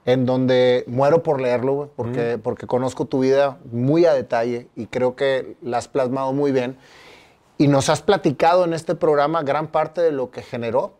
en 0.06 0.26
donde 0.26 0.84
muero 0.88 1.24
por 1.24 1.40
leerlo, 1.42 1.74
güey, 1.74 1.90
porque, 1.96 2.38
porque 2.42 2.68
conozco 2.68 3.06
tu 3.06 3.20
vida 3.20 3.58
muy 3.72 4.06
a 4.06 4.14
detalle 4.14 4.68
y 4.76 4.86
creo 4.88 5.16
que 5.16 5.56
la 5.62 5.78
has 5.78 5.88
plasmado 5.88 6.32
muy 6.34 6.52
bien. 6.52 6.78
Y 7.58 7.68
nos 7.70 7.90
has 7.90 8.02
platicado 8.02 8.66
en 8.66 8.74
este 8.74 8.96
programa 8.96 9.42
gran 9.44 9.68
parte 9.68 10.02
de 10.02 10.12
lo 10.12 10.30
que 10.30 10.42
generó 10.42 10.94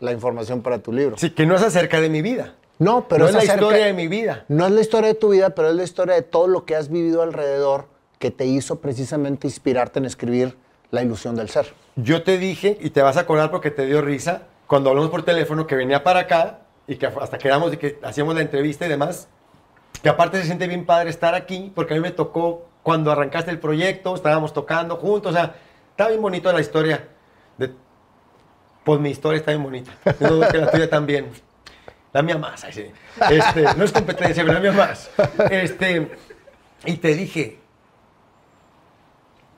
la 0.00 0.12
información 0.12 0.62
para 0.62 0.80
tu 0.80 0.92
libro. 0.92 1.16
Sí, 1.16 1.30
que 1.30 1.46
no 1.46 1.54
es 1.54 1.62
acerca 1.62 2.00
de 2.00 2.08
mi 2.08 2.22
vida. 2.22 2.54
No, 2.78 3.06
pero 3.08 3.20
no 3.24 3.28
es 3.28 3.34
la 3.34 3.40
acerca- 3.40 3.54
historia 3.62 3.86
de 3.86 3.92
mi 3.92 4.08
vida. 4.08 4.44
no 4.48 4.66
es 4.66 4.72
la 4.72 4.80
historia 4.80 5.08
de 5.08 5.14
tu 5.14 5.28
vida, 5.30 5.50
pero 5.50 5.68
es 5.68 5.74
la 5.76 5.82
historia 5.84 6.14
de 6.14 6.22
todo 6.22 6.46
lo 6.46 6.64
que 6.64 6.74
has 6.76 6.88
vivido 6.90 7.22
alrededor 7.22 7.86
que 8.20 8.30
te 8.30 8.44
hizo 8.44 8.80
precisamente 8.80 9.48
inspirarte 9.48 9.98
en 9.98 10.04
escribir 10.04 10.56
La 10.92 11.02
ilusión 11.02 11.36
del 11.36 11.48
ser. 11.48 11.72
Yo 11.96 12.22
te 12.22 12.36
dije, 12.36 12.76
y 12.80 12.90
te 12.90 13.00
vas 13.00 13.16
a 13.16 13.20
acordar 13.20 13.50
porque 13.50 13.70
te 13.70 13.86
dio 13.86 14.02
risa, 14.02 14.42
cuando 14.66 14.90
hablamos 14.90 15.10
por 15.10 15.22
teléfono, 15.22 15.66
que 15.66 15.74
venía 15.74 16.04
para 16.04 16.20
acá 16.20 16.60
y 16.86 16.96
que 16.96 17.06
hasta 17.06 17.38
quedamos 17.38 17.70
de 17.70 17.78
que 17.78 17.98
hacíamos 18.02 18.34
la 18.34 18.42
entrevista 18.42 18.86
y 18.86 18.88
demás, 18.88 19.28
que 20.02 20.08
aparte 20.08 20.38
se 20.38 20.46
siente 20.46 20.66
bien 20.66 20.84
padre 20.84 21.10
estar 21.10 21.34
aquí, 21.34 21.72
porque 21.74 21.94
a 21.94 21.96
mí 21.96 22.02
me 22.02 22.10
tocó 22.10 22.66
cuando 22.82 23.10
arrancaste 23.10 23.50
el 23.50 23.58
proyecto, 23.58 24.14
estábamos 24.14 24.52
tocando 24.52 24.96
juntos, 24.96 25.32
o 25.32 25.34
sea, 25.34 25.54
está 25.90 26.08
bien 26.08 26.20
bonito 26.20 26.52
la 26.52 26.60
historia. 26.60 27.08
De, 27.56 27.70
pues 28.84 29.00
mi 29.00 29.10
historia 29.10 29.38
está 29.38 29.52
bien 29.52 29.62
bonita. 29.62 29.92
No 30.20 30.36
la 30.36 30.70
tuya 30.70 30.90
también. 30.90 31.30
La 32.12 32.22
mía 32.22 32.36
más. 32.36 32.64
Este, 32.64 33.62
no 33.76 33.84
es 33.84 33.92
competencia, 33.92 34.42
pero 34.42 34.54
la 34.54 34.60
mía 34.60 34.72
más. 34.72 35.10
Este, 35.50 36.10
y 36.84 36.96
te 36.96 37.14
dije, 37.14 37.59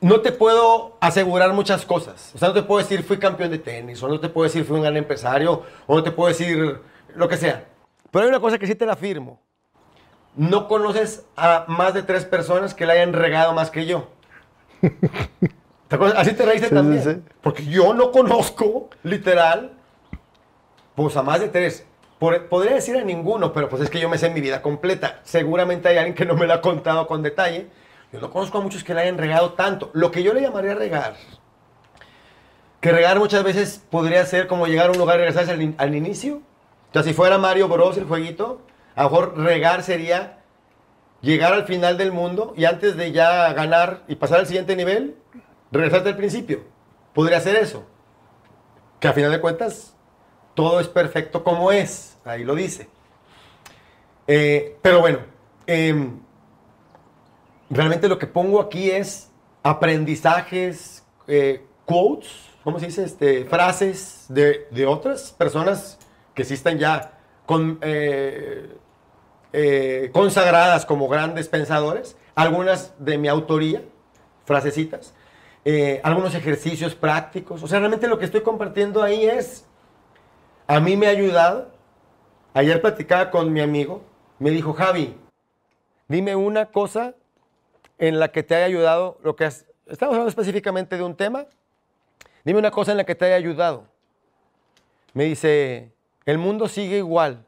no 0.02 0.20
te 0.20 0.32
puedo 0.32 0.96
asegurar 1.00 1.52
muchas 1.54 1.86
cosas. 1.86 2.32
O 2.34 2.38
sea, 2.38 2.48
no 2.48 2.54
te 2.54 2.62
puedo 2.62 2.80
decir 2.80 3.02
fui 3.02 3.18
campeón 3.18 3.50
de 3.50 3.58
tenis, 3.58 4.02
o 4.02 4.08
no 4.08 4.20
te 4.20 4.28
puedo 4.28 4.44
decir 4.44 4.64
fui 4.64 4.76
un 4.76 4.82
gran 4.82 4.96
empresario, 4.98 5.62
o 5.86 5.96
no 5.96 6.02
te 6.02 6.10
puedo 6.10 6.28
decir 6.28 6.80
lo 7.14 7.28
que 7.28 7.36
sea. 7.38 7.64
Pero 8.10 8.24
hay 8.24 8.28
una 8.28 8.40
cosa 8.40 8.58
que 8.58 8.66
sí 8.66 8.74
te 8.74 8.84
la 8.84 8.92
afirmo. 8.92 9.40
No 10.36 10.68
conoces 10.68 11.24
a 11.36 11.64
más 11.68 11.94
de 11.94 12.02
tres 12.02 12.24
personas 12.26 12.74
que 12.74 12.84
la 12.84 12.92
hayan 12.94 13.12
regado 13.14 13.52
más 13.54 13.70
que 13.70 13.86
yo. 13.86 14.08
¿Te 15.88 15.96
acuerdas? 15.96 16.18
Así 16.18 16.32
te 16.34 16.44
reíste 16.44 16.68
Sí, 16.68 16.74
también. 16.74 17.02
sí, 17.02 17.12
sí. 17.12 17.20
Porque 17.42 17.64
yo 17.66 17.92
no 17.94 18.10
conozco, 18.10 18.88
literal, 19.02 19.72
pues 20.94 21.16
a 21.16 21.22
más 21.22 21.40
de 21.40 21.48
tres. 21.48 21.86
Por- 22.18 22.46
podría 22.48 22.74
decir 22.74 22.96
a 22.96 23.02
ninguno, 23.02 23.52
pero 23.52 23.68
pues 23.68 23.82
es 23.82 23.90
que 23.90 24.00
yo 24.00 24.08
me 24.08 24.16
sé 24.18 24.30
mi 24.30 24.40
vida 24.40 24.62
completa. 24.62 25.20
Seguramente 25.24 25.88
hay 25.88 25.98
alguien 25.98 26.14
que 26.14 26.24
no 26.24 26.34
me 26.34 26.46
lo 26.46 26.54
ha 26.54 26.60
contado 26.60 27.06
con 27.06 27.22
detalle. 27.22 27.68
Yo 28.12 28.20
no 28.20 28.30
conozco 28.30 28.58
a 28.58 28.60
muchos 28.60 28.84
que 28.84 28.92
la 28.94 29.02
hayan 29.02 29.18
regado 29.18 29.54
tanto. 29.54 29.90
Lo 29.94 30.10
que 30.10 30.22
yo 30.22 30.34
le 30.34 30.42
llamaría 30.42 30.74
regar, 30.74 31.14
que 32.80 32.92
regar 32.92 33.18
muchas 33.18 33.42
veces 33.44 33.82
podría 33.90 34.24
ser 34.26 34.46
como 34.46 34.66
llegar 34.66 34.88
a 34.88 34.92
un 34.92 34.98
lugar 34.98 35.16
y 35.16 35.18
regresarse 35.20 35.52
al, 35.52 35.62
in- 35.62 35.74
al 35.78 35.94
inicio. 35.94 36.36
O 36.90 36.92
sea, 36.92 37.02
si 37.02 37.14
fuera 37.14 37.38
Mario 37.38 37.68
Bros. 37.68 37.96
el 37.96 38.04
jueguito, 38.04 38.60
a 38.94 39.04
lo 39.04 39.10
mejor 39.10 39.38
regar 39.38 39.82
sería 39.82 40.40
llegar 41.22 41.52
al 41.54 41.64
final 41.64 41.96
del 41.96 42.12
mundo 42.12 42.52
y 42.56 42.64
antes 42.66 42.96
de 42.96 43.12
ya 43.12 43.52
ganar 43.54 44.02
y 44.08 44.16
pasar 44.16 44.40
al 44.40 44.46
siguiente 44.46 44.76
nivel, 44.76 45.16
regresarte 45.70 46.10
al 46.10 46.16
principio. 46.16 46.64
Podría 47.14 47.40
ser 47.40 47.56
eso. 47.56 47.86
Que 49.00 49.08
a 49.08 49.12
final 49.14 49.30
de 49.30 49.40
cuentas, 49.40 49.96
todo 50.54 50.80
es 50.80 50.88
perfecto 50.88 51.42
como 51.44 51.72
es. 51.72 52.18
Ahí 52.24 52.44
lo 52.44 52.54
dice. 52.54 52.88
Eh, 54.26 54.76
pero 54.82 55.00
bueno, 55.00 55.18
em, 55.66 56.20
realmente 57.72 58.08
lo 58.08 58.18
que 58.18 58.26
pongo 58.26 58.60
aquí 58.60 58.90
es 58.90 59.30
aprendizajes, 59.62 61.04
eh, 61.26 61.64
quotes, 61.86 62.50
¿cómo 62.62 62.78
se 62.78 62.86
dice? 62.86 63.04
Este, 63.04 63.44
frases 63.44 64.26
de, 64.28 64.66
de 64.70 64.86
otras 64.86 65.32
personas 65.32 65.98
que 66.34 66.44
sí 66.44 66.54
están 66.54 66.78
ya 66.78 67.18
con, 67.46 67.78
eh, 67.80 68.70
eh, 69.52 70.10
consagradas 70.12 70.84
como 70.84 71.08
grandes 71.08 71.48
pensadores, 71.48 72.16
algunas 72.34 72.94
de 72.98 73.18
mi 73.18 73.28
autoría, 73.28 73.82
frasecitas, 74.44 75.14
algunos 76.02 76.34
ejercicios 76.34 76.94
prácticos. 76.94 77.62
O 77.62 77.68
sea, 77.68 77.78
realmente 77.78 78.08
lo 78.08 78.18
que 78.18 78.24
estoy 78.24 78.40
compartiendo 78.40 79.02
ahí 79.02 79.26
es, 79.26 79.64
a 80.66 80.80
mí 80.80 80.96
me 80.96 81.06
ha 81.06 81.10
ayudado. 81.10 81.70
Ayer 82.54 82.82
platicaba 82.82 83.30
con 83.30 83.52
mi 83.52 83.60
amigo, 83.60 84.02
me 84.38 84.50
dijo, 84.50 84.72
Javi, 84.72 85.16
dime 86.08 86.34
una 86.34 86.66
cosa 86.66 87.14
en 88.02 88.18
la 88.18 88.32
que 88.32 88.42
te 88.42 88.56
haya 88.56 88.64
ayudado, 88.64 89.20
lo 89.22 89.36
que 89.36 89.44
estamos 89.44 90.14
hablando 90.14 90.28
específicamente 90.28 90.96
de 90.96 91.04
un 91.04 91.14
tema, 91.14 91.46
dime 92.44 92.58
una 92.58 92.72
cosa 92.72 92.90
en 92.90 92.96
la 92.96 93.04
que 93.04 93.14
te 93.14 93.26
haya 93.26 93.36
ayudado. 93.36 93.84
Me 95.14 95.22
dice, 95.22 95.92
el 96.26 96.36
mundo 96.36 96.66
sigue 96.66 96.96
igual. 96.96 97.46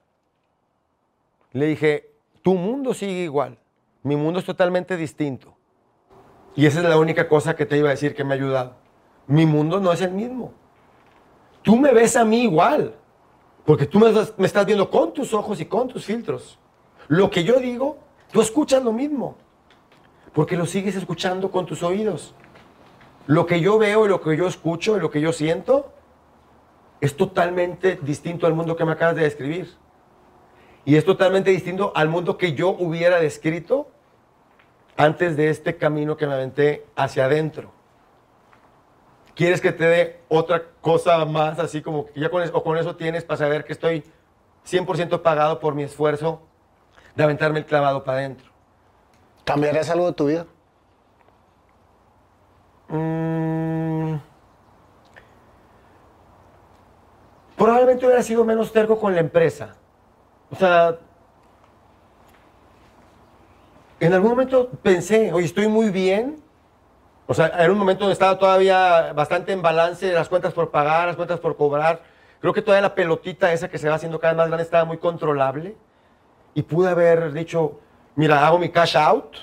Le 1.51 1.67
dije, 1.67 2.13
tu 2.43 2.55
mundo 2.55 2.95
sigue 2.95 3.25
igual, 3.25 3.59
mi 4.05 4.15
mundo 4.15 4.39
es 4.39 4.47
totalmente 4.47 4.97
distinto. 4.97 5.57
Y 6.55 6.67
esa 6.67 6.79
es 6.79 6.85
la 6.85 6.99
única 6.99 7.29
cosa 7.29 7.57
que 7.57 7.67
te 7.67 7.77
iba 7.77 7.89
a 7.89 7.91
decir 7.91 8.15
que 8.15 8.23
me 8.23 8.35
ha 8.35 8.37
ayudado. 8.37 8.77
Mi 9.27 9.47
mundo 9.47 9.81
no 9.81 9.93
es 9.93 10.03
el 10.03 10.13
mismo. 10.13 10.53
Tú 11.63 11.75
me 11.75 11.93
ves 11.93 12.15
a 12.15 12.25
mí 12.25 12.43
igual, 12.43 12.95
porque 13.65 13.87
tú 13.87 13.99
me 13.99 14.13
me 14.37 14.47
estás 14.47 14.65
viendo 14.65 14.89
con 14.89 15.13
tus 15.13 15.35
ojos 15.35 15.61
y 15.61 15.65
con 15.65 15.89
tus 15.89 16.05
filtros. 16.05 16.61
Lo 17.09 17.29
que 17.29 17.43
yo 17.43 17.59
digo, 17.59 17.99
tú 18.31 18.41
escuchas 18.41 18.85
lo 18.85 18.93
mismo, 18.93 19.37
porque 20.35 20.57
lo 20.57 20.67
sigues 20.67 20.97
escuchando 20.97 21.51
con 21.51 21.65
tus 21.65 21.83
oídos. 21.83 22.35
Lo 23.27 23.47
que 23.47 23.61
yo 23.61 23.79
veo 23.79 24.05
y 24.05 24.09
lo 24.09 24.21
que 24.21 24.37
yo 24.37 24.47
escucho 24.47 24.97
y 24.97 25.01
lo 25.01 25.11
que 25.11 25.21
yo 25.21 25.33
siento 25.33 25.93
es 27.01 27.17
totalmente 27.17 27.99
distinto 28.03 28.47
al 28.47 28.55
mundo 28.55 28.77
que 28.77 28.85
me 28.85 28.93
acabas 28.93 29.17
de 29.17 29.23
describir. 29.23 29.73
Y 30.85 30.97
es 30.97 31.05
totalmente 31.05 31.51
distinto 31.51 31.93
al 31.95 32.09
mundo 32.09 32.37
que 32.37 32.53
yo 32.53 32.71
hubiera 32.71 33.21
descrito 33.21 33.89
antes 34.97 35.37
de 35.37 35.49
este 35.49 35.77
camino 35.77 36.17
que 36.17 36.27
me 36.27 36.35
aventé 36.35 36.85
hacia 36.97 37.25
adentro. 37.25 37.73
¿Quieres 39.35 39.61
que 39.61 39.73
te 39.73 39.85
dé 39.85 40.21
otra 40.29 40.63
cosa 40.81 41.25
más, 41.25 41.59
así 41.59 41.81
como 41.81 42.07
que 42.07 42.21
ya 42.21 42.29
con 42.29 42.43
eso, 42.43 42.63
con 42.63 42.77
eso 42.77 42.97
tienes 42.97 43.25
para 43.25 43.39
saber 43.39 43.65
que 43.65 43.73
estoy 43.73 44.05
100% 44.67 45.23
pagado 45.23 45.59
por 45.59 45.75
mi 45.75 45.85
esfuerzo 45.85 46.43
de 47.17 47.25
aventarme 47.25 47.61
el 47.61 47.67
clavado 47.67 48.05
para 48.05 48.19
adentro? 48.19 48.54
¿Cambiarías 49.45 49.91
algo 49.91 50.07
de 50.07 50.13
tu 50.15 50.27
vida? 50.27 50.47
Mm, 52.89 54.17
probablemente 57.57 58.07
hubiera 58.07 58.23
sido 58.23 58.45
menos 58.45 58.73
terco 58.73 58.99
con 58.99 59.15
la 59.15 59.21
empresa. 59.21 59.77
O 60.51 60.57
sea, 60.57 60.99
en 64.01 64.13
algún 64.13 64.31
momento 64.31 64.71
pensé, 64.83 65.33
oye, 65.33 65.47
estoy 65.47 65.69
muy 65.69 65.91
bien. 65.91 66.43
O 67.27 67.35
sea, 67.35 67.47
era 67.47 67.73
un 67.73 67.79
momento 67.79 68.01
donde 68.01 68.13
estaba 68.13 68.39
todavía 68.39 69.13
bastante 69.15 69.53
en 69.53 69.63
balance, 69.63 70.13
las 70.13 70.29
cuentas 70.29 70.53
por 70.53 70.71
pagar, 70.71 71.07
las 71.07 71.17
cuentas 71.17 71.41
por 71.41 71.57
cobrar. 71.57 72.03
Creo 72.41 72.53
que 72.53 72.61
todavía 72.63 72.83
la 72.83 72.95
pelotita 72.95 73.53
esa 73.53 73.69
que 73.69 73.79
se 73.79 73.89
va 73.89 73.95
haciendo 73.95 74.21
cada 74.21 74.35
vez 74.35 74.39
más 74.39 74.49
grande 74.49 74.63
estaba 74.63 74.85
muy 74.85 74.99
controlable. 74.99 75.77
Y 76.55 76.63
pude 76.63 76.91
haber 76.91 77.33
dicho, 77.33 77.81
mira, 78.17 78.47
hago 78.47 78.59
mi 78.59 78.69
cash 78.71 78.97
out 78.97 79.37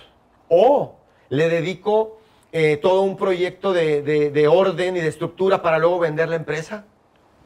o 0.50 0.96
le 1.30 1.50
dedico 1.50 2.20
eh, 2.52 2.78
todo 2.78 3.02
un 3.02 3.16
proyecto 3.18 3.72
de, 3.74 4.02
de- 4.02 4.30
de 4.32 4.48
orden 4.48 4.98
y 4.98 5.00
de 5.00 5.08
estructura 5.08 5.62
para 5.62 5.78
luego 5.80 6.00
vender 6.00 6.28
la 6.30 6.36
empresa. 6.36 6.86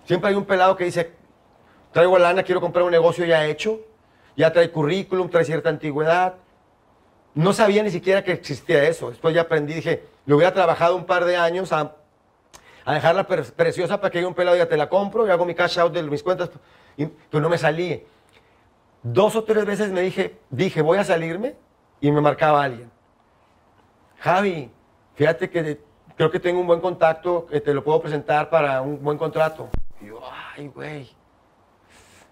Siempre 0.06 0.30
hay 0.30 0.36
un 0.36 0.46
pelado 0.46 0.76
que 0.76 0.86
dice, 0.86 1.12
traigo 1.92 2.18
lana, 2.18 2.44
quiero 2.44 2.62
comprar 2.62 2.84
un 2.86 2.92
negocio 2.92 3.26
ya 3.26 3.46
hecho, 3.46 3.80
ya 4.36 4.52
trae 4.52 4.72
currículum, 4.72 5.30
trae 5.30 5.46
cierta 5.46 5.70
antigüedad. 5.70 6.36
No 7.36 7.54
sabía 7.54 7.84
ni 7.84 7.92
siquiera 7.92 8.24
que 8.24 8.32
existía 8.32 8.84
eso. 8.88 9.10
Después 9.10 9.36
ya 9.36 9.42
aprendí, 9.42 9.74
dije, 9.74 10.04
lo 10.26 10.38
hubiera 10.38 10.54
trabajado 10.54 10.96
un 10.96 11.06
par 11.06 11.26
de 11.26 11.38
años 11.38 11.72
a, 11.74 11.96
a 12.86 12.94
dejarla 12.94 13.28
pre- 13.28 13.44
preciosa 13.44 14.00
para 14.00 14.10
que 14.12 14.18
llegue 14.20 14.28
un 14.28 14.34
pelado 14.34 14.58
ya 14.58 14.68
te 14.68 14.78
la 14.78 14.90
compro 14.90 15.28
y 15.28 15.30
hago 15.30 15.46
mi 15.46 15.54
cash 15.54 15.78
out 15.80 15.94
de 15.94 16.02
mis 16.04 16.24
cuentas. 16.24 16.50
Y, 16.98 17.06
pues 17.08 17.42
no 17.44 17.50
me 17.50 17.58
salí. 17.58 18.04
Dos 19.08 19.36
o 19.36 19.43
tres 19.43 19.66
veces 19.66 19.91
me 19.91 20.01
dije, 20.01 20.36
dije, 20.49 20.82
voy 20.82 20.97
a 20.97 21.03
salirme 21.03 21.56
y 22.01 22.12
me 22.12 22.22
marcaba 22.22 22.64
alguien. 22.64 22.89
Javi, 24.18 24.72
fíjate 25.14 25.47
que 25.51 25.62
de- 25.62 25.82
creo 26.18 26.32
que 26.32 26.39
tengo 26.39 26.60
un 26.60 26.66
buen 26.66 26.82
contacto, 26.82 27.45
que 27.45 27.62
te 27.62 27.72
lo 27.72 27.84
puedo 27.84 28.01
presentar 28.01 28.49
para 28.49 28.82
un 28.82 29.03
buen 29.03 29.20
contrato. 29.20 29.70
Y 30.01 30.08
yo, 30.08 30.20
ay, 30.58 30.70
güey, 30.70 31.08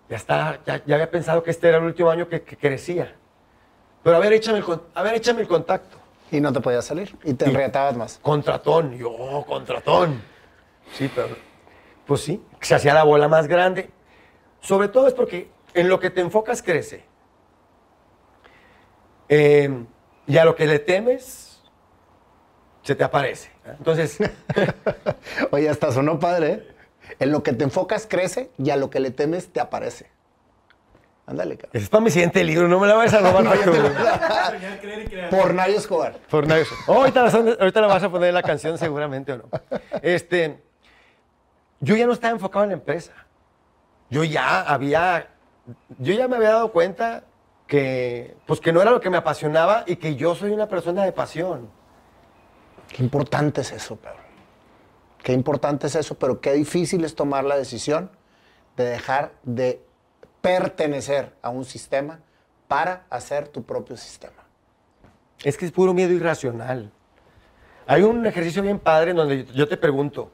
ya 0.10 0.18
está, 0.18 0.60
ya, 0.66 0.82
ya 0.84 0.96
había 0.96 1.12
pensado 1.12 1.44
que 1.44 1.52
este 1.52 1.70
era 1.70 1.78
el 1.78 1.84
último 1.84 2.10
año 2.10 2.28
que, 2.28 2.42
que 2.42 2.58
crecía. 2.58 3.16
Pero 4.02 4.16
a 4.16 4.20
ver, 4.20 4.34
échame 4.34 4.58
el, 4.58 4.66
a 4.96 5.04
ver, 5.04 5.14
échame 5.14 5.42
el 5.42 5.48
contacto. 5.48 5.98
Y 6.32 6.42
no 6.42 6.52
te 6.52 6.60
podías 6.60 6.86
salir. 6.86 7.16
Y 7.24 7.36
te 7.36 7.46
enreatabas 7.46 7.96
más. 7.96 8.18
Contratón, 8.20 8.98
yo, 8.98 9.12
oh, 9.12 9.46
contratón. 9.46 10.20
Sí, 10.94 11.08
pero, 11.14 11.36
pues 12.08 12.22
sí, 12.22 12.44
se 12.62 12.74
hacía 12.74 12.96
la 12.96 13.04
bola 13.04 13.28
más 13.28 13.48
grande. 13.48 13.92
Sobre 14.60 14.88
todo 14.88 15.06
es 15.08 15.14
porque 15.14 15.52
en 15.74 15.90
lo 15.90 16.00
que 16.00 16.10
te 16.10 16.22
enfocas 16.22 16.62
crece. 16.62 17.06
Eh, 19.30 19.86
y 20.28 20.38
a 20.38 20.46
lo 20.46 20.56
que 20.56 20.66
le 20.66 20.80
temes, 20.80 21.62
se 22.82 22.96
te 22.96 23.04
aparece. 23.04 23.52
Entonces, 23.66 24.18
Oye, 25.52 25.70
hasta 25.70 25.92
sonó 25.92 26.20
padre, 26.20 26.52
¿eh? 26.52 26.68
En 27.20 27.32
lo 27.32 27.44
que 27.44 27.54
te 27.54 27.64
enfocas 27.64 28.08
crece 28.10 28.50
y 28.58 28.70
a 28.70 28.76
lo 28.78 28.90
que 28.90 29.00
le 29.00 29.12
temes 29.12 29.52
te 29.52 29.60
aparece. 29.60 30.10
Ándale, 31.26 31.56
cabrón. 31.56 31.72
ese 31.74 31.84
es 31.86 31.90
para 31.90 32.04
mi 32.04 32.12
siguiente 32.12 32.44
libro, 32.44 32.68
no 32.68 32.80
me 32.82 32.88
la 32.88 32.96
vayas 32.96 33.14
a 33.14 33.20
robar. 33.20 33.60
crear. 34.80 35.30
Por 35.30 35.54
Nayo 35.54 35.78
Escobar. 35.78 36.18
Por 36.30 36.46
nadie. 36.48 36.66
Oh, 36.88 36.96
ahorita, 36.96 37.24
la- 37.24 37.30
ahorita 37.60 37.82
la 37.82 37.88
vas 37.88 38.04
a 38.04 38.10
poner 38.10 38.30
en 38.30 38.36
la 38.36 38.44
canción 38.44 38.78
seguramente 38.78 39.32
o 39.32 39.38
no. 39.38 39.44
Este, 40.02 40.62
yo 41.80 41.96
ya 41.96 42.06
no 42.06 42.12
estaba 42.14 42.34
enfocado 42.34 42.64
en 42.66 42.72
la 42.72 42.76
empresa. 42.76 43.14
Yo 44.10 44.26
ya 44.26 44.62
había, 44.62 45.30
yo 46.00 46.14
ya 46.14 46.28
me 46.28 46.36
había 46.36 46.50
dado 46.50 46.72
cuenta 46.72 47.24
que, 47.68 48.36
pues 48.46 48.60
que 48.60 48.74
no 48.74 48.82
era 48.82 48.92
lo 48.92 49.02
que 49.02 49.10
me 49.10 49.18
apasionaba 49.18 49.84
y 49.88 49.96
que 49.96 50.16
yo 50.16 50.36
soy 50.36 50.52
una 50.52 50.68
persona 50.68 51.04
de 51.04 51.12
pasión. 51.12 51.70
Qué 52.90 53.02
importante 53.02 53.62
es 53.62 53.72
eso, 53.72 53.96
Pedro. 53.96 54.24
Qué 55.24 55.32
importante 55.32 55.88
es 55.88 55.96
eso, 55.96 56.16
pero 56.16 56.42
qué 56.42 56.54
difícil 56.54 57.06
es 57.06 57.16
tomar 57.16 57.46
la 57.46 57.56
decisión 57.56 58.12
de 58.76 58.84
dejar 58.86 59.32
de 59.44 59.82
pertenecer 60.42 61.34
a 61.42 61.50
un 61.50 61.64
sistema 61.64 62.20
para 62.68 63.06
hacer 63.10 63.48
tu 63.48 63.64
propio 63.64 63.96
sistema. 63.96 64.44
Es 65.44 65.58
que 65.58 65.66
es 65.66 65.72
puro 65.72 65.94
miedo 65.94 66.12
irracional. 66.12 66.92
Hay 67.88 68.04
un 68.04 68.26
ejercicio 68.26 68.62
bien 68.62 68.80
padre 68.80 69.12
en 69.12 69.18
donde 69.18 69.46
yo 69.46 69.68
te 69.68 69.78
pregunto, 69.78 70.32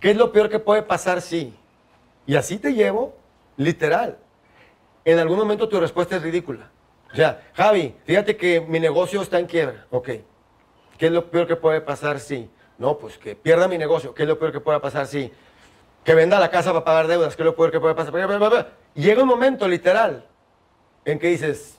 ¿qué 0.00 0.10
es 0.10 0.16
lo 0.16 0.32
peor 0.32 0.48
que 0.48 0.58
puede 0.58 0.82
pasar 0.82 1.20
si? 1.20 1.54
Y 2.26 2.34
así 2.36 2.58
te 2.58 2.74
llevo, 2.74 3.14
literal. 3.56 4.18
En 5.04 5.18
algún 5.18 5.38
momento 5.38 5.68
tu 5.68 5.80
respuesta 5.80 6.16
es 6.16 6.22
ridícula. 6.22 6.70
O 7.12 7.16
sea, 7.16 7.42
Javi, 7.54 7.94
fíjate 8.04 8.36
que 8.36 8.60
mi 8.60 8.80
negocio 8.80 9.20
está 9.20 9.38
en 9.38 9.46
quiebra. 9.46 9.86
Ok. 9.90 10.08
¿Qué 10.96 11.06
es 11.06 11.12
lo 11.12 11.30
peor 11.30 11.46
que 11.46 11.56
puede 11.56 11.80
pasar 11.80 12.20
si? 12.20 12.48
No, 12.78 12.96
pues 12.98 13.18
que 13.18 13.34
pierda 13.34 13.68
mi 13.68 13.76
negocio. 13.76 14.14
¿Qué 14.14 14.22
es 14.22 14.28
lo 14.28 14.38
peor 14.38 14.52
que 14.52 14.60
puede 14.60 14.80
pasar 14.80 15.06
si? 15.06 15.30
Que 16.04 16.14
venda 16.14 16.40
la 16.40 16.50
casa 16.50 16.72
para 16.72 16.84
pagar 16.84 17.06
deudas. 17.06 17.36
¿Qué 17.36 17.42
es 17.42 17.46
lo 17.46 17.54
peor 17.54 17.70
que 17.70 17.80
puede 17.80 17.94
pasar? 17.94 18.14
Llega 18.94 19.22
un 19.22 19.28
momento, 19.28 19.68
literal, 19.68 20.26
en 21.04 21.18
que 21.18 21.28
dices, 21.28 21.78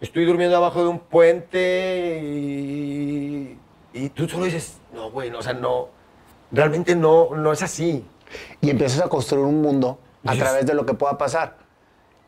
estoy 0.00 0.24
durmiendo 0.24 0.56
abajo 0.56 0.82
de 0.82 0.88
un 0.88 1.00
puente 1.00 2.20
y, 2.22 3.58
y 3.92 4.08
tú 4.10 4.28
solo 4.28 4.44
dices, 4.44 4.80
no, 4.92 5.10
güey, 5.10 5.30
no, 5.30 5.38
o 5.38 5.42
sea, 5.42 5.54
no, 5.54 5.88
realmente 6.52 6.94
no, 6.94 7.30
no 7.34 7.52
es 7.52 7.62
así. 7.62 8.06
Y 8.60 8.70
empiezas 8.70 9.00
a 9.04 9.08
construir 9.08 9.44
un 9.44 9.60
mundo 9.60 9.98
a 10.24 10.34
través 10.34 10.66
de 10.66 10.74
lo 10.74 10.84
que 10.84 10.94
pueda 10.94 11.16
pasar. 11.16 11.65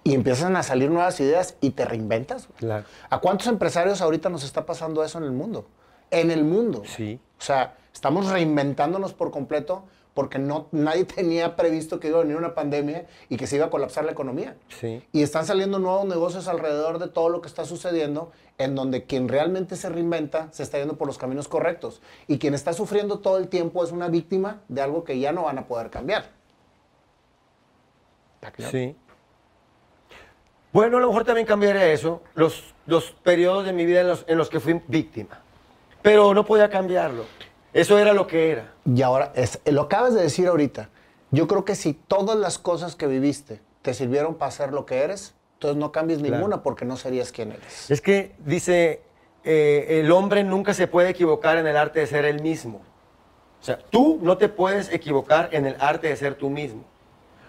Y 0.08 0.14
empiezan 0.14 0.56
a 0.56 0.62
salir 0.62 0.90
nuevas 0.90 1.20
ideas 1.20 1.56
y 1.60 1.72
te 1.72 1.84
reinventas. 1.84 2.48
Claro. 2.56 2.86
¿A 3.10 3.18
cuántos 3.18 3.46
empresarios 3.46 4.00
ahorita 4.00 4.30
nos 4.30 4.42
está 4.42 4.64
pasando 4.64 5.04
eso 5.04 5.18
en 5.18 5.24
el 5.24 5.32
mundo? 5.32 5.66
En 6.10 6.30
el 6.30 6.44
mundo. 6.44 6.82
Sí. 6.86 7.20
O 7.38 7.42
sea, 7.42 7.76
estamos 7.92 8.30
reinventándonos 8.30 9.12
por 9.12 9.30
completo 9.30 9.84
porque 10.14 10.38
no, 10.38 10.68
nadie 10.72 11.04
tenía 11.04 11.56
previsto 11.56 12.00
que 12.00 12.08
iba 12.08 12.20
a 12.20 12.22
venir 12.22 12.38
una 12.38 12.54
pandemia 12.54 13.04
y 13.28 13.36
que 13.36 13.46
se 13.46 13.56
iba 13.56 13.66
a 13.66 13.70
colapsar 13.70 14.06
la 14.06 14.12
economía. 14.12 14.56
Sí. 14.80 15.02
Y 15.12 15.20
están 15.20 15.44
saliendo 15.44 15.78
nuevos 15.78 16.06
negocios 16.06 16.48
alrededor 16.48 17.00
de 17.00 17.08
todo 17.08 17.28
lo 17.28 17.42
que 17.42 17.48
está 17.48 17.66
sucediendo, 17.66 18.32
en 18.56 18.74
donde 18.74 19.04
quien 19.04 19.28
realmente 19.28 19.76
se 19.76 19.90
reinventa 19.90 20.48
se 20.52 20.62
está 20.62 20.78
yendo 20.78 20.96
por 20.96 21.06
los 21.06 21.18
caminos 21.18 21.48
correctos. 21.48 22.00
Y 22.28 22.38
quien 22.38 22.54
está 22.54 22.72
sufriendo 22.72 23.18
todo 23.18 23.36
el 23.36 23.48
tiempo 23.48 23.84
es 23.84 23.92
una 23.92 24.08
víctima 24.08 24.62
de 24.68 24.80
algo 24.80 25.04
que 25.04 25.18
ya 25.18 25.32
no 25.32 25.42
van 25.42 25.58
a 25.58 25.66
poder 25.66 25.90
cambiar. 25.90 26.30
¿Está 28.36 28.52
claro? 28.52 28.72
Sí. 28.72 28.96
Bueno, 30.78 30.98
a 30.98 31.00
lo 31.00 31.08
mejor 31.08 31.24
también 31.24 31.44
cambiaría 31.44 31.90
eso, 31.90 32.22
los, 32.36 32.62
los 32.86 33.10
periodos 33.10 33.66
de 33.66 33.72
mi 33.72 33.84
vida 33.84 34.02
en 34.02 34.06
los, 34.06 34.24
en 34.28 34.38
los 34.38 34.48
que 34.48 34.60
fui 34.60 34.80
víctima. 34.86 35.40
Pero 36.02 36.32
no 36.34 36.46
podía 36.46 36.70
cambiarlo. 36.70 37.24
Eso 37.72 37.98
era 37.98 38.12
lo 38.12 38.28
que 38.28 38.52
era. 38.52 38.74
Y 38.84 39.02
ahora, 39.02 39.32
es, 39.34 39.58
lo 39.66 39.82
acabas 39.82 40.14
de 40.14 40.22
decir 40.22 40.46
ahorita. 40.46 40.88
Yo 41.32 41.48
creo 41.48 41.64
que 41.64 41.74
si 41.74 41.94
todas 41.94 42.38
las 42.38 42.60
cosas 42.60 42.94
que 42.94 43.08
viviste 43.08 43.60
te 43.82 43.92
sirvieron 43.92 44.36
para 44.36 44.52
ser 44.52 44.72
lo 44.72 44.86
que 44.86 44.98
eres, 44.98 45.34
entonces 45.54 45.76
no 45.78 45.90
cambies 45.90 46.20
Claro. 46.20 46.36
ninguna 46.36 46.62
porque 46.62 46.84
no 46.84 46.96
serías 46.96 47.32
quien 47.32 47.50
eres. 47.50 47.90
Es 47.90 48.00
que 48.00 48.36
dice, 48.46 49.02
eh, 49.42 50.00
el 50.04 50.12
hombre 50.12 50.44
nunca 50.44 50.74
se 50.74 50.86
puede 50.86 51.08
equivocar 51.08 51.58
en 51.58 51.66
el 51.66 51.76
arte 51.76 51.98
de 51.98 52.06
ser 52.06 52.24
él 52.24 52.40
mismo. 52.40 52.82
O 53.60 53.64
sea, 53.64 53.80
tú 53.90 54.20
no 54.22 54.38
te 54.38 54.48
puedes 54.48 54.92
equivocar 54.92 55.48
en 55.50 55.66
el 55.66 55.74
arte 55.80 56.06
de 56.06 56.14
ser 56.14 56.36
tú 56.36 56.50
mismo. 56.50 56.84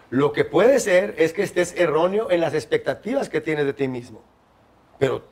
Lo 0.10 0.34
que 0.34 0.45
puede 0.45 0.80
ser 0.80 1.16
es 1.18 1.34
que 1.34 1.43
estés 1.43 1.76
erróneo 1.78 2.32
en 2.32 2.41
las 2.41 2.53
expectativas 2.53 3.30
que 3.30 3.41
tienes 3.41 3.66
de 3.66 3.74
ti 3.74 3.88
mismo. 3.88 4.22
Pero 4.97 5.24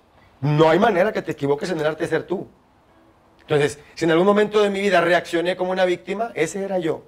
no 0.41 0.69
hay 0.69 0.79
manera 0.79 1.11
que 1.11 1.21
te 1.21 1.31
equivoques 1.31 1.71
en 1.71 1.79
el 1.79 1.85
arte 1.85 2.03
de 2.03 2.09
ser 2.09 2.23
tú. 2.23 2.47
Entonces, 3.41 3.79
si 3.95 4.05
en 4.05 4.11
algún 4.11 4.27
momento 4.27 4.61
de 4.61 4.69
mi 4.69 4.81
vida 4.81 5.01
reaccioné 5.01 5.55
como 5.55 5.71
una 5.71 5.85
víctima, 5.85 6.31
ese 6.35 6.63
era 6.63 6.79
yo. 6.79 7.03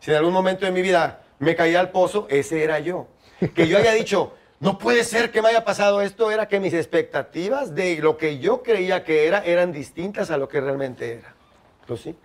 Si 0.00 0.10
en 0.10 0.16
algún 0.16 0.32
momento 0.32 0.64
de 0.64 0.72
mi 0.72 0.82
vida 0.82 1.22
me 1.38 1.54
caí 1.54 1.74
al 1.74 1.90
pozo, 1.90 2.26
ese 2.28 2.64
era 2.64 2.80
yo. 2.80 3.06
Que 3.54 3.68
yo 3.68 3.78
haya 3.78 3.92
dicho, 3.92 4.32
no 4.58 4.78
puede 4.78 5.04
ser 5.04 5.30
que 5.30 5.42
me 5.42 5.48
haya 5.48 5.64
pasado 5.64 6.00
esto, 6.00 6.30
era 6.30 6.48
que 6.48 6.60
mis 6.60 6.72
expectativas 6.72 7.74
de 7.74 7.98
lo 7.98 8.16
que 8.16 8.38
yo 8.38 8.62
creía 8.62 9.04
que 9.04 9.26
era 9.26 9.44
eran 9.44 9.72
distintas 9.72 10.30
a 10.30 10.38
lo 10.38 10.48
que 10.48 10.60
realmente 10.60 11.12
era. 11.12 11.34
Pues 11.86 12.00
sí. 12.00 12.16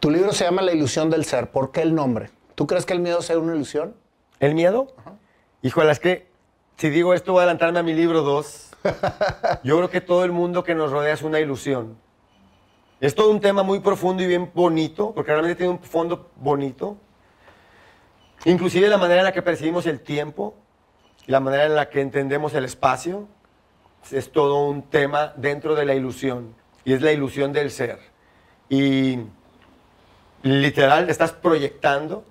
Tu 0.00 0.10
libro 0.10 0.32
se 0.32 0.44
llama 0.44 0.62
La 0.62 0.72
ilusión 0.72 1.08
del 1.08 1.24
ser. 1.24 1.50
¿Por 1.50 1.70
qué 1.70 1.82
el 1.82 1.94
nombre? 1.94 2.30
¿Tú 2.62 2.68
crees 2.68 2.86
que 2.86 2.92
el 2.92 3.00
miedo 3.00 3.20
sea 3.22 3.40
una 3.40 3.56
ilusión? 3.56 3.96
¿El 4.38 4.54
miedo? 4.54 4.94
Híjole, 5.62 5.90
es 5.90 5.98
que 5.98 6.28
si 6.76 6.90
digo 6.90 7.12
esto 7.12 7.32
voy 7.32 7.40
a 7.40 7.42
adelantarme 7.42 7.80
a 7.80 7.82
mi 7.82 7.92
libro 7.92 8.22
2. 8.22 8.70
Yo 9.64 9.78
creo 9.78 9.90
que 9.90 10.00
todo 10.00 10.24
el 10.24 10.30
mundo 10.30 10.62
que 10.62 10.72
nos 10.72 10.92
rodea 10.92 11.12
es 11.12 11.22
una 11.22 11.40
ilusión. 11.40 11.98
Es 13.00 13.16
todo 13.16 13.32
un 13.32 13.40
tema 13.40 13.64
muy 13.64 13.80
profundo 13.80 14.22
y 14.22 14.28
bien 14.28 14.52
bonito, 14.54 15.12
porque 15.12 15.32
realmente 15.32 15.56
tiene 15.56 15.72
un 15.72 15.80
fondo 15.80 16.30
bonito. 16.36 16.98
Inclusive 18.44 18.86
la 18.86 18.96
manera 18.96 19.22
en 19.22 19.24
la 19.24 19.32
que 19.32 19.42
percibimos 19.42 19.86
el 19.86 19.98
tiempo, 19.98 20.54
la 21.26 21.40
manera 21.40 21.66
en 21.66 21.74
la 21.74 21.90
que 21.90 22.00
entendemos 22.00 22.54
el 22.54 22.64
espacio, 22.64 23.26
es 24.12 24.30
todo 24.30 24.66
un 24.66 24.82
tema 24.82 25.32
dentro 25.34 25.74
de 25.74 25.84
la 25.84 25.96
ilusión. 25.96 26.54
Y 26.84 26.92
es 26.92 27.02
la 27.02 27.10
ilusión 27.10 27.52
del 27.52 27.72
ser. 27.72 27.98
Y 28.68 29.18
literal, 30.44 31.10
estás 31.10 31.32
proyectando. 31.32 32.26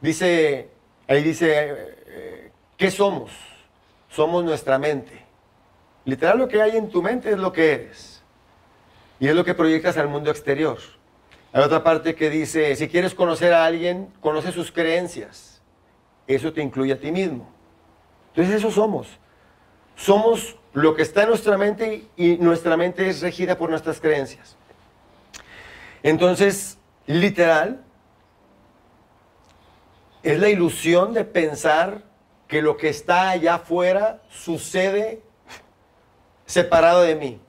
Dice, 0.00 0.68
ahí 1.06 1.22
dice, 1.22 1.52
eh, 1.52 2.04
eh, 2.06 2.52
¿qué 2.76 2.90
somos? 2.90 3.32
Somos 4.08 4.44
nuestra 4.44 4.78
mente. 4.78 5.24
Literal, 6.04 6.38
lo 6.38 6.48
que 6.48 6.62
hay 6.62 6.76
en 6.76 6.88
tu 6.88 7.02
mente 7.02 7.30
es 7.30 7.38
lo 7.38 7.52
que 7.52 7.72
eres. 7.72 8.22
Y 9.18 9.28
es 9.28 9.34
lo 9.34 9.44
que 9.44 9.54
proyectas 9.54 9.96
al 9.98 10.08
mundo 10.08 10.30
exterior. 10.30 10.78
Hay 11.52 11.62
otra 11.62 11.82
parte 11.82 12.14
que 12.14 12.30
dice, 12.30 12.74
si 12.76 12.88
quieres 12.88 13.14
conocer 13.14 13.52
a 13.52 13.64
alguien, 13.64 14.08
conoce 14.20 14.52
sus 14.52 14.72
creencias. 14.72 15.60
Eso 16.26 16.52
te 16.52 16.62
incluye 16.62 16.92
a 16.92 16.98
ti 16.98 17.10
mismo. 17.10 17.48
Entonces 18.28 18.54
eso 18.54 18.70
somos. 18.70 19.18
Somos 19.96 20.56
lo 20.72 20.94
que 20.94 21.02
está 21.02 21.22
en 21.22 21.30
nuestra 21.30 21.58
mente 21.58 22.04
y 22.16 22.36
nuestra 22.36 22.76
mente 22.76 23.08
es 23.08 23.20
regida 23.20 23.58
por 23.58 23.68
nuestras 23.68 24.00
creencias. 24.00 24.56
Entonces, 26.02 26.78
literal, 27.06 27.84
es 30.22 30.38
la 30.38 30.48
ilusión 30.48 31.14
de 31.14 31.24
pensar 31.24 32.02
que 32.46 32.62
lo 32.62 32.76
que 32.76 32.88
está 32.88 33.30
allá 33.30 33.54
afuera 33.54 34.20
sucede 34.28 35.22
separado 36.46 37.02
de 37.02 37.14
mí. 37.14 37.40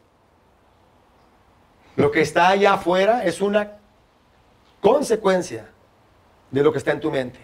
Lo 1.95 2.11
que 2.11 2.22
está 2.22 2.49
allá 2.49 2.74
afuera 2.74 3.24
es 3.26 3.41
una 3.41 3.74
consecuencia 4.80 5.67
de 6.51 6.63
lo 6.63 6.72
que 6.72 6.78
está 6.78 6.91
en 6.91 6.99
tu 6.99 7.11
mente 7.11 7.39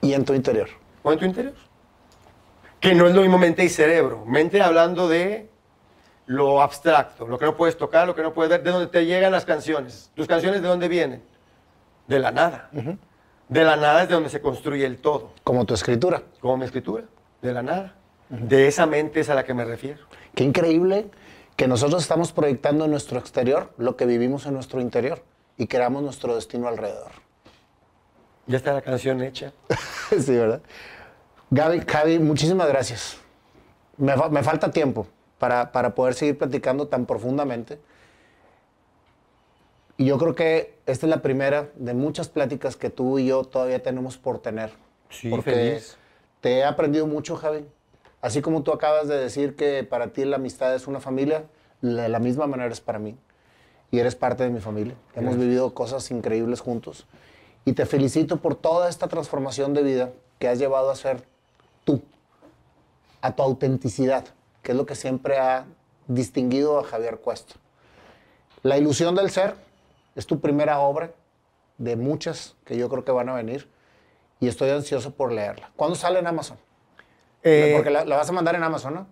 Y 0.00 0.12
en 0.14 0.24
tu 0.24 0.34
interior. 0.34 0.68
o 1.02 1.12
en 1.12 1.18
tu 1.18 1.24
interior. 1.24 1.54
Que 2.80 2.94
no 2.94 3.06
es 3.06 3.14
lo 3.14 3.20
mismo 3.22 3.38
mente 3.38 3.62
y 3.64 3.68
cerebro. 3.68 4.24
Mente 4.24 4.62
hablando 4.62 5.08
de 5.08 5.50
lo 6.26 6.62
abstracto, 6.62 7.26
lo 7.26 7.38
que 7.38 7.44
no 7.44 7.56
puedes 7.56 7.76
tocar, 7.76 8.06
lo 8.06 8.14
que 8.14 8.22
no 8.22 8.32
puedes 8.32 8.50
ver, 8.50 8.62
de 8.62 8.70
dónde 8.70 8.86
te 8.86 9.04
llegan 9.04 9.32
las 9.32 9.44
canciones. 9.44 10.10
¿Tus 10.14 10.28
canciones 10.28 10.62
de 10.62 10.68
dónde 10.68 10.86
vienen? 10.88 11.22
De 12.06 12.18
la 12.20 12.30
nada. 12.30 12.70
De 13.50 13.64
la 13.64 13.76
nada 13.76 14.02
es 14.04 14.08
de 14.08 14.14
donde 14.14 14.30
se 14.30 14.40
construye 14.40 14.86
el 14.86 14.98
todo. 14.98 15.32
Como 15.44 15.64
tu 15.66 15.74
escritura. 15.74 16.22
Como 16.40 16.56
mi 16.56 16.64
escritura, 16.64 17.04
de 17.42 17.52
la 17.52 17.62
nada. 17.62 17.94
De 18.28 18.68
esa 18.68 18.86
mente 18.86 19.20
es 19.20 19.28
a 19.28 19.34
la 19.34 19.44
que 19.44 19.54
me 19.54 19.64
refiero. 19.64 19.98
Qué 20.34 20.44
increíble 20.44 21.10
que 21.56 21.66
nosotros 21.66 22.00
estamos 22.00 22.30
proyectando 22.32 22.84
en 22.84 22.92
nuestro 22.92 23.18
exterior 23.18 23.72
lo 23.76 23.96
que 23.96 24.06
vivimos 24.06 24.46
en 24.46 24.54
nuestro 24.54 24.80
interior 24.80 25.22
y 25.58 25.66
creamos 25.66 26.02
nuestro 26.02 26.34
destino 26.36 26.68
alrededor. 26.68 27.10
Ya 28.46 28.56
está 28.56 28.72
la 28.72 28.82
canción 28.82 29.20
hecha. 29.22 29.52
sí, 30.10 30.32
¿verdad? 30.36 30.62
Gaby, 31.50 31.80
Javi, 31.86 32.18
muchísimas 32.20 32.68
gracias. 32.68 33.18
Me, 33.96 34.16
fa- 34.16 34.28
me 34.28 34.42
falta 34.44 34.70
tiempo 34.70 35.08
para, 35.38 35.72
para 35.72 35.94
poder 35.94 36.14
seguir 36.14 36.38
platicando 36.38 36.86
tan 36.86 37.04
profundamente. 37.04 37.80
Y 40.00 40.06
yo 40.06 40.16
creo 40.16 40.34
que 40.34 40.78
esta 40.86 41.04
es 41.04 41.10
la 41.10 41.20
primera 41.20 41.68
de 41.74 41.92
muchas 41.92 42.30
pláticas 42.30 42.74
que 42.74 42.88
tú 42.88 43.18
y 43.18 43.26
yo 43.26 43.44
todavía 43.44 43.82
tenemos 43.82 44.16
por 44.16 44.38
tener. 44.38 44.70
Sí, 45.10 45.28
Porque 45.28 45.50
feliz. 45.50 45.98
te 46.40 46.52
he 46.54 46.64
aprendido 46.64 47.06
mucho, 47.06 47.36
Javi. 47.36 47.66
Así 48.22 48.40
como 48.40 48.62
tú 48.62 48.72
acabas 48.72 49.08
de 49.08 49.18
decir 49.18 49.56
que 49.56 49.84
para 49.84 50.06
ti 50.06 50.24
la 50.24 50.36
amistad 50.36 50.74
es 50.74 50.86
una 50.86 51.00
familia, 51.00 51.44
de 51.82 52.08
la 52.08 52.18
misma 52.18 52.46
manera 52.46 52.72
es 52.72 52.80
para 52.80 52.98
mí. 52.98 53.14
Y 53.90 53.98
eres 53.98 54.14
parte 54.16 54.42
de 54.42 54.48
mi 54.48 54.60
familia. 54.60 54.94
Hemos 55.16 55.36
vivido 55.36 55.74
cosas 55.74 56.10
increíbles 56.10 56.60
juntos. 56.60 57.04
Y 57.66 57.74
te 57.74 57.84
felicito 57.84 58.38
por 58.38 58.54
toda 58.54 58.88
esta 58.88 59.06
transformación 59.06 59.74
de 59.74 59.82
vida 59.82 60.12
que 60.38 60.48
has 60.48 60.58
llevado 60.58 60.88
a 60.88 60.96
ser 60.96 61.24
tú, 61.84 62.00
a 63.20 63.36
tu 63.36 63.42
autenticidad, 63.42 64.24
que 64.62 64.72
es 64.72 64.78
lo 64.78 64.86
que 64.86 64.94
siempre 64.94 65.36
ha 65.36 65.66
distinguido 66.08 66.78
a 66.78 66.84
Javier 66.84 67.18
Cuesta. 67.18 67.56
La 68.62 68.78
ilusión 68.78 69.14
del 69.14 69.28
ser 69.28 69.68
es 70.16 70.26
tu 70.26 70.40
primera 70.40 70.78
obra 70.80 71.12
de 71.78 71.96
muchas 71.96 72.56
que 72.64 72.76
yo 72.76 72.88
creo 72.88 73.04
que 73.04 73.12
van 73.12 73.28
a 73.28 73.34
venir 73.34 73.68
y 74.40 74.48
estoy 74.48 74.70
ansioso 74.70 75.12
por 75.14 75.32
leerla. 75.32 75.70
¿Cuándo 75.76 75.94
sale 75.96 76.18
en 76.18 76.26
Amazon? 76.26 76.58
Eh, 77.42 77.72
Porque 77.74 77.90
la, 77.90 78.04
la 78.04 78.16
vas 78.16 78.28
a 78.28 78.32
mandar 78.32 78.54
en 78.54 78.62
Amazon, 78.62 78.94
¿no? 78.94 79.06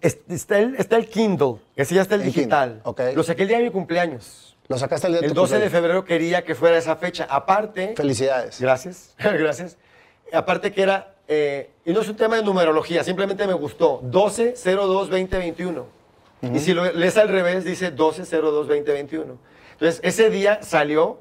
es- 0.00 0.18
está, 0.28 0.58
el, 0.58 0.76
está 0.76 0.96
el 0.96 1.08
Kindle, 1.08 1.56
ese 1.76 1.94
ya 1.96 2.02
está 2.02 2.14
el, 2.14 2.22
digital. 2.24 2.80
ok. 2.84 3.00
Lo 3.14 3.22
saqué 3.22 3.42
el 3.42 3.48
día 3.48 3.58
de 3.58 3.64
mi 3.64 3.70
cumpleaños. 3.70 4.56
Lo 4.68 4.78
sacaste 4.78 5.08
el 5.08 5.12
día 5.14 5.20
de 5.20 5.26
El 5.26 5.34
tu 5.34 5.40
12 5.40 5.58
de 5.58 5.68
febrero 5.68 6.04
quería 6.04 6.42
que 6.44 6.54
fuera 6.54 6.78
esa 6.78 6.96
fecha. 6.96 7.26
Aparte, 7.28 7.94
Felicidades. 7.96 8.60
gracias, 8.60 9.14
gracias. 9.18 9.76
Aparte 10.32 10.72
que 10.72 10.82
era, 10.82 11.14
eh, 11.28 11.70
y 11.84 11.92
no 11.92 12.00
es 12.00 12.08
un 12.08 12.16
tema 12.16 12.36
de 12.36 12.42
numerología, 12.42 13.04
simplemente 13.04 13.46
me 13.46 13.52
gustó. 13.52 14.00
12-02-2021. 14.02 15.84
Y 16.54 16.58
si 16.60 16.74
lo 16.74 16.90
lees 16.92 17.16
al 17.16 17.28
revés, 17.28 17.64
dice 17.64 17.94
12-02-2021. 17.94 19.36
Entonces, 19.74 20.00
ese 20.02 20.30
día 20.30 20.60
salió, 20.62 21.20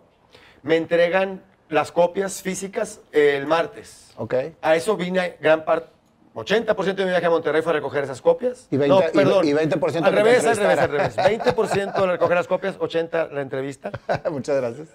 me 0.61 0.77
entregan 0.77 1.43
las 1.69 1.91
copias 1.91 2.41
físicas 2.41 3.01
eh, 3.11 3.35
el 3.37 3.47
martes. 3.47 4.11
Ok. 4.17 4.35
A 4.61 4.75
eso 4.75 4.95
vine 4.95 5.37
gran 5.41 5.65
parte, 5.65 5.87
80% 6.35 6.95
de 6.95 7.03
mi 7.05 7.09
viaje 7.11 7.25
a 7.25 7.29
Monterrey 7.29 7.61
fue 7.61 7.71
a 7.73 7.75
recoger 7.75 8.03
esas 8.03 8.21
copias. 8.21 8.67
Y 8.71 8.77
20 8.77 8.87
no, 9.03 9.07
y- 9.07 9.11
perdón. 9.11 9.47
y 9.47 9.53
20% 9.53 9.91
que 9.91 9.97
al 9.99 10.13
revés, 10.13 10.45
al 10.45 10.57
revés, 10.57 10.79
al 10.79 10.89
revés. 10.89 11.15
20% 11.17 11.93
de 12.01 12.07
recoger 12.07 12.35
las 12.37 12.47
copias, 12.47 12.77
80% 12.79 13.31
la 13.31 13.41
entrevista. 13.41 13.91
Muchas 14.31 14.57
gracias. 14.57 14.87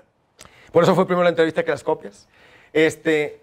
Por 0.72 0.82
eso 0.84 0.94
fue 0.94 1.06
primero 1.06 1.24
la 1.24 1.30
entrevista 1.30 1.64
que 1.64 1.70
las 1.70 1.82
copias. 1.84 2.28
Este, 2.72 3.40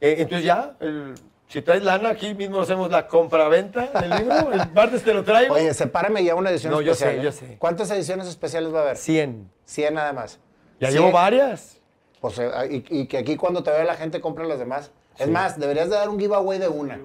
eh, 0.00 0.16
entonces 0.18 0.44
ya, 0.44 0.76
el- 0.80 1.14
si 1.48 1.62
traes 1.62 1.82
lana, 1.84 2.10
aquí 2.10 2.34
mismo 2.34 2.60
hacemos 2.60 2.90
la 2.90 3.06
compra-venta 3.06 3.86
del 4.00 4.10
libro. 4.10 4.52
El 4.52 4.68
martes 4.72 5.02
te 5.04 5.14
lo 5.14 5.22
traigo. 5.22 5.54
Oye, 5.54 5.72
sepárame 5.74 6.24
ya 6.24 6.34
una 6.34 6.50
edición 6.50 6.72
No, 6.72 6.80
yo 6.80 6.92
especial. 6.92 7.14
sé, 7.14 7.20
¿eh? 7.20 7.24
yo 7.24 7.32
sé. 7.52 7.56
¿Cuántas 7.58 7.88
ediciones 7.92 8.26
especiales 8.26 8.74
va 8.74 8.80
a 8.80 8.82
haber? 8.82 8.96
100. 8.96 9.48
100 9.66 9.94
nada 9.94 10.12
más. 10.12 10.38
Ya 10.80 10.88
100. 10.90 10.98
llevo 11.00 11.12
varias. 11.12 11.78
Pues, 12.20 12.38
eh, 12.38 12.50
y, 12.88 13.00
y 13.02 13.06
que 13.06 13.18
aquí 13.18 13.36
cuando 13.36 13.62
te 13.62 13.70
vea 13.70 13.84
la 13.84 13.94
gente 13.94 14.20
compra 14.20 14.44
las 14.44 14.58
demás. 14.58 14.90
Es 15.18 15.28
más, 15.28 15.58
deberías 15.58 15.88
de 15.90 15.96
dar 15.96 16.08
un 16.08 16.18
giveaway 16.18 16.58
de 16.58 16.68
una. 16.68 16.98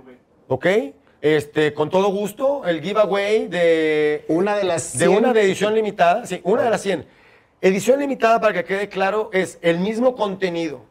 ¿Ok? 0.47 0.65
este, 1.21 1.73
con 1.75 1.89
todo 1.91 2.07
gusto, 2.11 2.65
el 2.65 2.81
giveaway 2.81 3.47
de, 3.47 4.25
Una 4.27 4.55
de 4.57 4.63
las 4.63 4.93
de 4.97 5.05
100. 5.05 5.17
una 5.17 5.33
de 5.33 5.41
edición 5.43 5.75
limitada. 5.75 6.25
Sí, 6.25 6.41
una 6.43 6.63
de 6.63 6.69
las 6.71 6.81
100. 6.81 7.05
Edición 7.61 7.99
limitada, 7.99 8.41
para 8.41 8.53
que 8.53 8.63
quede 8.63 8.89
claro, 8.89 9.29
es 9.31 9.59
el 9.61 9.77
mismo 9.79 10.15
contenido. 10.15 10.81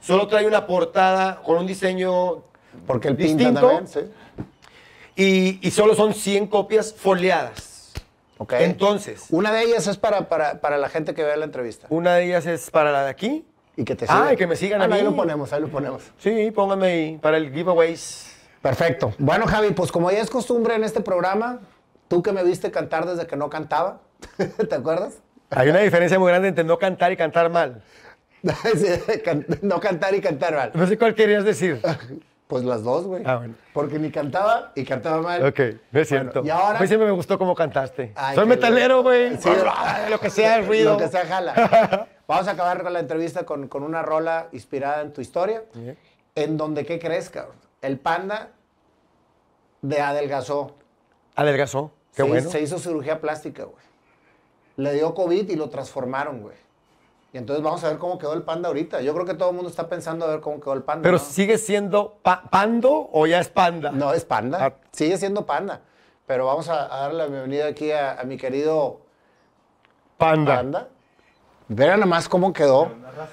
Solo 0.00 0.28
trae 0.28 0.46
una 0.46 0.66
portada 0.66 1.40
con 1.42 1.56
un 1.56 1.66
diseño 1.66 2.42
Porque 2.86 3.08
el 3.08 3.16
pinta 3.16 3.36
distinto 3.44 3.60
también, 3.66 3.88
sí. 3.88 4.00
y, 5.16 5.66
y 5.66 5.70
solo 5.70 5.94
son 5.94 6.12
100 6.12 6.46
copias 6.48 6.92
foliadas. 6.92 7.73
Ok. 8.38 8.54
Entonces, 8.58 9.26
Una 9.30 9.52
de 9.52 9.62
ellas 9.62 9.86
es 9.86 9.96
para, 9.96 10.28
para, 10.28 10.60
para 10.60 10.76
la 10.78 10.88
gente 10.88 11.14
que 11.14 11.22
vea 11.22 11.36
la 11.36 11.44
entrevista. 11.44 11.86
una 11.90 12.14
de 12.16 12.24
ellas 12.26 12.46
es 12.46 12.70
para 12.70 12.90
la 12.92 13.04
de 13.04 13.10
aquí. 13.10 13.44
Y 13.76 13.84
que 13.84 13.94
te 13.96 14.04
Ah, 14.08 14.14
sigan. 14.22 14.34
y 14.34 14.36
que 14.36 14.46
me 14.46 14.56
sigan 14.56 14.82
a 14.82 14.86
no, 14.88 14.94
Ahí 14.94 15.02
mí. 15.02 15.08
lo 15.10 15.16
ponemos, 15.16 15.52
ahí 15.52 15.60
lo 15.60 15.68
ponemos. 15.68 16.02
Sí, 16.18 16.50
pónganme 16.52 16.86
ahí 16.86 17.18
para 17.18 17.36
el 17.38 17.52
giveaways. 17.52 18.32
Perfecto. 18.62 19.12
Bueno, 19.18 19.46
Javi, 19.46 19.70
pues 19.72 19.90
como 19.92 20.10
ya 20.10 20.20
es 20.20 20.30
costumbre 20.30 20.74
en 20.74 20.84
este 20.84 21.00
programa, 21.00 21.60
tú 22.08 22.22
que 22.22 22.32
me 22.32 22.42
viste 22.44 22.70
cantar 22.70 23.04
desde 23.06 23.26
que 23.26 23.36
no 23.36 23.50
cantaba, 23.50 24.00
¿te 24.68 24.74
acuerdas? 24.74 25.18
Hay 25.50 25.68
una 25.68 25.80
diferencia 25.80 26.18
muy 26.18 26.30
grande 26.30 26.48
entre 26.48 26.64
no 26.64 26.78
cantar 26.78 27.12
y 27.12 27.16
cantar 27.16 27.50
mal. 27.50 27.82
No 29.62 29.80
cantar 29.80 30.14
y 30.14 30.20
cantar 30.20 30.54
mal. 30.54 30.70
No 30.74 30.86
sé 30.86 30.98
cuál 30.98 31.14
querías 31.14 31.44
decir. 31.44 31.80
Pues 32.46 32.62
las 32.64 32.82
dos, 32.84 33.04
güey. 33.06 33.22
Ah, 33.26 33.36
bueno. 33.36 33.54
Porque 33.72 33.98
ni 33.98 34.10
cantaba 34.10 34.72
y 34.74 34.84
cantaba 34.84 35.22
mal. 35.22 35.44
Ok, 35.46 35.60
no 35.90 36.00
es 36.00 36.08
cierto. 36.08 36.42
y 36.44 36.50
ahora- 36.50 36.78
A 36.78 36.82
mí 36.82 36.86
siempre 36.86 37.06
me 37.06 37.12
gustó 37.14 37.38
cómo 37.38 37.54
cantaste. 37.54 38.12
Ay, 38.14 38.34
Soy 38.36 38.46
metalero, 38.46 39.02
güey. 39.02 39.36
Sí. 39.38 39.48
Ah, 39.66 40.06
Lo 40.10 40.20
que 40.20 40.28
sea 40.30 40.56
el 40.56 40.66
ruido. 40.66 40.92
Lo 40.92 40.98
que 40.98 41.08
sea 41.08 41.24
jala. 41.26 42.06
Vamos 42.28 42.46
a 42.48 42.50
acabar 42.52 42.82
con 42.82 42.92
la 42.92 43.00
entrevista 43.00 43.44
con, 43.44 43.68
con 43.68 43.82
una 43.82 44.02
rola 44.02 44.48
inspirada 44.52 45.00
en 45.02 45.12
tu 45.12 45.20
historia. 45.20 45.62
Bien. 45.74 45.96
En 46.34 46.56
donde, 46.56 46.84
¿qué 46.84 46.98
crees, 46.98 47.30
cabrón? 47.30 47.56
El 47.80 47.98
panda 47.98 48.50
de 49.82 50.00
adelgazó. 50.00 50.74
Adelgazó. 51.36 51.92
Qué 52.14 52.22
se, 52.22 52.28
bueno. 52.28 52.50
se 52.50 52.60
hizo 52.60 52.78
cirugía 52.78 53.20
plástica, 53.20 53.64
güey. 53.64 53.84
Le 54.76 54.92
dio 54.94 55.14
COVID 55.14 55.48
y 55.48 55.56
lo 55.56 55.68
transformaron, 55.68 56.40
güey. 56.42 56.56
Y 57.34 57.38
entonces 57.38 57.64
vamos 57.64 57.82
a 57.82 57.88
ver 57.88 57.98
cómo 57.98 58.16
quedó 58.16 58.32
el 58.34 58.42
panda 58.44 58.68
ahorita. 58.68 59.00
Yo 59.00 59.12
creo 59.12 59.26
que 59.26 59.34
todo 59.34 59.50
el 59.50 59.56
mundo 59.56 59.68
está 59.68 59.88
pensando 59.88 60.24
a 60.24 60.28
ver 60.28 60.40
cómo 60.40 60.60
quedó 60.60 60.72
el 60.74 60.84
panda. 60.84 61.02
Pero 61.02 61.18
¿no? 61.18 61.22
sigue 61.24 61.58
siendo 61.58 62.14
pa- 62.22 62.44
pando 62.48 63.10
o 63.12 63.26
ya 63.26 63.40
es 63.40 63.48
panda. 63.48 63.90
No, 63.90 64.12
es 64.12 64.24
panda. 64.24 64.58
Ah. 64.66 64.72
Sigue 64.92 65.18
siendo 65.18 65.44
panda. 65.44 65.80
Pero 66.26 66.46
vamos 66.46 66.68
a, 66.68 66.84
a 66.94 67.00
darle 67.00 67.18
la 67.18 67.26
bienvenida 67.26 67.66
aquí 67.66 67.90
a, 67.90 68.20
a 68.20 68.22
mi 68.22 68.36
querido 68.36 69.00
Panda. 70.16 70.54
panda. 70.56 70.88
Vean 71.66 71.98
nada 71.98 72.06
más 72.06 72.28
cómo 72.28 72.52
quedó. 72.52 72.92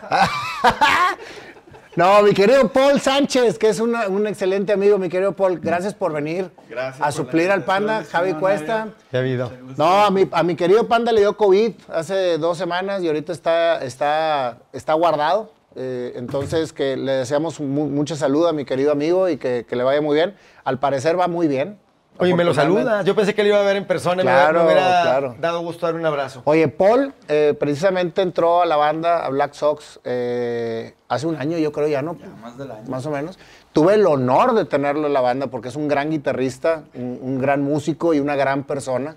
No, 1.95 2.21
mi 2.23 2.33
querido 2.33 2.69
Paul 2.71 3.01
Sánchez, 3.01 3.57
que 3.59 3.67
es 3.67 3.79
una- 3.81 4.07
un 4.07 4.25
excelente 4.25 4.71
amigo, 4.71 4.97
mi 4.97 5.09
querido 5.09 5.33
Paul, 5.33 5.59
gracias 5.59 5.93
por 5.93 6.13
venir 6.13 6.49
Gracias 6.69 7.05
a 7.05 7.11
suplir 7.11 7.51
al 7.51 7.65
panda, 7.65 8.03
Javi 8.09 8.33
Cuesta. 8.35 8.77
Mario. 8.85 8.93
¿Qué 9.11 9.17
ha 9.17 9.19
habido? 9.19 9.51
No, 9.77 9.85
a 10.05 10.09
mi, 10.09 10.27
a 10.31 10.43
mi 10.43 10.55
querido 10.55 10.87
Panda 10.87 11.11
le 11.11 11.19
dio 11.19 11.35
COVID 11.35 11.73
hace 11.89 12.37
dos 12.37 12.57
semanas 12.57 13.03
y 13.03 13.07
ahorita 13.07 13.33
está, 13.33 13.83
está, 13.83 14.59
está 14.71 14.93
guardado. 14.93 15.51
Eh, 15.75 16.13
entonces, 16.15 16.71
que 16.73 16.95
le 16.97 17.11
deseamos 17.13 17.59
mu- 17.59 17.87
mucha 17.87 18.15
salud 18.15 18.45
a 18.47 18.53
mi 18.53 18.63
querido 18.65 18.91
amigo 18.91 19.27
y 19.29 19.37
que, 19.37 19.65
que 19.67 19.75
le 19.75 19.83
vaya 19.83 20.01
muy 20.01 20.15
bien. 20.15 20.35
Al 20.63 20.79
parecer 20.79 21.19
va 21.19 21.27
muy 21.27 21.47
bien. 21.47 21.77
Oye, 22.17 22.35
me 22.35 22.43
lo 22.43 22.51
afortunadamente. 22.51 22.89
saluda. 22.91 23.03
Yo 23.03 23.15
pensé 23.15 23.33
que 23.33 23.41
le 23.43 23.49
iba 23.49 23.59
a 23.59 23.63
ver 23.63 23.77
en 23.77 23.85
persona 23.85 24.21
Claro, 24.21 24.59
me 24.59 24.65
hubiera 24.65 25.01
claro. 25.01 25.35
dado 25.39 25.61
gusto 25.61 25.85
dar 25.87 25.95
un 25.95 26.05
abrazo. 26.05 26.41
Oye, 26.45 26.67
Paul 26.67 27.13
eh, 27.27 27.55
precisamente 27.59 28.21
entró 28.21 28.61
a 28.61 28.65
la 28.65 28.75
banda, 28.75 29.25
a 29.25 29.29
Black 29.29 29.53
Sox, 29.53 29.99
eh, 30.03 30.93
hace 31.07 31.25
un 31.25 31.35
año, 31.37 31.57
yo 31.57 31.71
creo 31.71 31.87
ya, 31.87 32.01
¿no? 32.01 32.17
Más 32.41 32.57
del 32.57 32.69
año. 32.71 32.83
Más 32.89 33.05
o 33.05 33.11
menos. 33.11 33.39
Tuve 33.73 33.95
el 33.95 34.05
honor 34.05 34.53
de 34.53 34.65
tenerlo 34.65 35.07
en 35.07 35.13
la 35.13 35.21
banda 35.21 35.47
porque 35.47 35.69
es 35.69 35.75
un 35.75 35.87
gran 35.87 36.11
guitarrista, 36.11 36.83
un, 36.93 37.17
un 37.21 37.39
gran 37.39 37.61
músico 37.63 38.13
y 38.13 38.19
una 38.19 38.35
gran 38.35 38.63
persona. 38.65 39.15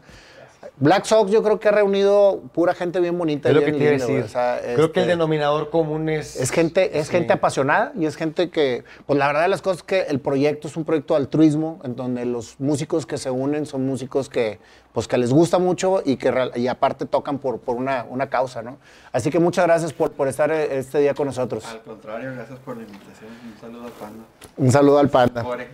Black 0.77 1.05
Sox 1.05 1.31
yo 1.31 1.43
creo 1.45 1.61
que 1.61 1.69
ha 1.69 1.73
reunido 1.73 2.43
pura 2.53 2.75
gente 2.75 2.99
bien 2.99 3.17
bonita. 3.17 3.49
Es 3.49 3.55
lo 3.55 3.65
que 3.65 3.73
decir. 3.73 4.25
O 4.25 4.29
sea, 4.29 4.59
Creo 4.61 4.91
que 4.91 5.01
el 5.01 5.05
este, 5.05 5.13
denominador 5.13 5.71
común 5.71 6.09
es... 6.09 6.35
Es 6.35 6.51
gente, 6.51 6.99
es 6.99 7.07
Sí. 7.07 7.13
gente 7.13 7.33
apasionada 7.33 7.93
y 7.95 8.07
es 8.07 8.17
gente 8.17 8.51
que, 8.51 8.83
pues 9.07 9.17
la 9.17 9.29
verdad 9.29 9.43
de 9.43 9.49
las 9.49 9.63
cosas 9.63 9.79
es 9.79 9.83
que 9.85 10.01
el 10.03 10.19
proyecto 10.19 10.67
es 10.67 10.77
un 10.77 10.85
proyecto 10.85 11.15
de 11.15 11.21
altruismo, 11.21 11.81
en 11.85 11.95
donde 11.95 12.25
los 12.25 12.59
músicos 12.59 13.07
que 13.07 13.19
se 13.19 13.31
unen 13.31 13.67
son 13.67 13.87
músicos 13.87 14.29
que, 14.29 14.59
pues 14.93 15.07
que 15.07 15.17
les 15.17 15.33
gusta 15.33 15.59
mucho 15.59 16.03
y 16.05 16.17
que 16.17 16.33
y 16.57 16.67
aparte 16.67 17.07
tocan 17.07 17.39
por, 17.39 17.61
por 17.61 17.77
una, 17.77 18.05
una 18.11 18.29
causa, 18.29 18.63
¿no? 18.63 18.79
Así 19.13 19.31
que 19.31 19.39
muchas 19.39 19.67
gracias 19.67 19.93
por, 19.93 20.11
por 20.13 20.27
estar 20.27 20.51
eh, 20.51 20.79
este 20.79 20.99
día 20.99 21.15
con 21.15 21.29
nosotros. 21.29 21.65
Al 21.67 21.83
contrario, 21.83 22.33
gracias 22.35 22.59
por 22.59 22.77
la 22.77 22.83
invitación. 22.83 23.31
Un 23.45 23.61
saludo 23.61 23.85
al 23.87 23.93
panda. 23.93 24.25
Un 24.57 24.73
saludo 24.73 24.99
al 24.99 25.09
panda. 25.09 25.47
Ore. 25.47 25.69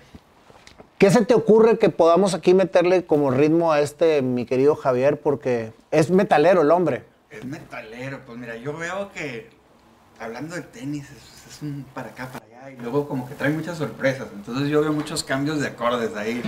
¿Qué 1.01 1.11
se 1.11 1.25
te 1.25 1.33
ocurre 1.33 1.79
que 1.79 1.89
podamos 1.89 2.35
aquí 2.35 2.53
meterle 2.53 3.07
como 3.07 3.31
ritmo 3.31 3.73
a 3.73 3.81
este, 3.81 4.21
mi 4.21 4.45
querido 4.45 4.77
Javier? 4.77 5.19
Porque 5.19 5.73
es 5.91 6.11
metalero 6.11 6.61
el 6.61 6.71
hombre. 6.71 7.05
Es 7.31 7.43
metalero. 7.43 8.21
Pues 8.27 8.37
mira, 8.37 8.55
yo 8.57 8.77
veo 8.77 9.11
que 9.15 9.49
hablando 10.19 10.57
de 10.57 10.61
tenis 10.61 11.05
es, 11.11 11.55
es 11.57 11.63
un 11.63 11.87
para 11.95 12.09
acá, 12.11 12.29
para 12.31 12.45
allá. 12.45 12.71
Y 12.73 12.83
luego 12.83 13.09
como 13.09 13.27
que 13.27 13.35
trae 13.35 13.51
muchas 13.51 13.79
sorpresas. 13.79 14.27
Entonces 14.35 14.69
yo 14.69 14.83
veo 14.83 14.93
muchos 14.93 15.25
cambios 15.25 15.59
de 15.61 15.69
acordes 15.69 16.15
ahí. 16.17 16.43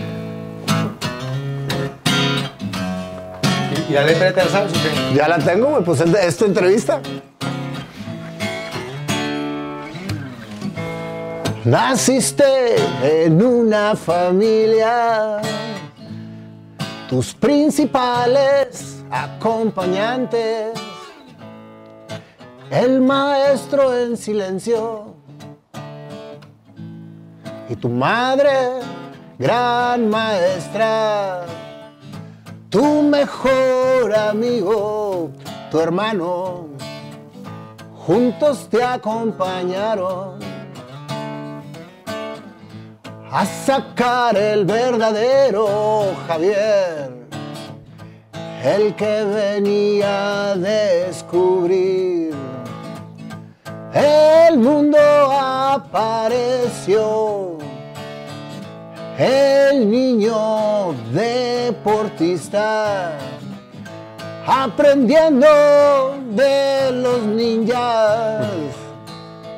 ¿Y 3.88 3.92
la 3.94 4.04
letra 4.04 4.34
te 4.34 4.44
la 4.44 4.50
sabes? 4.50 4.72
Ya 5.14 5.28
la 5.28 5.38
tengo, 5.38 5.68
güey, 5.70 5.82
pues 5.82 6.02
es, 6.02 6.12
de- 6.12 6.26
es 6.26 6.36
tu 6.36 6.44
entrevista. 6.44 7.00
Naciste 11.64 12.74
en 13.04 13.40
una 13.40 13.94
familia, 13.94 15.40
tus 17.08 17.32
principales 17.34 19.04
acompañantes, 19.08 20.72
el 22.68 23.00
maestro 23.00 23.96
en 23.96 24.16
silencio. 24.16 25.14
Y 27.68 27.76
tu 27.76 27.88
madre, 27.88 28.80
gran 29.38 30.10
maestra. 30.10 31.46
Tu 32.70 33.02
mejor 33.02 34.12
amigo, 34.16 35.30
tu 35.70 35.78
hermano, 35.78 36.66
juntos 38.04 38.66
te 38.68 38.82
acompañaron 38.82 40.51
a 43.32 43.44
sacar 43.46 44.36
el 44.36 44.66
verdadero 44.66 46.14
Javier, 46.28 47.10
el 48.62 48.94
que 48.94 49.24
venía 49.24 50.50
a 50.50 50.54
descubrir. 50.54 52.34
El 53.94 54.58
mundo 54.58 54.98
apareció 55.32 56.42
el 59.18 59.90
niño 59.90 60.92
deportista, 61.12 63.12
aprendiendo 64.46 66.18
de 66.34 66.92
los 66.92 67.22
ninjas 67.22 68.44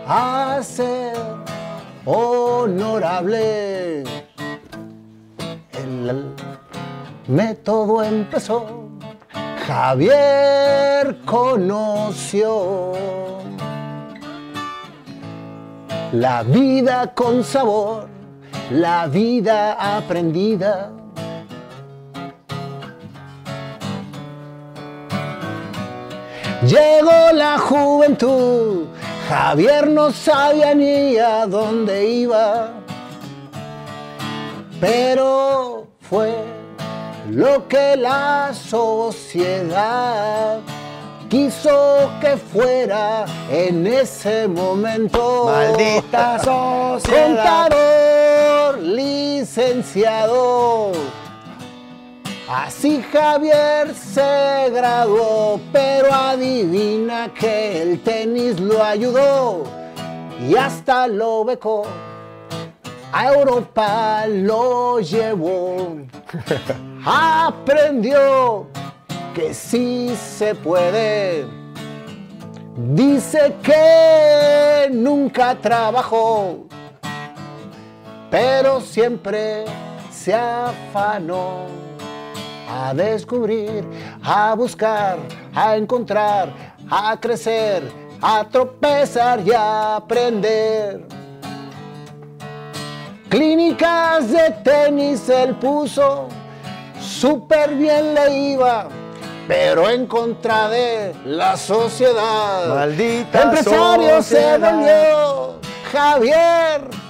a 0.06 0.60
ser 0.62 1.33
honorable. 2.04 4.02
El 5.72 6.34
método 7.26 8.02
empezó, 8.02 8.88
Javier 9.66 11.18
conoció 11.24 12.92
la 16.12 16.42
vida 16.44 17.12
con 17.14 17.42
sabor, 17.42 18.08
la 18.70 19.06
vida 19.08 19.96
aprendida. 19.96 20.92
Llegó 26.62 27.32
la 27.34 27.58
juventud, 27.58 28.86
Javier 29.28 29.88
no 29.88 30.10
sabía 30.10 30.74
ni 30.74 31.16
a 31.16 31.46
dónde 31.46 32.04
iba, 32.06 32.72
pero 34.80 35.86
fue 36.00 36.34
lo 37.30 37.66
que 37.66 37.96
la 37.96 38.52
sociedad 38.52 40.58
quiso 41.30 42.10
que 42.20 42.36
fuera 42.36 43.24
en 43.50 43.86
ese 43.86 44.46
momento. 44.46 45.46
Maldita 45.46 46.38
sociedad. 46.44 47.70
Contador, 47.70 48.78
licenciado. 48.78 50.92
Así 52.48 53.02
Javier 53.12 53.94
se 53.94 54.70
graduó, 54.70 55.60
pero 55.72 56.12
adivina 56.12 57.32
que 57.32 57.82
el 57.82 58.02
tenis 58.02 58.60
lo 58.60 58.82
ayudó 58.82 59.64
y 60.40 60.54
hasta 60.56 61.06
lo 61.06 61.44
becó 61.44 61.86
a 63.14 63.32
Europa 63.32 64.26
lo 64.26 64.98
llevó. 64.98 65.98
Aprendió 67.06 68.66
que 69.32 69.54
sí 69.54 70.16
se 70.16 70.52
puede. 70.56 71.46
Dice 72.76 73.54
que 73.62 74.88
nunca 74.90 75.54
trabajó, 75.54 76.66
pero 78.32 78.80
siempre 78.80 79.64
se 80.10 80.34
afanó 80.34 81.83
a 82.68 82.94
descubrir, 82.94 83.84
a 84.22 84.54
buscar, 84.54 85.18
a 85.54 85.76
encontrar, 85.76 86.48
a 86.90 87.18
crecer, 87.20 87.82
a 88.20 88.44
tropezar 88.44 89.40
y 89.46 89.52
a 89.52 89.96
aprender. 89.96 91.06
Clínicas 93.28 94.30
de 94.30 94.50
tenis 94.62 95.28
él 95.28 95.56
puso, 95.56 96.28
súper 97.00 97.74
bien 97.74 98.14
le 98.14 98.52
iba, 98.52 98.88
pero 99.48 99.90
en 99.90 100.06
contra 100.06 100.68
de 100.68 101.14
la 101.24 101.56
sociedad. 101.56 102.68
Maldita 102.68 103.42
Empresario 103.42 104.22
se 104.22 104.58
volvió, 104.58 105.58
Javier 105.90 107.04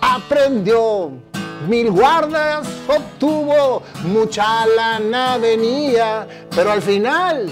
aprendió, 0.00 1.12
mil 1.68 1.90
guardas 1.90 2.66
obtuvo, 2.88 3.82
mucha 4.04 4.66
lana 4.66 5.38
venía, 5.38 6.26
pero 6.54 6.72
al 6.72 6.82
final 6.82 7.48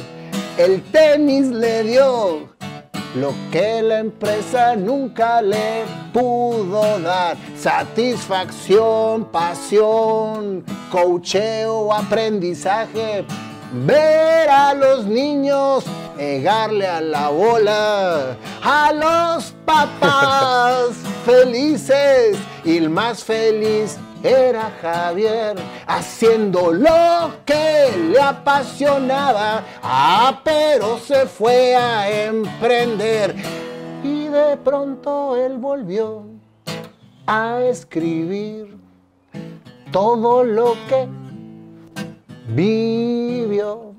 el 0.56 0.82
tenis 0.90 1.46
le 1.48 1.84
dio 1.84 2.48
lo 3.14 3.32
que 3.50 3.82
la 3.82 4.00
empresa 4.00 4.76
nunca 4.76 5.40
le 5.40 5.84
pudo 6.12 6.98
dar. 7.00 7.36
Satisfacción, 7.56 9.24
pasión, 9.26 10.64
cocheo, 10.90 11.92
aprendizaje. 11.92 13.24
Ver 13.86 14.48
a 14.48 14.74
los 14.74 15.06
niños 15.06 15.84
pegarle 16.18 16.84
a 16.84 17.00
la 17.00 17.28
bola, 17.28 18.36
a 18.60 18.92
los 18.92 19.54
papás 19.64 20.90
felices. 21.24 22.36
Y 22.64 22.76
el 22.76 22.90
más 22.90 23.22
feliz 23.22 23.96
era 24.24 24.72
Javier 24.82 25.56
haciendo 25.86 26.72
lo 26.72 27.30
que 27.46 27.92
le 28.10 28.20
apasionaba, 28.20 29.62
ah, 29.80 30.40
pero 30.42 30.98
se 30.98 31.26
fue 31.26 31.76
a 31.76 32.10
emprender. 32.26 33.36
Y 34.02 34.26
de 34.26 34.56
pronto 34.56 35.36
él 35.36 35.58
volvió 35.58 36.24
a 37.26 37.60
escribir 37.62 38.76
todo 39.92 40.42
lo 40.42 40.74
que 40.88 41.08
vivió, 42.48 43.94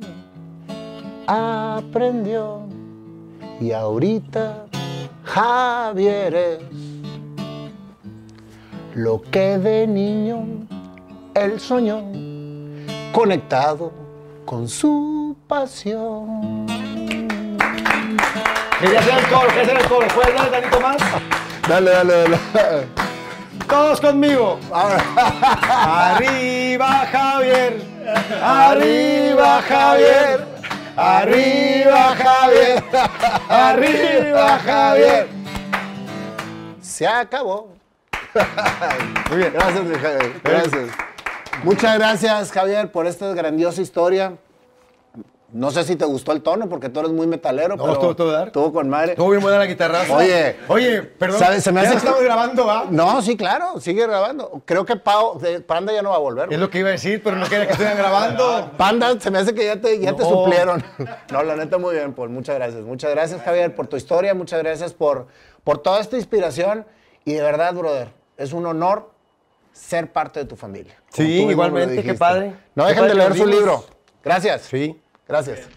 aprendió 1.29 2.61
y 3.61 3.71
ahorita 3.71 4.65
Javier 5.23 6.33
es 6.33 6.59
lo 8.95 9.21
que 9.21 9.59
de 9.59 9.85
niño 9.85 10.43
él 11.35 11.59
soñó, 11.59 12.01
conectado 13.13 13.91
con 14.43 14.67
su 14.67 15.37
pasión. 15.47 16.65
Quería 18.79 18.99
hacer 18.99 19.19
el 19.19 19.27
coro, 19.27 19.47
quería 19.49 19.61
hacer 19.61 19.77
el 19.77 19.87
coro. 19.87 20.07
¿Puedes 20.07 20.33
darle 20.33 20.51
tantito 20.51 20.81
más? 20.81 20.97
Dale, 21.67 21.91
dale, 21.91 22.13
dale. 22.13 22.39
Todos 23.67 24.01
conmigo. 24.01 24.57
Arriba 24.73 27.05
Javier. 27.11 27.83
Arriba 28.41 29.61
Javier. 29.61 30.58
Arriba 31.01 32.13
Javier. 32.13 32.83
Arriba 33.47 34.59
Javier. 34.59 35.27
Se 36.81 37.07
acabó. 37.07 37.73
Muy 39.29 39.37
bien. 39.37 39.53
Gracias, 39.53 39.85
Javier. 40.01 40.41
Gracias. 40.43 40.89
Muchas 41.63 41.97
gracias, 41.97 42.51
Javier, 42.51 42.91
por 42.91 43.07
esta 43.07 43.33
grandiosa 43.33 43.81
historia. 43.81 44.33
No 45.51 45.71
sé 45.71 45.83
si 45.83 45.95
te 45.95 46.05
gustó 46.05 46.31
el 46.31 46.41
tono, 46.43 46.69
porque 46.69 46.89
tú 46.89 46.99
eres 46.99 47.11
muy 47.11 47.25
metalero, 47.25 47.75
No, 47.75 47.81
pero 47.81 47.93
estuvo 47.93 48.15
todo 48.15 48.31
dar. 48.31 48.47
estuvo 48.47 48.71
con 48.71 48.87
madre. 48.87 49.13
Estuvo 49.13 49.29
bien 49.31 49.41
buena 49.41 49.57
la 49.57 49.65
guitarra. 49.65 50.01
Oye. 50.13 50.57
Oye, 50.67 51.01
perdón. 51.01 51.39
¿Sabes? 51.39 51.63
Se 51.63 51.71
me 51.71 51.79
hace 51.81 51.91
que- 51.91 51.97
estamos 51.97 52.21
grabando, 52.21 52.65
¿va? 52.67 52.85
No, 52.89 53.19
sí, 53.23 53.35
claro, 53.35 53.79
sigue 53.79 54.05
grabando. 54.05 54.61
Creo 54.65 54.85
que 54.85 54.95
Pau, 54.95 55.39
Panda 55.65 55.91
ya 55.91 56.03
no 56.03 56.11
va 56.11 56.17
a 56.17 56.19
volver. 56.19 56.53
Es 56.53 56.59
lo 56.59 56.69
que 56.69 56.79
iba 56.79 56.89
a 56.89 56.91
decir, 56.91 57.21
pero 57.23 57.35
no 57.35 57.47
quería 57.49 57.65
que 57.65 57.71
estuvieran 57.71 57.97
grabando. 58.03 58.71
Panda, 58.77 59.19
se 59.19 59.31
me 59.31 59.39
hace 59.39 59.55
que 59.55 59.65
ya 59.65 59.81
te, 59.81 59.99
ya 59.99 60.15
te 60.15 60.23
suplieron. 60.23 60.83
No, 61.31 61.41
la 61.43 61.55
neta, 61.55 61.77
muy 61.77 61.95
bien, 61.95 62.13
Paul. 62.13 62.29
Muchas 62.29 62.55
gracias. 62.55 62.81
Muchas 62.83 63.09
gracias, 63.11 63.41
Javier, 63.41 63.73
por 63.75 63.87
tu 63.87 63.97
historia. 63.97 64.33
Muchas 64.33 64.61
gracias 64.61 64.93
por, 64.93 65.27
por 65.63 65.79
toda 65.79 65.99
esta 65.99 66.15
inspiración. 66.15 66.85
Y 67.25 67.33
de 67.33 67.41
verdad, 67.41 67.73
brother, 67.73 68.09
es 68.37 68.53
un 68.53 68.65
honor 68.65 69.11
ser 69.71 70.11
parte 70.11 70.39
de 70.39 70.45
tu 70.45 70.55
familia. 70.55 70.95
Sí, 71.11 71.41
igualmente, 71.43 72.03
qué 72.03 72.13
padre. 72.13 72.53
No 72.75 72.83
Qué 72.85 72.89
dejen 72.91 73.07
de 73.07 73.15
leer 73.15 73.35
su 73.35 73.45
libro. 73.45 73.83
Gracias. 74.23 74.63
Sí. 74.63 74.99
Gracias. 75.29 75.69